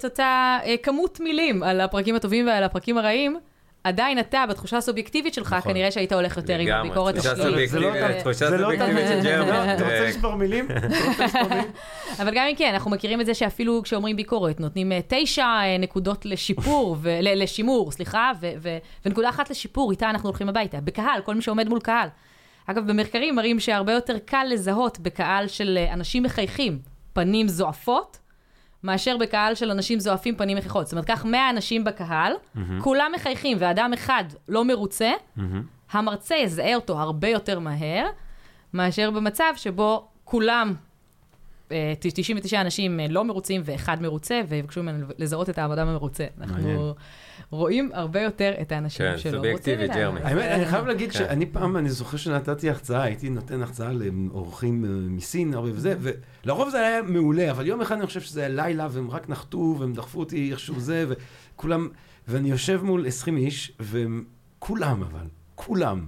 אותה- 0.04 0.58
אה, 0.64 0.74
כמות 0.82 1.20
מילים 1.20 1.62
על 1.62 1.80
הפרקים 1.80 2.14
הטובים 2.16 2.46
ועל 2.46 2.64
הפרקים 2.64 2.98
הרעים, 2.98 3.36
עדיין 3.84 4.18
אתה, 4.18 4.44
בתחושה 4.48 4.76
הסובייקטיבית 4.76 5.34
שלך, 5.34 5.52
נכון. 5.52 5.72
כנראה 5.72 5.90
שהיית 5.90 6.12
הולך 6.12 6.36
יותר 6.36 6.54
עם 6.58 6.66
לגמרי, 6.66 6.88
הביקורת 6.88 7.14
תחושה 7.14 7.32
השלילית. 7.32 7.70
זה 7.70 7.80
לא 7.80 7.90
תחושה 8.20 8.50
לא 8.50 8.58
סובייקטיבית 8.58 9.06
של 9.08 9.20
ג'רמי. 9.22 9.50
אתה 9.74 9.84
רוצה 9.84 10.08
לספור 10.08 10.34
מילים? 10.34 10.68
אתה 10.76 10.86
רוצה 11.08 11.24
לספור 11.24 11.48
מילים? 11.48 11.64
אבל 12.20 12.34
גם 12.34 12.46
אם 12.50 12.54
כן, 12.56 12.70
אנחנו 12.72 12.90
מכירים 12.90 13.20
את 13.20 13.26
זה 13.26 13.34
שאפילו 13.34 13.82
כשאומרים 13.82 14.16
ביקורת, 14.16 14.60
נותנים 14.60 14.92
אה, 14.92 15.00
תשע 15.08 15.44
אה, 15.44 15.78
נקודות 15.78 16.26
לשיפור, 16.26 16.96
ו- 17.00 17.18
לשימור, 17.20 17.92
סליחה, 17.92 18.32
ו- 18.40 18.52
ו- 18.62 18.78
ונקודה 19.06 19.28
אחת 19.28 19.50
לשיפור, 19.50 19.90
איתה 19.90 20.10
אנחנו 20.10 20.28
הולכים 20.28 20.48
הביתה. 20.48 20.80
בקהל, 20.80 21.20
כל 21.24 21.34
מי 21.34 21.42
שעומד 21.42 21.68
מול 21.68 21.80
קהל. 21.80 22.08
אגב, 22.66 22.86
במחקרים 22.86 23.34
מראים 23.36 23.60
שהרבה 23.60 23.92
יותר 23.92 24.18
קל 24.18 24.46
לזהות 24.50 24.98
בקהל 24.98 25.48
של 25.48 25.78
אה, 25.80 25.92
אנשים 25.92 26.22
מחייכים 26.22 26.78
פנים 27.12 27.48
זועפות, 27.48 28.18
מאשר 28.84 29.16
בקהל 29.16 29.54
של 29.54 29.70
אנשים 29.70 30.00
זועפים 30.00 30.36
פנים 30.36 30.56
מחיכות. 30.56 30.86
זאת 30.86 30.92
אומרת, 30.92 31.04
קח 31.04 31.24
100 31.24 31.50
אנשים 31.50 31.84
בקהל, 31.84 32.32
כולם 32.80 33.12
מחייכים, 33.14 33.56
ואדם 33.60 33.92
אחד 33.92 34.24
לא 34.48 34.64
מרוצה, 34.64 35.12
המרצה 35.90 36.34
יזהה 36.34 36.74
אותו 36.74 37.00
הרבה 37.00 37.28
יותר 37.28 37.58
מהר, 37.58 38.06
מאשר 38.74 39.10
במצב 39.10 39.52
שבו 39.56 40.08
כולם, 40.24 40.74
אה, 41.72 41.92
99 42.00 42.60
אנשים 42.60 43.00
אה, 43.00 43.06
לא 43.08 43.24
מרוצים 43.24 43.62
ואחד 43.64 44.02
מרוצה, 44.02 44.40
ויבקשו 44.48 44.82
ממנו 44.82 45.06
לזהות 45.18 45.50
את 45.50 45.58
האדם 45.58 45.88
המרוצה. 45.88 46.26
אנחנו 46.40 46.94
רואים 47.54 47.90
הרבה 47.92 48.20
יותר 48.20 48.52
את 48.60 48.72
האנשים 48.72 49.06
כן, 49.06 49.18
שלא 49.18 49.42
רוצים. 49.52 49.78
ג'רמי. 49.94 50.20
האמת, 50.20 50.44
אני 50.44 50.66
חייב 50.66 50.86
להגיד 50.86 51.12
כן. 51.12 51.18
שאני 51.18 51.46
פעם, 51.46 51.76
אני 51.76 51.90
זוכר 51.90 52.16
שנתתי 52.16 52.70
הרצאה, 52.70 53.02
הייתי 53.02 53.30
נותן 53.30 53.62
הרצאה 53.62 53.92
לאורחים 53.92 54.84
אה, 54.84 54.90
מסין, 54.90 55.54
הרבה 55.54 55.68
וזה, 55.72 55.94
ולרוב 56.00 56.68
זה 56.70 56.78
היה 56.78 57.02
מעולה, 57.02 57.50
אבל 57.50 57.66
יום 57.66 57.80
אחד 57.80 57.96
אני 57.96 58.06
חושב 58.06 58.20
שזה 58.20 58.40
היה 58.40 58.48
לילה, 58.48 58.88
והם 58.90 59.10
רק 59.10 59.28
נחתו, 59.28 59.76
והם 59.78 59.92
דחפו 59.92 60.20
אותי 60.20 60.50
איכשהו 60.50 60.80
זה, 60.80 61.06
וכולם, 61.08 61.88
ואני 62.28 62.50
יושב 62.50 62.80
מול 62.82 63.06
20 63.06 63.36
איש, 63.36 63.72
והם, 63.80 64.24
כולם 64.58 65.02
אבל, 65.02 65.26
כולם, 65.54 66.04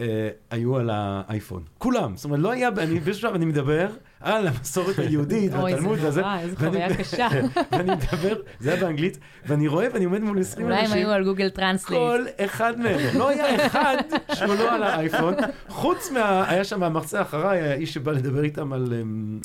אה, 0.00 0.28
היו 0.50 0.76
על 0.76 0.90
האייפון. 0.92 1.62
כולם. 1.78 2.16
זאת 2.16 2.24
אומרת, 2.24 2.40
לא 2.40 2.50
היה, 2.50 2.68
אני 2.68 3.00
באיזשהו 3.00 3.14
שלב 3.28 3.34
אני 3.34 3.44
מדבר, 3.44 3.88
על 4.20 4.46
המסורת 4.46 4.98
היהודית 4.98 5.54
אוי, 5.54 5.72
והתלמוד 5.72 5.98
זה 5.98 6.08
וזה. 6.08 6.22
איזו 6.40 6.56
ואני- 6.58 6.70
חוויה 6.72 6.96
קשה. 6.96 7.28
ואני 7.72 7.90
מדבר, 7.94 8.36
זה 8.60 8.72
היה 8.72 8.80
באנגלית, 8.84 9.18
ואני 9.46 9.68
רואה 9.68 9.86
ואני 9.94 10.04
עומד 10.04 10.20
מול 10.20 10.40
20 10.40 10.66
אולי 10.66 10.76
הם 10.78 10.84
אנשים. 10.84 10.96
היו 10.98 11.10
על 11.10 11.24
גוגל 11.24 11.48
translate. 11.50 12.02
כל 12.02 12.24
אחד 12.44 12.78
מהם, 12.78 12.98
לא 13.18 13.28
היה 13.28 13.66
אחד 13.66 13.96
שהוא 14.34 14.54
לא 14.54 14.74
על 14.74 14.82
האייפון, 14.82 15.34
חוץ 15.68 16.10
מה... 16.10 16.50
היה 16.50 16.64
שם 16.64 16.82
המרצה 16.82 17.22
אחריי, 17.22 17.60
האיש 17.60 17.94
שבא 17.94 18.12
לדבר 18.12 18.44
איתם 18.44 18.72
על 18.72 18.94
אמ, 19.02 19.38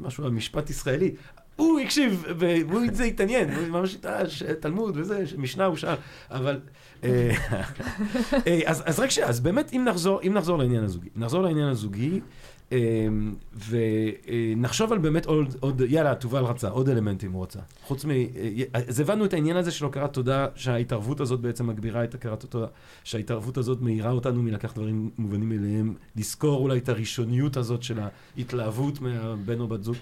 משהו, 0.00 0.24
על 0.24 0.30
משפט 0.30 0.70
ישראלי. 0.70 1.14
הוא 1.56 1.80
הקשיב, 1.80 2.24
והוא 2.38 2.84
את 2.84 2.94
זה 2.94 3.04
התעניין, 3.04 3.50
הוא 3.54 3.68
ממש 3.68 3.96
אה, 4.04 4.28
ש- 4.28 4.42
תלמוד 4.42 4.96
וזה, 4.96 5.26
ש- 5.26 5.34
משנה 5.38 5.64
הוא 5.64 5.76
שאל, 5.76 5.94
אבל... 6.30 6.60
אה, 7.04 7.30
אה, 8.46 8.60
אז, 8.66 8.82
רק 9.00 9.10
שנייה, 9.10 9.28
אז 9.28 9.40
באמת, 9.40 9.72
אם 9.72 9.84
נחזור, 9.88 10.20
לעניין 10.58 10.84
הזוגי, 10.84 11.08
נחזור 11.16 11.42
לעניין 11.42 11.68
הזוגי, 11.68 12.20
ונחשוב 13.68 14.92
על 14.92 14.98
באמת 14.98 15.26
עוד, 15.26 15.56
עוד, 15.60 15.82
יאללה, 15.88 16.14
תובל 16.14 16.44
רצה, 16.44 16.68
עוד 16.68 16.88
אלמנטים 16.88 17.32
הוא 17.32 17.42
רצה. 17.42 17.58
חוץ 17.82 18.04
מ... 18.04 18.10
אה, 18.10 18.26
אז 18.72 19.00
הבנו 19.00 19.24
את 19.24 19.32
העניין 19.32 19.56
הזה 19.56 19.70
של 19.70 19.86
הכרת 19.86 20.12
תודה, 20.12 20.46
שההתערבות 20.54 21.20
הזאת 21.20 21.40
בעצם 21.40 21.66
מגבירה 21.66 22.04
את 22.04 22.14
הכרת 22.14 22.44
התודה, 22.44 22.66
שההתערבות 23.04 23.56
הזאת 23.56 23.80
מאירה 23.80 24.10
אותנו 24.10 24.42
מלקח 24.42 24.72
דברים 24.72 25.10
מובנים 25.18 25.48
מאליהם, 25.48 25.94
לזכור 26.16 26.60
אולי 26.60 26.78
את 26.78 26.88
הראשוניות 26.88 27.56
הזאת 27.56 27.82
של 27.82 27.98
ההתלהבות 28.36 29.00
מהבן 29.00 29.60
או 29.60 29.68
בת 29.68 29.84
זוג. 29.84 29.96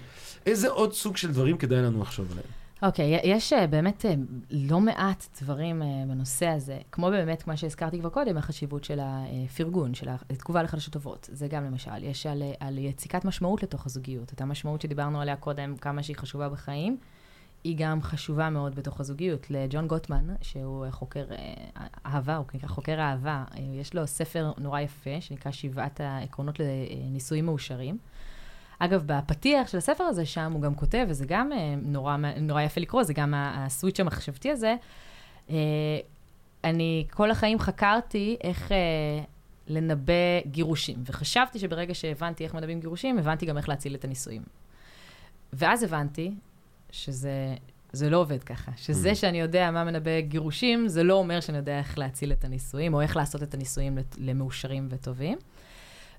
איזה 0.47 0.69
עוד 0.69 0.93
סוג 0.93 1.17
של 1.17 1.33
דברים 1.33 1.57
כדאי 1.57 1.83
לנו 1.83 2.01
לחשוב 2.01 2.31
עליהם? 2.31 2.68
אוקיי, 2.83 3.21
יש 3.25 3.53
אה, 3.53 3.67
באמת 3.67 4.05
אה, 4.07 4.15
לא 4.51 4.81
מעט 4.81 5.27
דברים 5.43 5.83
אה, 5.83 6.05
בנושא 6.09 6.47
הזה, 6.47 6.79
כמו 6.93 7.11
באמת, 7.11 7.43
כמו 7.43 7.57
שהזכרתי 7.57 7.99
כבר 8.01 8.09
קודם, 8.09 8.37
החשיבות 8.37 8.85
של 8.85 8.99
הפרגון, 9.03 9.95
של 9.95 10.09
התגובה 10.31 10.63
לחדשות 10.63 10.93
טובות. 10.93 11.29
זה 11.33 11.49
גם 11.49 11.65
למשל, 11.65 12.05
יש 12.05 12.27
על, 12.27 12.43
על 12.61 12.79
יציקת 12.79 13.25
משמעות 13.25 13.63
לתוך 13.63 13.87
הזוגיות. 13.87 14.33
את 14.33 14.41
המשמעות 14.41 14.81
שדיברנו 14.81 15.21
עליה 15.21 15.37
קודם, 15.37 15.77
כמה 15.77 16.03
שהיא 16.03 16.17
חשובה 16.17 16.49
בחיים, 16.49 16.97
היא 17.65 17.77
גם 17.79 18.03
חשובה 18.03 18.51
מאוד 18.51 18.75
בתוך 18.75 19.01
הזוגיות. 19.01 19.51
לג'ון 19.51 19.87
גוטמן, 19.87 20.35
שהוא 20.43 20.87
חוקר 20.91 21.25
אה, 21.31 21.87
אהבה, 22.07 22.37
הוא 22.37 22.47
נקרא 22.55 22.69
חוקר 22.69 23.01
אהבה, 23.01 23.45
אה, 23.55 23.61
יש 23.81 23.95
לו 23.95 24.07
ספר 24.07 24.53
נורא 24.59 24.81
יפה, 24.81 25.21
שנקרא 25.21 25.53
שבעת 25.53 26.01
העקרונות 26.01 26.61
לנישואים 26.61 27.47
מאושרים. 27.47 27.99
אגב, 28.79 29.03
בפתיח 29.07 29.69
של 29.69 29.79
הספר 29.79 30.05
הזה, 30.05 30.27
שם 30.27 30.53
הוא 30.53 30.63
גם 30.63 30.75
כותב, 30.75 31.07
וזה 31.09 31.25
גם 31.29 31.53
אה, 31.53 31.75
נורא, 31.83 32.17
נורא 32.41 32.63
יפה 32.63 32.81
לקרוא, 32.81 33.03
זה 33.03 33.13
גם 33.13 33.35
הסוויץ' 33.37 34.01
המחשבתי 34.01 34.51
הזה. 34.51 34.77
אה, 35.51 35.57
אני 36.65 37.07
כל 37.11 37.31
החיים 37.31 37.59
חקרתי 37.59 38.37
איך 38.45 38.73
אה, 38.73 38.77
לנבא 39.67 40.41
גירושים, 40.47 41.03
וחשבתי 41.07 41.59
שברגע 41.59 41.95
שהבנתי 41.95 42.45
איך 42.45 42.55
מנבאים 42.55 42.81
גירושים, 42.81 43.19
הבנתי 43.19 43.47
גם 43.47 43.57
איך 43.57 43.69
להציל 43.69 43.95
את 43.95 44.05
הנישואים. 44.05 44.43
ואז 45.53 45.83
הבנתי 45.83 46.35
שזה 46.91 47.55
זה 47.93 48.11
לא 48.11 48.17
עובד 48.17 48.43
ככה, 48.43 48.73
שזה 48.77 49.15
שאני 49.15 49.41
יודע 49.41 49.71
מה 49.71 49.85
מנבא 49.85 50.21
גירושים, 50.21 50.89
זה 50.89 51.03
לא 51.03 51.15
אומר 51.15 51.41
שאני 51.41 51.59
יודע 51.59 51.79
איך 51.79 51.99
להציל 51.99 52.33
את 52.33 52.45
הנישואים, 52.45 52.95
או 52.95 53.01
איך 53.01 53.17
לעשות 53.17 53.43
את 53.43 53.55
הנישואים 53.55 53.99
למאושרים 54.19 54.89
וטובים. 54.91 55.39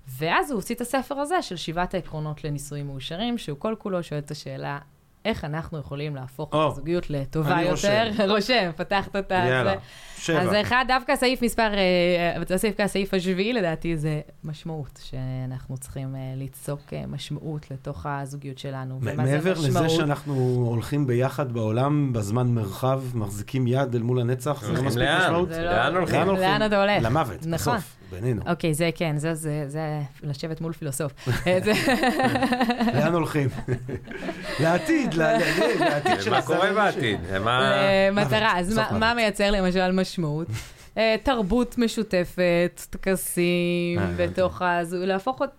ואז 0.07 0.51
הוא 0.51 0.57
הוציא 0.57 0.75
את 0.75 0.81
הספר 0.81 1.15
הזה 1.15 1.41
של 1.41 1.55
שבעת 1.55 1.93
העקרונות 1.93 2.43
לנישואים 2.43 2.87
מאושרים, 2.87 3.37
שהוא 3.37 3.59
כל 3.59 3.75
כולו 3.79 4.03
שואל 4.03 4.19
את 4.19 4.31
השאלה, 4.31 4.79
איך 5.25 5.45
אנחנו 5.45 5.77
יכולים 5.77 6.15
להפוך 6.15 6.53
או, 6.53 6.67
את 6.67 6.71
הזוגיות 6.71 7.09
לטובה 7.09 7.53
אני 7.53 7.61
יותר? 7.61 8.07
רושם. 8.07 8.23
רושם, 8.35 8.71
פתחת 8.75 9.15
את 9.15 9.31
יאללה, 9.31 9.71
זה. 9.71 9.75
שבע. 10.17 10.41
אז 10.41 10.49
אחד, 10.61 10.85
דווקא 10.87 11.11
הסעיף 11.11 11.41
מספר, 11.41 11.73
אה, 11.73 12.55
הסעיף 12.55 12.79
הסעיף 12.79 13.13
השביעי 13.13 13.53
לדעתי 13.53 13.97
זה 13.97 14.21
משמעות, 14.43 14.99
שאנחנו 15.03 15.77
צריכים 15.77 16.15
אה, 16.15 16.33
ליצוק 16.35 16.79
אה, 16.93 17.03
משמעות 17.07 17.71
לתוך 17.71 18.05
הזוגיות 18.05 18.57
שלנו. 18.57 18.99
מעבר 19.01 19.53
לזה? 19.53 19.89
שאנחנו 19.89 20.33
הולכים 20.69 21.07
ביחד 21.07 21.51
בעולם, 21.51 22.13
בזמן 22.13 22.47
מרחב, 22.47 23.01
מחזיקים 23.13 23.67
יד 23.67 23.95
אל 23.95 24.01
מול 24.01 24.19
הנצח, 24.19 24.61
זה 24.61 24.73
לא 24.73 24.83
מספיק 24.83 25.03
לאן? 25.03 25.21
משמעות? 25.21 25.49
זה 25.49 25.63
לא- 25.63 25.71
לאן 25.71 25.95
הולכים? 25.95 26.15
לאן 26.19 26.27
הולכים? 26.27 26.49
לאן 26.49 26.65
אתה 26.65 26.81
הולך? 26.81 27.03
למוות, 27.03 27.37
נכון. 27.45 27.75
בסוף, 27.77 27.95
בינינו. 28.11 28.41
אוקיי, 28.47 28.73
זה 28.73 28.89
כן, 28.95 29.17
זה, 29.17 29.33
זה, 29.35 29.63
זה 29.67 29.81
לשבת 30.23 30.61
מול 30.61 30.73
פילוסוף. 30.73 31.11
אה, 31.47 31.59
זה- 31.65 31.73
לאן 32.93 33.13
הולכים? 33.13 33.49
לעתיד, 34.63 35.13
ל- 35.13 35.23
ל- 35.23 35.39
לעתיד 35.79 36.21
של 36.21 36.31
מה 36.31 36.37
עשרה 36.37 36.55
קורה 36.57 36.69
אנשים. 36.87 37.01
בעתיד? 37.01 37.19
מה... 37.45 37.71
מטרה, 38.11 38.59
אז 38.59 38.77
מה-. 38.77 38.97
מה 38.99 39.13
מייצר 39.13 39.51
למשל 39.51 39.91
משמעות? 39.91 40.47
אה, 40.97 41.15
תרבות 41.23 41.77
משותפת, 41.77 42.81
טקסים, 42.89 43.99
אה. 43.99 44.05
בתוך 44.17 44.61
ה... 44.61 44.79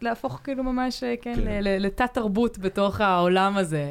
להפוך, 0.02 0.40
כאילו 0.44 0.62
ממש, 0.64 1.02
אה, 1.04 1.14
כן, 1.22 1.34
כן. 1.34 1.40
ל- 1.40 1.68
ל- 1.68 1.86
לתת 1.86 2.08
תרבות 2.14 2.58
בתוך 2.58 3.00
העולם 3.00 3.56
הזה. 3.56 3.84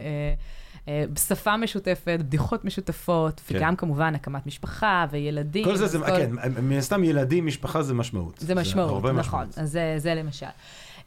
אה, 0.90 1.04
אה, 1.10 1.20
שפה 1.20 1.58
משותפת, 1.58 2.18
בדיחות 2.20 2.66
משותפות, 2.66 3.42
כן. 3.48 3.58
וגם 3.58 3.76
כמובן 3.76 4.16
הקמת 4.16 4.48
משפחה 4.48 5.06
וילדים. 5.12 5.66
כל 5.66 5.76
זה, 5.76 5.88
זה, 5.88 5.98
אז 5.98 6.18
כן, 6.18 6.32
מן 6.62 6.78
הסתם 6.78 7.04
ילדים, 7.04 7.46
משפחה 7.46 7.82
זה 7.82 7.94
משמעות. 7.94 8.36
זה 8.40 8.56
משמעות, 8.56 8.90
הרבה 8.90 9.12
נכון. 9.12 9.42
משמעות. 9.42 9.58
אז 9.58 9.72
זה, 9.72 9.96
זה 9.98 10.16
למשל. 10.16 10.46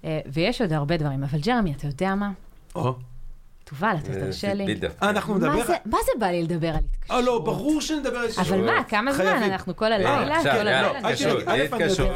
אה, 0.04 0.20
ויש 0.26 0.60
עוד 0.60 0.72
הרבה 0.72 0.96
דברים, 0.96 1.24
אבל 1.24 1.38
ג'רמי, 1.38 1.72
אתה 1.72 1.86
יודע 1.86 2.14
מה? 2.14 2.30
או, 2.74 2.94
תובל, 3.72 3.94
אתה 4.02 4.12
תרשה 4.12 4.54
לי. 4.54 4.64
אה, 5.02 5.10
אנחנו 5.10 5.34
נדבר... 5.38 5.56
מה 5.84 5.98
זה, 6.06 6.12
בא 6.18 6.26
לי 6.26 6.42
לדבר 6.42 6.68
על 6.68 6.74
התקשרות? 6.74 7.10
אה, 7.10 7.26
לא, 7.26 7.38
ברור 7.44 7.80
שנדבר 7.80 8.16
על 8.18 8.30
זה. 8.30 8.40
אבל 8.40 8.60
מה, 8.64 8.84
כמה 8.88 9.12
זמן? 9.12 9.26
אנחנו 9.26 9.76
כל 9.76 9.84
אה, 9.84 9.94
הלילה? 9.94 10.42
כל 10.42 10.48
הלילה? 10.48 10.90
אל 10.90 10.96
התקשרות, 10.96 11.42
תדאגי, 11.42 11.62
א', 11.62 11.74
אני 11.74 11.84
התקשרות. 11.84 12.10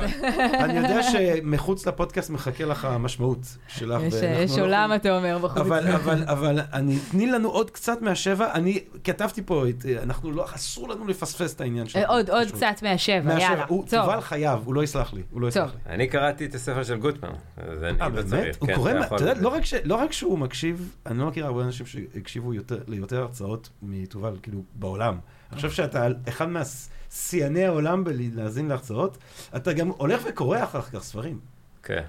יודע- 0.90 1.02
שמחוץ 1.02 1.86
לפודקאסט 1.86 2.30
מחכה 2.30 2.64
לך 2.64 2.84
המשמעות 2.84 3.38
שלך. 3.68 4.02
יש- 4.02 4.59
לא 4.59 4.62
עולם, 4.64 4.92
אתה 4.96 5.16
אומר, 5.16 5.38
בחוץ. 5.38 5.59
אבל, 5.59 5.88
אבל, 5.88 6.24
אבל 6.26 6.61
אני, 6.72 6.98
תני 7.11 7.26
לנו 7.26 7.48
עוד 7.48 7.70
קצת 7.70 8.02
מהשבע, 8.02 8.52
אני 8.52 8.80
כתבתי 9.04 9.42
פה, 9.42 9.64
את, 9.68 9.86
אנחנו 10.02 10.30
לא, 10.32 10.44
אסור 10.54 10.88
לנו 10.88 11.07
לפספס 11.07 11.54
את 11.54 11.61
העניין 11.61 11.86
שלנו. 11.88 12.04
אה, 12.04 12.11
עוד. 12.11 12.50
קצת 12.52 12.82
מהשבע, 12.82 13.40
יאללה. 13.40 13.66
תובל 13.66 14.20
חייב, 14.20 14.61
הוא 14.64 14.74
לא 14.74 14.82
יסלח 14.84 15.14
לי, 15.14 15.22
הוא 15.30 15.40
לא. 15.40 15.48
יסלח 15.48 15.70
לי. 15.86 15.94
אני 15.94 16.07
קראתי 16.07 16.44
את 16.46 16.54
הספר 16.54 16.82
של 16.82 16.96
גוטמן, 16.96 17.28
אה, 17.59 17.64
לא. 17.98 18.09
באמת? 18.09 18.57
הוא 18.59 18.68
כן, 18.68 18.74
קורא, 18.74 18.92
אתה 19.07 19.14
יודע, 19.14 19.34
לא 19.40 19.52
לא 19.84 19.94
רק 19.94 20.12
שהוא 20.12 20.38
מקשיב, 20.38 20.92
אני 21.07 21.18
לא 21.18 21.26
מכיר 21.26 21.45
הרבה 21.47 21.62
אנשים 21.64 21.86
שהקשיבו 21.86 22.55
יותר- 22.55 22.82
ליותר 22.88 23.22
הרצאות 23.22 23.68
מתובל, 23.82 24.36
כאילו, 24.42 24.62
בעולם. 24.74 25.18
אני 25.51 25.57
חושב 25.57 25.70
שאתה 25.70 26.07
אחד 26.28 26.49
מהשיאני 26.49 27.64
העולם 27.64 28.05
בלהאזין 28.05 28.68
להרצאות, 28.68 29.18
אתה 29.57 29.72
גם 29.72 29.88
הולך 29.88 30.22
וקורא 30.28 30.62
אחר 30.64 30.82
כך 30.82 31.03
ספרים. 31.03 31.38
כן. 31.82 32.05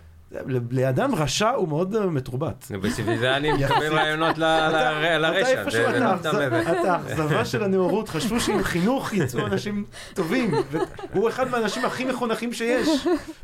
לאדם 0.71 1.15
רשע 1.15 1.49
הוא 1.49 1.67
מאוד 1.67 1.95
אה, 1.95 2.05
מתורבת. 2.05 2.71
בשביל 2.81 3.17
זה 3.19 3.35
אני 3.37 3.51
מקבל. 3.53 3.93
רעיונות 3.93 4.37
לרשע. 4.37 5.47
איפשהו, 5.61 5.71
זה- 5.91 5.99
זה 6.31 6.61
אתה 6.81 6.93
האכזבה 6.95 7.45
של 7.45 7.63
הנאורות, 7.63 8.09
חשבו 8.09 8.39
שעם 8.39 8.63
חינוך 8.63 9.13
יצאו 9.13 9.45
אנשים 9.45 9.85
טובים, 10.13 10.51
והוא 11.13 11.29
אחד 11.29 11.49
מהאנשים 11.49 11.85
הכי 11.85 12.05
מחונכים 12.05 12.53
שיש, 12.53 12.87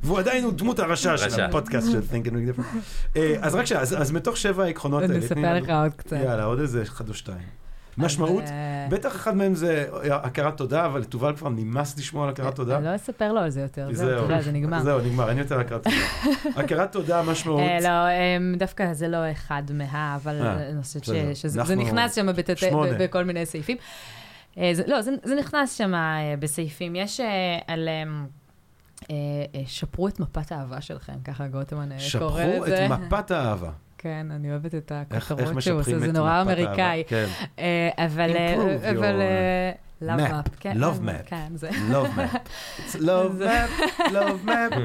והוא 0.04 0.20
עדיין 0.20 0.44
הוא 0.44 0.54
דמות 0.54 0.80
הרשע 0.80 1.18
של. 1.18 1.42
הפודקאסט 1.42 1.92
של 1.92 2.00
Think 2.00 2.26
and 2.28 2.32
Make 2.32 2.60
Different. 2.60 2.78
אה, 3.16 3.36
אז 3.42 3.56
רק 3.56 3.66
שנייה, 3.66 3.82
אז 3.84 4.12
מתוך 4.12 4.38
שבע 4.38 4.64
העקרונות 4.64 5.02
האלה, 5.04 5.18
נספר 5.18 5.34
תני 5.36 5.44
לנו- 5.44 5.60
לך 5.66 5.70
עוד 5.84 5.92
קצת. 5.98 6.16
יאללה, 6.26 6.44
עוד 6.44 6.60
איזה 6.60 6.82
אחד 6.82 7.10
או 7.10 7.14
שתיים. 7.14 7.63
משמעות, 7.98 8.44
אה, 8.44 8.88
בטח 8.90 9.16
אחד 9.16 9.36
מהם 9.36 9.56
זה 9.56 9.86
הכרת 10.12 10.58
תודה, 10.58 10.86
אבל 10.86 11.00
לתובל 11.00 11.36
כבר 11.36 11.50
נמאס 11.50 11.98
לשמוע 11.98 12.24
על 12.24 12.30
הכרת 12.30 12.56
תודה. 12.56 12.80
לא 12.80 12.96
אספר 12.96 13.34
לו 13.34 13.40
על 13.40 13.50
זה 13.50 13.62
יותר, 13.62 13.88
זהו, 13.92 14.42
זה 14.42 14.52
נגמר. 14.52 14.82
זהו, 14.84 15.00
נגמר, 15.00 15.30
אין 15.30 15.38
יותר 15.38 15.60
הכרת 15.60 15.84
תודה. 15.84 15.96
הכרת 16.64 16.92
תודה, 16.92 17.24
משמעות. 17.24 17.60
אה, 17.62 17.78
לא, 17.82 17.88
אמ, 18.12 18.56
דווקא 18.58 18.94
זה 18.94 19.08
לא 19.08 19.32
אחד 19.32 19.64
מה, 19.74 20.16
אבל 20.16 20.42
אה, 20.42 20.70
אני 20.70 20.82
חושבת 20.82 21.04
שזה 21.34 21.76
נכנס 21.76 22.16
שם 22.16 22.28
בכל 23.00 23.24
מיני 23.24 23.46
סעיפים. 23.46 23.78
לא, 24.88 25.02
זה- 25.02 25.36
נכנס 25.40 25.78
שם 25.78 25.94
בסעיפים. 26.40 26.96
יש 26.96 27.20
על... 27.68 27.90
אמ, 27.90 28.26
שפרו 29.66 30.08
את 30.08 30.20
מפת 30.20 30.52
האהבה 30.52 30.82
שלכם, 30.82 31.14
ככה 31.24 31.48
גוטמן 31.48 31.90
קורא 31.90 32.00
שפרו 32.00 32.64
לזה. 32.66 32.86
את 32.86 32.92
מפת 32.92 33.32
האהבה. 33.32 33.70
כן, 34.04 34.28
אני 34.32 34.52
אוהבת 34.52 34.76
את 34.76 34.92
הכותרות 34.96 35.62
שהוא 35.62 35.80
עושה, 35.80 36.00
זה 36.00 36.12
נורא? 36.12 36.42
אמריקאי. 36.42 37.04
כן. 37.08 37.26
אה, 37.60 37.90
אבל... 37.98 38.36
אה, 38.36 38.90
אבל... 38.90 39.22
אה, 39.22 39.72
love 40.02 40.20
map. 40.20 40.48
map, 40.48 40.50
כן, 40.60 40.78
Love 40.78 41.06
map. 41.06 41.26
כן, 41.26 41.48
זה... 41.56 41.70
love 41.70 42.18
map. 42.18 42.38
It's 42.80 42.96
love 43.10 43.42
map, 43.42 43.92
love 44.00 44.48
map. 44.48 44.76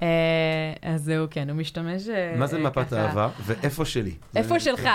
אז 0.82 1.02
זהו, 1.04 1.26
כן, 1.30 1.50
הוא 1.50 1.56
משתמש... 1.56 2.02
מה 2.36 2.46
זה 2.46 2.58
מפת. 2.58 2.92
אהבה? 2.92 3.28
ואיפה 3.46 3.84
שלי? 3.84 4.14
איפה 4.36 4.60
שלך? 4.60 4.88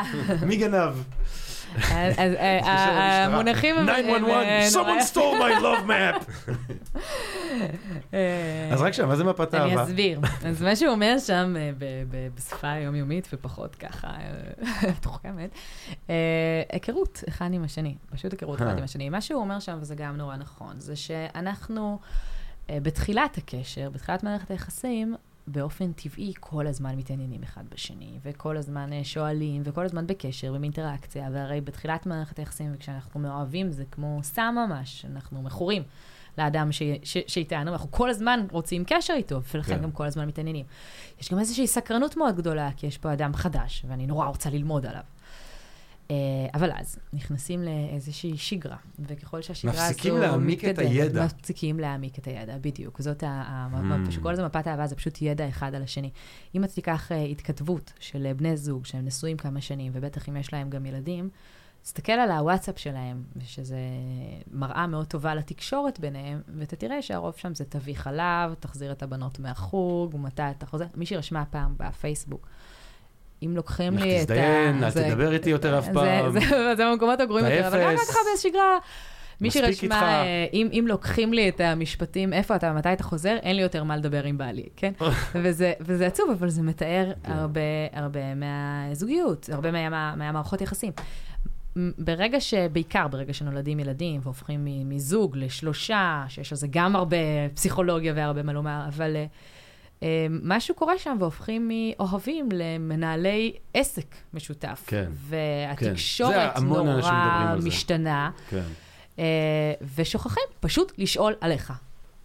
מי 0.46 0.58
גנב? 0.58 0.94
אז, 1.76 2.20
אה, 2.20 2.56
למשטרה. 2.58 3.26
המונחים... 3.26 3.76
הם- 3.76 3.90
הם, 3.90 3.96
911, 4.06 4.44
אה, 4.44 4.68
someone 4.72 5.04
stole 5.14 5.18
my 5.42 5.62
love 5.62 5.88
map. 5.88 6.32
אה, 8.14 8.70
אז 8.74 8.82
רק 8.82 8.94
שם, 8.94 9.08
מה 9.08 9.16
זה 9.16 9.24
מפת 9.24 9.54
אני 9.54 9.64
האהבה? 9.64 9.84
אסביר. 9.84 10.20
אז 10.46 10.62
מה 10.62 10.76
שהוא 10.76 10.92
אומר 10.92 11.16
שם 11.20 11.56
אה, 11.58 11.72
בשפה 12.36 12.70
היומיומית 12.72 13.28
ופחות 13.34 13.76
ככה 13.76 14.08
אה, 14.08 14.90
מתוחכמת, 14.98 15.50
אה, 16.10 16.16
היכרות 16.72 17.24
אחד 17.30 17.50
עם 17.54 17.64
השני, 17.64 17.96
פשוט 18.12 18.32
היכרות 18.32 18.58
אחד 18.62 18.68
אה. 18.68 18.78
עם 18.78 18.84
השני. 18.84 19.10
מה 19.10 19.22
שהוא 19.22 19.42
אומר 19.42 19.60
שם, 19.60 19.78
וזה 19.82 19.96
גם 19.96 20.18
נורא 20.18 20.36
נכון, 20.36 20.80
זה 20.80 20.96
שאנחנו 20.96 22.00
אה, 22.70 22.78
בתחילת 22.82 23.38
הקשר, 23.38 23.90
בתחילת 23.90 24.24
מערכת 24.24 24.52
היחסים, 24.52 25.16
באופן 25.48 25.92
טבעי 25.92 26.34
כל 26.40 26.68
הזמן 26.68 26.96
מתעניינים 26.96 27.44
אחד 27.44 27.64
בשני, 27.70 28.20
וכל 28.24 28.58
הזמן 28.58 28.94
אה, 28.94 29.04
שואלים, 29.04 29.62
וכל 29.66 29.86
הזמן 29.86 30.08
בקשר 30.08 30.54
ובאינטראקציה, 30.56 31.30
והרי 31.34 31.62
בתחילת 31.62 32.06
מערכת 32.06 32.40
היחסים, 32.40 32.72
וכשאנחנו 32.76 33.20
מאוהבים, 33.20 33.72
זה 33.72 33.84
כמו 33.92 34.20
סם 34.24 34.56
ממש, 34.68 35.06
אנחנו 35.06 35.42
מכורים 35.42 35.84
לאדם 36.38 36.72
ש- 36.72 36.82
ש- 37.04 37.24
שאיתנו, 37.28 37.72
אנחנו 37.72 37.92
כל 37.92 38.10
הזמן 38.10 38.46
רוצים 38.52 38.84
קשר 38.88 39.14
איתו, 39.14 39.42
ולכן 39.54 39.76
כן. 39.76 39.82
גם 39.82 39.92
כל 39.92 40.06
הזמן 40.06 40.28
מתעניינים. 40.28 40.66
יש 41.22 41.32
גם 41.32 41.40
איזושהי 41.40 41.68
סקרנות 41.68 42.18
מאוד 42.18 42.36
גדולה, 42.36 42.70
כי 42.78 42.88
יש 42.88 42.98
פה 42.98 43.14
אדם 43.14 43.34
חדש, 43.34 43.86
ואני 43.88 44.08
נורא 44.08 44.28
רוצה 44.28 44.50
ללמוד 44.50 44.86
עליו. 44.86 45.02
אה, 46.12 46.16
אבל 46.54 46.70
אז 46.76 47.00
נכנסים 47.14 47.64
לאיזושהי 47.64 48.38
שגרה, 48.38 48.78
וככל 49.00 49.42
שהשגרה 49.42 49.74
הזו... 49.74 49.82
מפסיקים 49.84 50.18
להעמיק 50.18 50.66
את 50.66 50.80
הידע. 50.80 51.26
מפסיקים 51.26 51.80
להעמיק 51.80 52.20
את 52.20 52.28
הידע, 52.28 52.58
בדיוק. 52.62 53.02
זאת 53.02 53.24
ה... 53.24 53.28
ה- 53.28 53.66
Mm. 54.08 54.12
שכל 54.12 54.32
הזמן 54.34 54.46
מפת 54.46 54.68
האהבה 54.68 54.88
זה 54.88 54.96
פשוט 54.96 55.22
ידע 55.22 55.50
אחד 55.50 55.76
על 55.76 55.84
השני. 55.84 56.10
אם 56.56 56.64
אתה 56.64 56.74
תיקח 56.74 57.12
אה, 57.12 57.22
התכתבות 57.24 57.94
של 58.00 58.26
אה, 58.26 58.34
בני 58.34 58.58
זוג 58.58 58.86
שהם 58.86 59.06
נשואים 59.06 59.38
כמה 59.38 59.62
שנים, 59.62 59.92
ובטח 59.96 60.30
אם 60.30 60.38
יש 60.38 60.54
להם 60.54 60.70
גם 60.70 60.86
ילדים, 60.86 61.30
תסתכל 61.84 62.12
על 62.12 62.32
הוואטסאפ 62.32 62.80
שלהם, 62.80 63.24
שזה 63.46 63.78
מראה 64.52 64.88
מאוד 64.88 65.06
טובה 65.08 65.36
לתקשורת 65.36 66.00
ביניהם, 66.00 66.42
ואתה 66.58 66.76
תראה 66.76 67.02
שהרוב 67.02 67.34
שם 67.38 67.56
זה 67.56 67.66
תביא 67.66 67.96
חלב, 67.96 68.54
תחזיר 68.60 68.92
את 68.92 69.04
הבנות 69.04 69.40
מהחוג, 69.40 70.16
מתי 70.20 70.42
אתה 70.58 70.66
חוזר. 70.66 70.86
מישהי 70.96 71.18
רשמה 71.18 71.46
פעם 71.46 71.76
בפייסבוק, 71.78 72.48
אם 73.44 73.56
לוקחים 73.56 73.94
לך 73.98 74.02
לי 74.04 74.16
את 74.16 74.32
ה... 74.32 74.34
תזדיין, 74.34 74.84
אל 74.84 74.92
תדבר 74.92 75.34
איתי 75.34 75.50
יותר 75.50 75.80
אף 75.80 75.88
פעם. 75.94 76.40
זה- 76.40 76.86
במקומות 76.92 77.20
הגרועים 77.20 77.46
יותר, 77.46 77.68
אבל 77.68 77.84
גם. 77.84 77.98
ככה 77.98 78.20
בשגרה. 78.36 78.78
מישהי 79.42 79.62
מספיק 79.62 79.84
איתך. 79.84 79.96
רשמה, 79.96 80.22
אה, 80.24 80.46
אם, 80.54 80.70
אם 80.72 80.86
לוקחים 80.88 81.34
לי 81.34 81.50
את 81.50 81.62
המשפטים, 81.62 82.34
איפה 82.34 82.56
אתה, 82.56 82.74
מתי 82.74 82.94
אתה 82.94 83.04
חוזר, 83.04 83.38
אין 83.42 83.56
לי 83.56 83.62
יותר 83.62 83.84
מה 83.84 83.98
לדבר 83.98 84.24
עם 84.24 84.38
בעלי, 84.38 84.66
כן? 84.76 84.92
וזה, 85.44 85.74
וזה 85.82 86.08
עצוב, 86.08 86.30
אבל 86.40 86.50
זה 86.50 86.62
מתאר 86.62 87.12
כן. 87.24 87.32
הרבה, 87.32 87.60
הרבה 87.94 88.20
מהזוגיות, 88.36 89.50
הרבה 89.54 89.72
מה, 89.72 90.16
מהמערכות 90.16 90.62
יחסים. 90.62 90.92
ברגע 91.98 92.40
ש... 92.42 92.54
בעיקר 92.54 93.08
ברגע 93.08 93.34
שנולדים 93.34 93.80
ילדים 93.80 94.22
והופכים 94.24 94.68
מזוג 94.86 95.38
לשלושה, 95.38 96.24
שיש 96.28 96.52
על 96.52 96.58
זה 96.58 96.68
גם 96.70 96.96
הרבה 96.96 97.18
פסיכולוגיה 97.54 98.14
והרבה 98.16 98.44
מה 98.44 98.54
לומר, 98.54 98.82
אבל 98.88 99.16
אה, 99.16 99.26
משהו 100.44 100.76
קורה 100.76 100.98
שם 100.98 101.18
והופכים 101.20 101.72
מאוהבים 101.72 102.50
למנהלי 102.54 103.54
עסק 103.74 104.16
משותף. 104.34 104.84
כן. 104.88 105.10
והתקשורת 105.14 106.58
מדברים 106.60 106.86
נורא. 106.86 107.56
משתנה, 107.66 108.32
כן. 108.50 108.64
אה, 109.20 109.24
ושוכחים 109.96 110.44
פשוט 110.60 110.92
לשאול 110.98 111.34
עליך. 111.42 111.74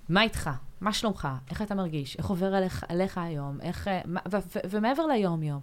מה 0.08 0.22
איתך? 0.22 0.50
מה 0.80 0.92
שלומך? 0.92 1.28
איך 1.50 1.62
אתה 1.62 1.74
מרגיש? 1.74 2.16
איך 2.16 2.26
עובר 2.26 2.54
עליך, 2.54 2.84
עליך 2.88 3.18
היום? 3.18 3.58
איך... 3.62 3.88
אה, 3.88 4.00
מה- 4.04 4.20
ו- 4.32 4.36
ו- 4.36 4.58
ומעבר 4.70 5.06
ליום-יום, 5.06 5.60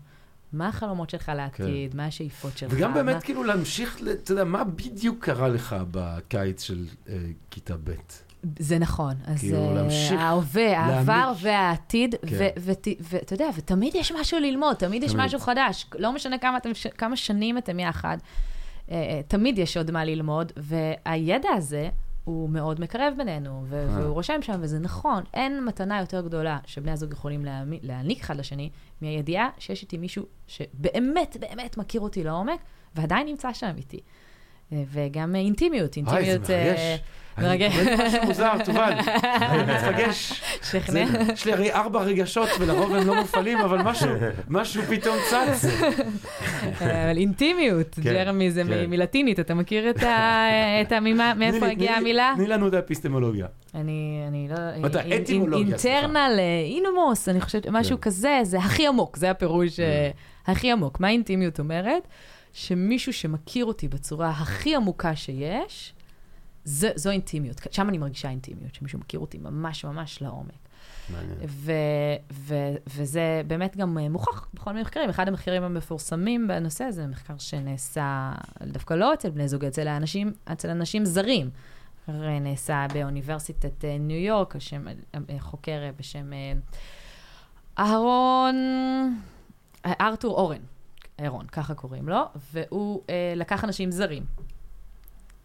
מה 0.53 0.67
החלומות 0.67 1.09
שלך 1.09 1.31
לעתיד? 1.35 1.95
מה 1.95 2.05
השאיפות 2.05 2.57
שלך? 2.57 2.71
כן. 2.71 2.77
וגם 2.77 2.93
באמת 2.93 3.15
מה... 3.15 3.21
כאילו 3.21 3.43
להמשיך, 3.43 3.97
אתה 4.23 4.31
יודע, 4.31 4.43
מה 4.43 4.63
בדיוק 4.63 5.25
קרה 5.25 5.47
לך 5.47 5.75
בקיץ 5.91 6.61
של 6.61 6.85
אה, 7.09 7.17
כיתה 7.51 7.73
ב'? 7.83 7.91
זה 8.59 8.79
נכון. 8.79 9.13
אז 9.25 9.39
כאילו, 9.39 9.69
אה, 9.69 9.73
להמשיך 9.73 10.19
ההווה, 10.21 10.79
העבר. 10.79 11.33
והעתיד, 11.41 12.15
כן. 12.27 12.49
ואתה 12.99 13.33
יודע, 13.33 13.49
ותמיד 13.55 13.95
יש 13.95 14.11
משהו 14.11 14.39
ללמוד, 14.39 14.75
תמיד 14.75 15.03
יש. 15.03 15.15
משהו 15.15 15.39
חדש. 15.39 15.85
לא 15.99 16.13
משנה 16.13 16.37
כמה, 16.37 16.57
אתם, 16.57 16.73
ש- 16.73 16.87
כמה 16.87 17.15
שנים 17.15 17.57
אתם 17.57 17.79
יחד, 17.79 18.17
אה, 18.91 18.95
אה, 18.95 19.21
תמיד 19.27 19.57
יש 19.57 19.77
עוד 19.77 19.91
מה 19.91 20.05
ללמוד, 20.05 20.51
והידע 20.57 21.49
הזה 21.49 21.89
הוא 22.23 22.49
מאוד 22.49 22.81
מקרב 22.81 23.13
בינינו, 23.17 23.63
ו-. 23.69 23.87
והוא 23.91 24.13
רושם 24.13 24.41
שם, 24.41 24.59
וזה 24.61 24.79
נכון, 24.79 25.23
אין 25.33 25.65
מתנה 25.65 25.99
יותר 25.99 26.21
גדולה 26.21 26.59
שבני 26.65 26.91
הזוג 26.91 27.11
יכולים 27.11 27.45
להעניק 27.81 28.19
אחד 28.19 28.37
לשני, 28.37 28.69
מהידיעה 29.01 29.49
שיש 29.59 29.81
איתי 29.81 29.97
מישהו 29.97 30.25
שבאמת, 30.47 31.37
באמת 31.39 31.77
מכיר 31.77 32.01
אותי 32.01 32.23
לעומק, 32.23 32.59
ועדיין 32.95 33.27
נמצא 33.27 33.53
שם 33.53 33.71
איתי. 33.77 33.99
וגם 34.71 35.35
אה, 35.35 35.39
אינטימיות, 35.39 35.97
וואי, 35.97 36.25
זה 36.25 36.31
אינטימיות... 36.31 36.49
מרגש. 36.49 36.99
מרגש. 37.37 37.73
אני 37.77 37.95
קורא 37.97 38.07
משהו 38.07 38.23
מוזר, 38.25 38.63
תובל. 38.65 38.93
אני 39.41 39.73
מתרגש. 39.73 40.41
שכנע. 40.71 41.05
יש 41.33 41.45
לי 41.45 41.53
הרי 41.53 41.73
ארבע 41.73 42.01
רגשות, 42.01 42.49
ולרוב 42.59 42.95
הם 42.95 43.07
לא 43.07 43.15
מופעלים, 43.15 43.57
אבל 43.57 43.81
משהו, 44.49 44.81
פתאום 44.91 45.15
צץ. 45.29 45.65
אבל 46.81 47.17
אינטימיות, 47.17 47.95
כן, 47.95 48.01
ג'רמי 48.13 48.51
זה 48.51 48.63
כן. 48.63 48.89
מלטינית, 48.89 49.39
אתה 49.39 49.53
מכיר 49.53 49.89
את 49.89 50.03
ה- 50.03 50.47
המימה, 50.97 51.33
מאיפה 51.33 51.65
הגיעה 51.67 51.97
המילה? 51.97 52.33
תני 52.35 52.47
לנו 52.47 52.67
את 52.67 52.73
האפיסטמולוגיה. 52.73 53.47
אני, 53.75 54.23
אני 54.27 54.47
לא... 54.49 54.55
אינ- 54.89 55.21
אטימולוגיה. 55.23 55.67
אינטרנל, 55.67 56.39
אינומוס, 56.65 57.29
אני 57.29 57.41
חושבת, 57.41 57.67
משהו 57.67 57.97
כן. 57.97 58.01
כזה, 58.01 58.39
זה 58.43 58.57
הכי 58.57 58.87
עמוק, 58.87 59.17
זה 59.17 59.31
הפירוש 59.31 59.79
אה. 59.79 60.09
הכי 60.47 60.71
עמוק. 60.71 60.99
מה 60.99 61.09
אינטימיות 61.09 61.59
אומרת? 61.59 62.07
שמישהו 62.53 63.13
שמכיר 63.13 63.65
אותי 63.65 63.87
בצורה 63.87 64.29
הכי 64.29 64.75
עמוקה 64.75 65.15
שיש, 65.15 65.93
זו, 66.67 66.87
זו 66.95 67.09
אינטימיות. 67.09 67.61
שם 67.71 67.89
אני 67.89 67.97
מרגישה 67.97 68.29
אינטימיות, 68.29 68.75
שמישהו 68.75 68.99
מכיר 68.99 69.19
אותי 69.19 69.37
ממש 69.37 69.85
ממש 69.85 70.21
לעומק. 70.21 70.51
מעניין. 71.09 71.39
ו, 71.47 71.71
ו, 72.31 72.55
וזה 72.87 73.41
באמת 73.47 73.77
גם 73.77 73.97
אה, 73.97 74.09
מוכח 74.09 74.47
בכל 74.53 74.71
מיני 74.71 74.81
מחקרים. 74.81 75.09
אחד 75.09 75.27
המחקרים 75.27 75.63
המפורסמים 75.63 76.47
בנושא 76.47 76.83
הזה, 76.83 77.01
זה 77.01 77.07
מחקר 77.07 77.37
שנעשה 77.37 78.31
דווקא 78.61 78.93
לא 78.93 79.13
אצל 79.13 79.29
בני 79.29 79.47
זוג, 79.47 79.65
אצל 79.65 79.87
האנשים, 79.87 80.33
אצל 80.51 80.69
אנשים 80.69 81.05
זרים. 81.05 81.49
נעשה 82.41 82.85
באוניברסיטת 82.93 83.85
אה, 83.85 83.97
ניו 83.97 84.17
יורק, 84.17 84.55
השם, 84.55 84.87
אה, 84.87 85.39
חוקר 85.39 85.79
בשם 85.99 86.33
אה, 86.33 86.53
אהרון, 87.79 88.55
אה, 89.85 89.93
ארתור 90.01 90.35
אורן, 90.35 90.61
אהרון, 91.19 91.47
ככה 91.47 91.75
קוראים 91.75 92.09
לו, 92.09 92.21
והוא 92.53 93.01
לקח 93.35 93.63
אנשים 93.63 93.91
זרים, 93.91 94.25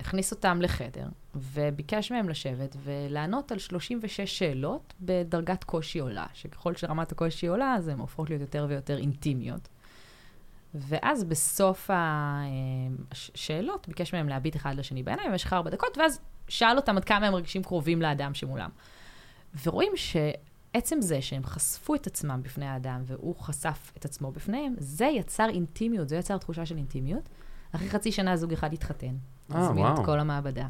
הכניס 0.03 0.33
אותם 0.33 0.63
לחדר, 0.63 1.07
וביקש 1.35 2.13
מהם 2.13 2.29
לשבת 2.29 2.77
ולענות 2.85 3.53
על 3.53 3.59
36 3.59 4.21
שאלות 4.21 4.95
בדרגת 5.01 5.65
קושי 5.65 5.99
עולה, 5.99 6.27
שככל 6.35 6.77
שרמת 6.77 7.13
הקושי 7.13 7.47
עולה, 7.47 7.75
אז 7.75 7.89
הן 7.89 7.99
הופכות 7.99 8.31
להיות 8.31 8.41
יותר 8.41 8.67
ויותר 8.69 8.99
אינטימיות. 8.99 9.69
ואז 10.75 11.25
בסוף 11.25 11.91
השאלות 13.11 13.89
ביקש 13.89 14.15
מהם 14.15 14.29
להביט 14.29 14.57
אחד 14.57 14.75
לשני 14.75 15.03
בעיניים 15.03 15.31
במשך 15.31 15.53
ארבע 15.53 15.71
דקות, 15.71 15.99
ואז 15.99 16.21
שאל 16.49 16.77
אותם 16.77 16.97
עד 16.97 17.05
כמה 17.05 17.27
הם 17.27 17.33
מרגישים 17.33 17.63
קרובים 17.63 18.03
לאדם 18.03 18.35
שמולם. 18.35 18.71
ורואים 19.65 19.93
שעצם 19.97 21.01
זה 21.01 21.23
שהם 21.23 21.45
חשפו 21.45 21.95
את 21.95 22.07
עצמם 22.07 22.41
בפני 22.43 22.67
האדם, 22.67 23.03
והוא 23.07 23.37
חשף 23.37 23.93
את 23.97 24.05
עצמו 24.05 24.33
בפניהם, 24.33 24.75
זה 24.79 25.05
יצר 25.05 25.49
אינטימיות, 25.49 26.09
זה 26.09 26.17
יצר 26.17 26.39
תחושה 26.39 26.67
של 26.67 26.77
אינטימיות. 26.77 27.29
אחרי 27.73 27.91
חצי 27.91 28.13
שנה 28.13 28.37
זוג 28.37 28.53
אחד 28.53 28.73
התחתן. 28.73 29.17
אה, 29.55 29.61
הזמין 29.61 29.85
וואו. 29.85 30.01
את 30.01 30.07
כל 30.07 30.19
המעבדה. 30.19 30.67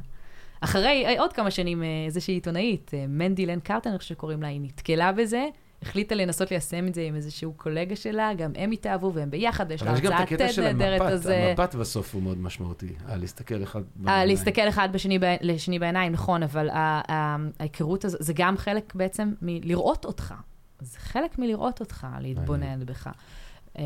אחרי 0.60 1.04
אה, 1.06 1.20
עוד 1.20 1.32
כמה 1.32 1.50
שנים, 1.50 1.82
אה, 1.82 1.88
איזושהי 2.06 2.34
עיתונאית, 2.34 2.90
אה, 2.94 3.04
מנדי 3.08 3.46
לן 3.46 3.60
קרטר, 3.60 3.90
אני 3.90 3.98
חושבת 3.98 4.16
שקוראים 4.16 4.42
לה, 4.42 4.48
היא 4.48 4.60
נתקלה 4.60 5.12
בזה, 5.12 5.46
החליטה 5.82 6.14
לנסות 6.14 6.50
ליישם 6.50 6.86
את 6.86 6.94
זה 6.94 7.02
עם 7.02 7.14
איזשהו 7.14 7.52
קולגה 7.52 7.96
שלה, 7.96 8.34
גם 8.34 8.50
הם 8.56 8.70
התאהבו 8.70 9.12
והם 9.14 9.30
ביחד, 9.30 9.66
ויש 9.68 9.82
לה 9.82 9.90
אבל 9.90 9.98
יש 9.98 10.04
גם 10.04 10.12
את 10.12 10.20
הקטע 10.20 10.46
TED 10.46 10.52
של 10.52 10.62
נהדרת, 10.62 11.00
המפת. 11.00 11.26
אה, 11.26 11.50
המפת 11.50 11.74
בסוף 11.74 12.14
הוא 12.14 12.22
מאוד 12.22 12.38
משמעותי, 12.38 12.92
אה, 13.08 13.16
להסתכל 13.16 13.62
אחד 13.62 13.80
אה, 13.80 13.84
בעיניים. 13.96 14.28
להסתכל 14.28 14.68
אחד 14.68 14.88
בשני, 14.92 15.18
ב- 15.18 15.36
לשני 15.40 15.78
בעיניים, 15.78 16.12
נכון, 16.12 16.42
אבל 16.42 16.68
ההיכרות 16.72 18.04
הזו, 18.04 18.16
זה 18.20 18.32
גם 18.36 18.56
חלק 18.56 18.94
בעצם 18.94 19.32
מלראות 19.42 20.04
אותך. 20.04 20.34
זה 20.80 20.98
חלק 20.98 21.38
מלראות 21.38 21.80
אותך, 21.80 22.06
להתבונן 22.20 22.86
בך. 22.86 23.10
אמ, 23.78 23.82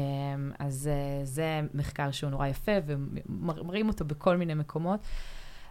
אז 0.58 0.90
אה, 0.92 1.24
זה 1.24 1.60
מחקר 1.74 2.10
שהוא 2.10 2.30
נורא 2.30 2.46
יפה, 2.46 2.72
ומראים 2.86 3.88
אותו 3.88 4.04
בכל 4.04 4.36
מיני 4.36 4.54
מקומות. 4.54 5.00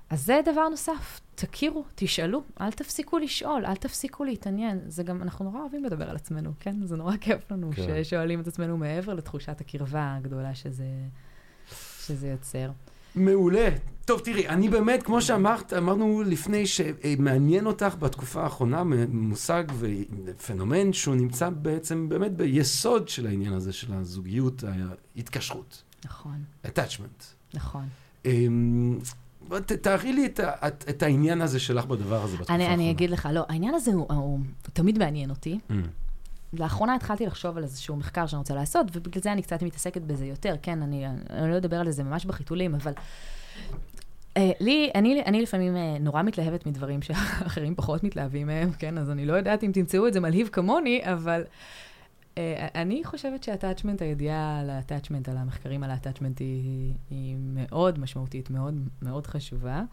אז 0.09 0.26
זה 0.26 0.41
דבר 0.45 0.70
נוסף, 0.70 1.22
תכירו, 1.36 1.84
תשאלו, 1.95 2.43
אל 2.61 2.72
תפסיקו 2.72 3.18
לשאול, 3.18 3.66
אל 3.66 3.76
תפסיקו 3.76 4.24
להתעניין. 4.24 4.80
זה 4.88 5.03
גם, 5.03 5.22
אנחנו 5.22 5.45
נורא 5.45 5.59
אוהבים 5.59 5.84
לדבר 5.86 6.09
על 6.09 6.16
עצמנו, 6.16 6.51
כן? 6.59 6.86
זה 6.86 6.95
נורא 6.95 7.18
כיף 7.18 7.51
לנו 7.51 7.72
כן. 7.76 8.03
ששואלים 8.03 8.41
את 8.41 8.47
עצמנו 8.47 8.78
מעבר 8.78 9.13
לתחושת 9.13 9.61
הקרבה 9.61 10.16
הגדולה 10.16 10.55
שזה, 10.55 10.86
שזה 12.05 12.28
יוצר. 12.28 12.70
מעולה. 13.16 13.70
טוב, 14.05 14.20
תראי, 14.20 14.47
אני 14.47 14.70
באמת, 14.70 15.03
כמו 15.03 15.22
שאמרת, 15.22 15.74
אמרנו 15.74 16.24
לפני, 16.24 16.63
שמעניין 16.68 17.66
אותך 17.66 17.95
בתקופה 17.99 18.43
האחרונה 18.43 18.84
מושג 19.09 19.63
ופנומן 19.80 20.93
שהוא 20.93 21.16
נמצא 21.16 21.49
בעצם 21.49 22.09
באמת 22.09 22.32
ביסוד 22.32 23.09
של 23.09 23.28
העניין 23.28 23.53
הזה 23.53 23.74
של 23.74 23.93
הזוגיות, 23.93 24.63
ההתקשרות, 25.16 25.84
נכון, 26.05 26.43
attachment. 26.66 27.24
נכון. 27.53 27.84
אמ, 28.26 28.99
תארי 29.82 30.13
לי 30.13 30.26
את, 30.26 30.39
את, 30.39 30.86
את 30.89 31.03
העניין 31.03 31.41
הזה 31.41 31.59
שלך 31.59 31.86
בדבר 31.86 32.24
הזה 32.24 32.34
בתקופה 32.34 32.53
האחרונה. 32.53 32.74
אני 32.74 32.91
אגיד 32.91 33.09
לך, 33.09 33.30
לא, 33.34 33.43
העניין 33.49 33.76
הזה 33.76 33.91
הוא, 33.93 34.05
הוא, 34.09 34.18
הוא 34.18 34.39
תמיד 34.74 34.99
מעניין 34.99 35.30
אותי. 35.30 35.59
Mm. 35.70 35.74
לאחרונה 36.54 36.96
התחלתי 36.96 37.26
לחשוב 37.26 37.58
על 37.58 37.64
איזשהו 37.64 37.96
מחקר 37.96 38.28
שאני 38.28 38.38
רוצה 38.38 38.56
לעשות, 38.56 38.88
ובגלל 38.93 39.24
זה 39.24 39.32
אני 39.32 39.41
קצת 39.41 39.62
מתעסקת 39.62 40.02
בזה 40.02 40.26
יותר, 40.26 40.56
כן, 40.62 40.82
אני, 40.82 41.08
אני 41.30 41.52
לא 41.52 41.58
אדבר 41.58 41.80
על 41.80 41.91
זה 41.91 42.04
ממש 42.04 42.26
בחיתולים, 42.26 42.76
אבל 42.76 42.93
אה, 44.38 44.52
לי, 44.60 44.91
אני, 44.96 45.22
אני 45.26 45.41
לפעמים 45.41 45.76
אה, 45.76 45.98
נורא 46.00 46.22
מתלהבת 46.22 46.66
מדברים 46.66 47.02
שאחרים 47.02 47.76
פחות 47.76 48.04
מתלהבים 48.04 48.48
מהם, 48.48 48.72
כן? 48.72 48.98
אז 48.98 49.10
אני 49.10 49.26
לא 49.26 49.34
יודעת 49.34 49.64
אם 49.64 49.72
תמצאו 49.74 50.08
את 50.08 50.14
זה 50.14 50.20
מלהיב 50.20 50.50
כמוני, 50.52 51.02
אבל 51.04 51.43
אה, 52.38 52.68
אני 52.76 53.04
חושבת 53.04 53.43
שהטאצ'מנט, 53.43 54.02
הידיעה 54.02 54.60
על 54.60 54.70
הטאצ'מנט, 54.70 55.30
על 55.30 55.38
המחקרים 55.38 55.84
על 55.84 55.91
הטאצ'מנט 55.91 56.39
היא, 56.39 56.93
היא 57.10 57.36
מאוד 57.39 58.00
משמעותית, 58.00 58.50
מאוד 58.50 58.88
מאוד 59.02 59.28
חשובה. 59.28 59.84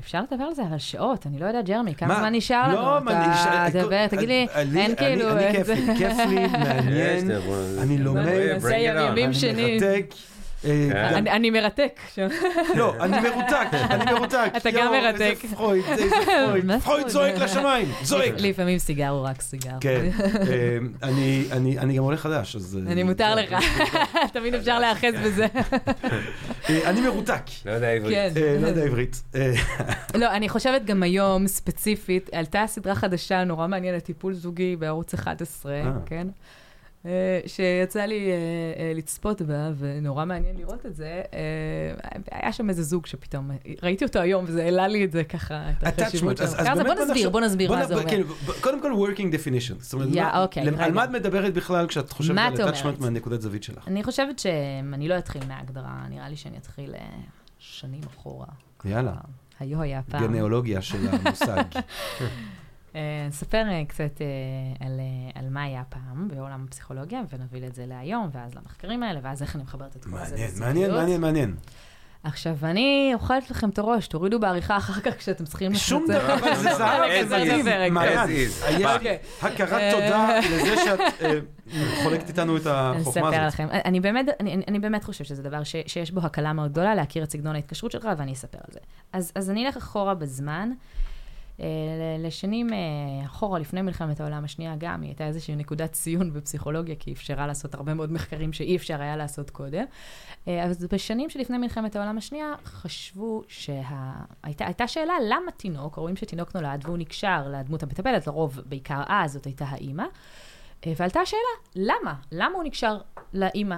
ואפשר 0.00 0.22
לדבר 0.30 0.44
על 0.44 0.54
זה 0.54 0.62
על 0.72 0.78
שעות, 0.78 1.26
אני 1.26 1.38
לא 1.38 1.46
יודעת, 1.46 1.64
ג'רמי, 1.64 1.94
כמה 1.94 2.08
מה? 2.08 2.18
זמן 2.18 2.34
נשאר 2.34 2.62
לנו? 2.68 2.74
לא, 2.74 2.98
מה, 3.04 3.28
נשאר- 3.28 3.66
אתה 3.68 3.80
תדבר, 3.80 4.06
תגיד 4.06 4.28
לי, 4.28 4.46
אני- 4.54 4.80
אין 4.80 4.96
כאילו... 4.96 5.30
אני 5.32 5.52
כיף 5.52 5.68
לי, 5.68 5.96
כיף 5.98 6.16
לי, 6.28 6.46
מעניין, 6.64 7.30
אני 7.82 7.98
לומד, 7.98 8.28
אני 8.28 9.34
שני. 9.34 9.78
מרתק. 9.80 10.14
אה, 10.64 10.88
כן. 10.92 11.26
אני- 11.26 11.50
מרתק. 11.50 12.00
לא, 12.74 12.94
אני 13.00 13.20
מרותק, 13.20 13.66
אני 13.90 14.12
מרותק. 14.12 14.50
אתה 14.56 14.70
גם 14.70 14.92
מרתק. 14.92 15.20
איזה 15.42 15.56
פרויד, 15.56 15.84
איזה 15.88 16.16
פרויד. 16.46 16.64
מה 16.64 16.80
פרויד? 16.80 17.08
זועק 17.08 17.34
לשמיים, 17.38 17.88
זועק. 18.02 18.34
לפעמים 18.38 18.78
סיגר 18.78 19.08
הוא 19.08 19.26
רק 19.26 19.42
סיגר. 19.42 19.70
כן, 19.80 20.10
אה, 20.50 20.78
אני- 21.02 21.44
אני 21.52 21.78
אני 21.78 21.96
גם 21.96 22.02
עולה 22.04 22.16
חדש, 22.16 22.56
אז... 22.56 22.78
אה, 22.86 22.92
אני 22.92 23.02
מותר 23.02 23.34
לך, 23.34 23.54
תמיד 24.32 24.54
אפשר 24.54 24.78
להיאחז 24.78 25.14
בזה. 25.24 25.46
אני 26.70 27.00
מרותק. 27.00 27.42
לא 27.66 27.70
יודע 27.70 27.88
עברית. 27.90 28.14
כן. 28.14 28.30
לא 28.60 28.66
יודע 28.66 28.82
עברית. 28.84 29.22
לא, 30.14 30.30
אני 30.30 30.48
חושבת 30.48 30.84
גם 30.84 31.02
היום, 31.02 31.46
ספציפית, 31.46 32.30
עלתה 32.34 32.64
סדרה 32.66 32.94
חדשה 32.94 33.44
נורא 33.44 33.66
מעניינת, 33.66 34.02
טיפול 34.04 34.34
זוגי 34.34 34.76
בערוץ 34.76 35.14
11, 35.14 35.72
אה. 35.72 35.82
כן? 36.06 36.26
אה, 37.06 37.12
שיצא 37.46 38.00
לי 38.04 38.30
אה, 38.30 38.34
אה, 38.82 38.92
לצפות 38.94 39.42
בה, 39.42 39.70
ונורא 39.78 40.24
מעניין 40.24 40.56
לראות 40.56 40.86
את 40.86 40.96
זה. 40.96 41.22
היה 42.30 42.52
שם 42.52 42.68
איזה 42.70 42.82
זוג 42.82 43.06
שפתאום, 43.06 43.50
ראיתי 43.82 44.04
אותו 44.04 44.18
היום, 44.18 44.44
וזה 44.48 44.64
העלה 44.64 44.88
לי 44.88 45.04
את 45.04 45.12
זה 45.12 45.24
ככה, 45.24 45.70
את 45.88 46.00
החשיבות 46.02 46.40
attachment, 46.40 46.42
אז- 46.42 46.50
של 46.52 46.58
אז 46.60 46.66
המחקר 46.66 46.72
הזה. 46.72 46.84
באמת 46.84 46.96
בוא 46.96 47.04
נסביר, 47.04 47.30
בוא 47.30 47.40
נסביר 47.40 47.72
מה 47.72 47.86
זה 47.86 47.94
אומר. 47.94 48.04
ב- 48.46 48.60
קודם 48.60 48.82
כל 48.82 48.92
working 48.92 49.32
definition. 49.34 49.74
זאת 49.78 49.92
אומרת. 49.92 50.08
על 50.78 50.92
מה 50.92 51.04
את 51.04 51.10
מדברת 51.10 51.54
בכלל 51.54 51.86
כשאת 51.86 52.10
חושבת 52.12 52.38
על 52.38 52.68
attachment 52.74 53.00
מהנקודת 53.00 53.40
זווית 53.40 53.62
שלך? 53.62 53.88
אני 53.88 54.04
חושבת 54.04 54.38
שאני 54.38 55.08
לא 55.08 55.18
אתחיל 55.18 55.42
מההגדרה, 55.48 56.06
נראה 56.10 56.28
לי 56.28 56.36
שאני 56.36 56.56
אתחיל 56.58 56.94
שנים 57.58 58.00
אחורה. 58.16 58.46
יאללה. 58.84 59.14
היו 59.60 59.80
היה 59.80 60.00
פעם. 60.10 60.22
גנאולוגיה 60.26 60.82
של 60.82 61.08
המושג. 61.08 61.62
אה, 62.96 63.00
נספר 63.28 63.62
אה, 63.70 63.82
קצת 63.88 64.20
אה, 64.20 64.86
על, 64.86 65.00
על 65.34 65.48
מה 65.50 65.62
היה 65.62 65.82
פעם 65.88 66.28
בעולם 66.28 66.64
הפסיכולוגיה, 66.68 67.20
ונוביל 67.32 67.64
את 67.64 67.74
זה 67.74 67.86
להיום, 67.86 68.28
ואז 68.32 68.54
למחקרים 68.54 69.02
האלה, 69.02 69.20
ואז 69.22 69.42
איך 69.42 69.56
אני 69.56 69.62
מחברת 69.62 69.96
את 69.96 70.04
כל 70.04 70.10
זה 70.10 70.16
מעניין. 70.16 70.50
מעניין, 70.60 70.90
מעניין, 70.90 71.20
מעניין. 71.20 71.54
עכשיו, 72.24 72.56
אני 72.62 73.10
אוכלת 73.14 73.50
לכם 73.50 73.68
את 73.68 73.78
הראש, 73.78 74.08
תורידו 74.08 74.40
בעריכה 74.40 74.76
אחר 74.76 75.00
כך 75.00 75.16
כשאתם 75.18 75.44
צריכים... 75.44 75.74
שום 75.74 76.04
לצאת. 76.04 76.22
דבר, 76.22 76.34
אבל 76.34 76.54
זה 76.54 76.74
זהב, 76.74 77.00
רגע, 77.02 77.26
זה 77.26 77.36
מדהים. 77.36 77.94
מעיין, 77.94 78.28
אוקיי. 78.94 79.18
הכרת 79.42 79.94
תודה 79.94 80.38
לזה 80.38 80.76
שאת 80.84 81.00
חולקת 82.02 82.28
איתנו 82.28 82.56
את 82.56 82.66
החוכמה 82.66 83.28
אספר 83.28 83.44
הזאת. 83.44 83.54
לכם. 83.54 83.68
אני 83.84 84.00
באמת, 84.00 84.26
אני, 84.40 84.62
אני- 84.68 84.78
באמת 84.78 85.04
חושבת 85.04 85.26
שזה 85.26 85.42
דבר 85.42 85.62
שיש 85.64 86.10
בו 86.10 86.20
הקלה 86.20 86.52
מאוד 86.52 86.70
גדולה, 86.72 86.94
להכיר 86.94 87.22
את 87.22 87.30
סגנון 87.30 87.54
ההתקשרות 87.54 87.92
שלך, 87.92 88.08
ואני 88.18 88.32
אספר 88.32 88.58
על 88.58 88.72
זה. 88.72 88.80
אז, 89.12 89.32
אז 89.34 89.50
אני 89.50 89.66
אלך 89.66 89.76
אחורה 89.76 90.14
בזמן. 90.14 90.70
אה, 91.60 91.66
לשנים 92.18 92.72
אה, 92.72 92.78
אחורה, 93.26 93.58
לפני 93.58 93.82
מלחמת 93.82 94.20
העולם 94.20 94.44
השנייה 94.44 94.74
גם, 94.78 95.02
היא 95.02 95.08
הייתה 95.08 95.26
איזושהי 95.26 95.56
נקודת 95.56 95.92
ציון 95.92 96.32
בפסיכולוגיה, 96.32 96.94
כי 96.98 97.10
היא 97.10 97.14
אפשרה 97.14 97.46
לעשות 97.46 97.74
הרבה 97.74 97.94
מאוד 97.94 98.12
מחקרים 98.12 98.52
שאי 98.52 98.76
אפשר 98.76 99.02
היה 99.02 99.16
לעשות 99.16 99.50
קודם. 99.50 99.84
אה, 100.48 100.64
אז 100.64 100.86
בשנים 100.92 101.30
שלפני 101.30 101.58
מלחמת 101.58 101.96
העולם 101.96 102.18
השנייה, 102.18 102.54
חשבו 102.64 103.42
שהייתה 103.48 104.66
הייתה 104.66 104.88
שאלה 104.88 105.14
למה 105.28 105.50
תינוק, 105.50 105.94
רואים 105.94 106.16
שתינוק 106.16 106.56
נולד 106.56 106.80
והוא 106.84 106.98
נקשר 106.98 107.48
לדמות 107.48 107.82
המטפלת, 107.82 108.26
לרוב 108.26 108.60
בעיקר 108.66 109.02
אז, 109.08 109.32
זאת 109.32 109.44
הייתה 109.44 109.64
האימא. 109.64 110.04
ועלתה 110.86 111.20
השאלה, 111.20 111.40
למה? 111.76 112.14
למה 112.32 112.54
הוא 112.54 112.64
נקשר 112.64 112.98
לאימא? 113.32 113.76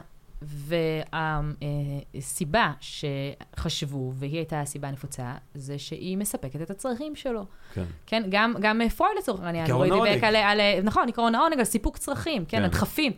והסיבה 2.23 2.73
שחשבו, 2.81 4.13
והיא 4.15 4.37
הייתה 4.37 4.61
הסיבה 4.61 4.89
הנפוצה, 4.89 5.35
זה 5.55 5.79
שהיא 5.79 6.17
מספקת 6.17 6.63
את 6.63 6.71
הצרכים 6.71 7.17
שלו. 7.17 7.45
כן. 7.75 7.85
כן, 8.07 8.23
גם, 8.29 8.55
גם 8.61 8.81
פרויד 8.97 9.13
לצורך 9.19 9.41
העניין, 9.41 9.67
דיבק 9.67 9.91
העונג. 9.91 10.25
על, 10.25 10.37
על, 10.37 10.61
נכון, 10.83 11.09
עקרון 11.09 11.35
העונג, 11.35 11.59
על 11.59 11.65
סיפוק 11.65 11.99
צרכים, 11.99 12.45
כן, 12.45 12.59
כן. 12.59 12.65
הדחפים. 12.65 13.13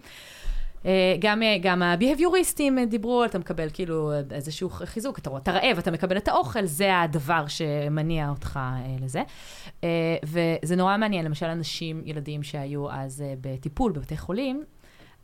אה, 0.87 1.17
גם, 1.19 1.43
אה, 1.43 1.57
גם 1.63 1.83
הביהביוריסטים 1.83 2.79
דיברו, 2.85 3.25
אתה 3.25 3.39
מקבל 3.39 3.69
כאילו 3.73 4.13
איזשהו 4.31 4.71
חיזוק, 4.71 5.19
אתה, 5.19 5.31
אתה 5.37 5.53
רעב, 5.53 5.79
אתה 5.79 5.91
מקבל 5.91 6.17
את 6.17 6.29
האוכל, 6.29 6.65
זה 6.65 7.01
הדבר 7.01 7.47
שמניע 7.47 8.29
אותך 8.29 8.61
אה, 8.63 8.97
לזה. 9.01 9.23
וזה 10.25 10.77
נורא 10.77 10.97
מעניין, 10.97 11.25
למשל 11.25 11.47
אנשים, 11.47 12.03
ילדים 12.05 12.43
שהיו 12.43 12.91
אז 12.91 13.25
בטיפול 13.41 13.93
בבתי 13.93 14.17
חולים, 14.17 14.65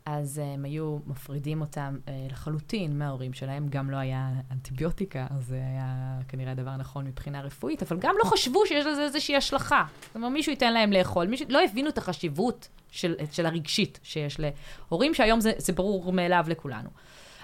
אז 0.09 0.39
אה, 0.39 0.53
הם 0.53 0.65
היו 0.65 0.97
מפרידים 1.07 1.61
אותם 1.61 1.97
אה, 2.07 2.27
לחלוטין 2.31 2.99
מההורים 2.99 3.33
שלהם, 3.33 3.67
גם 3.69 3.89
לא 3.89 3.97
היה 3.97 4.31
אנטיביוטיקה, 4.51 5.27
אז 5.29 5.45
זה 5.45 5.55
היה 5.55 6.19
כנראה 6.27 6.53
דבר 6.53 6.75
נכון 6.77 7.05
מבחינה 7.05 7.41
רפואית, 7.41 7.83
אבל 7.83 7.99
גם 7.99 8.15
לא 8.19 8.29
חשבו 8.29 8.65
שיש 8.65 8.85
לזה 8.85 9.03
איזושהי 9.03 9.35
השלכה. 9.35 9.83
זאת 10.07 10.15
אומרת, 10.15 10.31
מישהו 10.31 10.51
ייתן 10.51 10.73
להם 10.73 10.91
לאכול, 10.91 11.27
מישהו, 11.27 11.45
לא 11.49 11.63
הבינו 11.63 11.89
את 11.89 11.97
החשיבות 11.97 12.67
של, 12.91 13.15
של 13.31 13.45
הרגשית 13.45 13.99
שיש 14.03 14.37
להורים, 14.39 15.13
שהיום 15.13 15.39
זה, 15.39 15.51
זה 15.57 15.73
ברור 15.73 16.13
מאליו 16.13 16.45
לכולנו. 16.47 16.89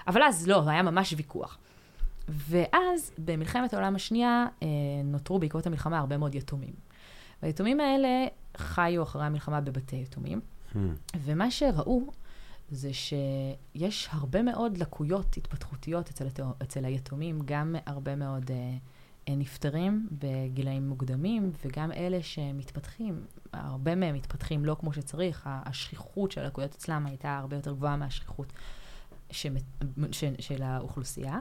אבל 0.06 0.22
אז 0.22 0.48
לא, 0.48 0.62
היה 0.66 0.82
ממש 0.82 1.14
ויכוח. 1.16 1.58
ואז, 2.28 3.12
במלחמת 3.18 3.74
העולם 3.74 3.94
השנייה, 3.94 4.46
אה, 4.62 4.68
נותרו 5.04 5.38
בעקבות 5.38 5.66
המלחמה 5.66 5.98
הרבה 5.98 6.16
מאוד 6.16 6.34
יתומים. 6.34 6.74
והיתומים 7.42 7.80
האלה 7.80 8.26
חיו 8.56 9.02
אחרי 9.02 9.24
המלחמה 9.24 9.60
בבתי 9.60 9.96
יתומים, 9.96 10.40
Hmm. 10.74 10.78
ומה 11.24 11.50
שראו 11.50 12.06
זה 12.70 12.90
שיש 12.92 14.08
הרבה 14.12 14.42
מאוד 14.42 14.78
לקויות 14.78 15.36
התפתחותיות 15.36 16.10
אצל, 16.10 16.26
אצל 16.62 16.84
היתומים, 16.84 17.38
גם 17.44 17.76
הרבה 17.86 18.16
מאוד 18.16 18.50
אה, 18.50 18.76
אה, 19.28 19.36
נפטרים 19.36 20.08
בגילאים 20.12 20.88
מוקדמים, 20.88 21.52
וגם 21.64 21.92
אלה 21.92 22.22
שמתפתחים, 22.22 23.26
הרבה 23.52 23.94
מהם 23.94 24.14
מתפתחים 24.14 24.64
לא 24.64 24.76
כמו 24.80 24.92
שצריך, 24.92 25.42
השכיחות 25.46 26.32
של 26.32 26.40
הלקויות 26.40 26.74
אצלם 26.74 27.06
הייתה 27.06 27.38
הרבה 27.38 27.56
יותר 27.56 27.72
גבוהה 27.72 27.96
מהשכיחות 27.96 28.52
שמת, 29.30 29.62
ש, 30.12 30.24
של 30.38 30.62
האוכלוסייה. 30.62 31.32
אה, 31.32 31.38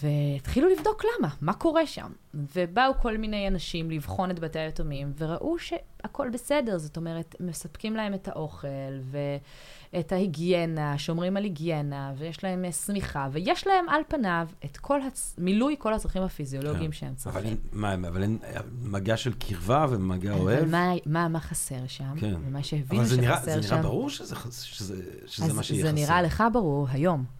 והתחילו 0.00 0.68
לבדוק 0.68 1.04
למה, 1.04 1.28
מה 1.40 1.52
קורה 1.52 1.86
שם. 1.86 2.12
ובאו 2.34 2.92
כל 3.00 3.18
מיני 3.18 3.48
אנשים 3.48 3.90
לבחון 3.90 4.30
את 4.30 4.38
בתי 4.38 4.58
היתומים, 4.58 5.12
וראו 5.18 5.58
שהכל 5.58 6.28
בסדר, 6.32 6.78
זאת 6.78 6.96
אומרת, 6.96 7.34
מספקים 7.40 7.96
להם 7.96 8.14
את 8.14 8.28
האוכל 8.28 8.68
ואת 9.10 10.12
ההיגיינה, 10.12 10.98
שומרים 10.98 11.36
על 11.36 11.44
היגיינה, 11.44 12.12
ויש 12.18 12.44
להם 12.44 12.64
אה, 12.64 12.72
שמיכה, 12.72 13.28
ויש 13.32 13.66
להם 13.66 13.88
על 13.88 14.02
פניו 14.08 14.48
את 14.64 14.76
כל 14.76 15.02
הצ... 15.02 15.34
מילוי 15.38 15.76
כל 15.78 15.94
הצרכים 15.94 16.22
הפיזיולוגיים 16.22 16.90
כן. 16.90 16.96
שהם 16.96 17.08
אבל 17.08 17.16
צריכים. 17.16 17.44
אין, 17.44 17.56
מה, 17.72 17.94
אבל 17.94 18.22
אין 18.22 18.38
מגע 18.82 19.16
של 19.16 19.32
קרבה 19.32 19.86
ומגע 19.90 20.32
אבל 20.32 20.40
אוהב? 20.40 20.64
מה, 20.64 20.92
מה, 21.06 21.28
מה 21.28 21.40
חסר 21.40 21.86
שם? 21.86 22.14
כן. 22.20 22.34
ומה 22.46 22.62
שהבינו 22.62 23.02
אבל 23.02 23.08
זה 23.10 23.20
נראה, 23.20 23.36
שחסר 23.36 23.60
זה 23.60 23.68
שם... 23.68 23.74
נראה 23.74 23.82
ברור 23.82 24.10
שזה, 24.10 24.36
שזה, 24.50 25.02
שזה 25.26 25.52
מה 25.52 25.62
שיהיה 25.62 25.82
זה 25.82 25.92
חסר. 25.92 26.00
נראה 26.00 26.22
לך 26.22 26.44
ברור 26.52 26.86
היום. 26.90 27.39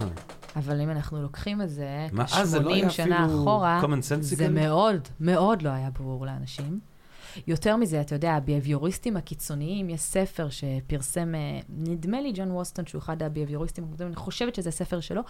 אה. 0.00 0.06
אבל 0.56 0.80
אם 0.80 0.90
אנחנו 0.90 1.22
לוקחים 1.22 1.62
את 1.62 1.70
זה 1.70 2.06
מה, 2.12 2.24
אז 2.34 2.50
זה 2.50 2.58
לא 2.58 2.64
80 2.64 2.80
היה 2.82 2.90
שנה 2.90 3.26
אחורה? 3.26 3.80
זה 4.20 4.48
מאוד, 4.48 5.08
מאוד 5.20 5.62
לא 5.62 5.70
היה 5.70 5.90
ברור 5.90 6.26
לאנשים. 6.26 6.80
יותר 7.46 7.76
מזה, 7.76 8.00
אתה 8.00 8.14
יודע, 8.14 8.32
הביהביוריסטים 8.32 9.16
הקיצוניים, 9.16 9.90
יש 9.90 10.00
ספר 10.00 10.48
שפרסם, 10.50 11.34
אה, 11.34 11.60
נדמה 11.68 12.20
לי 12.20 12.32
ג'ון 12.34 12.50
ווסטון, 12.50 12.86
שהוא 12.86 12.98
אחד 12.98 13.22
הביהביוריסטים 13.22 13.84
הגדולים, 13.84 14.12
אני 14.12 14.16
חושבת 14.16 14.54
שזה 14.54 14.70
ספר 14.70 15.00
שלו, 15.00 15.22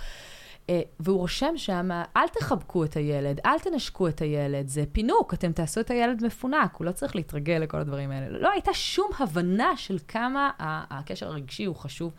אה, 0.71 0.81
והוא 1.01 1.19
רושם 1.19 1.57
שם, 1.57 1.89
אל 2.17 2.29
תחבקו 2.29 2.85
את 2.85 2.97
הילד, 2.97 3.41
אל 3.47 3.59
תנשקו 3.59 4.09
את 4.09 4.21
הילד, 4.21 4.69
זה 4.69 4.85
פינוק, 4.93 5.35
אתם 5.35 5.53
תעשו 5.53 5.81
את 5.81 5.91
הילד 5.91 6.25
מפונק, 6.27 6.77
הוא 6.77 6.85
לא 6.85 6.93
צריך 6.93 7.17
להתרגל 7.17 7.59
לכל 7.59 7.79
הדברים 7.79 8.11
האלה. 8.11 8.39
לא 8.39 8.51
הייתה 8.53 8.75
שום 8.75 9.11
הבנה 9.19 9.77
של 9.77 9.99
כמה 10.09 10.51
הקשר 10.59 11.27
הרגשי 11.27 11.65
הוא 11.65 11.77
חשוב 11.77 12.13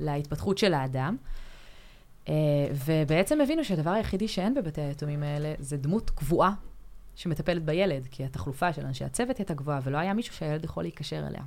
להתפתחות 0.00 0.58
של 0.58 0.74
האדם. 0.74 1.16
אה, 2.28 2.34
ובעצם 2.86 3.40
הבינו 3.40 3.64
שהדבר 3.64 3.90
היחידי 3.90 4.28
שאין 4.28 4.54
בבתי 4.54 4.80
היתומים 4.80 5.22
האלה 5.22 5.54
זה 5.58 5.76
דמות 5.76 6.10
קבועה 6.10 6.54
שמטפלת 7.14 7.64
בילד, 7.64 8.06
כי 8.10 8.24
התחלופה 8.24 8.72
של 8.72 8.86
אנשי 8.86 9.04
הצוות 9.04 9.38
הייתה 9.38 9.54
גבוהה, 9.54 9.80
ולא 9.84 9.98
היה 9.98 10.14
מישהו 10.14 10.34
שהילד 10.34 10.64
יכול 10.64 10.84
להיקשר 10.84 11.26
אליה. 11.26 11.42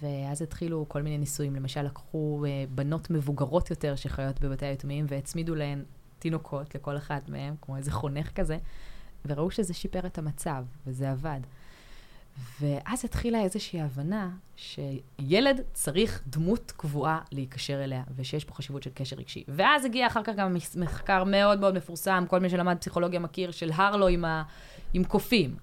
ואז 0.00 0.42
התחילו 0.42 0.84
כל 0.88 1.02
מיני 1.02 1.18
ניסויים, 1.18 1.56
למשל 1.56 1.82
לקחו 1.82 2.44
אה, 2.46 2.64
בנות 2.74 3.10
מבוגרות 3.10 3.70
יותר 3.70 3.96
שחיות 3.96 4.40
בבתי 4.40 4.66
היתומים 4.66 5.06
והצמידו 5.08 5.54
להן 5.54 5.84
תינוקות 6.18 6.74
לכל 6.74 6.96
אחת 6.96 7.28
מהן, 7.28 7.54
כמו 7.60 7.76
איזה 7.76 7.92
חונך 7.92 8.30
כזה, 8.34 8.58
וראו 9.26 9.50
שזה 9.50 9.74
שיפר 9.74 10.06
את 10.06 10.18
המצב, 10.18 10.64
וזה 10.86 11.10
עבד. 11.10 11.40
ואז 12.60 13.04
התחילה 13.04 13.42
איזושהי 13.42 13.80
הבנה 13.80 14.30
שילד 14.56 15.60
צריך 15.72 16.22
דמות 16.26 16.72
קבועה 16.76 17.20
להיקשר 17.32 17.84
אליה, 17.84 18.02
ושיש 18.16 18.44
פה 18.44 18.54
חשיבות 18.54 18.82
של 18.82 18.90
קשר 18.94 19.16
רגשי. 19.16 19.44
ואז 19.48 19.84
הגיע 19.84 20.06
אחר 20.06 20.22
כך 20.22 20.32
גם 20.36 20.56
מחקר 20.76 21.24
מאוד 21.24 21.60
מאוד 21.60 21.74
מפורסם, 21.74 22.24
כל 22.28 22.40
מי 22.40 22.50
שלמד 22.50 22.76
פסיכולוגיה 22.80 23.20
מכיר, 23.20 23.50
של 23.50 23.70
הרלו 23.74 24.08
עם, 24.08 24.24
ה... 24.24 24.42
עם 24.94 25.04
קופים. 25.04 25.56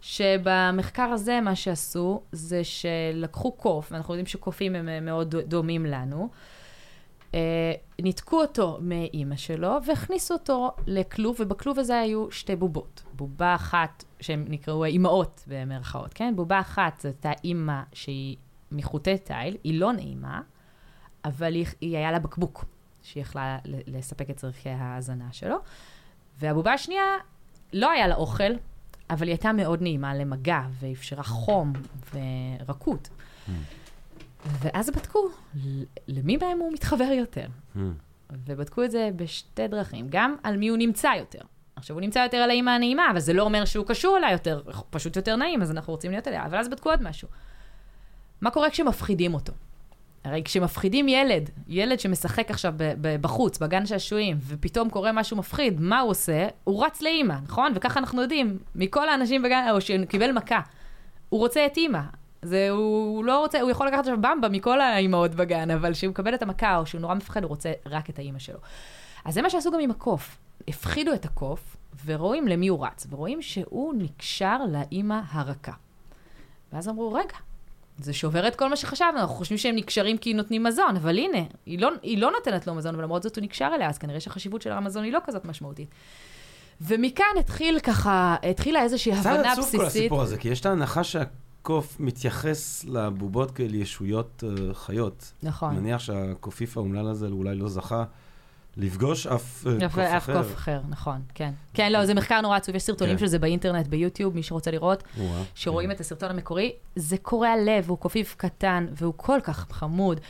שבמחקר 0.00 1.02
הזה 1.02 1.40
מה 1.40 1.56
שעשו 1.56 2.22
זה 2.32 2.64
שלקחו 2.64 3.52
קוף, 3.52 3.92
ואנחנו 3.92 4.14
יודעים 4.14 4.26
שקופים 4.26 4.74
הם 4.74 5.04
מאוד 5.04 5.36
דומים 5.36 5.86
לנו, 5.86 6.28
אה, 7.34 7.72
ניתקו 8.02 8.40
אותו 8.40 8.78
מאימא 8.80 9.36
שלו 9.36 9.76
והכניסו 9.86 10.34
אותו 10.34 10.70
לכלוב, 10.86 11.36
ובכלוב 11.40 11.78
הזה 11.78 11.98
היו 11.98 12.30
שתי 12.30 12.56
בובות. 12.56 13.02
בובה 13.12 13.54
אחת, 13.54 14.04
שהן 14.20 14.44
נקראו 14.48 14.84
אימהות 14.84 15.44
במרכאות, 15.46 16.14
כן? 16.14 16.36
בובה 16.36 16.60
אחת 16.60 16.94
זאת 16.96 17.04
הייתה 17.04 17.32
אימא 17.44 17.82
שהיא 17.92 18.36
מחוטי 18.72 19.18
תיל, 19.18 19.56
היא 19.64 19.80
לא 19.80 19.92
נעימה, 19.92 20.40
אבל 21.24 21.54
היא, 21.54 21.66
היא 21.80 21.96
היה 21.96 22.12
לה 22.12 22.18
בקבוק, 22.18 22.64
שהיא 23.02 23.20
יכלה 23.22 23.58
לספק 23.64 24.30
את 24.30 24.36
צורכי 24.36 24.68
ההאזנה 24.68 25.32
שלו. 25.32 25.56
והבובה 26.38 26.72
השנייה, 26.72 27.02
לא 27.72 27.90
היה 27.90 28.08
לה 28.08 28.14
אוכל, 28.14 28.52
אבל 29.10 29.26
היא 29.26 29.32
הייתה 29.32 29.52
מאוד 29.52 29.82
נעימה 29.82 30.14
למגע, 30.14 30.60
ואפשרה 30.80 31.22
חום 31.22 31.72
ורקות. 32.14 33.08
Mm. 33.08 33.50
ואז 34.44 34.90
בדקו 34.90 35.28
למי 36.08 36.36
מהם 36.36 36.58
הוא 36.58 36.72
מתחבר 36.72 37.04
יותר. 37.04 37.46
Mm. 37.76 37.78
ובדקו 38.46 38.84
את 38.84 38.90
זה 38.90 39.10
בשתי 39.16 39.68
דרכים, 39.68 40.06
גם 40.10 40.36
על 40.42 40.56
מי 40.56 40.68
הוא 40.68 40.78
נמצא 40.78 41.08
יותר. 41.18 41.40
עכשיו, 41.78 41.96
הוא 41.96 42.00
נמצא 42.00 42.18
יותר 42.18 42.36
על 42.36 42.50
האימא 42.50 42.70
הנעימה, 42.70 43.10
אבל 43.10 43.20
זה 43.20 43.32
לא 43.32 43.42
אומר 43.42 43.64
שהוא 43.64 43.86
קשור 43.86 44.16
אליה 44.16 44.32
יותר, 44.32 44.62
פשוט 44.90 45.16
יותר 45.16 45.36
נעים, 45.36 45.62
אז 45.62 45.70
אנחנו 45.70 45.92
רוצים 45.92 46.10
להיות 46.10 46.28
אליה. 46.28 46.46
אבל 46.46 46.58
אז 46.58 46.68
בדקו 46.68 46.90
עוד 46.90 47.02
משהו. 47.02 47.28
מה 48.40 48.50
קורה 48.50 48.70
כשמפחידים 48.70 49.34
אותו? 49.34 49.52
הרי 50.24 50.42
כשמפחידים 50.44 51.08
ילד, 51.08 51.50
ילד 51.68 52.00
שמשחק 52.00 52.50
עכשיו 52.50 52.74
בחוץ, 53.20 53.58
בגן 53.58 53.86
שעשועים, 53.86 54.38
ופתאום 54.46 54.90
קורה 54.90 55.12
משהו 55.12 55.36
מפחיד, 55.36 55.80
מה 55.80 56.00
הוא 56.00 56.10
עושה? 56.10 56.48
הוא 56.64 56.86
רץ 56.86 57.02
לאימא, 57.02 57.34
נכון? 57.44 57.72
וככה 57.74 58.00
אנחנו 58.00 58.22
יודעים, 58.22 58.58
מכל 58.74 59.08
האנשים 59.08 59.42
בגן, 59.42 59.66
או 59.70 59.80
שקיבל 59.80 60.32
מכה, 60.32 60.60
הוא 61.28 61.40
רוצה 61.40 61.66
את 61.66 61.76
אימא. 61.76 62.00
זה, 62.42 62.70
הוא, 62.70 63.16
הוא 63.16 63.24
לא 63.24 63.38
רוצה, 63.38 63.60
הוא 63.60 63.70
יכול 63.70 63.86
לקחת 63.86 63.98
עכשיו 63.98 64.16
במבה 64.20 64.48
מכל 64.48 64.80
האימהות 64.80 65.34
בגן, 65.34 65.70
אבל 65.70 65.92
כשהוא 65.92 66.10
מקבל 66.10 66.34
את 66.34 66.42
המכה, 66.42 66.76
או 66.76 66.86
שהוא 66.86 67.00
נורא 67.00 67.14
מפחד, 67.14 67.42
הוא 67.42 67.48
רוצה 67.48 67.72
רק 67.86 68.10
את 68.10 68.18
האימא 68.18 68.38
שלו. 68.38 68.58
אז 69.24 69.34
זה 69.34 69.42
מה 69.42 69.50
שעשו 69.50 69.70
גם 69.70 69.80
עם 69.80 69.90
הקוף. 69.90 70.38
הפחידו 70.68 71.14
את 71.14 71.24
הקוף, 71.24 71.76
ורואים 72.04 72.48
למי 72.48 72.68
הוא 72.68 72.86
רץ, 72.86 73.06
ורואים 73.10 73.42
שהוא 73.42 73.94
נקשר 73.98 74.58
לאימא 74.72 75.20
הרכה. 75.30 75.72
ואז 76.72 76.88
אמרו, 76.88 77.12
רגע, 77.12 77.36
זה 77.98 78.12
שובר 78.12 78.48
את 78.48 78.56
כל 78.56 78.68
מה 78.68 78.76
שחשבנו, 78.76 79.18
אנחנו 79.18 79.34
חושבים 79.34 79.58
שהם 79.58 79.76
נקשרים 79.76 80.18
כי 80.18 80.34
נותנים 80.34 80.64
מזון, 80.64 80.96
אבל 80.96 81.18
הנה, 81.18 81.38
היא 81.66 81.78
לא, 81.78 81.90
היא 82.02 82.18
לא 82.18 82.30
נותנת 82.30 82.66
לו 82.66 82.74
מזון, 82.74 82.94
ולמרות 82.94 83.22
זאת 83.22 83.36
הוא 83.36 83.44
נקשר 83.44 83.70
אליה, 83.74 83.88
אז 83.88 83.98
כנראה 83.98 84.20
שהחשיבות 84.20 84.62
של 84.62 84.72
המזון 84.72 85.04
היא 85.04 85.12
לא 85.12 85.18
כזאת 85.24 85.44
משמעותית. 85.44 85.88
ומכאן 86.80 87.26
התחיל 87.40 87.80
ככה, 87.80 88.36
התחילה 88.42 88.82
איזושהי 88.82 89.12
הבנה 89.12 89.42
בסיסית. 89.42 89.54
זה 89.54 89.60
עצוב 89.62 89.80
כל 89.80 89.86
הסיפור 89.86 90.22
הזה, 90.22 90.38
כי 90.38 90.48
יש 90.48 90.60
את 90.60 90.66
ההנחה 90.66 91.04
שהקוף 91.04 92.00
מתייחס 92.00 92.84
לבובות 92.84 93.50
כאל 93.50 93.74
ישויות 93.74 94.44
uh, 94.46 94.74
חיות. 94.74 95.32
נכון. 95.42 95.76
מניח 95.76 95.98
שהקופיף 95.98 96.76
האומלל 96.76 97.08
הזה 97.08 97.26
אולי 97.26 97.54
לא 97.54 97.68
זכה. 97.68 98.04
לפגוש 98.78 99.26
אף 99.26 99.66
uh, 99.66 99.84
קוף 99.84 99.92
אחר. 99.92 100.16
אף 100.16 100.30
קוף 100.30 100.54
אחר, 100.54 100.80
נכון, 100.88 101.20
כן. 101.34 101.52
כן, 101.74 101.92
לא, 101.92 102.06
זה 102.06 102.14
מחקר 102.14 102.40
נורא 102.40 102.56
עצוב, 102.56 102.74
יש 102.74 102.82
סרטונים 102.82 103.14
כן. 103.14 103.20
של 103.20 103.26
זה 103.26 103.38
באינטרנט, 103.38 103.86
ביוטיוב, 103.86 104.34
מי 104.34 104.42
שרוצה 104.42 104.70
לראות, 104.70 105.02
ווא, 105.18 105.36
שרואים 105.54 105.88
כן. 105.88 105.94
את 105.94 106.00
הסרטון 106.00 106.30
המקורי, 106.30 106.72
זה 106.96 107.16
קורע 107.22 107.56
לב, 107.66 107.88
הוא 107.88 107.98
קופיף 107.98 108.34
קטן, 108.38 108.86
והוא 108.92 109.14
כל 109.16 109.38
כך 109.42 109.66
חמוד. 109.70 110.20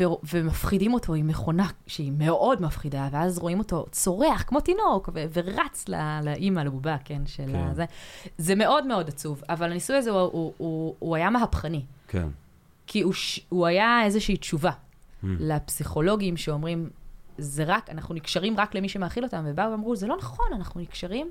ו- 0.00 0.04
ומפחידים 0.32 0.94
אותו 0.94 1.14
עם 1.14 1.26
מכונה 1.26 1.66
שהיא 1.86 2.12
מאוד 2.18 2.62
מפחידה, 2.62 3.08
ואז 3.12 3.38
רואים 3.38 3.58
אותו 3.58 3.86
צורח 3.90 4.44
כמו 4.46 4.60
תינוק, 4.60 5.08
ו- 5.14 5.24
ורץ 5.32 5.88
לא- 5.88 5.98
לאימא, 6.22 6.60
לבובה, 6.60 6.96
כן, 7.04 7.22
של 7.26 7.46
כן. 7.52 7.66
הזה. 7.70 7.84
זה 8.38 8.54
מאוד 8.54 8.86
מאוד 8.86 9.08
עצוב, 9.08 9.42
אבל 9.48 9.70
הניסוי 9.70 9.96
הזה 9.96 10.10
הוא, 10.10 10.20
הוא, 10.20 10.52
הוא, 10.56 10.94
הוא 10.98 11.16
היה 11.16 11.30
מהפכני. 11.30 11.82
כן. 12.08 12.28
כי 12.86 13.02
הוא, 13.48 13.66
היה 13.66 14.00
איזושהי 14.04 14.36
תשובה 14.36 14.70
mm. 14.70 15.26
לפסיכולוגים 15.40 16.36
שאומרים, 16.36 16.88
זה 17.38 17.64
רק, 17.66 17.90
אנחנו 17.90 18.14
נקשרים 18.14 18.60
רק 18.60 18.74
למי 18.74 18.88
שמאכיל 18.88 19.24
אותם, 19.24 19.44
ובאו 19.46 19.70
ואמרו, 19.70 19.96
זה 19.96 20.06
לא 20.06 20.16
נכון, 20.16 20.46
אנחנו 20.52 20.80
נקשרים 20.80 21.30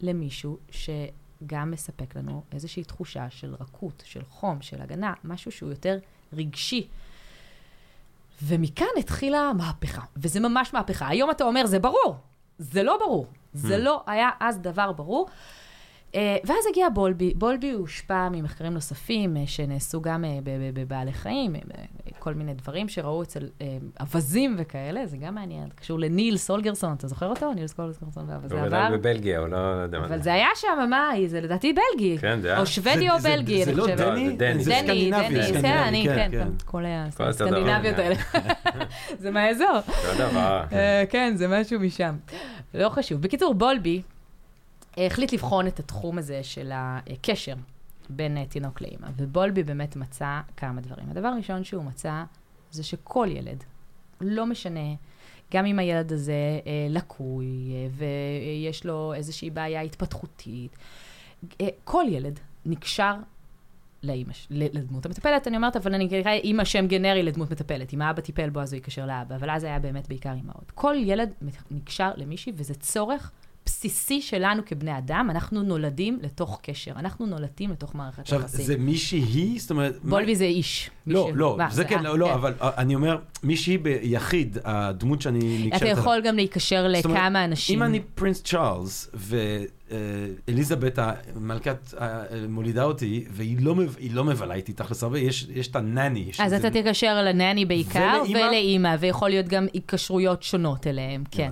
למישהו 0.00 0.58
שגם 0.70 1.70
מספק 1.70 2.16
לנו 2.16 2.42
איזושהי 2.52 2.84
תחושה 2.84 3.30
של 3.30 3.54
רכות, 3.60 4.02
של 4.06 4.24
חום, 4.24 4.62
של 4.62 4.82
הגנה, 4.82 5.12
משהו 5.24 5.52
שהוא 5.52 5.70
יותר 5.70 5.98
רגשי. 6.32 6.88
ומכאן 8.42 8.86
התחילה 8.98 9.52
מהפכה, 9.52 10.02
וזה 10.16 10.40
ממש 10.40 10.74
מהפכה. 10.74 11.08
היום 11.08 11.30
אתה 11.30 11.44
אומר, 11.44 11.66
זה 11.66 11.78
ברור, 11.78 12.16
זה 12.58 12.82
לא 12.82 12.96
ברור. 13.00 13.26
זה 13.52 13.76
hmm. 13.76 13.78
לא 13.78 14.02
היה 14.06 14.30
אז 14.40 14.58
דבר 14.58 14.92
ברור. 14.92 15.28
Uh, 16.12 16.16
ואז 16.44 16.58
הגיע 16.70 16.88
בולבי, 16.88 17.34
בולבי 17.34 17.70
הושפע 17.70 18.28
ממחקרים 18.28 18.74
נוספים 18.74 19.36
uh, 19.36 19.38
שנעשו 19.46 20.00
גם 20.00 20.24
uh, 20.24 20.44
בבעלי 20.74 21.12
חיים, 21.12 21.52
כל 22.18 22.34
מיני 22.34 22.54
דברים 22.54 22.88
שראו 22.88 23.22
אצל 23.22 23.48
אווזים 24.00 24.56
וכאלה, 24.58 25.06
זה 25.06 25.16
גם 25.16 25.34
מעניין, 25.34 25.68
קשור 25.74 25.98
לניל 25.98 26.36
סולגרסון, 26.36 26.92
אתה 26.92 27.08
זוכר 27.08 27.26
אותו? 27.26 27.54
ניל 27.54 27.66
סולגרסון 27.66 28.24
ואווזי 28.26 28.54
עבר. 28.54 28.76
הוא 28.76 28.86
גדל 28.86 28.96
בבלגיה, 28.96 29.38
הוא 29.38 29.48
לא 29.48 29.56
יודע 29.56 29.98
מה 29.98 30.08
זה. 30.08 30.14
אבל 30.14 30.22
זה 30.22 30.32
היה 30.32 30.48
שם, 30.54 30.86
מה, 30.90 31.10
זה 31.26 31.40
לדעתי 31.40 31.72
בלגי. 31.72 32.18
כן, 32.18 32.40
זה 32.40 32.48
היה. 32.48 32.60
או 32.60 32.66
שוודי 32.66 33.10
או 33.10 33.18
בלגי, 33.18 33.64
אני 33.64 33.74
חושבת. 33.74 33.98
זה 33.98 34.04
לא 34.04 34.10
דני? 34.10 34.36
דני, 34.36 34.64
זה 34.64 34.72
סקנדינבי. 34.72 35.52
דני, 35.52 35.88
אני, 35.88 36.04
כן, 36.04 36.28
כן, 36.30 36.48
כל 36.64 36.84
הסקנדינביות 37.18 37.98
האלה. 37.98 38.14
זה 39.22 39.30
מהאזור. 39.30 39.76
אותו 39.76 40.18
דבר. 40.18 40.64
כן, 41.10 41.32
זה 41.36 41.48
משהו 41.48 41.80
משם. 41.80 42.16
לא 42.74 42.88
חשוב. 42.88 43.22
בקיצור, 43.22 43.54
בולבי, 43.54 44.02
החליט 45.06 45.32
לבחון 45.32 45.66
את 45.66 45.78
התחום 45.78 46.18
הזה 46.18 46.42
של 46.42 46.70
הקשר 46.74 47.54
בין 48.10 48.44
תינוק 48.44 48.80
לאימא, 48.80 49.08
ובולבי 49.16 49.62
באמת 49.62 49.96
מצא 49.96 50.40
כמה 50.56 50.80
דברים. 50.80 51.10
הדבר 51.10 51.28
הראשון 51.28 51.64
שהוא 51.64 51.84
מצא 51.84 52.24
זה 52.70 52.82
שכל 52.84 53.28
ילד, 53.30 53.64
לא 54.20 54.46
משנה, 54.46 54.94
גם 55.54 55.66
אם 55.66 55.78
הילד 55.78 56.12
הזה 56.12 56.60
אה, 56.66 56.86
לקוי 56.90 57.46
אה, 57.46 57.88
ויש 57.90 58.86
לו 58.86 59.14
איזושהי 59.14 59.50
בעיה 59.50 59.80
התפתחותית, 59.80 60.76
אה, 61.60 61.68
כל 61.84 62.04
ילד 62.08 62.40
נקשר 62.66 63.14
לאימא, 64.02 64.32
לדמות 64.50 65.06
המטפלת, 65.06 65.48
אני 65.48 65.56
אומרת, 65.56 65.76
אבל 65.76 65.94
אני 65.94 66.20
אקרא 66.20 66.32
אימא 66.32 66.64
שם 66.64 66.86
גנרי 66.86 67.22
לדמות 67.22 67.50
מטפלת. 67.50 67.94
אם 67.94 68.02
האבא 68.02 68.20
טיפל 68.20 68.50
בו, 68.50 68.60
אז 68.60 68.72
הוא 68.72 68.78
יקשר 68.78 69.06
לאבא, 69.06 69.36
אבל 69.36 69.50
אז 69.50 69.64
היה 69.64 69.78
באמת 69.78 70.08
בעיקר 70.08 70.32
אימהות. 70.32 70.70
כל 70.74 70.96
ילד 70.98 71.32
נקשר 71.70 72.10
למישהי, 72.16 72.52
וזה 72.56 72.74
צורך 72.74 73.30
בסיסי 73.68 74.22
שלנו 74.22 74.62
כבני 74.66 74.98
אדם, 74.98 75.28
אנחנו 75.30 75.62
נולדים 75.62 76.18
לתוך 76.22 76.60
קשר, 76.62 76.90
אנחנו 76.96 77.26
נולדים 77.26 77.70
לתוך 77.70 77.94
מערכת 77.94 78.18
יחסים. 78.18 78.40
עכשיו, 78.40 78.60
זה 78.60 78.76
מישהי? 78.76 79.58
זאת 79.58 79.70
אומרת... 79.70 79.98
בולבי 80.02 80.32
מה... 80.32 80.38
זה 80.38 80.44
איש. 80.44 80.90
לא, 81.06 81.30
לא, 81.34 81.54
מה, 81.58 81.70
זה, 81.70 81.76
זה 81.76 81.84
כן, 81.84 82.02
לא, 82.02 82.18
לא, 82.18 82.26
כן. 82.26 82.32
אבל 82.32 82.54
אה, 82.62 82.70
אני 82.76 82.94
אומר, 82.94 83.18
מישהי 83.42 83.78
ביחיד, 83.78 84.58
הדמות 84.64 85.22
שאני 85.22 85.66
נקשרת... 85.66 85.82
אתה 85.82 85.90
יכול 85.90 86.20
גם 86.24 86.36
להיקשר 86.36 86.88
לכמה 86.88 87.26
אומרת, 87.26 87.48
אנשים. 87.48 87.82
אם 87.82 87.82
אני 87.82 88.00
פרינס 88.14 88.42
צ'ארלס, 88.42 89.10
ואליזבת 89.14 90.98
המלכת 90.98 91.94
מולידה 92.48 92.84
אותי, 92.84 93.24
והיא 93.30 93.56
לא, 93.60 93.74
לא 94.10 94.24
מבלה 94.24 94.54
איתי 94.54 94.72
תכלס 94.72 95.02
הרבה, 95.02 95.18
יש, 95.18 95.46
יש 95.54 95.68
את 95.68 95.76
הנני. 95.76 96.30
אז 96.38 96.52
אתה 96.52 96.70
תקשר 96.70 97.22
לנני 97.22 97.64
בעיקר, 97.64 98.22
ולאימא, 98.30 98.96
ויכול 99.00 99.28
להיות 99.28 99.48
גם 99.48 99.66
היקשרויות 99.72 100.42
שונות 100.42 100.86
אליהם, 100.86 101.24
כן. 101.30 101.50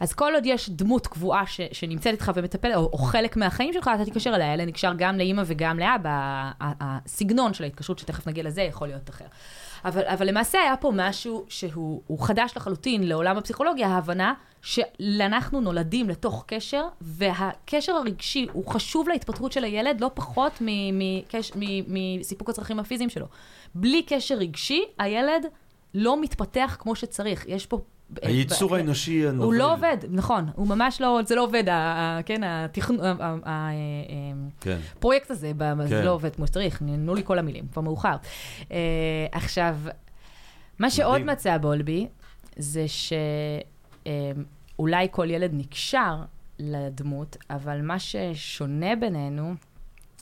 אז 0.00 0.12
כל 0.12 0.34
עוד 0.34 0.46
יש 0.46 0.70
דמות 0.70 1.06
קבועה 1.06 1.46
ש, 1.46 1.60
שנמצאת 1.72 2.12
איתך 2.12 2.32
ומטפלת, 2.34 2.76
או, 2.76 2.90
או 2.92 2.98
חלק 2.98 3.36
מהחיים 3.36 3.72
שלך, 3.72 3.90
אתה 3.94 4.04
תתקשר 4.04 4.34
אליה, 4.34 4.54
אלה 4.54 4.64
נקשר 4.64 4.92
גם 4.98 5.18
לאימא 5.18 5.42
וגם 5.46 5.78
לאבא. 5.78 6.50
הסגנון 6.60 7.54
של 7.54 7.64
ההתקשרות, 7.64 7.98
שתכף 7.98 8.26
נגיע 8.26 8.44
לזה, 8.44 8.62
יכול 8.62 8.88
להיות 8.88 9.10
אחר. 9.10 9.24
אבל, 9.84 10.02
אבל 10.04 10.28
למעשה 10.28 10.58
היה 10.62 10.76
פה 10.76 10.92
משהו 10.94 11.44
שהוא 11.48 12.20
חדש 12.20 12.52
לחלוטין 12.56 13.08
לעולם 13.08 13.36
הפסיכולוגיה, 13.36 13.88
ההבנה 13.88 14.34
שאנחנו 14.62 15.60
נולדים 15.60 16.08
לתוך 16.08 16.44
קשר, 16.46 16.84
והקשר 17.00 17.92
הרגשי 17.92 18.46
הוא 18.52 18.66
חשוב 18.66 19.08
להתפתחות 19.08 19.52
של 19.52 19.64
הילד 19.64 20.00
לא 20.00 20.10
פחות 20.14 20.62
מסיפוק 21.88 22.50
הצרכים 22.50 22.78
הפיזיים 22.78 23.10
שלו. 23.10 23.26
בלי 23.74 24.02
קשר 24.02 24.34
רגשי, 24.34 24.84
הילד 24.98 25.46
לא 25.94 26.20
מתפתח 26.20 26.76
כמו 26.80 26.94
שצריך. 26.94 27.44
יש 27.48 27.66
פה 27.66 27.80
הייצור 28.22 28.76
האנושי 28.76 29.28
הנובל. 29.28 29.44
הוא 29.44 29.54
לא 29.54 29.72
עובד, 29.72 29.96
נכון, 30.10 30.48
הוא 30.54 30.68
ממש 30.68 31.00
לא, 31.00 31.20
זה 31.26 31.34
לא 31.34 31.42
עובד, 31.42 31.64
כן, 32.26 32.40
הפרויקט 34.96 35.26
כן. 35.26 35.34
הזה, 35.34 35.52
זה 35.86 35.96
כן. 35.96 36.04
לא 36.04 36.10
עובד 36.10 36.36
כמו 36.36 36.46
שצריך, 36.46 36.82
נענו 36.82 37.14
לי 37.14 37.22
כל 37.24 37.38
המילים, 37.38 37.66
כבר 37.72 37.82
מאוחר. 37.82 38.16
אה, 38.72 38.76
עכשיו, 39.32 39.76
מה 40.78 40.90
שעוד 40.90 41.22
מצא 41.22 41.58
בולבי, 41.58 42.08
זה 42.56 42.84
שאולי 44.76 45.08
כל 45.10 45.30
ילד 45.30 45.50
נקשר 45.54 46.16
לדמות, 46.58 47.36
אבל 47.50 47.82
מה 47.82 47.98
ששונה 47.98 48.96
בינינו, 48.96 49.54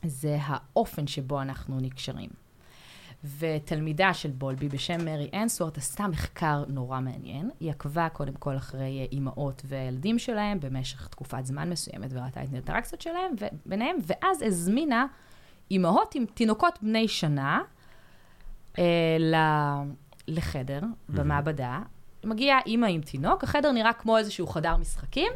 זה 0.04 0.38
האופן 0.40 1.06
שבו 1.06 1.42
אנחנו 1.42 1.80
נקשרים. 1.80 2.30
ותלמידה 3.38 4.14
של 4.14 4.30
בולבי 4.30 4.68
בשם 4.68 5.04
מרי 5.04 5.30
אנסוורט 5.34 5.78
עשתה 5.78 6.06
מחקר 6.06 6.64
נורא 6.68 7.00
מעניין. 7.00 7.50
היא 7.60 7.70
עקבה 7.70 8.08
קודם 8.08 8.32
כל 8.32 8.56
אחרי 8.56 9.08
אימהות 9.12 9.62
והילדים 9.64 10.18
שלהם 10.18 10.60
במשך 10.60 11.08
תקופת 11.08 11.46
זמן 11.46 11.70
מסוימת 11.70 12.10
וראתה 12.12 12.42
את 12.42 12.48
האינטראקציות 12.52 13.00
שלהם 13.00 13.34
ביניהם, 13.66 13.96
ואז 14.06 14.42
הזמינה 14.42 15.06
אימהות 15.70 16.14
עם 16.14 16.24
תינוקות 16.34 16.78
בני 16.82 17.08
שנה 17.08 17.62
אה, 18.78 19.16
לחדר 20.28 20.80
במעבדה. 21.08 21.80
מגיעה 22.24 22.58
אימא 22.66 22.86
עם 22.86 23.00
תינוק, 23.00 23.44
החדר 23.44 23.72
נראה 23.72 23.92
כמו 23.92 24.18
איזשהו 24.18 24.46
חדר 24.46 24.76
משחקים, 24.76 25.32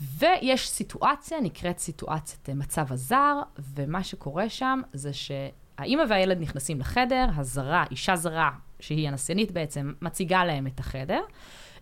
ויש 0.00 0.68
סיטואציה, 0.68 1.40
נקראת 1.40 1.78
סיטואציית 1.78 2.48
מצב 2.48 2.92
הזר, 2.92 3.42
ומה 3.74 4.04
שקורה 4.04 4.48
שם 4.48 4.80
זה 4.92 5.10
שהאימא 5.78 6.02
והילד 6.08 6.40
נכנסים 6.40 6.80
לחדר, 6.80 7.26
הזרה, 7.36 7.84
אישה 7.90 8.16
זרה, 8.16 8.50
שהיא 8.80 9.08
הנסיינית 9.08 9.50
בעצם, 9.52 9.92
מציגה 10.02 10.44
להם 10.44 10.66
את 10.66 10.80
החדר, 10.80 11.20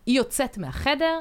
היא 0.06 0.16
יוצאת 0.16 0.58
מהחדר, 0.58 1.18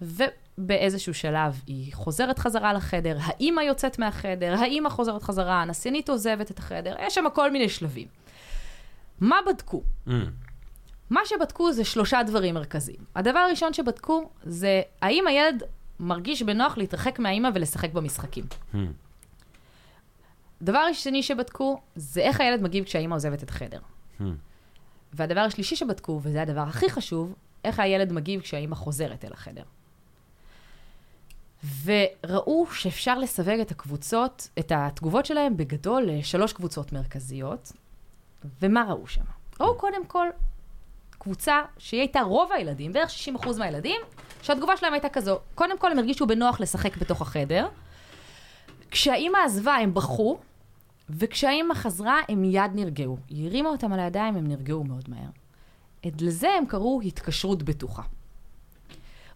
ובאיזשהו 0.00 1.14
שלב 1.14 1.60
היא 1.66 1.94
חוזרת 1.94 2.38
חזרה 2.38 2.72
לחדר, 2.72 3.18
האימא 3.20 3.60
יוצאת 3.60 3.98
מהחדר, 3.98 4.54
האימא 4.58 4.88
חוזרת 4.88 5.22
חזרה, 5.22 5.62
הנסיינית 5.62 6.08
עוזבת 6.08 6.50
את 6.50 6.58
החדר, 6.58 6.96
יש 7.00 7.14
שם 7.14 7.24
כל 7.34 7.50
מיני 7.50 7.68
שלבים. 7.68 8.08
מה 9.20 9.36
בדקו? 9.46 9.82
Mm. 10.08 10.10
מה 11.10 11.20
שבדקו 11.24 11.72
זה 11.72 11.84
שלושה 11.84 12.22
דברים 12.22 12.54
מרכזיים. 12.54 12.98
הדבר 13.16 13.38
הראשון 13.38 13.72
שבדקו 13.72 14.30
זה 14.42 14.82
האם 15.02 15.26
הילד 15.26 15.62
מרגיש 16.00 16.42
בנוח 16.42 16.78
להתרחק 16.78 17.18
מהאימא 17.18 17.48
ולשחק 17.54 17.92
במשחקים. 17.92 18.44
Hmm. 18.72 18.76
דבר 20.62 20.92
שני 20.92 21.22
שבדקו 21.22 21.80
זה 21.96 22.20
איך 22.20 22.40
הילד 22.40 22.62
מגיב 22.62 22.84
כשהאימא 22.84 23.14
עוזבת 23.14 23.42
את 23.42 23.50
החדר. 23.50 23.80
Hmm. 24.20 24.24
והדבר 25.12 25.40
השלישי 25.40 25.76
שבדקו, 25.76 26.20
וזה 26.22 26.42
הדבר 26.42 26.60
הכי 26.60 26.90
חשוב, 26.90 27.34
איך 27.64 27.80
הילד 27.80 28.12
מגיב 28.12 28.40
כשהאימא 28.40 28.74
חוזרת 28.74 29.24
אל 29.24 29.32
החדר. 29.32 29.62
וראו 31.84 32.66
שאפשר 32.72 33.18
לסווג 33.18 33.60
את 33.60 33.70
הקבוצות, 33.70 34.48
את 34.58 34.72
התגובות 34.74 35.26
שלהם 35.26 35.56
בגדול 35.56 36.02
לשלוש 36.06 36.52
קבוצות 36.52 36.92
מרכזיות. 36.92 37.72
ומה 38.62 38.84
ראו 38.88 39.06
שם? 39.06 39.24
ראו 39.60 39.78
קודם 39.78 40.06
כל 40.06 40.28
קבוצה 41.10 41.60
שהיא 41.78 42.00
הייתה 42.00 42.20
רוב 42.20 42.52
הילדים, 42.52 42.92
בערך 42.92 43.10
60% 43.44 43.58
מהילדים, 43.58 44.00
שהתגובה 44.42 44.76
שלהם 44.76 44.92
הייתה 44.92 45.08
כזו. 45.08 45.38
קודם 45.54 45.78
כל 45.78 45.92
הם 45.92 45.98
הרגישו 45.98 46.26
בנוח 46.26 46.60
לשחק 46.60 46.96
בתוך 46.96 47.22
החדר. 47.22 47.68
כשהאימא 48.94 49.38
עזבה 49.38 49.74
הם 49.74 49.94
בכו, 49.94 50.38
וכשהאימא 51.10 51.74
חזרה 51.74 52.20
הם 52.28 52.42
מיד 52.42 52.70
נרגעו. 52.74 53.16
היא 53.28 53.46
הרימה 53.48 53.68
אותם 53.68 53.92
על 53.92 54.00
הידיים, 54.00 54.36
הם 54.36 54.46
נרגעו 54.46 54.84
מאוד 54.84 55.04
מהר. 55.08 55.28
את 56.06 56.22
לזה 56.22 56.48
הם 56.58 56.66
קראו 56.66 57.00
התקשרות 57.00 57.62
בטוחה. 57.62 58.02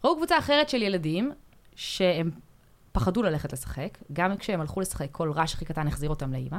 ראו 0.05 0.17
קבוצה 0.17 0.39
אחרת 0.39 0.69
של 0.69 0.83
ילדים 0.83 1.33
שהם 1.77 2.31
פחדו 2.93 3.23
ללכת 3.23 3.53
לשחק, 3.53 3.99
גם 4.13 4.37
כשהם 4.37 4.61
הלכו 4.61 4.81
לשחק, 4.81 5.09
כל 5.13 5.33
רעש 5.33 5.55
הכי 5.55 5.65
קטן 5.65 5.89
החזיר 5.89 6.11
אותם 6.11 6.33
לאימא. 6.33 6.59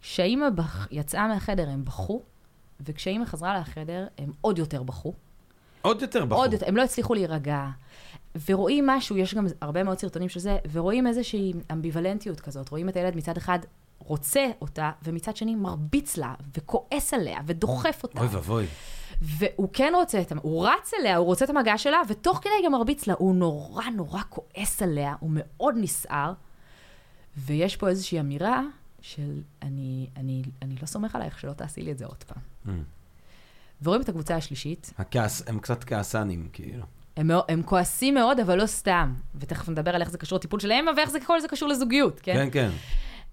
כשהאימא 0.00 0.50
בח... 0.50 0.88
יצאה 0.90 1.28
מהחדר 1.28 1.68
הם 1.68 1.84
בכו, 1.84 2.22
וכשאימא 2.80 3.24
חזרה 3.24 3.58
לחדר, 3.60 4.06
הם 4.18 4.32
עוד 4.40 4.58
יותר 4.58 4.82
בכו. 4.82 5.12
עוד 5.84 6.02
יותר 6.02 6.24
בכו. 6.24 6.34
עוד 6.34 6.52
יותר, 6.52 6.68
הם 6.68 6.76
לא 6.76 6.82
הצליחו 6.82 7.14
להירגע. 7.14 7.66
ורואים 8.48 8.86
משהו, 8.86 9.16
יש 9.16 9.34
גם 9.34 9.46
הרבה 9.60 9.82
מאוד 9.82 9.98
סרטונים 9.98 10.28
של 10.28 10.40
זה, 10.40 10.58
ורואים 10.72 11.06
איזושהי 11.06 11.52
אמביוולנטיות 11.72 12.40
כזאת. 12.40 12.68
רואים 12.68 12.88
את 12.88 12.96
הילד 12.96 13.16
מצד 13.16 13.36
אחד 13.36 13.58
רוצה 13.98 14.50
אותה, 14.60 14.90
ומצד 15.02 15.36
שני 15.36 15.54
מרביץ 15.54 16.16
לה, 16.16 16.34
וכועס 16.56 17.14
עליה, 17.14 17.38
ודוחף 17.46 18.00
אותה. 18.02 18.20
אוי 18.20 18.28
ואבוי. 18.28 18.66
והוא 19.22 19.68
כן 19.72 19.92
רוצה 19.96 20.20
את, 20.20 20.32
הוא 20.42 20.68
רץ 20.68 20.90
אליה, 21.00 21.16
הוא 21.16 21.26
רוצה 21.26 21.44
את 21.44 21.50
המגע 21.50 21.78
שלה, 21.78 22.00
ותוך 22.08 22.38
כדי 22.38 22.52
גם 22.64 22.72
מרביץ 22.72 23.06
לה. 23.06 23.14
הוא 23.18 23.34
נורא 23.34 23.84
נורא 23.84 24.20
כועס 24.28 24.82
עליה, 24.82 25.14
הוא 25.20 25.30
מאוד 25.34 25.74
נסער. 25.78 26.32
ויש 27.36 27.76
פה 27.76 27.88
איזושהי 27.88 28.20
אמירה 28.20 28.62
של 29.00 29.40
אני, 29.62 30.06
אני, 30.16 30.42
אני 30.62 30.74
לא 30.82 30.86
סומך 30.86 31.14
עלייך 31.14 31.38
שלא 31.38 31.52
תעשי 31.52 31.82
לי 31.82 31.92
את 31.92 31.98
זה 31.98 32.06
עוד 32.06 32.24
פעם. 32.24 32.42
Mm. 32.66 32.70
ורואים 33.84 34.02
את 34.02 34.08
הקבוצה 34.08 34.36
השלישית. 34.36 34.92
הכעס, 34.98 35.42
הם 35.46 35.58
קצת 35.58 35.84
כעסנים, 35.84 36.48
כאילו. 36.52 36.84
הם, 37.16 37.30
הם 37.48 37.62
כועסים 37.62 38.14
מאוד, 38.14 38.40
אבל 38.40 38.58
לא 38.58 38.66
סתם. 38.66 39.12
ותכף 39.40 39.68
נדבר 39.68 39.94
על 39.94 40.00
איך 40.00 40.10
זה 40.10 40.18
קשור 40.18 40.38
לטיפול 40.38 40.60
שלהם, 40.60 40.86
ואיך 40.96 41.10
זה, 41.10 41.20
כל 41.20 41.40
זה 41.40 41.48
קשור 41.48 41.68
לזוגיות, 41.68 42.20
כן? 42.20 42.34
כן, 42.34 42.48
כן. 42.52 42.70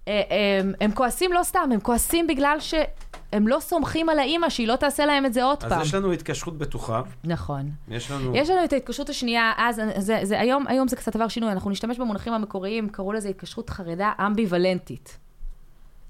אה, 0.08 0.22
הם, 0.60 0.72
הם 0.80 0.92
כועסים 0.92 1.32
לא 1.32 1.42
סתם, 1.42 1.68
הם 1.72 1.80
כועסים 1.80 2.26
בגלל 2.26 2.56
שהם 2.60 3.48
לא 3.48 3.60
סומכים 3.60 4.08
על 4.08 4.18
האימא 4.18 4.48
שהיא 4.48 4.68
לא 4.68 4.76
תעשה 4.76 5.06
להם 5.06 5.26
את 5.26 5.32
זה 5.32 5.44
עוד 5.44 5.58
אז 5.62 5.68
פעם. 5.70 5.80
אז 5.80 5.86
יש 5.86 5.94
לנו 5.94 6.12
התקשרות 6.12 6.58
בטוחה. 6.58 7.02
נכון. 7.24 7.70
יש 7.88 8.10
לנו... 8.10 8.36
יש 8.36 8.50
לנו 8.50 8.64
את 8.64 8.72
ההתקשרות 8.72 9.08
השנייה, 9.08 9.52
אז 9.56 9.80
זה, 9.98 10.20
זה, 10.22 10.40
היום, 10.40 10.66
היום 10.66 10.88
זה 10.88 10.96
קצת 10.96 11.16
עבר 11.16 11.28
שינוי, 11.28 11.52
אנחנו 11.52 11.70
נשתמש 11.70 11.98
במונחים 11.98 12.32
המקוריים, 12.32 12.88
קראו 12.88 13.12
לזה 13.12 13.28
התקשרות 13.28 13.70
חרדה 13.70 14.12
אמביוולנטית. 14.26 15.18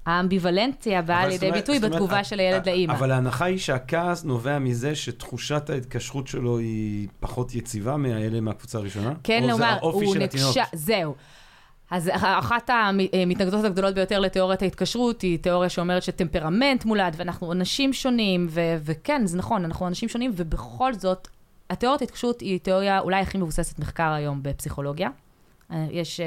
האמביוולנטיה 0.05 1.01
באה 1.01 1.27
לידי 1.27 1.51
ביטוי 1.51 1.79
בתגובה 1.79 2.23
של 2.23 2.39
הילד 2.39 2.65
לאימא. 2.65 2.93
אבל 2.93 3.11
ההנחה 3.11 3.45
היא 3.45 3.57
שהכעס 3.57 4.23
נובע 4.23 4.59
מזה 4.59 4.95
שתחושת 4.95 5.69
ההתקשרות 5.69 6.27
שלו 6.27 6.57
היא 6.57 7.07
פחות 7.19 7.55
יציבה 7.55 7.97
מהאלה 7.97 8.41
מהקבוצה 8.41 8.77
הראשונה? 8.77 9.13
כן, 9.23 9.43
לומר, 9.47 9.77
הוא 9.81 10.15
נקשה, 10.15 10.63
זהו. 10.73 11.15
אז 11.91 12.09
אחת 12.13 12.69
המתנגדות 12.69 13.65
הגדולות 13.65 13.93
ביותר 13.93 14.19
לתיאוריית 14.19 14.61
ההתקשרות 14.61 15.21
היא 15.21 15.39
תיאוריה 15.39 15.69
שאומרת 15.69 16.03
שטמפרמנט 16.03 16.85
מולד, 16.85 17.13
ואנחנו 17.17 17.51
אנשים 17.51 17.93
שונים, 17.93 18.47
ו- 18.49 18.75
וכן, 18.83 19.21
זה 19.25 19.37
נכון, 19.37 19.65
אנחנו 19.65 19.87
אנשים 19.87 20.09
שונים, 20.09 20.31
ובכל 20.35 20.93
זאת, 20.93 21.27
התיאוריית 21.69 22.01
ההתקשרות 22.01 22.41
היא 22.41 22.59
תיאוריה 22.59 22.99
אולי 22.99 23.21
הכי 23.21 23.37
מבוססת 23.37 23.79
מחקר 23.79 24.11
היום 24.11 24.39
בפסיכולוגיה. 24.43 25.09
אה, 25.71 25.85
יש... 25.91 26.19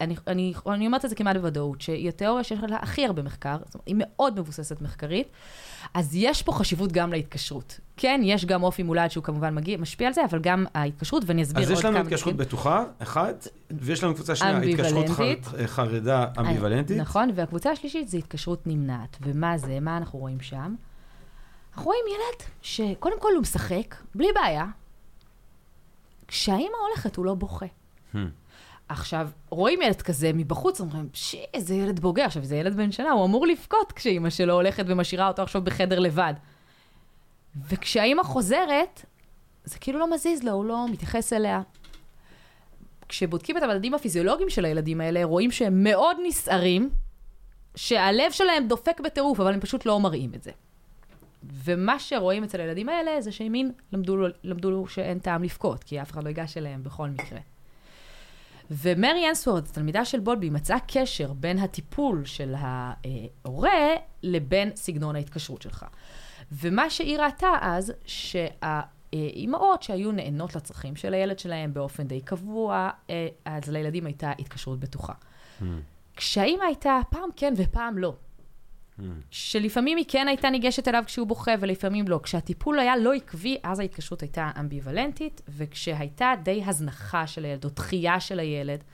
אני, 0.00 0.16
אני, 0.26 0.52
אני 0.66 0.86
אומרת 0.86 1.04
את 1.04 1.10
זה 1.10 1.16
כמעט 1.16 1.36
בוודאות, 1.36 1.80
שהיא 1.80 2.08
התיאוריה 2.08 2.44
שיש 2.44 2.58
לה 2.68 2.76
הכי 2.76 3.06
הרבה 3.06 3.22
מחקר, 3.22 3.56
זאת 3.64 3.74
אומרת, 3.74 3.86
היא 3.86 3.94
מאוד 3.98 4.40
מבוססת 4.40 4.80
מחקרית, 4.80 5.28
אז 5.94 6.10
יש 6.14 6.42
פה 6.42 6.52
חשיבות 6.52 6.92
גם 6.92 7.12
להתקשרות. 7.12 7.80
כן, 7.96 8.20
יש 8.24 8.44
גם 8.44 8.62
אופי 8.62 8.82
מולד 8.82 9.10
שהוא 9.10 9.24
כמובן 9.24 9.54
מגיע, 9.54 9.76
משפיע 9.76 10.06
על 10.06 10.12
זה, 10.12 10.24
אבל 10.30 10.38
גם 10.38 10.64
ההתקשרות, 10.74 11.22
ואני 11.26 11.42
אסביר 11.42 11.60
עוד 11.60 11.66
כמה... 11.66 11.74
אז 11.74 11.78
יש 11.78 11.84
לנו 11.84 11.98
התקשרות 11.98 12.34
דברים. 12.34 12.48
בטוחה, 12.48 12.84
אחת, 12.98 13.48
ויש 13.70 14.04
לנו 14.04 14.14
קבוצה 14.14 14.36
שנייה, 14.36 14.58
התקשרות 14.58 15.08
חר, 15.08 15.34
חרדה 15.66 16.26
אמביוולנטית. 16.38 16.96
נכון, 16.96 17.30
והקבוצה 17.34 17.70
השלישית 17.70 18.08
זה 18.08 18.18
התקשרות 18.18 18.66
נמנעת. 18.66 19.16
ומה 19.20 19.58
זה, 19.58 19.80
מה 19.80 19.96
אנחנו 19.96 20.18
רואים 20.18 20.40
שם? 20.40 20.74
אנחנו 21.72 21.84
רואים 21.84 22.04
ילד 22.08 22.48
שקודם 22.62 23.20
כל 23.20 23.32
הוא 23.34 23.42
משחק, 23.42 23.94
בלי 24.14 24.28
בעיה. 24.34 24.64
כשהאימא 26.28 26.76
הולכת, 26.88 27.16
הוא 27.16 27.24
לא 27.24 27.34
בוכה. 27.34 27.66
Hmm. 28.14 28.18
עכשיו, 28.90 29.28
רואים 29.50 29.82
ילד 29.82 30.02
כזה 30.02 30.30
מבחוץ, 30.34 30.80
אומרים, 30.80 31.08
שי, 31.14 31.44
איזה 31.54 31.74
ילד 31.74 32.00
בוגר. 32.00 32.24
עכשיו, 32.24 32.44
זה 32.44 32.56
ילד 32.56 32.76
בן 32.76 32.92
שנה, 32.92 33.10
הוא 33.10 33.24
אמור 33.24 33.46
לבכות 33.46 33.92
כשאימא 33.92 34.30
שלו 34.30 34.54
הולכת 34.54 34.84
ומשאירה 34.86 35.28
אותו 35.28 35.42
עכשיו 35.42 35.62
בחדר 35.62 35.98
לבד. 35.98 36.34
וכשהאימא 37.68 38.22
חוזרת, 38.22 39.04
זה 39.64 39.78
כאילו 39.78 39.98
לא 39.98 40.14
מזיז 40.14 40.42
לו, 40.42 40.52
הוא 40.52 40.64
לא 40.64 40.86
מתייחס 40.88 41.32
אליה. 41.32 41.62
כשבודקים 43.08 43.56
את 43.56 43.62
המדדים 43.62 43.94
הפיזיולוגיים 43.94 44.50
של 44.50 44.64
הילדים 44.64 45.00
האלה, 45.00 45.24
רואים 45.24 45.50
שהם 45.50 45.84
מאוד 45.84 46.16
נסערים, 46.26 46.90
שהלב 47.74 48.30
שלהם 48.30 48.68
דופק 48.68 49.00
בטירוף, 49.00 49.40
אבל 49.40 49.54
הם 49.54 49.60
פשוט 49.60 49.86
לא 49.86 50.00
מראים 50.00 50.34
את 50.34 50.42
זה. 50.42 50.50
ומה 51.42 51.98
שרואים 51.98 52.44
אצל 52.44 52.60
הילדים 52.60 52.88
האלה, 52.88 53.20
זה 53.20 53.32
שהם 53.32 53.52
מין 53.52 53.72
למדו, 53.92 54.16
למדו 54.44 54.86
שאין 54.86 55.18
טעם 55.18 55.42
לבכות, 55.42 55.84
כי 55.84 56.02
אף 56.02 56.10
אחד 56.10 56.24
לא 56.24 56.28
ייגש 56.28 56.56
אליהם 56.56 56.82
בכל 56.82 57.08
מקרה. 57.08 57.38
ומרי 58.70 59.28
אנסוורד, 59.28 59.64
תלמידה 59.64 60.04
של 60.04 60.20
בולבי, 60.20 60.50
מצאה 60.50 60.76
קשר 60.88 61.32
בין 61.32 61.58
הטיפול 61.58 62.24
של 62.24 62.54
ההורה 62.58 63.94
לבין 64.22 64.70
סגנון 64.76 65.16
ההתקשרות 65.16 65.62
שלך. 65.62 65.86
ומה 66.52 66.90
שהיא 66.90 67.18
ראתה 67.18 67.48
אז, 67.60 67.92
שהאימהות 68.06 69.82
שהיו 69.82 70.12
נענות 70.12 70.56
לצרכים 70.56 70.96
של 70.96 71.14
הילד 71.14 71.38
שלהם 71.38 71.74
באופן 71.74 72.06
די 72.06 72.20
קבוע, 72.20 72.90
אה, 73.10 73.28
אז 73.44 73.70
לילדים 73.70 74.06
הייתה 74.06 74.32
התקשרות 74.38 74.80
בטוחה. 74.80 75.12
Mm. 75.12 75.64
כשהאימא 76.16 76.64
הייתה 76.64 77.00
פעם 77.10 77.28
כן 77.36 77.54
ופעם 77.56 77.98
לא. 77.98 78.14
שלפעמים 79.30 79.96
היא 79.96 80.04
כן 80.08 80.28
הייתה 80.28 80.50
ניגשת 80.50 80.88
אליו 80.88 81.02
כשהוא 81.06 81.26
בוכה, 81.26 81.52
ולפעמים 81.60 82.08
לא. 82.08 82.20
כשהטיפול 82.22 82.78
היה 82.78 82.96
לא 82.96 83.12
עקבי, 83.14 83.58
אז 83.62 83.78
ההתקשרות 83.78 84.22
הייתה 84.22 84.50
אמביוולנטית, 84.60 85.40
וכשהייתה 85.48 86.32
די 86.42 86.62
הזנחה 86.66 87.26
של 87.26 87.44
הילד, 87.44 87.64
או 87.64 87.70
דחייה 87.70 88.20
של 88.20 88.40
הילד, 88.40 88.84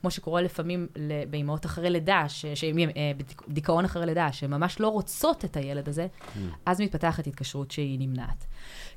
כמו 0.00 0.10
שקורה 0.10 0.42
לפעמים 0.42 0.86
באימהות 1.30 1.66
אחרי 1.66 1.90
לידה, 1.90 2.26
אה, 2.96 3.12
בדיכאון 3.48 3.84
אחרי 3.84 4.06
לידה, 4.06 4.32
שהן 4.32 4.50
ממש 4.50 4.80
לא 4.80 4.88
רוצות 4.88 5.44
את 5.44 5.56
הילד 5.56 5.88
הזה, 5.88 6.06
mm. 6.06 6.38
אז 6.66 6.80
מתפתחת 6.80 7.26
התקשרות 7.26 7.70
שהיא 7.70 7.98
נמנעת. 7.98 8.46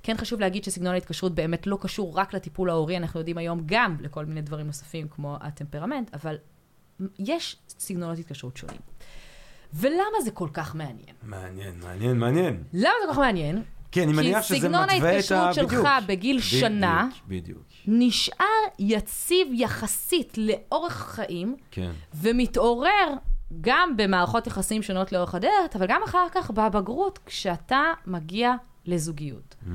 כן 0.03 0.17
חשוב 0.17 0.39
להגיד 0.39 0.63
שסגנון 0.63 0.93
ההתקשרות 0.93 1.35
באמת 1.35 1.67
לא 1.67 1.77
קשור 1.81 2.17
רק 2.17 2.33
לטיפול 2.33 2.69
ההורי, 2.69 2.97
אנחנו 2.97 3.19
יודעים 3.19 3.37
היום 3.37 3.61
גם 3.65 3.97
לכל 4.01 4.25
מיני 4.25 4.41
דברים 4.41 4.65
נוספים, 4.67 5.07
כמו 5.07 5.37
הטמפרמנט, 5.41 6.13
אבל 6.13 6.35
יש 7.19 7.57
סגנונות 7.69 8.19
התקשרות 8.19 8.57
שונים. 8.57 8.79
ולמה 9.73 10.21
זה 10.23 10.31
כל 10.31 10.49
כך 10.53 10.75
מעניין? 10.75 11.15
מעניין, 11.23 11.73
מעניין, 11.83 12.17
מעניין. 12.17 12.63
למה 12.73 12.93
זה 13.01 13.07
כל 13.07 13.13
כך 13.13 13.19
מעניין? 13.19 13.63
כן, 13.91 14.01
אני 14.01 14.13
מניח 14.13 14.43
שזה 14.43 14.55
כי 14.55 14.61
סגנון 14.61 14.83
מתווה 14.83 15.19
את 15.19 15.31
ה... 15.31 15.45
ההתקשרות 15.45 15.53
שלך 15.53 15.71
בדיוק. 15.71 15.87
בגיל 16.07 16.37
בדיוק, 16.37 16.61
שנה 16.61 17.07
בדיוק, 17.27 17.61
נשאר 17.87 18.45
יציב 18.79 19.47
יחסית 19.53 20.37
לאורך 20.37 20.93
חיים, 20.93 21.55
כן. 21.71 21.91
ומתעורר 22.13 23.13
גם 23.61 23.97
במערכות 23.97 24.47
יחסים 24.47 24.83
שונות 24.83 25.11
לאורך 25.11 25.35
הדרך, 25.35 25.75
אבל 25.75 25.85
גם 25.87 26.01
אחר 26.05 26.27
כך 26.31 26.51
בבגרות, 26.51 27.19
כשאתה 27.25 27.81
מגיע 28.05 28.53
לזוגיות. 28.85 29.55
Mm. 29.63 29.67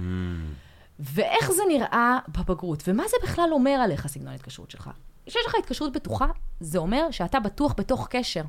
ואיך 0.98 1.50
זה 1.50 1.62
נראה 1.68 2.18
בבגרות, 2.28 2.82
ומה 2.86 3.02
זה 3.08 3.16
בכלל 3.22 3.48
אומר 3.52 3.70
עליך, 3.70 4.06
סגנון 4.06 4.28
ההתקשרות 4.28 4.70
שלך? 4.70 4.90
כשיש 5.26 5.42
לך 5.46 5.54
התקשרות 5.58 5.92
בטוחה, 5.92 6.26
זה 6.60 6.78
אומר 6.78 7.10
שאתה 7.10 7.40
בטוח 7.40 7.74
בתוך 7.76 8.08
קשר. 8.10 8.42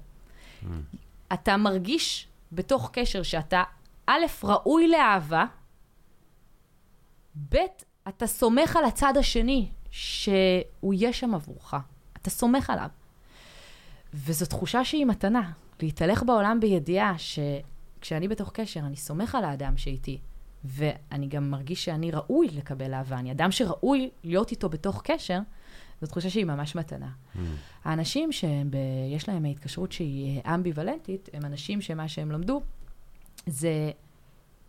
אתה 1.34 1.57
מרגיש 1.57 2.27
בתוך 2.52 2.89
קשר 2.93 3.23
שאתה, 3.23 3.64
א', 4.06 4.26
ראוי 4.43 4.88
לאהבה, 4.88 5.45
ב', 7.49 7.57
אתה 8.07 8.27
סומך 8.27 8.76
על 8.76 8.85
הצד 8.85 9.14
השני 9.18 9.69
שהוא 9.91 10.93
יהיה 10.93 11.14
שם 11.14 11.35
עבורך. 11.35 11.73
אתה 12.22 12.30
סומך 12.30 12.69
עליו. 12.69 12.89
וזו 14.14 14.45
תחושה 14.45 14.85
שהיא 14.85 15.06
מתנה. 15.06 15.52
להתהלך 15.81 16.23
בעולם 16.23 16.60
בידיעה 16.60 17.14
שכשאני 17.18 18.27
בתוך 18.27 18.52
קשר, 18.53 18.80
אני 18.80 18.95
סומך 18.95 19.35
על 19.35 19.43
האדם 19.43 19.77
שאיתי, 19.77 20.19
ואני 20.64 21.27
גם 21.27 21.52
מרגיש 21.52 21.85
שאני 21.85 22.11
ראוי 22.11 22.47
לקבל 22.47 22.93
אהבה. 22.93 23.19
אני 23.19 23.31
אדם 23.31 23.52
שראוי 23.52 24.10
להיות 24.23 24.52
איתו 24.52 24.69
בתוך 24.69 25.02
קשר, 25.03 25.39
זו 26.01 26.07
תחושה 26.07 26.30
שהיא 26.30 26.45
ממש 26.45 26.76
מתנה. 26.76 27.11
האנשים 27.84 28.31
שיש 28.31 29.30
להם 29.30 29.45
התקשרות 29.45 29.91
שהיא 29.91 30.41
אמביוולנטית, 30.45 31.30
הם 31.34 31.45
אנשים 31.45 31.81
שמה 31.81 32.07
שהם 32.07 32.31
למדו 32.31 32.61
זה 33.47 33.91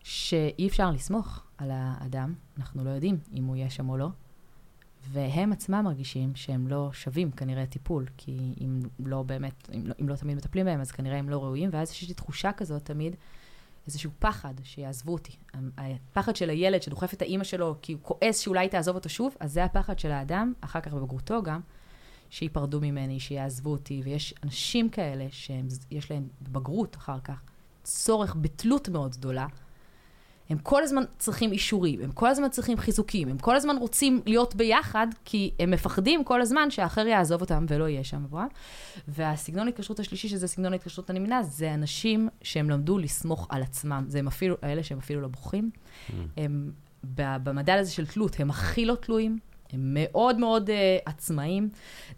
שאי 0.02 0.68
אפשר 0.68 0.90
לסמוך 0.90 1.42
על 1.58 1.70
האדם, 1.72 2.34
אנחנו 2.58 2.84
לא 2.84 2.90
יודעים 2.90 3.18
אם 3.32 3.44
הוא 3.44 3.56
יהיה 3.56 3.70
שם 3.70 3.88
או 3.88 3.96
לא, 3.96 4.08
והם 5.12 5.52
עצמם 5.52 5.84
מרגישים 5.84 6.34
שהם 6.34 6.68
לא 6.68 6.90
שווים 6.92 7.30
כנראה 7.30 7.66
טיפול, 7.66 8.06
כי 8.16 8.54
אם 8.60 8.80
לא 8.98 9.22
באמת, 9.22 9.68
אם 9.74 9.86
לא, 9.86 9.94
אם 10.00 10.08
לא 10.08 10.16
תמיד 10.16 10.36
מטפלים 10.36 10.66
בהם, 10.66 10.80
אז 10.80 10.90
כנראה 10.90 11.18
הם 11.18 11.28
לא 11.28 11.44
ראויים, 11.44 11.70
ואז 11.72 11.90
יש 11.90 12.08
לי 12.08 12.14
תחושה 12.14 12.52
כזאת 12.52 12.84
תמיד, 12.84 13.16
איזשהו 13.86 14.10
פחד 14.18 14.54
שיעזבו 14.62 15.12
אותי. 15.12 15.36
הפחד 15.76 16.36
של 16.36 16.50
הילד 16.50 16.82
שדוחף 16.82 17.14
את 17.14 17.22
האימא 17.22 17.44
שלו 17.44 17.74
כי 17.82 17.92
הוא 17.92 18.00
כועס 18.02 18.38
שאולי 18.38 18.68
תעזוב 18.68 18.96
אותו 18.96 19.08
שוב, 19.08 19.34
אז 19.40 19.52
זה 19.52 19.64
הפחד 19.64 19.98
של 19.98 20.10
האדם, 20.10 20.52
אחר 20.60 20.80
כך 20.80 20.92
בבגרותו 20.92 21.42
גם, 21.42 21.60
שייפרדו 22.30 22.80
ממני, 22.80 23.20
שיעזבו 23.20 23.70
אותי, 23.70 24.00
ויש 24.04 24.34
אנשים 24.42 24.88
כאלה 24.88 25.26
שיש 25.30 26.10
להם 26.10 26.28
בבגרות 26.42 26.96
אחר 26.96 27.20
כך 27.20 27.42
צורך 27.82 28.36
בתלות 28.40 28.88
מאוד 28.88 29.16
גדולה. 29.16 29.46
הם 30.50 30.58
כל 30.58 30.82
הזמן 30.82 31.02
צריכים 31.18 31.52
אישורים, 31.52 32.00
הם 32.00 32.12
כל 32.12 32.28
הזמן 32.28 32.48
צריכים 32.48 32.78
חיזוקים, 32.78 33.28
הם 33.28 33.38
כל 33.38 33.56
הזמן 33.56 33.76
רוצים 33.76 34.22
להיות 34.26 34.54
ביחד, 34.54 35.06
כי 35.24 35.50
הם 35.58 35.70
מפחדים 35.70 36.24
כל 36.24 36.40
הזמן 36.40 36.70
שהאחר 36.70 37.06
יעזוב 37.06 37.40
אותם 37.40 37.66
ולא 37.68 37.88
יהיה 37.88 38.04
שם 38.04 38.24
עבורם. 38.24 38.48
והסגנון 39.08 39.66
ההתקשרות 39.66 40.00
השלישי, 40.00 40.28
שזה 40.28 40.48
סגנון 40.48 40.72
ההתקשרות 40.72 41.10
הנמנע, 41.10 41.42
זה 41.42 41.74
אנשים 41.74 42.28
שהם 42.42 42.70
למדו 42.70 42.98
לסמוך 42.98 43.46
על 43.50 43.62
עצמם. 43.62 44.04
זה 44.08 44.18
הם 44.18 44.26
אפילו, 44.26 44.56
האלה 44.62 44.82
שהם 44.82 44.98
אפילו 44.98 45.20
לא 45.20 45.28
בוכים. 45.28 45.70
הם, 46.36 46.70
ב- 47.14 47.36
במדד 47.42 47.76
הזה 47.80 47.90
של 47.90 48.06
תלות, 48.06 48.40
הם 48.40 48.50
הכי 48.50 48.84
לא 48.84 48.94
תלויים. 48.94 49.38
הם 49.72 49.80
מאוד 49.94 50.38
מאוד 50.38 50.70
uh, 50.70 50.72
עצמאים. 51.04 51.68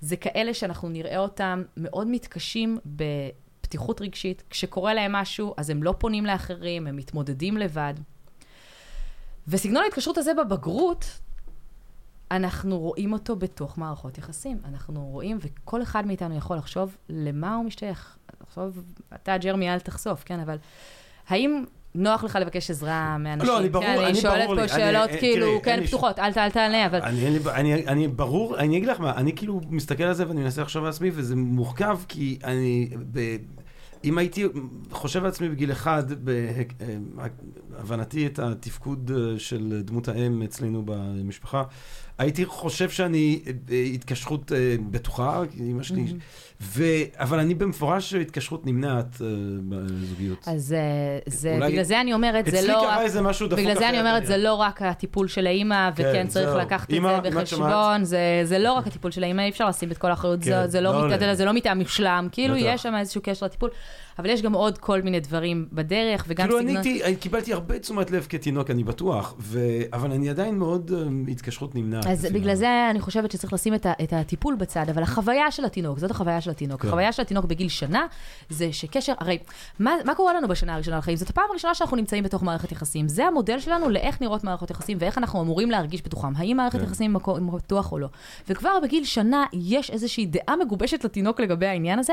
זה 0.00 0.16
כאלה 0.16 0.54
שאנחנו 0.54 0.88
נראה 0.88 1.18
אותם 1.18 1.62
מאוד 1.76 2.06
מתקשים 2.06 2.78
בפתיחות 2.86 4.00
רגשית. 4.00 4.42
כשקורה 4.50 4.94
להם 4.94 5.12
משהו, 5.12 5.54
אז 5.56 5.70
הם 5.70 5.82
לא 5.82 5.94
פונים 5.98 6.26
לאחרים, 6.26 6.86
הם 6.86 6.96
מתמודדים 6.96 7.56
לבד. 7.56 7.94
וסגנון 9.48 9.82
ההתקשרות 9.82 10.18
הזה 10.18 10.32
בבגרות, 10.34 11.04
אנחנו 12.30 12.78
רואים 12.78 13.12
אותו 13.12 13.36
בתוך 13.36 13.78
מערכות 13.78 14.18
יחסים. 14.18 14.58
אנחנו 14.64 15.04
רואים, 15.06 15.38
וכל 15.40 15.82
אחד 15.82 16.06
מאיתנו 16.06 16.36
יכול 16.36 16.56
לחשוב 16.56 16.96
למה 17.08 17.54
הוא 17.54 17.64
משתייך. 17.64 18.16
לחשוב, 18.42 18.82
אתה, 19.14 19.38
ג'רמי, 19.38 19.70
אל 19.74 19.78
תחשוף, 19.78 20.22
כן, 20.24 20.40
אבל 20.40 20.56
האם 21.28 21.64
נוח 21.94 22.24
לך 22.24 22.36
לבקש 22.40 22.70
עזרה 22.70 23.18
מאנשים? 23.18 23.48
לא, 23.48 23.58
אני 23.58 23.68
ברור, 23.68 23.84
כן, 23.84 23.90
אני 23.98 24.06
אני 24.06 24.14
שואלת 24.14 24.44
ברור 24.44 24.56
פה 24.56 24.62
לי. 24.62 24.68
שאלות 24.68 25.10
אני- 25.10 25.18
כאילו, 25.18 25.46
תראי, 25.46 25.62
כן, 25.62 25.86
פתוחות, 25.86 26.18
אל 26.18 26.32
ת- 26.32 26.36
אל 26.38 26.50
תענה, 26.50 26.86
אבל... 26.86 27.02
אני, 27.02 27.30
לי, 27.30 27.38
אני, 27.54 27.86
אני 27.86 28.08
ברור, 28.08 28.58
אני 28.58 28.76
אגיד 28.76 28.88
לך 28.88 29.00
מה, 29.00 29.14
אני 29.16 29.36
כאילו 29.36 29.60
מסתכל 29.70 30.04
על 30.04 30.12
זה 30.14 30.28
ואני 30.28 30.40
מנסה 30.40 30.62
לחשוב 30.62 30.84
על 30.84 30.90
עצמי, 30.90 31.10
וזה 31.14 31.36
מורכב 31.36 31.98
כי 32.08 32.38
אני, 32.44 32.90
ב, 33.12 33.36
אם 34.04 34.18
הייתי 34.18 34.44
חושב 34.90 35.20
על 35.20 35.26
עצמי 35.26 35.48
בגיל 35.48 35.72
אחד, 35.72 36.04
בהבנתי 37.70 38.26
את 38.26 38.38
התפקוד 38.38 39.10
אה, 39.14 39.38
של 39.38 39.82
דמות 39.84 40.08
האם 40.08 40.42
אצלנו 40.42 40.82
במשפחה, 40.86 41.62
הייתי 42.18 42.44
חושב 42.46 42.90
שאני 42.90 43.40
אה, 43.70 43.82
התקשרות 43.94 44.52
אה, 44.52 44.74
בטוחה, 44.90 45.42
אמא 45.60 45.82
שלי, 45.82 46.04
ו, 46.60 46.84
אבל 47.16 47.38
אני 47.38 47.54
במפורש 47.54 48.14
התקשרות 48.14 48.66
נמנעת 48.66 49.22
אה, 49.22 49.26
בזוגיות. 49.68 50.38
אז 50.46 50.74
זה, 51.26 51.54
אולי- 51.54 51.72
בגלל 51.72 51.82
זה 51.82 52.00
אני 52.00 52.12
אומרת, 52.14 52.44
זה 52.46 52.58
אצלי 52.58 52.68
לא 52.68 52.72
קרה 52.72 52.96
רק... 52.96 53.00
איזה 53.02 53.22
משהו 53.22 53.46
דפוק 53.46 53.58
בגלל 53.60 53.74
זה 53.74 53.88
אני 53.88 54.00
אומרת, 54.00 54.26
זה 54.26 54.36
לא 54.36 54.54
רק 54.54 54.82
הטיפול 54.82 55.28
של 55.28 55.46
האימא, 55.46 55.90
וכן 55.92 56.02
כן, 56.12 56.26
צריך 56.26 56.48
זהו. 56.48 56.58
לקחת 56.58 56.90
את 56.90 57.00
זה 57.22 57.30
בחשבון, 57.30 58.04
זה, 58.04 58.40
זה 58.44 58.58
לא 58.58 58.72
רק 58.72 58.86
הטיפול 58.86 59.10
של 59.10 59.22
האימא, 59.24 59.40
אי 59.40 59.48
אפשר 59.48 59.68
לשים 59.68 59.90
את 59.90 59.98
כל 59.98 60.10
האחריות, 60.10 60.40
כן, 60.40 60.44
זה, 60.44 60.66
זה, 60.66 60.80
לא 60.80 61.08
לא, 61.08 61.44
לא 61.44 61.52
מטעם 61.52 61.78
מושלם, 61.78 62.28
כאילו. 62.32 62.56
יש 62.56 62.82
שם 62.82 62.94
איזשהו 62.94 63.20
קשר 63.24 63.46
לטיפול, 63.46 63.70
אבל 64.18 64.30
יש 64.30 64.42
גם 64.42 64.52
עוד 64.52 64.78
כל 64.78 65.02
מיני 65.02 65.20
דברים 65.20 65.68
בדרך, 65.72 66.24
וגם 66.28 66.46
כאילו 66.46 66.58
אני 66.58 66.68
סגנון... 66.68 66.84
הייתי, 66.86 67.04
אני 67.04 67.16
קיבלתי 67.16 67.52
הרבה 67.52 67.78
תשומת 67.78 68.10
לב 68.10 68.26
כתינוק, 68.28 68.70
אני 68.70 68.84
בטוח, 68.84 69.34
ו... 69.38 69.60
אבל 69.92 70.12
אני 70.12 70.30
עדיין 70.30 70.58
מאוד 70.58 70.90
um, 70.90 71.30
התקשרות 71.30 71.74
נמנעת. 71.74 72.06
אז 72.06 72.24
אפילו. 72.24 72.40
בגלל 72.40 72.54
זה 72.54 72.86
אני 72.90 73.00
חושבת 73.00 73.30
שצריך 73.30 73.52
לשים 73.52 73.74
את, 73.74 73.86
ה, 73.86 73.92
את 74.02 74.12
הטיפול 74.12 74.54
בצד, 74.54 74.88
אבל 74.90 75.02
החוויה 75.02 75.50
של 75.50 75.64
התינוק, 75.64 75.98
זאת 75.98 76.10
החוויה 76.10 76.40
של 76.40 76.50
התינוק. 76.50 76.82
כן. 76.82 76.88
החוויה 76.88 77.12
של 77.12 77.22
התינוק 77.22 77.44
בגיל 77.44 77.68
שנה, 77.68 78.06
זה 78.48 78.72
שקשר, 78.72 79.12
הרי, 79.18 79.38
מה, 79.78 79.94
מה 80.04 80.14
קורה 80.14 80.34
לנו 80.34 80.48
בשנה 80.48 80.74
הראשונה 80.74 80.98
לחיים? 80.98 81.16
זאת 81.16 81.30
הפעם 81.30 81.44
הראשונה 81.50 81.74
שאנחנו 81.74 81.96
נמצאים 81.96 82.24
בתוך 82.24 82.42
מערכת 82.42 82.72
יחסים. 82.72 83.08
זה 83.08 83.24
המודל 83.24 83.60
שלנו 83.60 83.88
לאיך 83.88 84.20
נראות 84.20 84.44
מערכות 84.44 84.70
יחסים 84.70 84.98
ואיך 85.00 85.18
אנחנו 85.18 85.40
אמורים 85.42 85.70
להרגיש 85.70 86.02
בתוכם. 86.02 86.36
האם 86.36 86.56
מערכת 86.56 86.78
כן. 86.78 86.84
יחסים 86.84 87.12
מקום 87.12 87.50
בטוח 87.56 87.92
או 87.92 87.98
לא. 87.98 88.08
וכבר 88.48 88.78
בגיל 88.82 89.04
שנה 89.04 89.44
יש 89.52 89.90
איזושהי 89.90 90.26
דעה 90.26 90.56
מגובשת 90.56 91.04
לתינוק 91.04 91.40
לגבי 91.40 91.66
העניין 91.66 91.98
הזה, 91.98 92.12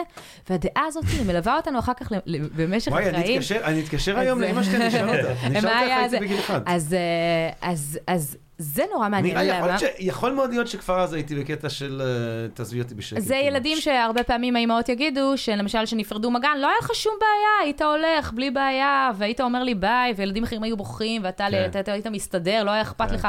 והדעה 0.49 0.83
הזאת 0.87 1.03
מלווה 1.27 1.57
אותנו 1.57 1.79
אחר 1.79 1.93
כך 1.99 2.11
במשך 2.55 2.91
וואי, 2.91 3.09
החיים. 3.09 3.23
אני 3.25 3.35
אתקשר, 3.35 3.59
אני 3.63 3.81
אתקשר 3.83 4.19
היום 4.19 4.41
לאמא 4.41 4.63
שלי, 4.63 4.75
אני 4.75 4.87
אשאל 4.87 5.09
אותה. 5.09 5.33
אני 5.45 5.59
היה 5.69 6.03
איך 6.03 6.09
זה? 6.09 6.17
הייתי 6.17 6.25
בגיל 6.25 6.39
אחד. 6.39 6.61
אז, 6.65 6.93
אה, 6.93 7.71
אז, 8.07 8.37
זה 8.57 8.83
נורא 8.93 9.09
מעניין. 9.09 9.37
נראה, 9.37 9.57
יכול 9.57 9.77
ש- 9.77 9.83
יכול 9.99 10.31
מאוד 10.31 10.49
להיות 10.49 10.67
שכבר 10.67 10.99
אז 11.01 11.13
הייתי 11.13 11.35
בקטע 11.35 11.69
של 11.69 12.01
אה, 12.01 12.47
תעזבי 12.53 12.81
אותי 12.81 12.95
בשקט. 12.95 13.21
זה 13.21 13.33
כאילו. 13.33 13.47
ילדים 13.47 13.77
שהרבה 13.77 14.23
פעמים 14.23 14.55
האימהות 14.55 14.89
יגידו, 14.89 15.37
שלמשל 15.37 15.85
שנפרדו 15.85 16.31
מגן, 16.31 16.57
לא 16.61 16.67
היה 16.67 16.75
לך 16.81 16.95
שום 16.95 17.13
בעיה, 17.19 17.63
היית 17.63 17.81
הולך 17.81 18.33
בלי 18.33 18.51
בעיה, 18.51 19.11
והיית 19.17 19.41
אומר 19.41 19.63
לי 19.63 19.75
ביי, 19.75 20.13
וילדים 20.15 20.43
אחרים 20.43 20.63
היו 20.63 20.77
בוכים, 20.77 21.21
ואתה 21.25 21.47
כן. 21.51 21.79
אתה 21.79 21.93
היית 21.93 22.07
מסתדר, 22.07 22.63
לא 22.63 22.71
היה 22.71 22.81
אכפת 22.81 23.09
כן. 23.09 23.15
לך. 23.15 23.27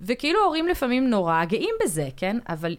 וכאילו 0.00 0.44
הורים 0.44 0.68
לפעמים 0.68 1.10
נורא 1.10 1.44
גאים 1.44 1.74
בזה, 1.84 2.08
כן? 2.16 2.36
אבל... 2.48 2.76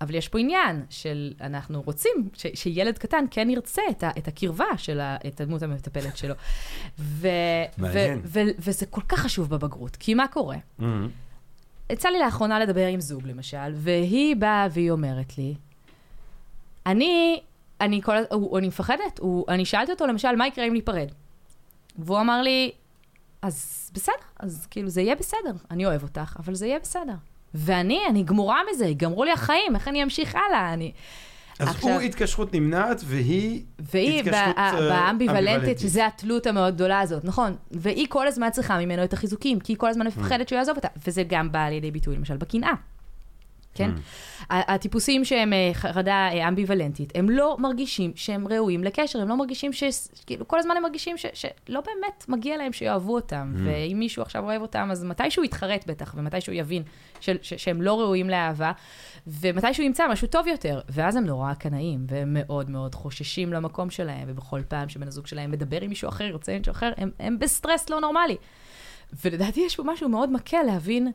אבל 0.00 0.14
יש 0.14 0.28
פה 0.28 0.38
עניין 0.38 0.84
של 0.90 1.32
אנחנו 1.40 1.82
רוצים 1.82 2.28
ש, 2.34 2.46
שילד 2.54 2.98
קטן 2.98 3.24
כן 3.30 3.50
ירצה 3.50 3.82
את, 3.90 4.02
ה, 4.02 4.10
את 4.18 4.28
הקרבה 4.28 4.64
של 4.76 5.00
ה, 5.00 5.16
את 5.26 5.40
הדמות 5.40 5.62
המטפלת 5.62 6.16
שלו. 6.16 6.34
ו, 6.98 7.28
ו. 7.78 7.98
ו, 8.24 8.40
וזה 8.58 8.86
כל 8.86 9.00
כך 9.08 9.18
חשוב 9.18 9.50
בבגרות, 9.50 9.96
כי 9.96 10.14
מה 10.14 10.28
קורה? 10.28 10.56
Mhm. 10.80 10.84
יצא 11.90 12.08
לי 12.08 12.18
לאחרונה 12.18 12.58
לדבר 12.58 12.86
עם 12.86 13.00
זוג, 13.00 13.26
למשל, 13.26 13.72
והיא 13.74 14.36
באה 14.36 14.66
והיא 14.70 14.90
אומרת 14.90 15.38
לי, 15.38 15.54
אני, 16.86 17.40
אני 17.80 18.02
כל, 18.02 18.16
הוא, 18.30 18.58
אני 18.58 18.68
מפחדת, 18.68 19.18
הוא, 19.18 19.44
אני 19.48 19.64
שאלתי 19.64 19.92
אותו, 19.92 20.06
למשל, 20.06 20.36
מה 20.36 20.46
יקרה 20.46 20.66
אם 20.66 20.72
ניפרד? 20.72 21.08
והוא 21.98 22.20
אמר 22.20 22.42
לי, 22.42 22.70
אז 23.42 23.90
בסדר, 23.94 24.14
אז 24.38 24.66
כאילו, 24.70 24.88
זה 24.88 25.00
יהיה 25.00 25.14
בסדר, 25.14 25.52
אני 25.70 25.86
אוהב 25.86 26.02
אותך, 26.02 26.36
אבל 26.38 26.54
זה 26.54 26.66
יהיה 26.66 26.78
בסדר. 26.78 27.14
ואני, 27.54 28.00
אני 28.08 28.22
גמורה 28.22 28.60
מזה, 28.72 28.86
ייגמרו 28.86 29.24
לי 29.24 29.32
החיים, 29.32 29.74
איך 29.76 29.88
אני 29.88 30.02
אמשיך 30.02 30.34
הלאה? 30.34 30.72
אני... 30.72 30.92
אז 31.58 31.68
עכשיו- 31.68 31.90
הוא 31.92 32.00
התקשרות 32.00 32.54
נמנעת, 32.54 33.02
והיא... 33.04 33.62
והיא 33.78 34.20
התקשרות, 34.20 34.56
בא- 34.56 34.60
אה, 34.62 34.72
באמביוולנטית, 34.72 35.20
אמביוולנטית. 35.48 35.78
שזה 35.78 36.06
התלות 36.06 36.46
המאוד 36.46 36.74
גדולה 36.74 37.00
הזאת, 37.00 37.24
נכון. 37.24 37.56
והיא 37.70 38.06
כל 38.08 38.26
הזמן 38.26 38.50
צריכה 38.50 38.78
ממנו 38.78 39.04
את 39.04 39.12
החיזוקים, 39.12 39.60
כי 39.60 39.72
היא 39.72 39.78
כל 39.78 39.88
הזמן 39.88 40.06
מפחדת 40.06 40.48
שהוא 40.48 40.56
יעזוב 40.56 40.76
אותה. 40.76 40.88
וזה 41.06 41.22
גם 41.28 41.52
בא 41.52 41.68
לידי 41.68 41.90
ביטוי, 41.90 42.16
למשל, 42.16 42.36
בקנאה. 42.36 42.72
כן? 43.80 43.90
ה- 44.50 44.74
הטיפוסים 44.74 45.24
שהם 45.24 45.52
אה, 45.52 45.70
חרדה 45.72 46.28
אה, 46.32 46.48
אמביוולנטית, 46.48 47.12
הם 47.14 47.30
לא 47.30 47.56
מרגישים 47.58 48.12
שהם 48.14 48.48
ראויים 48.48 48.84
לקשר, 48.84 49.20
הם 49.20 49.28
לא 49.28 49.36
מרגישים 49.36 49.72
ש... 49.72 49.84
כאילו, 50.26 50.48
כל 50.48 50.58
הזמן 50.58 50.76
הם 50.76 50.82
מרגישים 50.82 51.16
ש... 51.16 51.26
שלא 51.34 51.80
באמת 51.80 52.24
מגיע 52.28 52.56
להם 52.56 52.72
שיאהבו 52.72 53.14
אותם, 53.14 53.54
ואם 53.56 53.96
מישהו 53.98 54.22
עכשיו 54.22 54.44
אוהב 54.44 54.62
אותם, 54.62 54.88
אז 54.92 55.04
מתישהו 55.04 55.44
יתחרט 55.44 55.86
בטח, 55.86 56.14
ומתישהו 56.16 56.52
יבין 56.52 56.82
ש... 57.20 57.30
ש... 57.42 57.54
שהם 57.54 57.82
לא 57.82 58.00
ראויים 58.00 58.30
לאהבה, 58.30 58.72
ומתישהו 59.26 59.84
ימצא 59.84 60.08
משהו 60.08 60.28
טוב 60.28 60.46
יותר, 60.46 60.80
ואז 60.88 61.16
הם 61.16 61.24
נורא 61.24 61.54
קנאים, 61.54 62.04
והם 62.08 62.36
מאוד 62.38 62.70
מאוד 62.70 62.94
חוששים 62.94 63.52
למקום 63.52 63.90
שלהם, 63.90 64.28
ובכל 64.28 64.62
פעם 64.68 64.88
שבן 64.88 65.08
הזוג 65.08 65.26
שלהם 65.26 65.50
מדבר 65.50 65.80
עם 65.80 65.88
מישהו 65.88 66.08
אחר, 66.08 66.24
יוצא 66.24 66.52
עם 66.52 66.58
מישהו 66.58 66.70
אחר, 66.70 66.92
הם, 66.96 67.10
הם 67.18 67.38
בסטרס 67.38 67.90
לא 67.90 68.00
נורמלי. 68.00 68.36
ולדעתי 69.24 69.60
יש 69.60 69.76
פה 69.76 69.82
משהו 69.86 70.08
מאוד 70.08 70.32
מקל 70.32 70.62
להבין, 70.62 71.12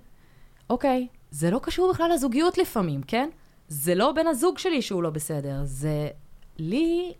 אוקיי, 0.70 1.08
זה 1.36 1.52
לא 1.52 1.60
קשור 1.64 1.92
בכלל 1.94 2.12
לזוגיות 2.14 2.58
לפעמים, 2.58 3.02
כן? 3.04 3.30
זה 3.68 3.96
לא 3.96 4.12
בן 4.12 4.28
הזוג 4.28 4.58
שלי 4.58 4.82
שהוא 4.82 5.04
לא 5.04 5.10
בסדר, 5.10 5.60
זה 5.64 6.08
לי 6.58 7.14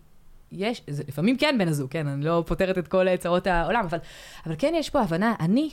יש, 0.52 0.82
זה 0.90 1.02
לפעמים 1.08 1.36
כן 1.36 1.56
בן 1.58 1.68
הזוג, 1.68 1.90
כן, 1.90 2.06
אני 2.06 2.24
לא 2.24 2.44
פותרת 2.46 2.78
את 2.78 2.88
כל 2.88 3.16
צרות 3.16 3.46
העולם, 3.46 3.84
אבל, 3.84 3.98
אבל 4.46 4.54
כן 4.58 4.72
יש 4.76 4.90
פה 4.90 5.00
הבנה, 5.00 5.34
אני, 5.40 5.70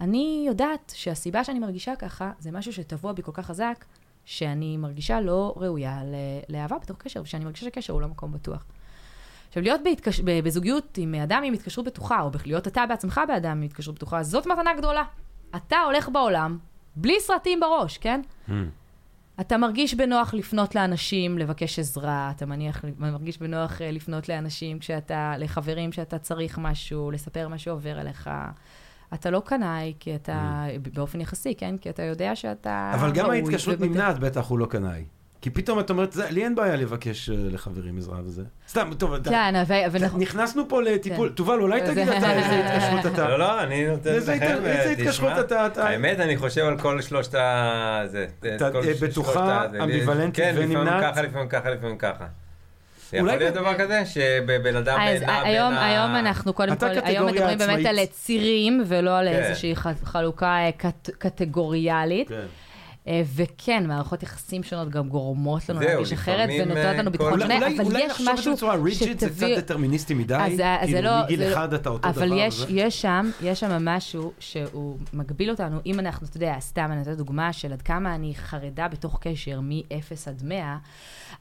אני 0.00 0.44
יודעת 0.48 0.92
שהסיבה 0.96 1.44
שאני 1.44 1.58
מרגישה 1.58 1.96
ככה, 1.96 2.30
זה 2.38 2.52
משהו 2.52 2.72
שטבוע 2.72 3.12
בי 3.12 3.22
כל 3.22 3.32
כך 3.34 3.46
חזק, 3.46 3.84
שאני 4.24 4.76
מרגישה 4.76 5.20
לא 5.20 5.54
ראויה 5.56 6.02
לאהבה 6.48 6.78
בתוך 6.78 6.96
קשר, 6.98 7.22
ושאני 7.22 7.44
מרגישה 7.44 7.66
שקשר 7.66 7.92
הוא 7.92 8.00
לא 8.00 8.08
מקום 8.08 8.32
בטוח. 8.32 8.64
עכשיו, 9.48 9.62
להיות 9.62 9.80
בהתקש... 9.84 10.20
בזוגיות 10.20 10.98
עם 10.98 11.14
אדם 11.14 11.42
עם 11.44 11.54
התקשרות 11.54 11.86
בטוחה, 11.86 12.20
או 12.20 12.30
להיות 12.46 12.66
אתה 12.66 12.86
בעצמך 12.86 13.20
באדם 13.28 13.50
עם 13.50 13.62
התקשרות 13.62 13.96
בטוחה, 13.96 14.22
זאת 14.22 14.46
מתנה 14.46 14.74
גדולה. 14.74 15.04
אתה 15.56 15.76
הולך 15.86 16.08
בעולם 16.08 16.58
בלי 16.96 17.20
סרטים 17.20 17.60
בראש, 17.60 17.98
כן? 17.98 18.20
אתה 19.40 19.56
מרגיש 19.56 19.94
בנוח 19.94 20.34
לפנות 20.34 20.74
לאנשים, 20.74 21.38
לבקש 21.38 21.78
עזרה, 21.78 22.32
אתה 22.36 22.46
מניח, 22.46 22.84
מרגיש 22.98 23.38
בנוח 23.38 23.82
אה, 23.82 23.90
לפנות 23.90 24.28
לאנשים 24.28 24.78
כשאתה, 24.78 25.34
לחברים 25.38 25.92
שאתה 25.92 26.18
צריך 26.18 26.58
משהו, 26.58 27.10
לספר 27.10 27.48
מה 27.48 27.58
שעובר 27.58 27.98
עליך. 27.98 28.30
אתה 29.14 29.30
לא 29.30 29.42
קנאי, 29.44 29.94
כי 30.00 30.14
אתה, 30.14 30.64
באופן 30.92 31.20
יחסי, 31.20 31.54
כן? 31.54 31.78
כי 31.78 31.90
אתה 31.90 32.02
יודע 32.02 32.36
שאתה 32.36 32.92
אבל 32.94 33.12
גם 33.12 33.30
ההתקשרות. 33.30 33.80
נמנעת, 33.80 34.18
בטח 34.18 34.48
הוא 34.48 34.58
לא 34.58 34.66
קנאי. 34.66 35.04
כי 35.40 35.50
פתאום 35.50 35.80
את 35.80 35.90
אומרת, 35.90 36.12
"זה- 36.12 36.30
לי 36.30 36.44
אין 36.44 36.54
בעיה 36.54 36.76
לבקש 36.76 37.30
אה, 37.30 37.34
לחברים 37.38 37.98
עזרה 37.98 38.18
וזה. 38.24 38.42
סתם, 38.68 38.90
טוב, 38.98 39.18
כן, 39.24 39.54
אבל... 39.56 39.98
נכנסנו 40.18 40.68
פה 40.68 40.82
לטיפול, 40.82 41.28
כן. 41.28 41.34
תובל, 41.34 41.58
אולי 41.60 41.80
זה- 41.86 41.92
תגיד 41.92 42.08
אתה 42.08 42.32
איזה 42.32 42.54
התקשרות 42.64 43.06
אתה. 43.14 43.28
לא, 43.28 43.38
לא, 43.38 43.62
אני 43.62 43.86
נותן 43.86 44.14
לכם, 44.16 44.32
הת- 44.32 44.42
איזה 44.42 44.66
אה, 44.66 44.90
התקשרות. 44.92 45.32
אתה- 45.40 45.66
אתה- 45.66 45.88
האמת, 45.88 46.20
אני 46.20 46.36
חושב 46.36 46.64
על 46.64 46.78
כל 46.78 47.00
שלושת 47.02 47.34
ה... 47.34 48.02
זה, 48.06 48.26
אתה, 48.56 48.64
אה, 48.66 48.70
בטוחה, 49.02 49.66
אמביוולנטית 49.82 50.36
כן, 50.44 50.54
לפעמים 50.56 50.78
ונמנעת? 50.78 51.02
ככה, 51.12 51.22
לפעמים 51.22 51.48
ככה, 51.48 51.70
לפעמים 51.70 51.98
ככה. 51.98 52.24
יכול 53.12 53.28
להיות 53.28 53.54
דבר 53.54 53.74
כזה? 53.78 54.02
שבן 54.06 54.76
אדם 54.76 54.98
אז 55.00 55.22
נע 55.22 55.26
בין 55.42 55.46
היום, 55.46 55.72
ה... 55.74 55.86
היום 55.86 56.16
אנחנו 56.16 56.52
קודם 56.52 56.76
כל, 56.76 56.86
היום 57.04 57.26
מדברים 57.26 57.58
באמת. 57.58 57.86
על 57.86 57.98
צירים, 58.10 58.82
ולא 58.86 59.18
על 59.18 59.28
כן. 59.28 59.34
איזושהי 59.42 59.74
חלוקה 60.04 60.46
אה, 60.46 60.70
קט, 60.76 61.10
קטגוריאלית. 61.18 62.28
כן. 62.28 62.40
אה, 63.08 63.22
וכן, 63.34 63.86
מערכות 63.86 64.22
יחסים 64.22 64.62
שונות 64.62 64.88
גם 64.88 65.08
גורמות 65.08 65.68
לנו 65.68 65.80
להרגיש 65.80 66.12
אחרת, 66.12 66.48
ונותנות 66.60 66.96
לנו 66.96 67.06
אה, 67.06 67.10
ביטחון 67.10 67.40
שונה, 67.40 67.56
אולי 67.56 67.76
אבל 67.76 67.84
אולי 67.84 68.00
יש 68.02 68.10
לחשוב 68.10 68.28
את 68.28 68.34
זה 68.36 68.40
משהו 68.40 68.54
בצורה 68.54 68.74
rigid 68.74 69.18
זה 69.20 69.26
קצת 69.26 69.34
שתביא... 69.36 69.58
דטרמיניסטי 69.58 70.14
מדי, 70.14 70.56
כאילו 70.86 71.00
לא- 71.00 71.24
מגיל 71.24 71.42
לא- 71.44 71.52
אחד 71.52 71.74
אתה 71.74 71.88
אותו 71.88 72.10
דבר. 72.12 72.24
אבל 72.24 72.32
יש, 72.36 72.54
זה- 72.54 72.66
יש 72.70 73.02
שם, 73.02 73.30
יש 73.42 73.60
שם 73.60 73.84
משהו 73.84 74.32
שהוא 74.38 74.98
מגביל 75.12 75.50
אותנו, 75.50 75.80
אם 75.86 76.00
אנחנו, 76.00 76.26
אתה 76.26 76.36
יודע, 76.36 76.56
סתם 76.60 76.88
אני 76.90 76.98
נותנת 76.98 77.16
דוגמה 77.16 77.52
של 77.52 77.72
עד 77.72 77.82
כמה 77.82 78.14
אני 78.14 78.34
חרדה 78.34 78.88
בתוך 78.88 79.18
קשר 79.20 79.60
מ-0 79.60 79.92
עד 80.26 80.42
100, 80.44 80.76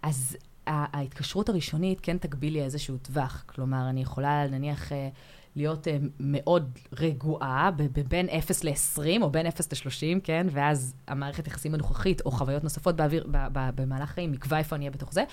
אז 0.03 0.37
ההתקשרות 0.67 1.49
הראשונית 1.49 1.99
כן 2.01 2.17
תגביל 2.17 2.53
לי 2.53 2.61
איזשהו 2.63 2.97
טווח. 2.97 3.43
כלומר, 3.45 3.89
אני 3.89 4.01
יכולה 4.01 4.47
נניח 4.47 4.91
אה, 4.91 5.09
להיות 5.55 5.87
אה, 5.87 5.97
מאוד 6.19 6.79
רגועה, 6.99 7.69
בין 8.07 8.27
0 8.29 8.63
ל-20 8.63 9.21
או 9.21 9.29
בין 9.29 9.47
0 9.47 9.73
ל-30, 9.73 10.19
כן? 10.23 10.47
ואז 10.51 10.95
המערכת 11.07 11.47
יחסים 11.47 11.73
הנוכחית 11.73 12.21
או 12.25 12.31
חוויות 12.31 12.63
נוספות 12.63 12.95
באוויר, 12.95 13.27
במהלך 13.51 14.09
חיים 14.09 14.33
יקבע 14.33 14.57
איפה 14.57 14.75
אני 14.75 14.85
אהיה 14.85 14.91
בתוך 14.91 15.13
זה. 15.13 15.23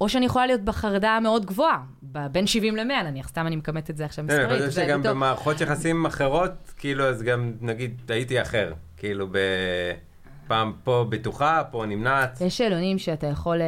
או 0.00 0.08
שאני 0.08 0.26
יכולה 0.26 0.46
להיות 0.46 0.60
בחרדה 0.60 1.10
המאוד 1.10 1.46
גבוהה, 1.46 1.82
בין 2.02 2.46
70 2.46 2.76
ל-100 2.76 3.02
נניח, 3.04 3.28
סתם 3.28 3.46
אני 3.46 3.56
מכמת 3.56 3.90
את 3.90 3.96
זה 3.96 4.04
עכשיו 4.04 4.24
כן, 4.28 4.34
מספרית. 4.34 4.60
חושב 4.60 4.70
זה 4.70 4.84
שגם 4.84 5.02
במערכות 5.02 5.60
יחסים 5.60 6.06
אחרות, 6.06 6.50
כאילו, 6.76 7.04
אז 7.04 7.22
גם, 7.22 7.52
נגיד, 7.60 8.00
הייתי 8.08 8.42
אחר. 8.42 8.72
כאילו, 8.96 9.28
ב... 9.30 9.38
פעם 10.46 10.72
פה 10.84 11.06
בטוחה, 11.08 11.62
פה 11.70 11.84
נמנעת. 11.86 12.40
יש 12.40 12.58
שאלונים 12.58 12.98
שאתה 12.98 13.26
יכול 13.26 13.62
אה, 13.62 13.66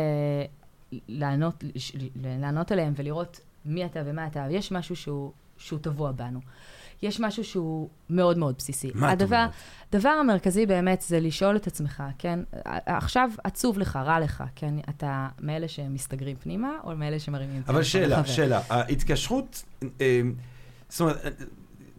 לענות, 1.08 1.64
לענות 2.16 2.72
עליהם 2.72 2.92
ולראות 2.96 3.40
מי 3.64 3.84
אתה 3.84 4.00
ומה 4.06 4.26
אתה, 4.26 4.46
יש 4.50 4.72
משהו 4.72 4.96
שהוא, 4.96 5.32
שהוא 5.64 5.78
טבוע 5.78 6.12
בנו. 6.12 6.40
יש 7.02 7.20
משהו 7.20 7.44
שהוא 7.44 7.88
מאוד 8.10 8.38
מאוד 8.38 8.54
בסיסי. 8.58 8.90
מה 8.94 9.12
את 9.12 9.22
הדבר, 9.22 9.36
אומרת? 9.36 9.50
הדבר 9.92 10.08
המרכזי 10.08 10.66
באמת 10.66 11.00
זה 11.02 11.20
לשאול 11.20 11.56
את 11.56 11.66
עצמך, 11.66 12.02
כן? 12.18 12.40
עכשיו 12.86 13.30
עצוב 13.44 13.78
לך, 13.78 13.96
רע 13.96 14.20
לך, 14.20 14.44
כן? 14.54 14.74
אתה 14.88 15.28
מאלה 15.40 15.68
שמסתגרים 15.68 16.36
פנימה, 16.36 16.68
או 16.84 16.96
מאלה 16.96 17.18
שמרימים 17.18 17.56
אבל 17.56 17.66
טלפון 17.66 17.82
שאלה, 17.84 18.06
לחבר? 18.20 18.32
שאלה, 18.32 18.60
ההתקשרות, 18.68 19.64
אה, 20.00 20.20
זאת 20.88 21.00
אומרת, 21.00 21.24
אה, 21.24 21.30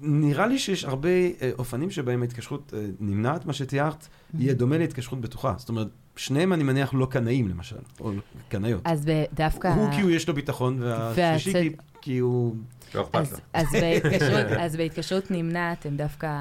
נראה 0.02 0.48
לי 0.48 0.60
שיש 0.60 0.84
הרבה 0.86 1.10
אה, 1.10 1.52
אופנים 1.58 1.92
שבהם 1.92 2.22
ההתקשרות 2.22 2.74
אה, 2.78 2.86
נמנעת, 3.00 3.46
מה 3.46 3.54
שתיארת, 3.54 4.08
יהיה 4.34 4.54
דומה 4.54 4.78
להתקשרות 4.78 5.22
בטוחה. 5.22 5.54
זאת 5.58 5.70
אומרת, 5.70 5.88
שניהם 6.16 6.54
אני 6.54 6.64
מניח 6.64 6.94
לא 6.94 7.06
קנאים 7.06 7.48
למשל, 7.48 7.76
או 8.00 8.12
קנאיות. 8.50 8.82
אז 8.86 9.06
דווקא... 9.34 9.68
הוא 9.68 9.92
כי 9.96 10.02
הוא 10.02 10.12
יש 10.12 10.28
לו 10.28 10.34
ביטחון, 10.34 10.78
והשלישי 10.82 11.52
כי- 11.70 11.76
כי 12.02 12.18
הוא... 12.18 12.56
לא 12.96 13.02
אכפת 13.02 13.16
אז, 13.16 13.32
לו. 13.34 13.40
אז, 13.54 13.68
בהתקשרות, 13.72 14.46
אז 14.64 14.76
בהתקשרות 14.76 15.32
נמנעת, 15.32 15.86
הם 15.86 15.98
דווקא, 15.98 16.26
אה, 16.26 16.32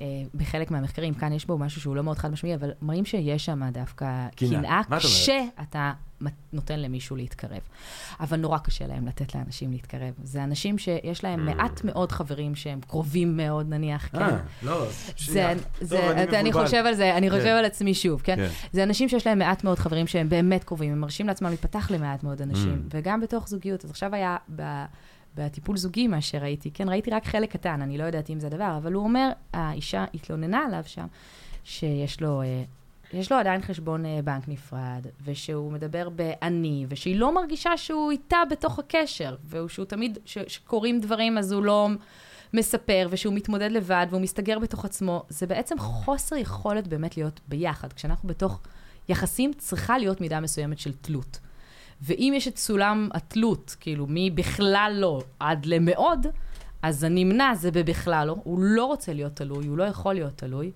אה, 0.00 0.06
בחלק 0.34 0.70
מהמחקרים, 0.70 1.14
כאן 1.14 1.32
יש 1.32 1.46
בו 1.46 1.58
משהו 1.58 1.80
שהוא 1.80 1.96
לא 1.96 2.02
מאוד 2.02 2.18
חד 2.18 2.30
משמעי, 2.32 2.54
אבל 2.54 2.70
מראים 2.82 3.04
שיש 3.04 3.44
שם 3.44 3.62
דווקא 3.72 4.26
קנאה. 4.36 4.80
כשאתה 4.98 5.92
נותן 6.52 6.80
למישהו 6.80 7.16
להתקרב. 7.16 7.60
אבל 8.20 8.38
נורא 8.38 8.58
קשה 8.58 8.86
להם 8.86 9.06
לתת 9.06 9.34
לאנשים 9.34 9.72
להתקרב. 9.72 10.14
זה 10.22 10.44
אנשים 10.44 10.78
שיש 10.78 11.24
להם 11.24 11.46
מעט 11.46 11.84
מאוד 11.84 12.12
חברים 12.12 12.54
שהם 12.54 12.80
קרובים 12.80 13.36
מאוד, 13.36 13.68
נניח, 13.68 14.08
כן. 14.12 14.22
אה, 14.22 14.36
לא, 14.62 14.86
שנייה. 15.16 15.52
אני. 16.32 16.52
חושב 16.52 16.84
על 16.86 16.94
זה, 16.94 17.16
אני 17.16 17.30
חושב 17.30 17.42
כן. 17.42 17.48
על 17.48 17.64
עצמי 17.64 17.94
שוב, 17.94 18.20
כן? 18.24 18.36
כן. 18.36 18.48
זה 18.72 18.82
אנשים 18.82 19.08
שיש 19.08 19.26
להם 19.26 19.38
מעט 19.38 19.64
מאוד 19.64 19.78
חברים 19.78 20.06
שהם 20.06 20.28
באמת 20.28 20.64
קרובים, 20.64 20.92
הם 20.92 21.00
מרשים 21.00 21.26
לעצמם 21.26 21.48
להיפתח 21.48 21.90
למעט 21.90 22.22
מאוד 22.22 22.42
אנשים, 22.42 22.82
Mm. 22.82 22.94
וגם 22.94 23.20
בתוך 23.20 23.48
זוגיות. 23.48 23.84
אז 23.84 23.90
עכשיו 23.90 24.14
היה 24.14 24.36
ב, 24.56 24.62
בטיפול 25.34 25.76
זוגי 25.76 26.08
מה 26.08 26.20
שראיתי, 26.20 26.70
כן, 26.70 26.88
ראיתי 26.88 27.10
רק 27.10 27.24
חלק 27.24 27.52
קטן, 27.52 27.82
אני 27.82 27.98
לא 27.98 28.04
יודעת 28.04 28.30
אם 28.30 28.40
זה 28.40 28.46
הדבר, 28.46 28.74
אבל 28.76 28.92
הוא 28.92 29.04
אומר, 29.04 29.30
האישה 29.52 30.04
התלוננה 30.14 30.64
עליו 30.66 30.82
שם, 30.86 31.06
שיש 31.64 32.20
לו... 32.20 32.42
אה, 32.42 32.62
יש 33.12 33.32
לו 33.32 33.38
עדיין 33.38 33.62
חשבון 33.62 34.06
אה, 34.06 34.20
בנק 34.24 34.48
נפרד, 34.48 35.06
ושהוא 35.24 35.72
מדבר 35.72 36.08
באני, 36.08 36.86
ושהיא 36.88 37.16
לא 37.16 37.34
מרגישה 37.34 37.76
שהוא 37.76 38.10
איתה 38.10 38.38
בתוך 38.50 38.78
הקשר, 38.78 39.36
ושהוא 39.48 39.86
תמיד, 39.86 40.18
ש- 40.24 40.38
שקורים 40.46 41.00
דברים 41.00 41.38
אז 41.38 41.52
הוא 41.52 41.64
לא 41.64 41.88
מספר, 42.54 43.08
ושהוא 43.10 43.34
מתמודד 43.34 43.72
לבד, 43.72 44.06
והוא 44.10 44.22
מסתגר 44.22 44.58
בתוך 44.58 44.84
עצמו. 44.84 45.24
זה 45.28 45.46
בעצם 45.46 45.78
חוסר 45.78 46.36
יכולת 46.36 46.88
באמת 46.88 47.16
להיות 47.16 47.40
ביחד. 47.48 47.92
כשאנחנו 47.92 48.28
בתוך 48.28 48.60
יחסים, 49.08 49.52
צריכה 49.52 49.98
להיות 49.98 50.20
מידה 50.20 50.40
מסוימת 50.40 50.78
של 50.78 50.92
תלות. 50.92 51.38
ואם 52.02 52.32
יש 52.36 52.48
את 52.48 52.58
סולם 52.58 53.08
התלות, 53.14 53.76
כאילו, 53.80 54.06
מבכלל 54.08 54.92
לא 54.96 55.22
עד 55.40 55.66
למאוד, 55.66 56.26
אז 56.82 57.04
הנמנע 57.04 57.54
זה 57.54 57.70
בבכלל 57.70 58.26
לא. 58.26 58.36
הוא 58.44 58.58
לא 58.62 58.84
רוצה 58.84 59.12
להיות 59.12 59.36
תלוי, 59.36 59.66
הוא 59.66 59.78
לא 59.78 59.84
יכול 59.84 60.14
להיות 60.14 60.32
תלוי. 60.36 60.70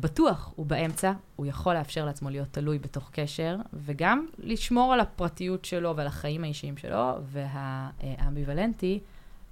בטוח 0.00 0.52
הוא 0.56 0.66
באמצע, 0.66 1.12
הוא 1.36 1.46
יכול 1.46 1.74
לאפשר 1.74 2.04
לעצמו 2.04 2.30
להיות 2.30 2.48
תלוי 2.50 2.78
בתוך 2.78 3.10
קשר, 3.12 3.56
וגם 3.84 4.26
לשמור 4.38 4.92
על 4.92 5.00
הפרטיות 5.00 5.64
שלו 5.64 5.96
ועל 5.96 6.06
החיים 6.06 6.44
האישיים 6.44 6.76
שלו, 6.76 7.12
והאמביוולנטי 7.32 9.00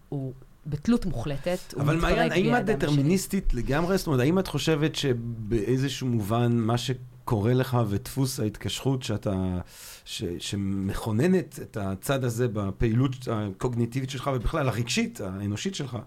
הוא 0.09 0.33
בתלות 0.67 1.07
מוחלטת, 1.07 1.75
אבל 1.81 1.97
מעיין, 1.97 2.33
האם 2.33 2.57
את. 2.57 2.65
דטרמיניסטית 2.65 3.55
לגמרי? 3.55 3.99
זאת 3.99 4.07
אומרת, 4.07 4.21
האם 4.21 4.39
את 4.39 4.47
חושבת 4.47 4.97
שבאיזשהו 4.97 6.07
מובן 6.07 6.57
מה 6.57 6.79
שקורה 7.31 7.55
לך 7.55 7.79
ודפוס 7.89 8.41
ההתקשרות 8.41 9.03
שאתה, 9.03 9.61
ש, 10.05 10.25
שמכוננת 10.39 11.59
את 11.63 11.77
הצד 11.77 12.25
הזה 12.25 12.49
בפעילות 12.49 13.13
הקוגניטיבית 13.31 14.11
שלך 14.11 14.31
ובכלל 14.35 14.69
הרגשית, 14.69 15.21
האנושית 15.21 15.75
שלך, 15.75 15.99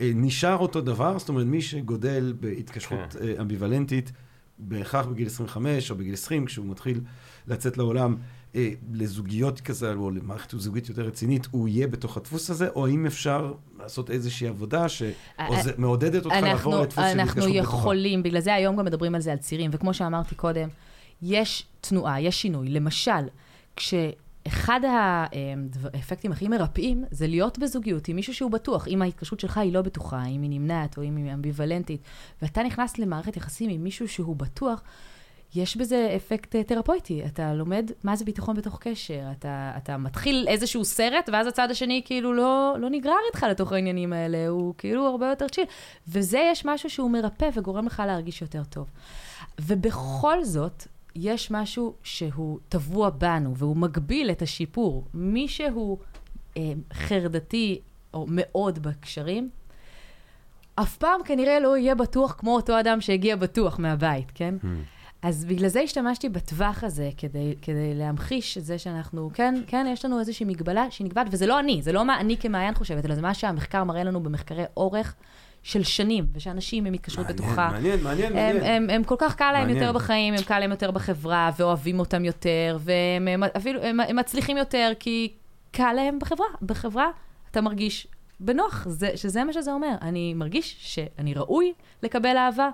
אה, 0.00 0.10
נשאר 0.14 0.56
אותו 0.56 0.80
דבר? 0.80 1.18
זאת 1.18 1.28
אומרת, 1.28 1.46
מי 1.46 1.62
שגודל 1.62 2.34
בהתקשרות 2.40 3.16
אה, 3.20 3.34
אמביוולנטית, 3.40 4.12
בהכרח 4.58 5.06
בגיל 5.06 5.26
25 5.26 5.90
או 5.90 5.96
בגיל 5.96 6.14
20, 6.14 6.46
כשהוא 6.46 6.66
מתחיל 6.66 7.00
לצאת 7.46 7.78
לעולם, 7.78 8.16
אה, 8.56 8.68
לזוגיות 8.92 9.60
כזה, 9.60 9.92
או 9.94 10.10
למערכת 10.10 10.50
זוגית 10.60 10.88
יותר 10.88 11.02
רצינית, 11.02 11.48
הוא 11.50 11.68
יהיה 11.68 11.86
בתוך 11.86 12.16
הדפוס 12.16 12.50
הזה, 12.50 12.68
או 12.68 12.86
האם 12.86 13.06
אפשר 13.06 13.52
לעשות 13.78 14.10
איזושהי 14.10 14.48
עבודה 14.48 14.86
שמעודדת 14.88 16.24
אותך 16.24 16.36
אנחנו- 16.36 16.48
לעבור 16.70 16.82
לדפוס 16.82 17.04
של 17.04 17.20
אנחנו 17.20 17.22
התקשרות 17.42 17.56
בטוחה? 17.56 17.76
יכולים, 17.78 18.22
בגלל 18.22 18.40
זה 18.40 18.54
היום 18.54 18.76
גם 18.76 18.84
מדברים 18.84 19.14
על 19.14 19.20
זה 19.20 19.32
על 19.32 19.38
צירים, 19.38 19.70
וכמו 19.74 19.94
שאמרתי 19.94 20.34
קודם, 20.34 20.68
יש 21.22 21.66
תנועה, 21.80 22.20
יש 22.20 22.42
שינוי. 22.42 22.68
למשל, 22.68 23.10
כשאחד 23.76 24.80
האפ- 24.84 25.36
האפקטים 25.94 26.32
הכי 26.32 26.48
מרפאים 26.48 27.04
זה 27.10 27.26
להיות 27.26 27.58
בזוגיות 27.58 28.08
עם 28.08 28.16
מישהו 28.16 28.34
שהוא 28.34 28.50
בטוח. 28.50 28.88
אם 28.88 29.02
ההתקשרות 29.02 29.40
שלך 29.40 29.58
היא 29.58 29.72
לא 29.72 29.82
בטוחה, 29.82 30.24
אם 30.26 30.42
היא 30.42 30.50
נמנעת 30.50 30.96
או 30.98 31.02
אם 31.02 31.16
היא 31.16 31.32
אמביוולנטית, 31.34 32.00
ואתה 32.42 32.62
נכנס 32.62 32.98
למערכת 32.98 33.36
יחסים 33.36 33.70
עם 33.70 33.84
מישהו 33.84 34.08
שהוא 34.08 34.36
בטוח, 34.36 34.82
יש 35.54 35.76
בזה 35.76 36.12
אפקט 36.16 36.56
אה, 36.56 36.64
תרפויטי. 36.64 37.22
אתה 37.26 37.54
לומד 37.54 37.90
מה 38.04 38.16
זה 38.16 38.24
ביטחון 38.24 38.56
בתוך 38.56 38.78
קשר. 38.80 39.22
אתה, 39.32 39.72
אתה 39.76 39.96
מתחיל 39.96 40.46
איזשהו 40.48 40.84
סרט, 40.84 41.28
ואז 41.32 41.46
הצד 41.46 41.70
השני 41.70 42.02
כאילו 42.04 42.32
לא, 42.32 42.76
לא 42.78 42.90
נגרר 42.90 43.14
איתך 43.26 43.42
לתוך 43.42 43.72
העניינים 43.72 44.12
האלה, 44.12 44.48
הוא 44.48 44.74
כאילו 44.78 45.06
הרבה 45.06 45.28
יותר 45.28 45.48
צ'יל. 45.48 45.64
וזה 46.08 46.48
יש 46.52 46.64
משהו 46.64 46.90
שהוא 46.90 47.10
מרפא 47.10 47.50
וגורם 47.54 47.86
לך 47.86 48.02
להרגיש 48.06 48.42
יותר 48.42 48.64
טוב. 48.64 48.90
ובכל 49.60 50.44
זאת, 50.44 50.86
יש 51.16 51.50
משהו 51.50 51.94
שהוא 52.02 52.58
טבוע 52.68 53.10
בנו, 53.10 53.56
והוא 53.56 53.76
מגביל 53.76 54.30
את 54.30 54.42
השיפור. 54.42 55.04
מי 55.14 55.48
שהוא 55.48 55.98
אה, 56.56 56.72
חרדתי 56.92 57.80
או 58.14 58.26
מאוד 58.28 58.78
בקשרים, 58.78 59.50
אף 60.74 60.96
פעם 60.96 61.20
כנראה 61.24 61.60
לא 61.60 61.76
יהיה 61.76 61.94
בטוח 61.94 62.34
כמו 62.38 62.54
אותו 62.54 62.80
אדם 62.80 63.00
שהגיע 63.00 63.36
בטוח 63.36 63.78
מהבית, 63.78 64.32
כן? 64.34 64.54
Hmm. 64.62 64.66
אז 65.22 65.44
בגלל 65.44 65.68
זה 65.68 65.80
השתמשתי 65.80 66.28
בטווח 66.28 66.84
הזה, 66.84 67.10
כדי, 67.16 67.54
כדי 67.62 67.94
להמחיש 67.94 68.58
את 68.58 68.64
זה 68.64 68.78
שאנחנו, 68.78 69.30
כן, 69.34 69.54
כן, 69.66 69.86
יש 69.92 70.04
לנו 70.04 70.20
איזושהי 70.20 70.46
מגבלה 70.46 70.90
שהיא 70.90 71.04
נקבעת, 71.04 71.26
וזה 71.30 71.46
לא 71.46 71.60
אני, 71.60 71.82
זה 71.82 71.92
לא 71.92 72.04
מה 72.04 72.20
אני 72.20 72.36
כמעיין 72.36 72.74
חושבת, 72.74 73.06
אלא 73.06 73.14
זה 73.14 73.22
מה 73.22 73.34
שהמחקר 73.34 73.84
מראה 73.84 74.04
לנו 74.04 74.22
במחקרי 74.22 74.64
אורך 74.76 75.14
של 75.62 75.82
שנים, 75.82 76.26
ושאנשים 76.32 76.84
עם 76.84 76.92
התקשרות 76.92 77.26
בטוחה. 77.26 77.68
מעניין, 77.72 78.02
מעניין, 78.02 78.36
הם, 78.36 78.56
מעניין. 78.56 78.82
הם, 78.82 78.90
הם 78.90 79.04
כל 79.04 79.14
כך 79.18 79.34
קל 79.34 79.52
להם 79.52 79.60
מעניין. 79.60 79.78
יותר 79.78 79.92
בחיים, 79.92 80.34
הם 80.34 80.42
קל 80.42 80.58
להם 80.58 80.70
יותר 80.70 80.90
בחברה, 80.90 81.50
ואוהבים 81.58 81.98
אותם 81.98 82.24
יותר, 82.24 82.78
והם 82.80 83.28
הם, 83.28 83.42
אפילו, 83.42 83.82
הם, 83.82 84.00
הם 84.00 84.16
מצליחים 84.16 84.56
יותר, 84.56 84.92
כי 84.98 85.32
קל 85.72 85.92
להם 85.92 86.18
בחברה. 86.18 86.46
בחברה 86.62 87.06
אתה 87.50 87.60
מרגיש 87.60 88.06
בנוח, 88.40 88.86
זה, 88.88 89.10
שזה 89.16 89.44
מה 89.44 89.52
שזה 89.52 89.72
אומר. 89.72 89.94
אני 90.00 90.34
מרגיש 90.34 90.76
שאני 90.80 91.34
ראוי 91.34 91.72
לקבל 92.02 92.36
אהבה, 92.36 92.70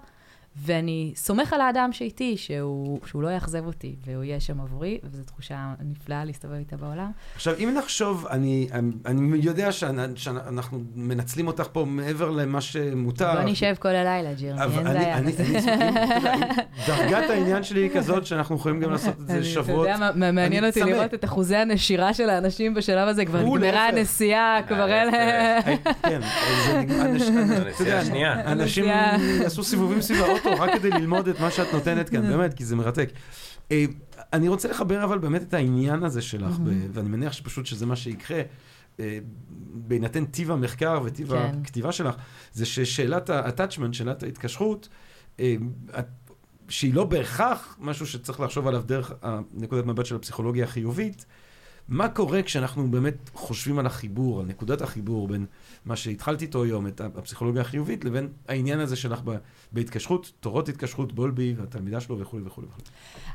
ואני 0.62 1.12
סומך 1.16 1.52
על 1.52 1.60
האדם 1.60 1.92
שאיתי, 1.92 2.36
שהוא, 2.36 2.98
שהוא 3.06 3.22
לא 3.22 3.28
יאכזב 3.28 3.66
אותי, 3.66 3.96
והוא 4.06 4.24
יהיה 4.24 4.40
שם 4.40 4.60
עבורי, 4.60 4.98
וזו 5.04 5.22
תחושה 5.24 5.56
נפלאה 5.90 6.24
להסתובב 6.24 6.54
איתה 6.54 6.76
בעולם. 6.76 7.10
עכשיו, 7.34 7.54
אם 7.58 7.74
נחשוב, 7.78 8.26
אני, 8.30 8.68
אני 9.06 9.36
יודע 9.42 9.68
שאנ- 9.68 10.16
שאנחנו 10.16 10.80
מנצלים 10.94 11.46
אותך 11.46 11.66
פה 11.72 11.84
מעבר 11.84 12.30
למה 12.30 12.60
שמותר. 12.60 13.32
בוא 13.34 13.50
נשב 13.50 13.74
כל 13.78 13.88
הלילה, 13.88 14.32
ג'ירמי, 14.34 14.64
אבל 14.64 14.78
אין 14.78 14.86
אני, 14.86 14.98
בעיה. 14.98 15.16
אני, 15.18 15.32
אני, 15.38 15.58
אני, 15.58 16.54
דרגת 16.86 17.30
העניין 17.30 17.62
שלי 17.62 17.80
היא 17.80 17.90
כזאת 17.94 18.26
שאנחנו 18.26 18.56
יכולים 18.56 18.80
גם 18.80 18.90
לעשות 18.90 19.14
את 19.20 19.28
זה 19.28 19.44
שבועות. 19.44 19.86
אתה 19.88 19.94
יודע 19.96 20.10
מה- 20.14 20.32
מעניין 20.32 20.64
אותי 20.64 20.80
צמא. 20.80 20.90
לראות 20.90 21.14
את 21.14 21.24
אחוזי 21.24 21.56
הנשירה 21.56 22.14
של 22.14 22.30
האנשים 22.30 22.74
בשלב 22.74 23.08
הזה, 23.08 23.24
כבר 23.24 23.42
נגמרה. 23.42 23.88
הנסיעה, 23.88 24.60
כבר 24.68 24.90
אה, 24.90 25.02
אלה... 25.02 25.62
כן, 26.02 26.20
זה 26.66 26.78
נגמר, 26.80 27.04
הנסיעה 27.66 27.98
השנייה. 28.00 28.52
אנשים 28.52 28.84
הנסיעה. 28.88 29.46
עשו 29.46 29.64
סיבובים 29.64 30.00
סביב 30.00 30.20
האוטו 30.22 30.47
רק 30.58 30.70
כדי 30.78 30.90
ללמוד 30.90 31.28
את 31.28 31.40
מה 31.40 31.50
שאת 31.50 31.72
נותנת 31.72 32.08
כאן, 32.08 32.22
באמת, 32.22 32.54
כי 32.54 32.64
זה 32.64 32.76
מרתק. 32.76 33.10
אה, 33.70 33.84
אני 34.32 34.48
רוצה 34.48 34.68
לחבר 34.68 35.04
אבל 35.04 35.18
באמת 35.18 35.42
את 35.42 35.54
העניין 35.54 36.02
הזה 36.02 36.22
שלך, 36.22 36.56
ואני 36.92 37.08
מניח 37.08 37.32
שפשוט 37.32 37.66
שזה 37.66 37.86
מה 37.86 37.96
שיקרה, 37.96 38.42
אה, 39.00 39.18
בהינתן 39.74 40.24
טיב 40.24 40.50
המחקר 40.50 41.00
וטיב 41.04 41.28
כן. 41.28 41.36
הכתיבה 41.36 41.92
שלך, 41.92 42.14
זה 42.52 42.66
ששאלת 42.66 43.30
ה-attachment, 43.30 43.92
שאלת 43.92 44.22
ההתקשרות, 44.22 44.88
אה, 45.40 45.54
שהיא 46.68 46.94
לא 46.94 47.04
בהכרח 47.04 47.76
משהו 47.80 48.06
שצריך 48.06 48.40
לחשוב 48.40 48.66
עליו 48.66 48.82
דרך 48.86 49.12
נקודת 49.54 49.86
מבט 49.86 50.06
של 50.06 50.16
הפסיכולוגיה 50.16 50.64
החיובית, 50.64 51.26
מה 51.88 52.08
קורה 52.08 52.42
כשאנחנו 52.42 52.90
באמת 52.90 53.14
חושבים 53.34 53.78
על 53.78 53.86
החיבור, 53.86 54.40
על 54.40 54.46
נקודת 54.46 54.82
החיבור 54.82 55.28
בין 55.28 55.46
מה 55.84 55.96
שהתחלתי 55.96 56.44
איתו 56.44 56.62
היום, 56.62 56.86
את 56.86 57.00
הפסיכולוגיה 57.00 57.62
החיובית, 57.62 58.04
לבין 58.04 58.28
העניין 58.48 58.80
הזה 58.80 58.96
שלך 58.96 59.20
בהתקשרות, 59.72 60.32
תורות 60.40 60.68
התקשרות, 60.68 61.12
בולבי 61.12 61.54
והתלמידה 61.56 62.00
שלו 62.00 62.18
וכולי 62.18 62.42
וכולי 62.46 62.66
וכולי. 62.66 62.86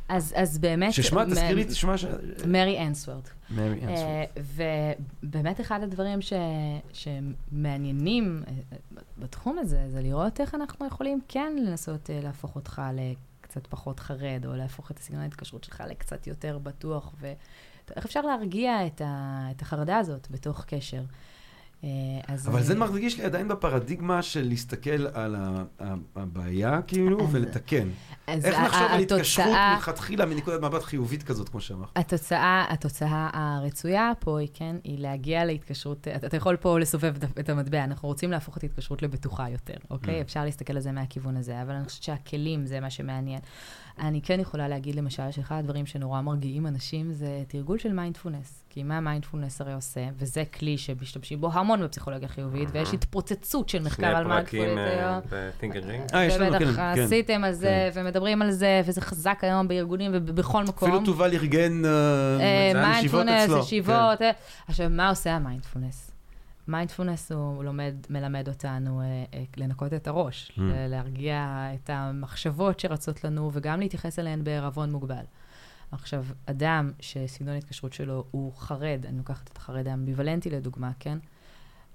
אז 0.10 0.34
אז 0.36 0.58
באמת... 0.58 0.94
ששמה, 0.94 1.26
מ- 1.26 1.30
תזכירי, 1.30 1.64
תשמע 1.64 1.98
ש... 1.98 2.06
מרי 2.48 2.88
אנסוורד. 2.88 3.24
מרי 3.50 3.80
אנסורד. 3.82 4.08
אה, 4.60 4.84
ובאמת 5.24 5.62
אחד 5.62 5.84
הדברים 5.84 6.22
ש... 6.22 6.34
שמעניינים 6.94 8.44
אה, 8.48 8.54
בתחום 9.18 9.60
הזה, 9.60 9.86
זה 9.90 10.02
לראות 10.02 10.42
איך 10.42 10.56
אנחנו 10.56 10.88
יכולים 10.88 11.20
כן 11.28 11.56
לנסות 11.66 12.10
אה, 12.10 12.20
להפוך 12.24 12.56
אותך 12.56 12.82
לקצת 12.94 13.68
פחות 13.68 14.00
חרד, 14.00 14.46
או 14.46 14.56
להפוך 14.56 14.92
את 14.92 15.00
הסגנון 15.00 15.22
ההתקשרות 15.22 15.64
שלך 15.64 15.84
לקצת 15.90 16.28
יותר 16.28 16.58
בטוח, 16.58 17.14
ואיך 17.89 18.05
אפשר 18.05 18.22
להרגיע 18.22 18.85
את, 18.88 19.01
ה... 19.05 19.47
את 19.55 19.61
החרדה 19.61 19.97
הזאת 19.97 20.27
בתוך 20.31 20.65
קשר. 20.68 21.01
אה, 21.84 21.89
אז 22.27 22.47
אבל 22.47 22.64
זה 22.64 22.73
אה, 22.73 22.80
מרגיש 22.80 23.18
לי 23.18 23.23
עדיין 23.26 23.47
בפרדיגמה 23.47 24.22
של 24.22 24.47
להסתכל 24.47 25.07
על 25.14 25.35
הבעיה, 26.15 26.81
כאילו, 26.88 27.19
אז- 27.22 27.27
ולתקן. 27.31 27.88
אז 28.28 28.45
איך 28.45 28.60
לחשוב 28.60 28.88
על 28.91 29.00
התקשרות 29.00 29.48
מלכתחילה 29.76 30.26
מנקודת 30.26 30.62
מבט 30.62 30.84
חיובית 30.84 31.24
כזאת, 31.24 31.50
כמו 31.50 31.62
שאמרת. 31.62 31.90
התוצאה, 31.95 32.66
התוצאה 32.70 33.30
הרצויה 33.34 34.12
פה 34.20 34.40
היא, 34.40 34.48
כן, 34.54 34.76
היא 34.84 35.00
להגיע 35.00 35.45
להתקשרות, 35.45 36.08
אתה, 36.16 36.28
אתה 36.28 36.38
יכול 36.38 36.56
פה 36.56 36.80
לסובב 36.80 37.14
את- 37.24 37.40
את 37.40 37.50
המטבע, 37.50 37.84
אנחנו 37.84 38.08
רוצים 38.08 38.32
להפוך 38.32 38.58
את 38.58 38.64
ההתקשרות 38.64 39.02
לבטוחה 39.02 39.50
יותר, 39.50 39.74
אוקיי? 39.91 40.20
Mm. 40.20 40.24
אפשר 40.24 40.44
להסתכל 40.45 40.74
על 40.74 40.80
זה 40.80 40.91
מהכיוון 40.91 41.38
הזה, 41.38 41.62
אבל 41.62 41.74
אני 41.74 41.86
חושבת 41.86 42.04
שהכלים 42.04 42.66
זה 42.66 42.80
מה 42.80 42.90
שמעניין. 42.90 43.40
אני 44.00 44.22
כן 44.22 44.40
יכולה 44.40 44.68
להגיד 44.68 44.95
למשל 44.95 45.32
שאחד 45.32 45.56
הדברים 45.60 45.86
שנורא 45.86 46.22
מרגיעים 46.22 46.68
אנשים 46.68 47.12
זה 47.14 47.44
תרגול 47.48 47.80
של 47.80 47.94
מיינדפולנס. 47.94 48.64
כי 48.70 48.84
מה 48.84 49.00
מיינדפולנס 49.00 49.62
הרי 49.62 49.74
עושה, 49.74 50.02
וזה 50.18 50.44
כלי 50.60 50.78
שמשתמשים 50.78 51.41
בו 51.41 51.52
המון 51.54 51.84
בפסיכולוגיה 51.84 52.28
חיובית, 52.28 52.70
ויש 52.72 52.94
התפוצצות 52.94 53.70
של 53.70 53.84
מחקר 53.84 54.06
על 54.08 54.24
שני 54.24 54.34
פרקים 54.34 54.76
מיינדפולנס 54.76 55.00
היום. 55.00 55.20
ב-Think 55.52 55.74
and 55.76 55.88
Drink. 56.12 56.16
אה, 56.16 56.26
יש 56.26 56.36
לנו, 56.36 56.52
כן, 56.60 56.66
ובטח 56.66 56.76
כן. 56.76 57.02
עשיתם 57.02 57.44
על 57.44 57.54
זה, 57.54 57.90
ומדברים 58.14 58.41
על 58.41 58.52
זה, 58.52 58.81
וזה 58.85 59.02
חזק 59.02 59.40
היום 59.41 59.68
בארגונים 59.68 60.11
ובכל 60.14 60.64
מקום. 60.64 60.90
אפילו 60.90 61.06
תובל 61.06 61.34
ארגן 61.34 61.85
אה, 61.85 61.90
ישיבות 62.99 63.26
מיינדפולנס, 63.26 63.44
אצלו. 63.44 63.60
ישיבות. 63.60 64.22
אה. 64.22 64.31
עכשיו, 64.68 64.90
מה 64.90 65.10
עושה 65.10 65.35
ה 65.36 65.41
mindfulness? 65.41 66.11
mindfulness 66.68 67.32
הוא 67.31 67.64
לומד, 67.64 67.94
מלמד 68.10 68.48
אותנו 68.48 69.02
אה, 69.02 69.06
אה, 69.34 69.44
לנקות 69.57 69.94
את 69.94 70.07
הראש, 70.07 70.52
Mm. 70.52 70.61
להרגיע 70.90 71.68
את 71.73 71.90
המחשבות 71.90 72.80
שרצות 72.80 73.23
לנו, 73.23 73.49
וגם 73.53 73.80
להתייחס 73.80 74.19
אליהן 74.19 74.44
בערבון 74.44 74.91
מוגבל. 74.91 75.23
עכשיו, 75.91 76.26
אדם 76.45 76.91
שסגנון 76.99 77.53
ההתקשרות 77.53 77.94
שלו 77.94 78.23
הוא 78.31 78.53
חרד, 78.57 79.06
אני 79.10 79.18
לוקחת 79.18 79.49
את 79.52 79.57
החרד 79.57 79.88
האמביוולנטי 79.88 80.49
לדוגמה, 80.49 80.91
כן? 80.99 81.18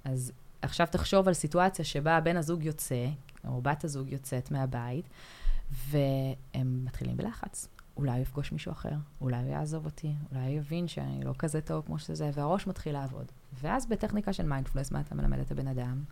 אז 0.04 0.32
עכשיו 0.62 0.86
תחשוב 0.90 1.28
על 1.28 1.34
סיטואציה 1.34 1.84
שבה 1.84 2.20
בן 2.20 2.36
הזוג 2.36 2.64
יוצא, 2.64 3.06
או 3.48 3.60
בת 3.62 3.84
הזוג 3.84 4.12
יוצאת 4.12 4.50
מהבית, 4.50 5.08
והם 5.70 6.84
מתחילים 6.84 7.16
בלחץ. 7.16 7.68
אולי 7.96 8.12
הוא 8.12 8.20
יפגוש 8.20 8.52
מישהו 8.52 8.72
אחר, 8.72 8.94
אולי 9.20 9.36
הוא 9.36 9.50
יעזוב 9.50 9.84
אותי, 9.84 10.14
אולי 10.32 10.44
הוא 10.44 10.50
יבין 10.50 10.88
שאני 10.88 11.24
לא 11.24 11.34
כזה 11.38 11.60
טוב 11.60 11.84
כמו 11.86 11.98
שזה, 11.98 12.30
והראש 12.34 12.66
מתחיל 12.66 12.92
לעבוד. 12.92 13.26
ואז 13.60 13.86
בטכניקה 13.86 14.32
של 14.32 14.46
מיינדפלס, 14.46 14.90
מה 14.90 15.00
אתה 15.00 15.14
מלמד 15.14 15.38
את 15.38 15.50
הבן 15.50 15.68
אדם? 15.68 16.04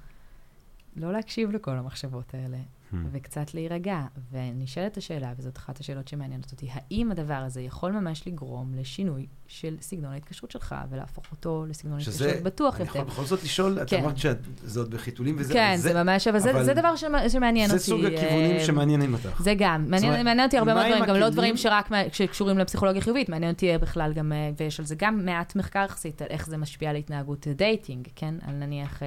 לא 0.96 1.12
להקשיב 1.12 1.50
לכל 1.50 1.70
המחשבות 1.70 2.34
האלה, 2.34 2.58
Hmm. 2.92 2.96
וקצת 3.12 3.54
להירגע. 3.54 4.00
ונשאלת 4.32 4.96
השאלה, 4.96 5.32
וזאת 5.38 5.56
אחת 5.56 5.80
השאלות 5.80 6.08
שמעניינת 6.08 6.52
אותי, 6.52 6.68
האם 6.72 7.10
הדבר 7.10 7.34
הזה 7.34 7.60
יכול 7.60 7.92
ממש 7.92 8.22
לגרום 8.26 8.74
לשינוי 8.74 9.26
של 9.46 9.76
סגנון 9.80 10.12
ההתקשרות 10.12 10.50
שלך, 10.50 10.74
ולהפוך 10.90 11.24
אותו 11.32 11.64
לסגנון 11.68 12.00
שזה, 12.00 12.24
התקשרות 12.26 12.44
בטוח 12.44 12.76
אני 12.76 12.84
יותר? 12.84 12.98
יכול 12.98 13.10
בכל 13.10 13.24
זאת 13.24 13.42
לשאול, 13.44 13.78
את 13.82 13.90
כן. 13.90 14.02
אמרת 14.02 14.16
שזה 14.18 14.80
עוד 14.80 14.90
בחיתולים 14.90 15.34
וזה, 15.38 15.52
כן, 15.54 15.74
זה, 15.76 15.92
זה 15.92 16.04
ממש, 16.04 16.28
אבל 16.28 16.38
זה- 16.38 16.50
אבל 16.50 16.64
זה 16.64 16.74
דבר 16.74 16.96
שמ- 16.96 17.28
שמעניין 17.28 17.70
אותי. 17.70 17.78
זה 17.78 17.84
סוג 17.84 18.04
הכיוונים 18.04 18.56
אה, 18.56 18.64
שמעניינים 18.64 19.14
אותך. 19.14 19.42
זה 19.42 19.54
גם, 19.58 19.84
מעניין, 19.90 20.12
מעניין 20.24 20.40
אותי 20.46 20.58
הרבה 20.58 20.74
מאוד 20.74 20.86
דברים, 20.86 21.04
גם 21.04 21.16
לא? 21.16 21.28
דברים 21.28 21.56
שרק 21.56 21.88
שקשורים 22.12 22.58
לפסיכולוגיה 22.58 23.02
חיובית, 23.02 23.28
מעניין 23.28 23.52
אותי 23.52 23.70
אה, 23.72 23.78
בכלל 23.78 24.12
גם, 24.12 24.32
אה, 24.32 24.50
ויש 24.56 24.80
על 24.80 24.86
זה 24.86 24.94
גם 24.98 25.24
מעט 25.26 25.56
מחקר 25.56 25.84
יחסית, 25.84 26.22
על 26.22 26.28
איך 26.30 26.46
זה 26.46 26.56
משפיע 26.56 26.90
על 26.90 26.96
התנהגות 26.96 27.46
dating, 27.48 28.08
כן? 28.16 28.34
על 28.48 28.54
נניח 28.54 29.02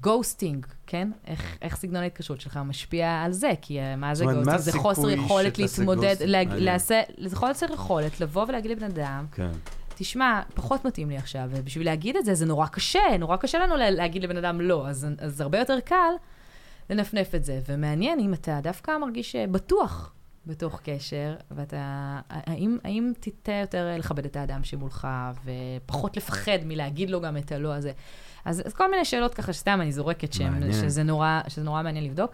ghosting, 0.00 0.66
כן? 0.86 1.10
איך, 1.26 1.56
איך 1.62 1.76
סגנון 1.76 2.02
ההתקשרות 2.02 2.40
שלך 2.40 2.56
משפיע 2.64 3.22
על 3.24 3.32
זה, 3.32 3.50
כי 3.62 3.80
אה, 3.80 3.96
מה 3.96 4.14
זה 4.14 4.24
ghosting? 4.24 4.56
זה 4.56 4.72
חוסר 4.72 5.10
יכולת 5.10 5.58
להתמודד? 5.58 6.16
להג-. 6.20 6.48
לעשה, 6.52 7.00
זה 7.24 7.36
חוסר 7.36 7.66
יכולת 7.72 8.20
לבוא 8.20 8.44
ולהגיד 8.48 8.70
לבן 8.70 8.84
אדם, 8.84 9.26
כן. 9.32 9.50
תשמע, 9.94 10.40
פחות 10.54 10.84
מתאים 10.84 11.10
לי 11.10 11.16
עכשיו, 11.16 11.48
ובשביל 11.50 11.86
להגיד 11.86 12.16
את 12.16 12.24
זה, 12.24 12.34
זה 12.34 12.46
נורא 12.46 12.66
קשה, 12.66 13.00
נורא 13.18 13.36
קשה 13.36 13.58
לנו 13.58 13.76
לה- 13.76 13.90
להגיד 13.90 14.22
לבן 14.24 14.36
אדם 14.36 14.60
לא, 14.60 14.88
אז, 14.88 15.06
אז 15.18 15.40
הרבה 15.40 15.58
יותר 15.58 15.80
קל 15.80 16.12
לנפנף 16.90 17.34
את 17.34 17.44
זה. 17.44 17.60
ומעניין 17.68 18.20
אם 18.20 18.34
אתה 18.34 18.58
דווקא 18.62 18.98
מרגיש 19.00 19.36
אה, 19.36 19.46
בטוח 19.46 20.12
בתוך 20.46 20.80
קשר, 20.84 21.34
ואתה... 21.50 21.76
האם, 22.30 22.78
האם 22.84 23.12
תיטה 23.20 23.52
יותר 23.52 23.88
לכבד 23.98 24.24
את 24.24 24.36
האדם 24.36 24.64
שמולך, 24.64 25.08
ופחות 25.44 26.16
לפחד 26.16 26.58
מלהגיד 26.64 27.10
לו 27.10 27.20
גם 27.20 27.36
את 27.36 27.52
הלא 27.52 27.74
הזה? 27.74 27.92
אז, 28.44 28.62
אז 28.66 28.72
כל 28.74 28.90
מיני 28.90 29.04
שאלות 29.04 29.34
ככה, 29.34 29.52
שסתם 29.52 29.78
אני 29.80 29.92
זורקת, 29.92 30.32
שהם, 30.32 30.52
מעניין. 30.52 30.72
שזה, 30.72 31.02
נורא, 31.02 31.40
שזה 31.48 31.62
נורא 31.64 31.82
מעניין 31.82 32.04
לבדוק. 32.04 32.30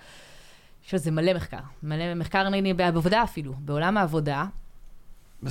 שזה 0.83 1.11
מלא 1.11 1.35
מחקר, 1.35 1.59
מלא 1.83 2.15
מחקר 2.15 2.49
נגיד 2.49 2.77
בעבודה 2.77 3.23
אפילו, 3.23 3.53
בעולם 3.59 3.97
העבודה. 3.97 4.45
מי 5.43 5.51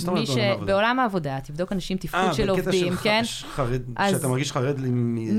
בעולם 0.66 1.00
העבודה? 1.00 1.40
תבדוק 1.44 1.72
אנשים 1.72 1.98
תפקוד 1.98 2.20
אה, 2.20 2.34
של 2.34 2.50
עובדים, 2.50 2.90
של 2.94 2.96
ח- 2.96 3.04
כן? 3.04 3.22
ש- 3.24 3.44
חרד, 3.44 3.82
אז- 3.96 4.16
שאתה 4.16 4.28
מרגיש 4.28 4.52
חרד, 4.52 4.76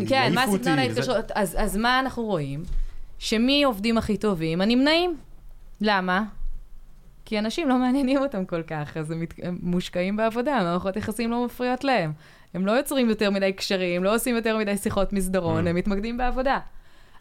כן, 0.08 0.32
מה. 0.34 0.46
סגנון 0.52 0.78
ההתקשרות? 0.78 1.30
אז, 1.34 1.56
אז 1.58 1.76
מה 1.76 2.00
אנחנו 2.00 2.22
רואים? 2.22 2.62
שמי 3.18 3.64
עובדים 3.64 3.98
הכי 3.98 4.16
טובים? 4.16 4.60
הנמנעים. 4.60 5.16
למה? 5.80 6.22
כי 7.24 7.38
אנשים 7.38 7.68
לא 7.68 7.78
מעניינים 7.78 8.18
אותם 8.18 8.44
כל 8.44 8.62
כך, 8.62 8.96
אז 8.96 9.10
הם, 9.10 9.20
מת... 9.20 9.34
הם 9.42 9.58
מושקעים 9.62 10.16
בעבודה, 10.16 10.58
מערכות 10.62 10.96
יחסים 10.96 11.30
לא 11.30 11.44
מפריעות 11.44 11.84
להם. 11.84 12.12
הם 12.54 12.66
לא 12.66 12.72
יוצרים 12.72 13.08
יותר 13.08 13.30
מדי 13.30 13.52
קשרים, 13.52 14.04
לא 14.04 14.14
עושים 14.14 14.36
יותר 14.36 14.56
מדי 14.58 14.76
שיחות 14.76 15.12
מסדרון, 15.12 15.66
Mm. 15.66 15.70
הם 15.70 15.76
מתמקדים 15.76 16.16
בעבודה. 16.16 16.58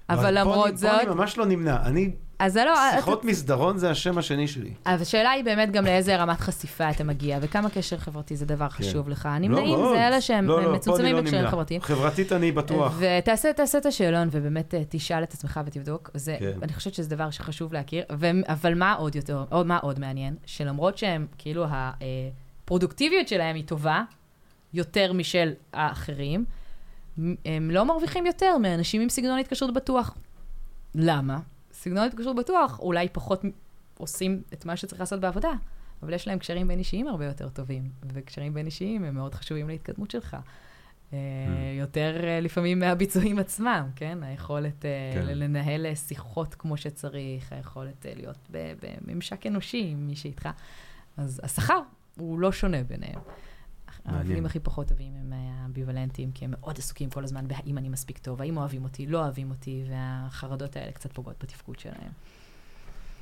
אבל 0.10 0.24
פה 0.24 0.30
למרות 0.30 0.70
פה 0.72 0.76
זאת, 0.76 0.92
אני 1.02 1.10
ממש 1.10 1.38
לא 1.38 1.46
נמנע. 1.46 1.78
אני, 1.86 2.12
אז 2.40 2.54
זה 2.54 2.66
לא... 2.66 2.74
שיחות 2.96 3.26
מסדרון 3.26 3.78
זה 3.78 3.90
השם 3.90 4.18
השני 4.18 4.48
שלי. 4.48 4.74
אבל 4.86 5.02
השאלה 5.02 5.32
היא 5.32 5.44
באמת 5.44 5.72
גם 5.72 5.86
לאיזה 5.86 6.16
רמת 6.16 6.40
חשיפה 6.40 6.90
אתה 6.90 7.04
מגיע, 7.04 7.38
וכמה 7.42 7.70
קשר 7.70 7.98
חברתי 7.98 8.36
זה 8.36 8.46
דבר 8.46 8.70
חשוב 8.70 9.10
לך. 9.10 9.26
הנמנעים 9.26 9.68
לא, 9.72 9.78
מאוד. 9.82 9.96
זה 9.96 10.08
אלה 10.08 10.22
שהם 10.22 10.46
לא, 10.48 10.62
לא, 10.62 10.66
פה 10.68 10.72
מצומצמים 10.72 11.16
לא 11.16 11.22
בקשרים 11.22 11.40
נמנע. 11.40 11.52
חברתיים. 11.52 11.82
חברתית 11.82 12.32
אני 12.32 12.52
בטוח. 12.52 13.00
ותעשה 13.00 13.54
תעשה 13.54 13.78
את 13.78 13.86
השאלון, 13.86 14.28
ובאמת 14.32 14.74
אה, 14.74 14.82
תשאל 14.90 15.24
את 15.24 15.34
עצמך 15.34 15.60
ותבדוק. 15.66 16.10
זה, 16.14 16.36
כן. 16.40 16.52
אני 16.62 16.74
חושבת 16.74 16.94
שזה 16.94 17.10
דבר 17.10 17.30
שחשוב 17.30 17.74
להכיר. 17.74 18.04
ו, 18.20 18.26
אבל 18.48 18.74
מה 18.74 18.94
עוד 18.94 19.16
יותר, 19.16 19.44
או 19.52 19.66
מה 19.66 19.78
עוד 19.78 20.00
מעניין? 20.00 20.36
שלמרות 20.46 20.98
שהם, 20.98 21.28
כאילו, 21.38 21.66
הפרודוקטיביות 22.64 23.28
שלהם 23.28 23.56
היא 23.56 23.64
טובה, 23.68 24.02
יותר 24.74 25.14
משל 25.14 25.54
האחרים, 25.74 26.46
הם 27.46 27.72
לא 27.72 27.86
מרוויחים 27.86 28.26
יותר 28.26 28.58
מאנשים 28.58 29.02
עם 29.02 29.10
סגנון 29.10 29.40
התקשרות 29.40 29.74
בטוח. 29.74 30.18
למה? 30.96 31.40
סגנון 31.72 32.08
התקשרות 32.08 32.36
בטוח, 32.36 32.80
אולי 32.80 33.08
פחות 33.12 33.42
עושים 33.98 34.42
את 34.54 34.66
מה 34.66 34.78
שצריך 34.78 35.00
לעשות 35.00 35.20
בעבודה, 35.20 35.52
אבל 36.04 36.14
יש 36.14 36.28
להם 36.28 36.40
קשרים 36.40 36.68
בין 36.68 36.80
אישיים 36.80 37.08
הרבה 37.08 37.26
יותר 37.26 37.50
טובים, 37.50 37.90
וקשרים 38.14 38.54
בין 38.54 38.66
אישיים 38.66 39.04
הם 39.04 39.16
מאוד 39.16 39.36
חשובים 39.36 39.68
להתקדמות 39.68 40.12
שלך. 40.12 40.38
אה, 41.14 41.20
יותר 41.80 42.22
אה, 42.24 42.40
לפעמים 42.40 42.80
מהביצועים 42.80 43.40
עצמם, 43.40 43.90
כן? 43.96 44.24
היכולת 44.24 44.86
אה, 44.86 45.12
כן. 45.14 45.38
לנהל 45.38 45.96
שיחות 45.96 46.56
כמו 46.56 46.78
שצריך, 46.78 47.54
היכולת 47.54 48.06
להיות 48.16 48.50
בממשק 48.52 49.46
אנושי 49.46 49.88
עם 49.92 50.08
מי 50.08 50.16
שאיתך. 50.16 50.50
אז 51.18 51.42
השכר 51.44 51.80
הוא 52.18 52.40
לא 52.40 52.52
שונה 52.52 52.84
ביניהם. 52.84 53.20
העובדים 54.06 54.46
הכי 54.46 54.60
פחות 54.60 54.88
טובים 54.88 55.14
הם 55.22 55.34
אה, 55.34 55.66
אמביוולנטיים, 55.66 56.32
כי 56.32 56.46
הם 56.46 56.52
מאוד 56.60 56.78
עסוקים 56.78 57.10
כל 57.10 57.24
הזמן 57.24 57.48
בהאם 57.48 57.78
אני 57.78 57.90
מספיק 57.90 58.18
טוב, 58.18 58.42
האם 58.42 58.58
אוהבים 58.58 58.84
אותי, 58.84 59.06
לא 59.06 59.18
אוהבים 59.20 59.50
אותי, 59.50 59.84
והחרדות 59.90 60.76
האלה 60.76 60.92
קצת 60.92 61.14
פוגעות 61.14 61.36
בתפקוד 61.44 61.80
שלהם. 61.80 62.12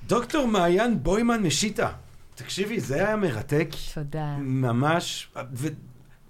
דוקטור 0.07 0.47
מעיין 0.47 1.03
בוימן 1.03 1.41
משיטה. 1.41 1.91
תקשיבי, 2.35 2.79
זה 2.79 2.95
היה 2.95 3.15
מרתק. 3.15 3.69
תודה. 3.93 4.37
ממש. 4.37 5.29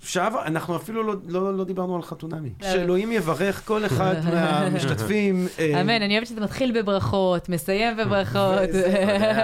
עכשיו, 0.02 0.34
אנחנו 0.46 0.76
אפילו 0.76 1.04
לא, 1.04 1.16
לא, 1.28 1.58
לא 1.58 1.64
דיברנו 1.64 1.96
על 1.96 2.02
חתונמי. 2.02 2.54
לא. 2.62 2.68
שאלוהים 2.72 3.12
יברך 3.12 3.66
כל 3.66 3.86
אחד 3.86 4.16
מהמשתתפים. 4.34 5.48
אה, 5.60 5.82
אמן, 5.82 6.02
אני 6.02 6.14
אוהבת 6.14 6.28
שאתה 6.28 6.42
מתחיל 6.42 6.82
בברכות, 6.82 7.50
מסיים 7.50 7.98
בברכות. 7.98 8.70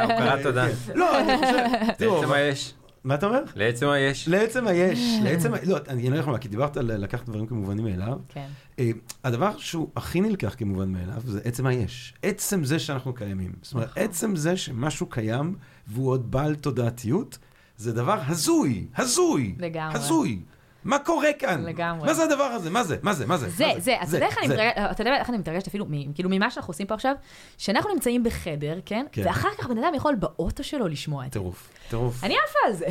הוקרת 0.03 0.43
תודה. 0.43 0.67
כן. 0.67 0.93
לא, 0.95 1.19
אני 1.19 1.37
חושב... 1.37 1.91
תראו, 1.97 2.21
לעצם 2.21 2.33
היש. 2.33 2.73
מה 3.03 3.15
אתה 3.15 3.25
אומר? 3.25 3.43
לעצם 3.55 3.89
היש. 3.89 4.27
לעצם 4.27 4.67
היש, 4.67 4.99
לעצם, 5.23 5.51
לא, 5.63 5.77
אני 5.87 6.09
לך 6.09 6.27
מה, 6.27 6.37
כי 6.37 6.47
דיברת 6.47 6.77
על 6.77 6.91
לקחת 6.97 7.25
דברים 7.29 7.47
כמובנים 7.47 7.85
מאליו. 7.85 8.17
כן. 8.29 8.47
אה, 8.79 8.89
הדבר 9.23 9.57
שהוא 9.57 9.89
הכי 9.95 10.21
נלקח 10.21 10.55
כמובן 10.57 10.91
מאליו, 10.91 11.21
זה 11.25 11.39
עצם 11.43 11.65
היש. 11.65 12.13
עצם 12.23 12.63
זה 12.63 12.79
שאנחנו 12.79 13.13
קיימים. 13.13 13.51
זאת 13.61 13.73
אומרת, 13.73 13.89
נכון. 13.89 14.03
עצם 14.03 14.35
זה 14.35 14.57
שמשהו 14.57 15.05
קיים, 15.05 15.55
והוא 15.87 16.09
עוד 16.09 16.31
בעל 16.31 16.55
תודעתיות, 16.55 17.37
זה 17.77 17.93
דבר 17.93 18.19
הזוי, 18.27 18.87
הזוי, 18.97 19.55
לגמרי. 19.59 19.95
הזוי. 19.95 20.39
מה 20.83 20.99
קורה 20.99 21.33
כאן? 21.39 21.63
לגמרי. 21.65 22.07
מה 22.07 22.13
זה 22.13 22.23
הדבר 22.23 22.43
הזה? 22.43 22.69
מה 22.69 22.83
זה? 22.83 22.97
מה 23.03 23.13
זה? 23.13 23.25
מה 23.25 23.37
זה? 23.37 23.49
זה, 23.49 23.65
זה, 23.79 23.95
אתה 24.03 24.15
יודע 24.15 24.25
איך 24.27 24.37
אני. 24.37 24.47
מתרגשת, 24.47 24.73
אתה 24.91 25.01
יודע 25.01 25.15
איך 25.19 25.29
אני 25.29 25.37
מתרגשת 25.37 25.67
אפילו, 25.67 25.85
מ- 25.89 26.13
כאילו 26.13 26.29
ממה 26.29 26.51
שאנחנו 26.51 26.71
עושים 26.71 26.87
פה 26.87 26.93
עכשיו, 26.93 27.15
שאנחנו 27.57 27.93
נמצאים 27.93 28.23
בחדר, 28.23 28.79
כן? 28.85 29.05
כן. 29.11 29.21
ואחר 29.25 29.49
כך 29.57 29.67
בן 29.67 29.77
אדם 29.77 29.93
יכול 29.95 30.15
באוטו 30.15 30.63
שלו 30.63 30.87
לשמוע 30.87 31.25
את 31.25 31.33
זה. 31.33 31.39
טירוף, 31.39 31.69
טירוף. 31.89 32.23
אני 32.23 32.35
עפה 32.47 32.59
על 32.67 32.73
זה. 32.73 32.85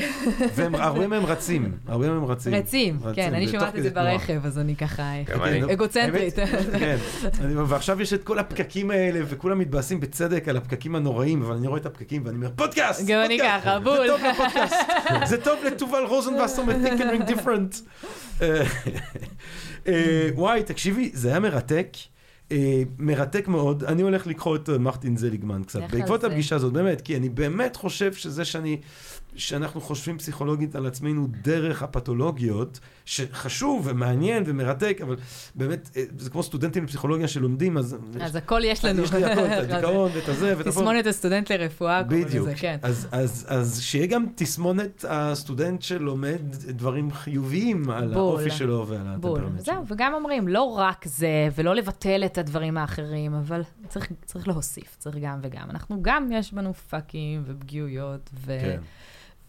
והרבה 0.54 1.06
מהם 1.06 1.26
רצים, 1.26 1.72
הרבה 1.88 2.08
מהם 2.10 2.24
רצים. 2.24 2.54
רצים, 2.54 2.98
כן, 3.14 3.34
אני 3.34 3.48
שומעת 3.48 3.76
את 3.76 3.82
זה. 3.82 3.90
ברכב, 3.90 4.46
אז 4.46 4.58
אני 4.58 4.76
ככה 4.76 5.02
אני. 5.44 5.72
אגוצנטרית. 5.72 6.34
כן, 6.78 6.96
אני- 7.40 7.54
ועכשיו 7.56 8.00
יש 8.02 8.12
את 8.12 8.24
כל 8.24 8.38
הפקקים 8.38 8.90
האלה, 8.90 9.20
וכולם 9.28 9.58
מתבאסים 9.58 10.00
בצדק 10.00 10.48
על 10.48 10.56
הפקקים 10.56 10.94
הנוראים, 10.94 11.42
אבל 11.42 11.54
אני 11.56 11.66
רואה 11.66 11.80
את 11.80 11.86
הפקקים 11.86 12.22
ואני 12.24 12.36
אומר, 12.36 12.50
פודקאסט! 12.56 13.06
גם 13.06 13.20
אני 13.24 13.38
ככה, 13.38 13.78
בול." 13.80 13.96
זה 13.96 14.12
טוב 14.12 14.20
לפודקאסט, 14.30 14.76
זה 15.26 15.36
Ring 17.18 17.30
Different. 17.30 17.76
אה, 18.42 18.62
אה, 19.88 20.28
וואי, 20.34 20.62
תקשיבי, 20.62 21.10
זה 21.14 21.28
היה 21.28 21.40
מרתק. 21.40 21.88
אה, 22.52 22.82
מרתק 22.98 23.48
מאוד, 23.48 23.84
אני 23.84 24.02
הולך 24.02 24.26
לקרוא 24.26 24.56
את 24.56 24.68
אה, 24.68 24.78
מרטין 24.78 25.16
זליגמן 25.16 25.62
קצת, 25.64 25.80
בעקבות. 25.90 26.24
הפגישה 26.24 26.56
הזאת, 26.56 26.72
באמת, 26.72 27.00
כי 27.00 27.16
אני 27.16 27.28
באמת 27.28 27.76
חושב 27.76 28.12
שזה 28.12 28.44
שאני, 28.44 28.80
שאנחנו 29.36 29.80
חושבים 29.80 30.18
פסיכולוגית 30.18 30.76
על 30.76 30.86
עצמנו 30.86 31.28
דרך 31.42 31.82
הפתולוגיות, 31.82 32.80
שחשוב 33.08 33.86
ומעניין 33.90 34.42
ומרתק, 34.46 34.98
אבל 35.02 35.16
באמת, 35.54 35.90
אה, 35.96 36.02
זה 36.18 36.30
כמו 36.30 36.42
סטודנטים 36.42 36.84
לפסיכולוגיה 36.84 37.28
שלומדים, 37.28 37.78
אז... 37.78 37.96
אז 38.20 38.36
הכל 38.36 38.60
יש 38.64 38.84
לנו. 38.84 39.02
יש 39.02 39.12
לי 39.12 39.24
הכל, 39.24 39.40
את 39.40 39.52
הדיכאון 39.70 40.10
ואת 40.14 40.28
הזה, 40.28 40.54
ואת 40.56 40.66
הכל. 40.66 40.70
תסמונת 40.70 41.06
הסטודנט 41.06 41.52
לרפואה, 41.52 42.04
קוראים 42.04 42.24
בדיוק. 42.24 42.46
לזה, 42.48 42.56
כן. 42.56 42.76
אז, 42.82 43.08
אז, 43.12 43.46
אז 43.48 43.80
שיהיה 43.82 44.06
גם 44.06 44.26
תסמונת 44.34 45.04
הסטודנט 45.08 45.82
שלומד 45.82 46.40
דברים 46.68 47.12
חיוביים 47.12 47.90
על 47.90 48.14
בול. 48.14 48.16
האופי 48.16 48.50
שלו 48.50 48.86
ועל. 48.88 49.06
הטמפרמנט 49.06 49.64
שלו. 49.64 49.74
זהו, 49.74 49.84
וגם 49.86 50.14
אומרים, 50.14 50.48
לא 50.48 50.62
רק 50.62 51.04
זה, 51.04 51.48
ולא 51.54 51.74
לבטל 51.74 52.22
את 52.24 52.38
הדברים 52.38 52.76
האחרים, 52.76 53.34
אבל 53.34 53.62
צריך, 53.88 54.12
צריך 54.24 54.48
להוסיף, 54.48 54.96
צריך 54.98 55.16
גם 55.20 55.38
וגם. 55.42 55.70
אנחנו 55.70 55.98
גם, 56.02 56.32
יש 56.32 56.52
בנו 56.52 56.74
פאקים 56.74 57.42
ופגיעויות, 57.46 58.30
ו... 58.34 58.58
כן. 58.60 58.80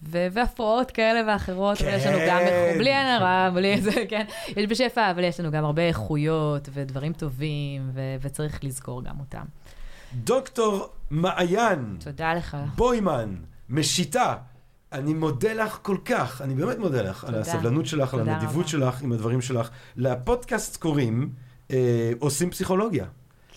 והפרעות 0.01 0.91
כאלה 0.91 1.21
ואחרות, 1.27 1.81
אבל 1.81 1.89
יש 1.93 2.05
לנו 2.05 2.17
גם, 2.27 2.39
כן. 2.39 2.75
בלי 2.77 2.95
עין 2.95 3.07
הרע, 3.07 3.49
בלי 3.53 3.81
זה, 3.81 3.91
כן, 4.09 4.25
יש 4.47 4.65
בשפע, 4.69 5.11
אבל 5.11 5.23
יש 5.23 5.39
לנו 5.39 5.51
גם 5.51 5.65
הרבה 5.65 5.81
איכויות 5.81 6.69
ודברים 6.73 7.13
טובים, 7.13 7.89
ו- 7.93 8.15
וצריך 8.21 8.63
לזכור 8.63 9.03
גם 9.03 9.19
אותם. 9.19 9.43
דוקטור 10.13 10.89
מעיין 11.09 11.97
תודה 12.03 12.33
לך. 12.33 12.57
בוימן, 12.75 13.35
משיטה. 13.69 14.35
אני 14.91 15.13
מודה 15.13 15.53
לך 15.53 15.79
כל 15.81 15.97
כך, 16.05 16.41
אני 16.41 16.55
באמת 16.55 16.77
מודה 16.77 17.01
לך 17.01 17.23
על 17.23 17.29
תודה. 17.29 17.41
הסבלנות 17.41 17.85
שלך, 17.85 18.13
על 18.13 18.19
הנדיבות 18.29 18.55
רבה. 18.55 18.67
שלך 18.67 19.01
עם 19.01 19.11
הדברים 19.11 19.41
שלך. 19.41 19.69
לפודקאסט 19.95 20.77
קוראים 20.77 21.29
אה, 21.71 22.11
עושים 22.19 22.49
פסיכולוגיה. 22.49 23.05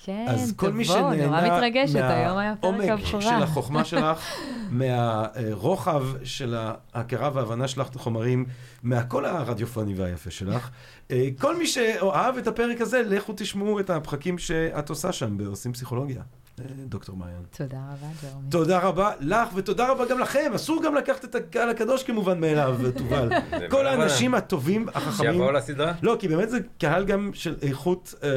כן, 0.04 0.24
אז 0.28 0.52
כל 0.56 0.72
מי 0.72 0.84
שנהנה 0.84 1.60
מהעומק. 1.86 3.00
של 3.20 3.42
החוכמה 3.42 3.84
שלך, 3.84 4.18
מהרוחב 4.70 6.04
של 6.24 6.56
ההכרה 6.94 7.30
וההבנה 7.34 7.68
שלך 7.68 7.88
את 7.88 7.96
החומרים, 7.96 8.44
מהקול 8.82 9.24
הרדיופוני 9.24 9.94
והיפה 9.94 10.30
שלך, 10.30 10.70
אה, 11.10 11.28
כל 11.38 11.56
מי 11.56 11.66
שאהב 11.66 12.36
את 12.36 12.46
הפרק 12.46 12.80
הזה, 12.80 13.02
לכו 13.02 13.32
תשמעו 13.36 13.80
את 13.80 13.90
הפחקים 13.90 14.38
שאת 14.38 14.90
עושה 14.90 15.12
שם 15.12 15.38
בעושים 15.38 15.72
פסיכולוגיה. 15.72 16.22
אה, 16.60 16.64
דוקטור 16.88 17.16
מעיין. 17.16 17.42
תודה 17.56 17.76
רבה, 17.76 18.06
ג'רמי. 18.22 18.50
תודה 18.50 18.78
רבה 18.78 19.12
לך, 19.20 19.48
ותודה 19.54 19.90
רבה 19.90 20.06
גם 20.06 20.18
לכם. 20.18 20.52
אסור 20.54 20.82
גם 20.84 20.94
לקחת 20.94 21.24
את 21.24 21.34
הקהל 21.34 21.68
הקדוש 21.68 22.02
כמובן 22.02 22.40
מאליו, 22.40 22.76
תובל. 22.98 23.28
כל 23.70 23.86
האנשים 23.86 24.34
הטובים, 24.34 24.88
החכמים. 24.88 25.32
שיבואו 25.32 25.52
לסדרה? 25.52 25.92
לא, 26.02 26.16
כי 26.18 26.28
באמת 26.28 26.50
זה 26.50 26.58
קהל 26.78 27.04
גם 27.04 27.30
של 27.34 27.56
איכות 27.62 28.14
אה, 28.22 28.28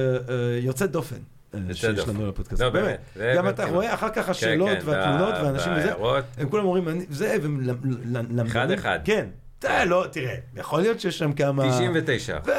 יוצאת 0.62 0.92
דופן. 0.92 1.35
אה, 1.70 1.74
שיש. 1.74 2.08
לנו 2.08 2.24
על 2.24 2.30
הפודקאסט. 2.30 2.62
לא, 2.62 2.70
באמת. 2.70 3.00
גם 3.38 3.50
אתה 3.50 3.64
כאילו. 3.64 3.76
רואה 3.78 3.94
אחר 3.94 4.10
כך 4.10 4.26
כן, 4.26 4.32
השאלות 4.32 4.70
כן, 4.70 4.80
והתלונות 4.86 5.34
וה- 5.34 5.44
והאנשים 5.44 5.74
וזה. 5.78 5.92
הם 6.38 6.50
כולם 6.50 6.66
אומרים, 6.66 6.88
זה, 7.10 7.38
והם 7.42 7.62
למ- 7.62 7.76
למ- 7.84 7.98
למדנים. 8.14 8.46
אחד-אחד. 8.46 9.00
כן. 9.04 9.26
אתה, 9.60 9.86
לא, 9.86 10.06
תראה, 10.12 10.36
יכול 10.56 10.82
להיות 10.82 11.00
שיש 11.00 11.18
שם 11.20 11.34
כמה... 11.34 11.70
99. 11.70 12.38
ו- 12.46 12.50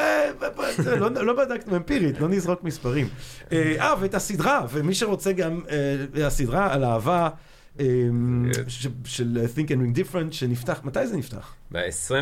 ו- 0.40 0.60
ו- 0.60 0.82
זה, 0.82 0.96
לא, 0.96 1.10
לא 1.10 1.44
בדקנו 1.44 1.76
אמפירית, 1.76 2.20
לא 2.20 2.28
נזרוק 2.28 2.64
מספרים. 2.64 3.08
אה, 3.52 3.74
אה, 3.80 3.94
ואת 4.00 4.14
הסדרה, 4.14 4.66
ומי 4.70 4.94
שרוצה 4.94 5.32
גם, 5.32 5.60
אה, 6.18 6.26
הסדרה 6.26 6.72
על 6.74 6.84
אהבה 6.84 7.28
של 9.04 9.38
Think 9.56 9.68
and 9.68 9.72
Ring 9.72 10.12
Different, 10.12 10.32
שנפתח, 10.32 10.80
מתי 10.84 11.06
זה 11.06 11.16
נפתח? 11.16 11.54
ב-24 11.72 12.14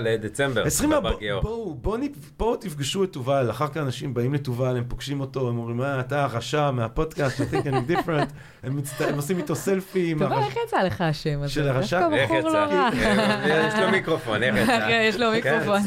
לדצמבר. 0.00 0.66
20, 0.66 0.90
בבר 0.90 1.00
בוא- 1.10 1.18
גיאו. 1.18 1.40
בואו, 1.40 1.74
בואו 1.74 1.96
נ- 1.96 2.06
בואו 2.38 2.56
תפגשו 2.56 3.04
את 3.04 3.12
תובל, 3.12 3.50
אחר 3.50 3.68
כך 3.68 3.76
אנשים 3.76 4.14
באים 4.14 4.34
לתובל, 4.34 4.76
הם 4.76 4.84
פוגשים 4.88 5.20
אותו, 5.20 5.48
הם 5.48 5.58
אומרים, 5.58 5.76
מה, 5.76 6.00
אתה 6.00 6.22
הרשע 6.24 6.70
מהפודקאסט 6.70 7.36
של 7.36 7.44
Think 7.44 7.64
Ring 7.64 7.90
Different, 7.90 8.26
הם 8.64 8.76
מצט- 8.76 9.00
הם 9.08 9.16
עושים 9.16 9.38
איתו 9.38 9.54
סלפי 9.54 10.14
טוב, 10.18 10.22
הרשע. 10.32 10.46
איך 10.46 10.56
יצא 10.66 10.82
לך 10.82 11.00
השם 11.00 11.38
הזה? 11.42 11.52
של 11.52 11.68
הרשע? 11.68 12.08
איך 12.14 12.30
יצא? 12.30 12.48
לא. 12.48 12.58
אה, 12.58 13.68
יש 13.68 13.80
לו 13.80 13.90
מיקרופון, 13.90 14.42
איך 14.42 14.56
יצא? 14.62 14.88
יש 15.08 15.16
לו 15.16 15.26
כן. 15.42 15.58
מיקרופון. 15.60 15.80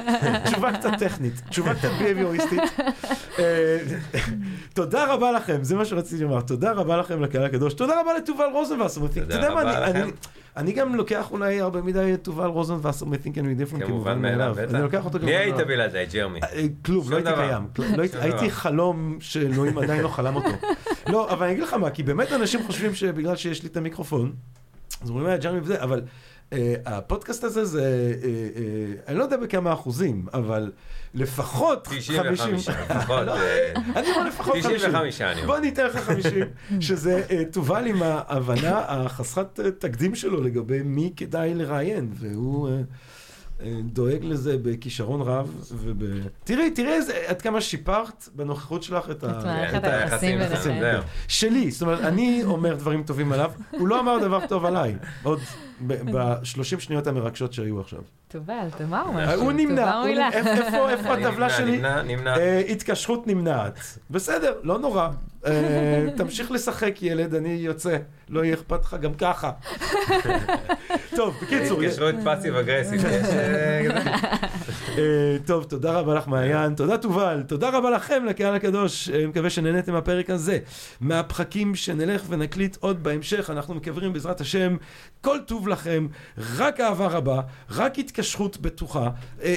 תשובה 0.44 0.72
קצת 0.78 0.90
טכנית, 0.98 1.42
תשובה 1.50 1.74
קצת 1.74 1.90
ביהביוריסטית. 1.98 2.60
אה, 3.38 3.78
תודה 4.74 5.12
רבה 5.14 5.32
לכם, 5.32 5.58
זה 5.64 5.76
מה 5.76 5.84
שרציתי 5.84 6.22
לומר, 6.24 6.40
תודה 6.40 6.72
רבה 6.72 6.96
לכם 6.96 7.22
לקהל 7.22 7.44
הקדוש, 7.44 7.74
תודה 7.74 8.00
רבה 8.00 8.14
לתובל 8.14 8.46
רוזנבסר. 8.52 9.06
אתה 9.06 9.20
יודע 9.20 9.54
מה, 9.54 9.60
רבה 9.60 9.86
אני- 9.86 10.00
לכם. 10.00 10.10
אני- 10.58 10.72
גם 10.72 10.94
לוקח 10.94 11.30
אולי 11.30 11.60
הרבה 11.60 11.82
מדי 11.82 12.14
את 12.14 12.24
תובל 12.24 12.46
רוזנבסר 12.46 13.06
מ-Think 13.06 13.16
and 13.34 13.38
Be 13.38 13.76
Different 13.76 13.86
כמובן 13.86 14.22
מאליו. 14.22 14.56
אני 14.70 14.82
לוקח 14.82 15.04
אותו 15.04 15.18
מי 15.18 15.24
כמובן 15.24 15.36
היית 15.38 15.52
מאליו. 15.54 15.66
בלעדיי, 15.68 16.06
ג'רמי? 16.06 16.40
אה, 16.42 16.62
כלום, 16.84 17.04
שום 17.04 17.12
לא 17.12 17.16
הייתי. 17.16 17.30
קיים. 17.34 17.66
לא 17.96 18.02
הייתי-. 18.22 18.50
חלום 18.50 19.16
שאלוהים 19.20 19.78
עדיין 19.82 20.00
לא 20.02 20.08
חלם 20.08 20.36
אותו. 20.36 20.48
לא, 21.08 21.30
אבל 21.32 21.44
אני 21.44 21.52
אגיד 21.52 21.64
לך 21.64 21.74
מה, 21.74 21.90
כי 21.90 22.02
באמת 22.02 22.32
אנשים 22.32 22.60
חושבים 22.66 22.94
שבגלל 22.94 23.36
שיש 23.36 23.62
לי 23.62 23.68
את 23.68 23.76
המיקרופון, 23.76 24.32
אז 25.02 25.10
אומרים, 25.10 25.26
אה, 25.26 25.36
ג'רמי 25.36 25.60
וזה, 25.60 25.82
אבל 25.82 26.02
הפודקאסט 26.86 27.44
הזה 27.44 27.64
זה, 27.64 28.12
אה, 28.22 28.28
אה, 28.28 28.92
אני 29.08 29.18
לא 29.18 29.22
יודע 29.22 29.36
בכמה 29.36 29.72
אחוזים, 29.72 30.26
אבל 30.34 30.72
לפחות 31.14 31.88
95, 31.90 32.40
50. 32.40 32.74
לפחות. 32.90 33.26
לא, 33.26 33.36
אה, 33.36 33.72
אני 33.96 34.10
אומר 34.10 34.28
לפחות 34.28 34.54
50. 34.54 34.76
95 34.76 35.20
אני 35.20 35.42
אומר. 35.42 35.46
בוא 35.46 35.58
ניתן 35.58 35.86
לך 35.86 35.96
50, 35.96 36.32
שזה 36.80 37.22
אה, 37.30 37.42
תובל 37.52 37.86
עם 37.86 38.02
ההבנה 38.02 38.78
החסרת 38.88 39.60
אה, 39.60 39.70
תקדים 39.70 40.14
שלו 40.14 40.42
לגבי 40.42 40.82
מי 40.82 41.12
כדאי 41.16 41.54
לראיין, 41.54 42.08
והוא 42.14 42.68
אה, 42.68 42.80
אה, 43.60 43.74
דואג 43.84 44.24
לזה 44.24 44.56
בכישרון 44.62 45.20
רב. 45.20 45.54
וב... 45.72 46.02
תראי, 46.44 46.70
תראי 46.70 46.92
איזה, 46.92 47.24
עד 47.26 47.42
כמה 47.42 47.60
שיפרת 47.60 48.28
בנוכחות 48.34 48.82
שלך 48.82 49.10
את 49.10 49.24
ה... 49.24 49.28
את 49.76 49.84
היחסים 49.84 50.40
היחסים, 50.40 50.72
ביניכם. 50.80 51.00
שלי, 51.28 51.70
זאת 51.70 51.82
אומרת, 51.82 52.00
אני 52.00 52.40
אומר 52.44 52.74
דברים 52.74 53.02
טובים 53.02 53.32
עליו, 53.32 53.50
הוא 53.70 53.88
לא 53.88 54.00
אמר 54.00 54.18
דבר 54.18 54.46
טוב 54.46 54.64
עליי, 54.64 54.96
עוד 55.22 55.40
ב-30 55.86 56.80
שניות 56.80 57.06
המרגשות 57.06 57.52
שהיו 57.52 57.80
עכשיו. 57.80 58.00
תובל, 58.28 58.68
תאמר 58.76 59.04
אה, 59.06 59.12
משהו. 59.12 59.40
הוא 59.40 59.52
נמנע. 59.52 60.02
איפה 60.32 61.16
נמנע, 61.16 61.28
הטבלה 61.28 61.50
שלי? 61.50 61.76
נמנע, 61.76 62.02
נמנע. 62.02 62.36
אה, 62.36 62.58
התקשרות 62.58 63.26
נמנעת. 63.26 63.78
בסדר, 64.10 64.54
לא 64.62 64.78
נורא. 64.78 65.08
אה, 65.46 66.06
תמשיך 66.16 66.50
לשחק 66.50 67.02
ילד, 67.02 67.34
אני 67.34 67.48
יוצא. 67.48 67.96
לא 68.28 68.44
יהיה 68.44 68.54
אכפת 68.54 68.82
לך 68.84 68.96
גם 69.00 69.14
ככה. 69.14 69.50
טוב, 71.16 71.34
בקיצור. 71.42 71.82
התקשרות 71.82 72.14
פאסיב 72.24 72.54
אגרסיב. 72.54 73.04
אה, 73.04 73.80
אה, 74.98 75.36
טוב, 75.46 75.64
תודה 75.64 75.92
רבה 75.92 76.14
לך 76.14 76.28
מעיין, 76.28 76.74
תודה 76.74 76.98
תובל, 76.98 77.42
תודה 77.46 77.70
רבה 77.70 77.90
לכם, 77.90 78.24
לקהל 78.24 78.54
הקדוש, 78.54 79.10
אה, 79.10 79.26
מקווה 79.26 79.50
שנהניתם 79.50 79.92
מהפרק 79.92 80.30
הזה. 80.30 80.58
מהפחקים 81.00 81.74
שנלך 81.74 82.22
ונקליט 82.28 82.76
עוד 82.80 83.02
בהמשך, 83.02 83.50
אנחנו 83.50 83.74
מקווים 83.74 84.12
בעזרת 84.12 84.40
השם, 84.40 84.76
כל 85.20 85.38
טוב 85.46 85.67
לכם, 85.68 86.06
רק 86.38 86.80
אהבה 86.80 87.06
רבה, 87.06 87.40
רק 87.70 87.98
התקשרות 87.98 88.56
בטוחה. 88.58 89.10
אה, 89.42 89.56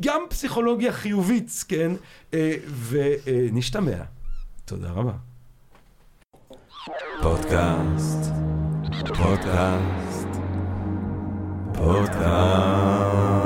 גם 0.00 0.20
פסיכולוגיה 0.30 0.92
חיובית, 0.92 1.64
כן, 1.68 1.92
אה, 2.34 2.54
ונשתמע. 2.88 4.02
תודה 4.64 4.90
רבה. 4.90 5.12
פודקאסט, 7.22 8.32
פודקאסט, 9.16 10.28
פודקאסט. 11.74 13.45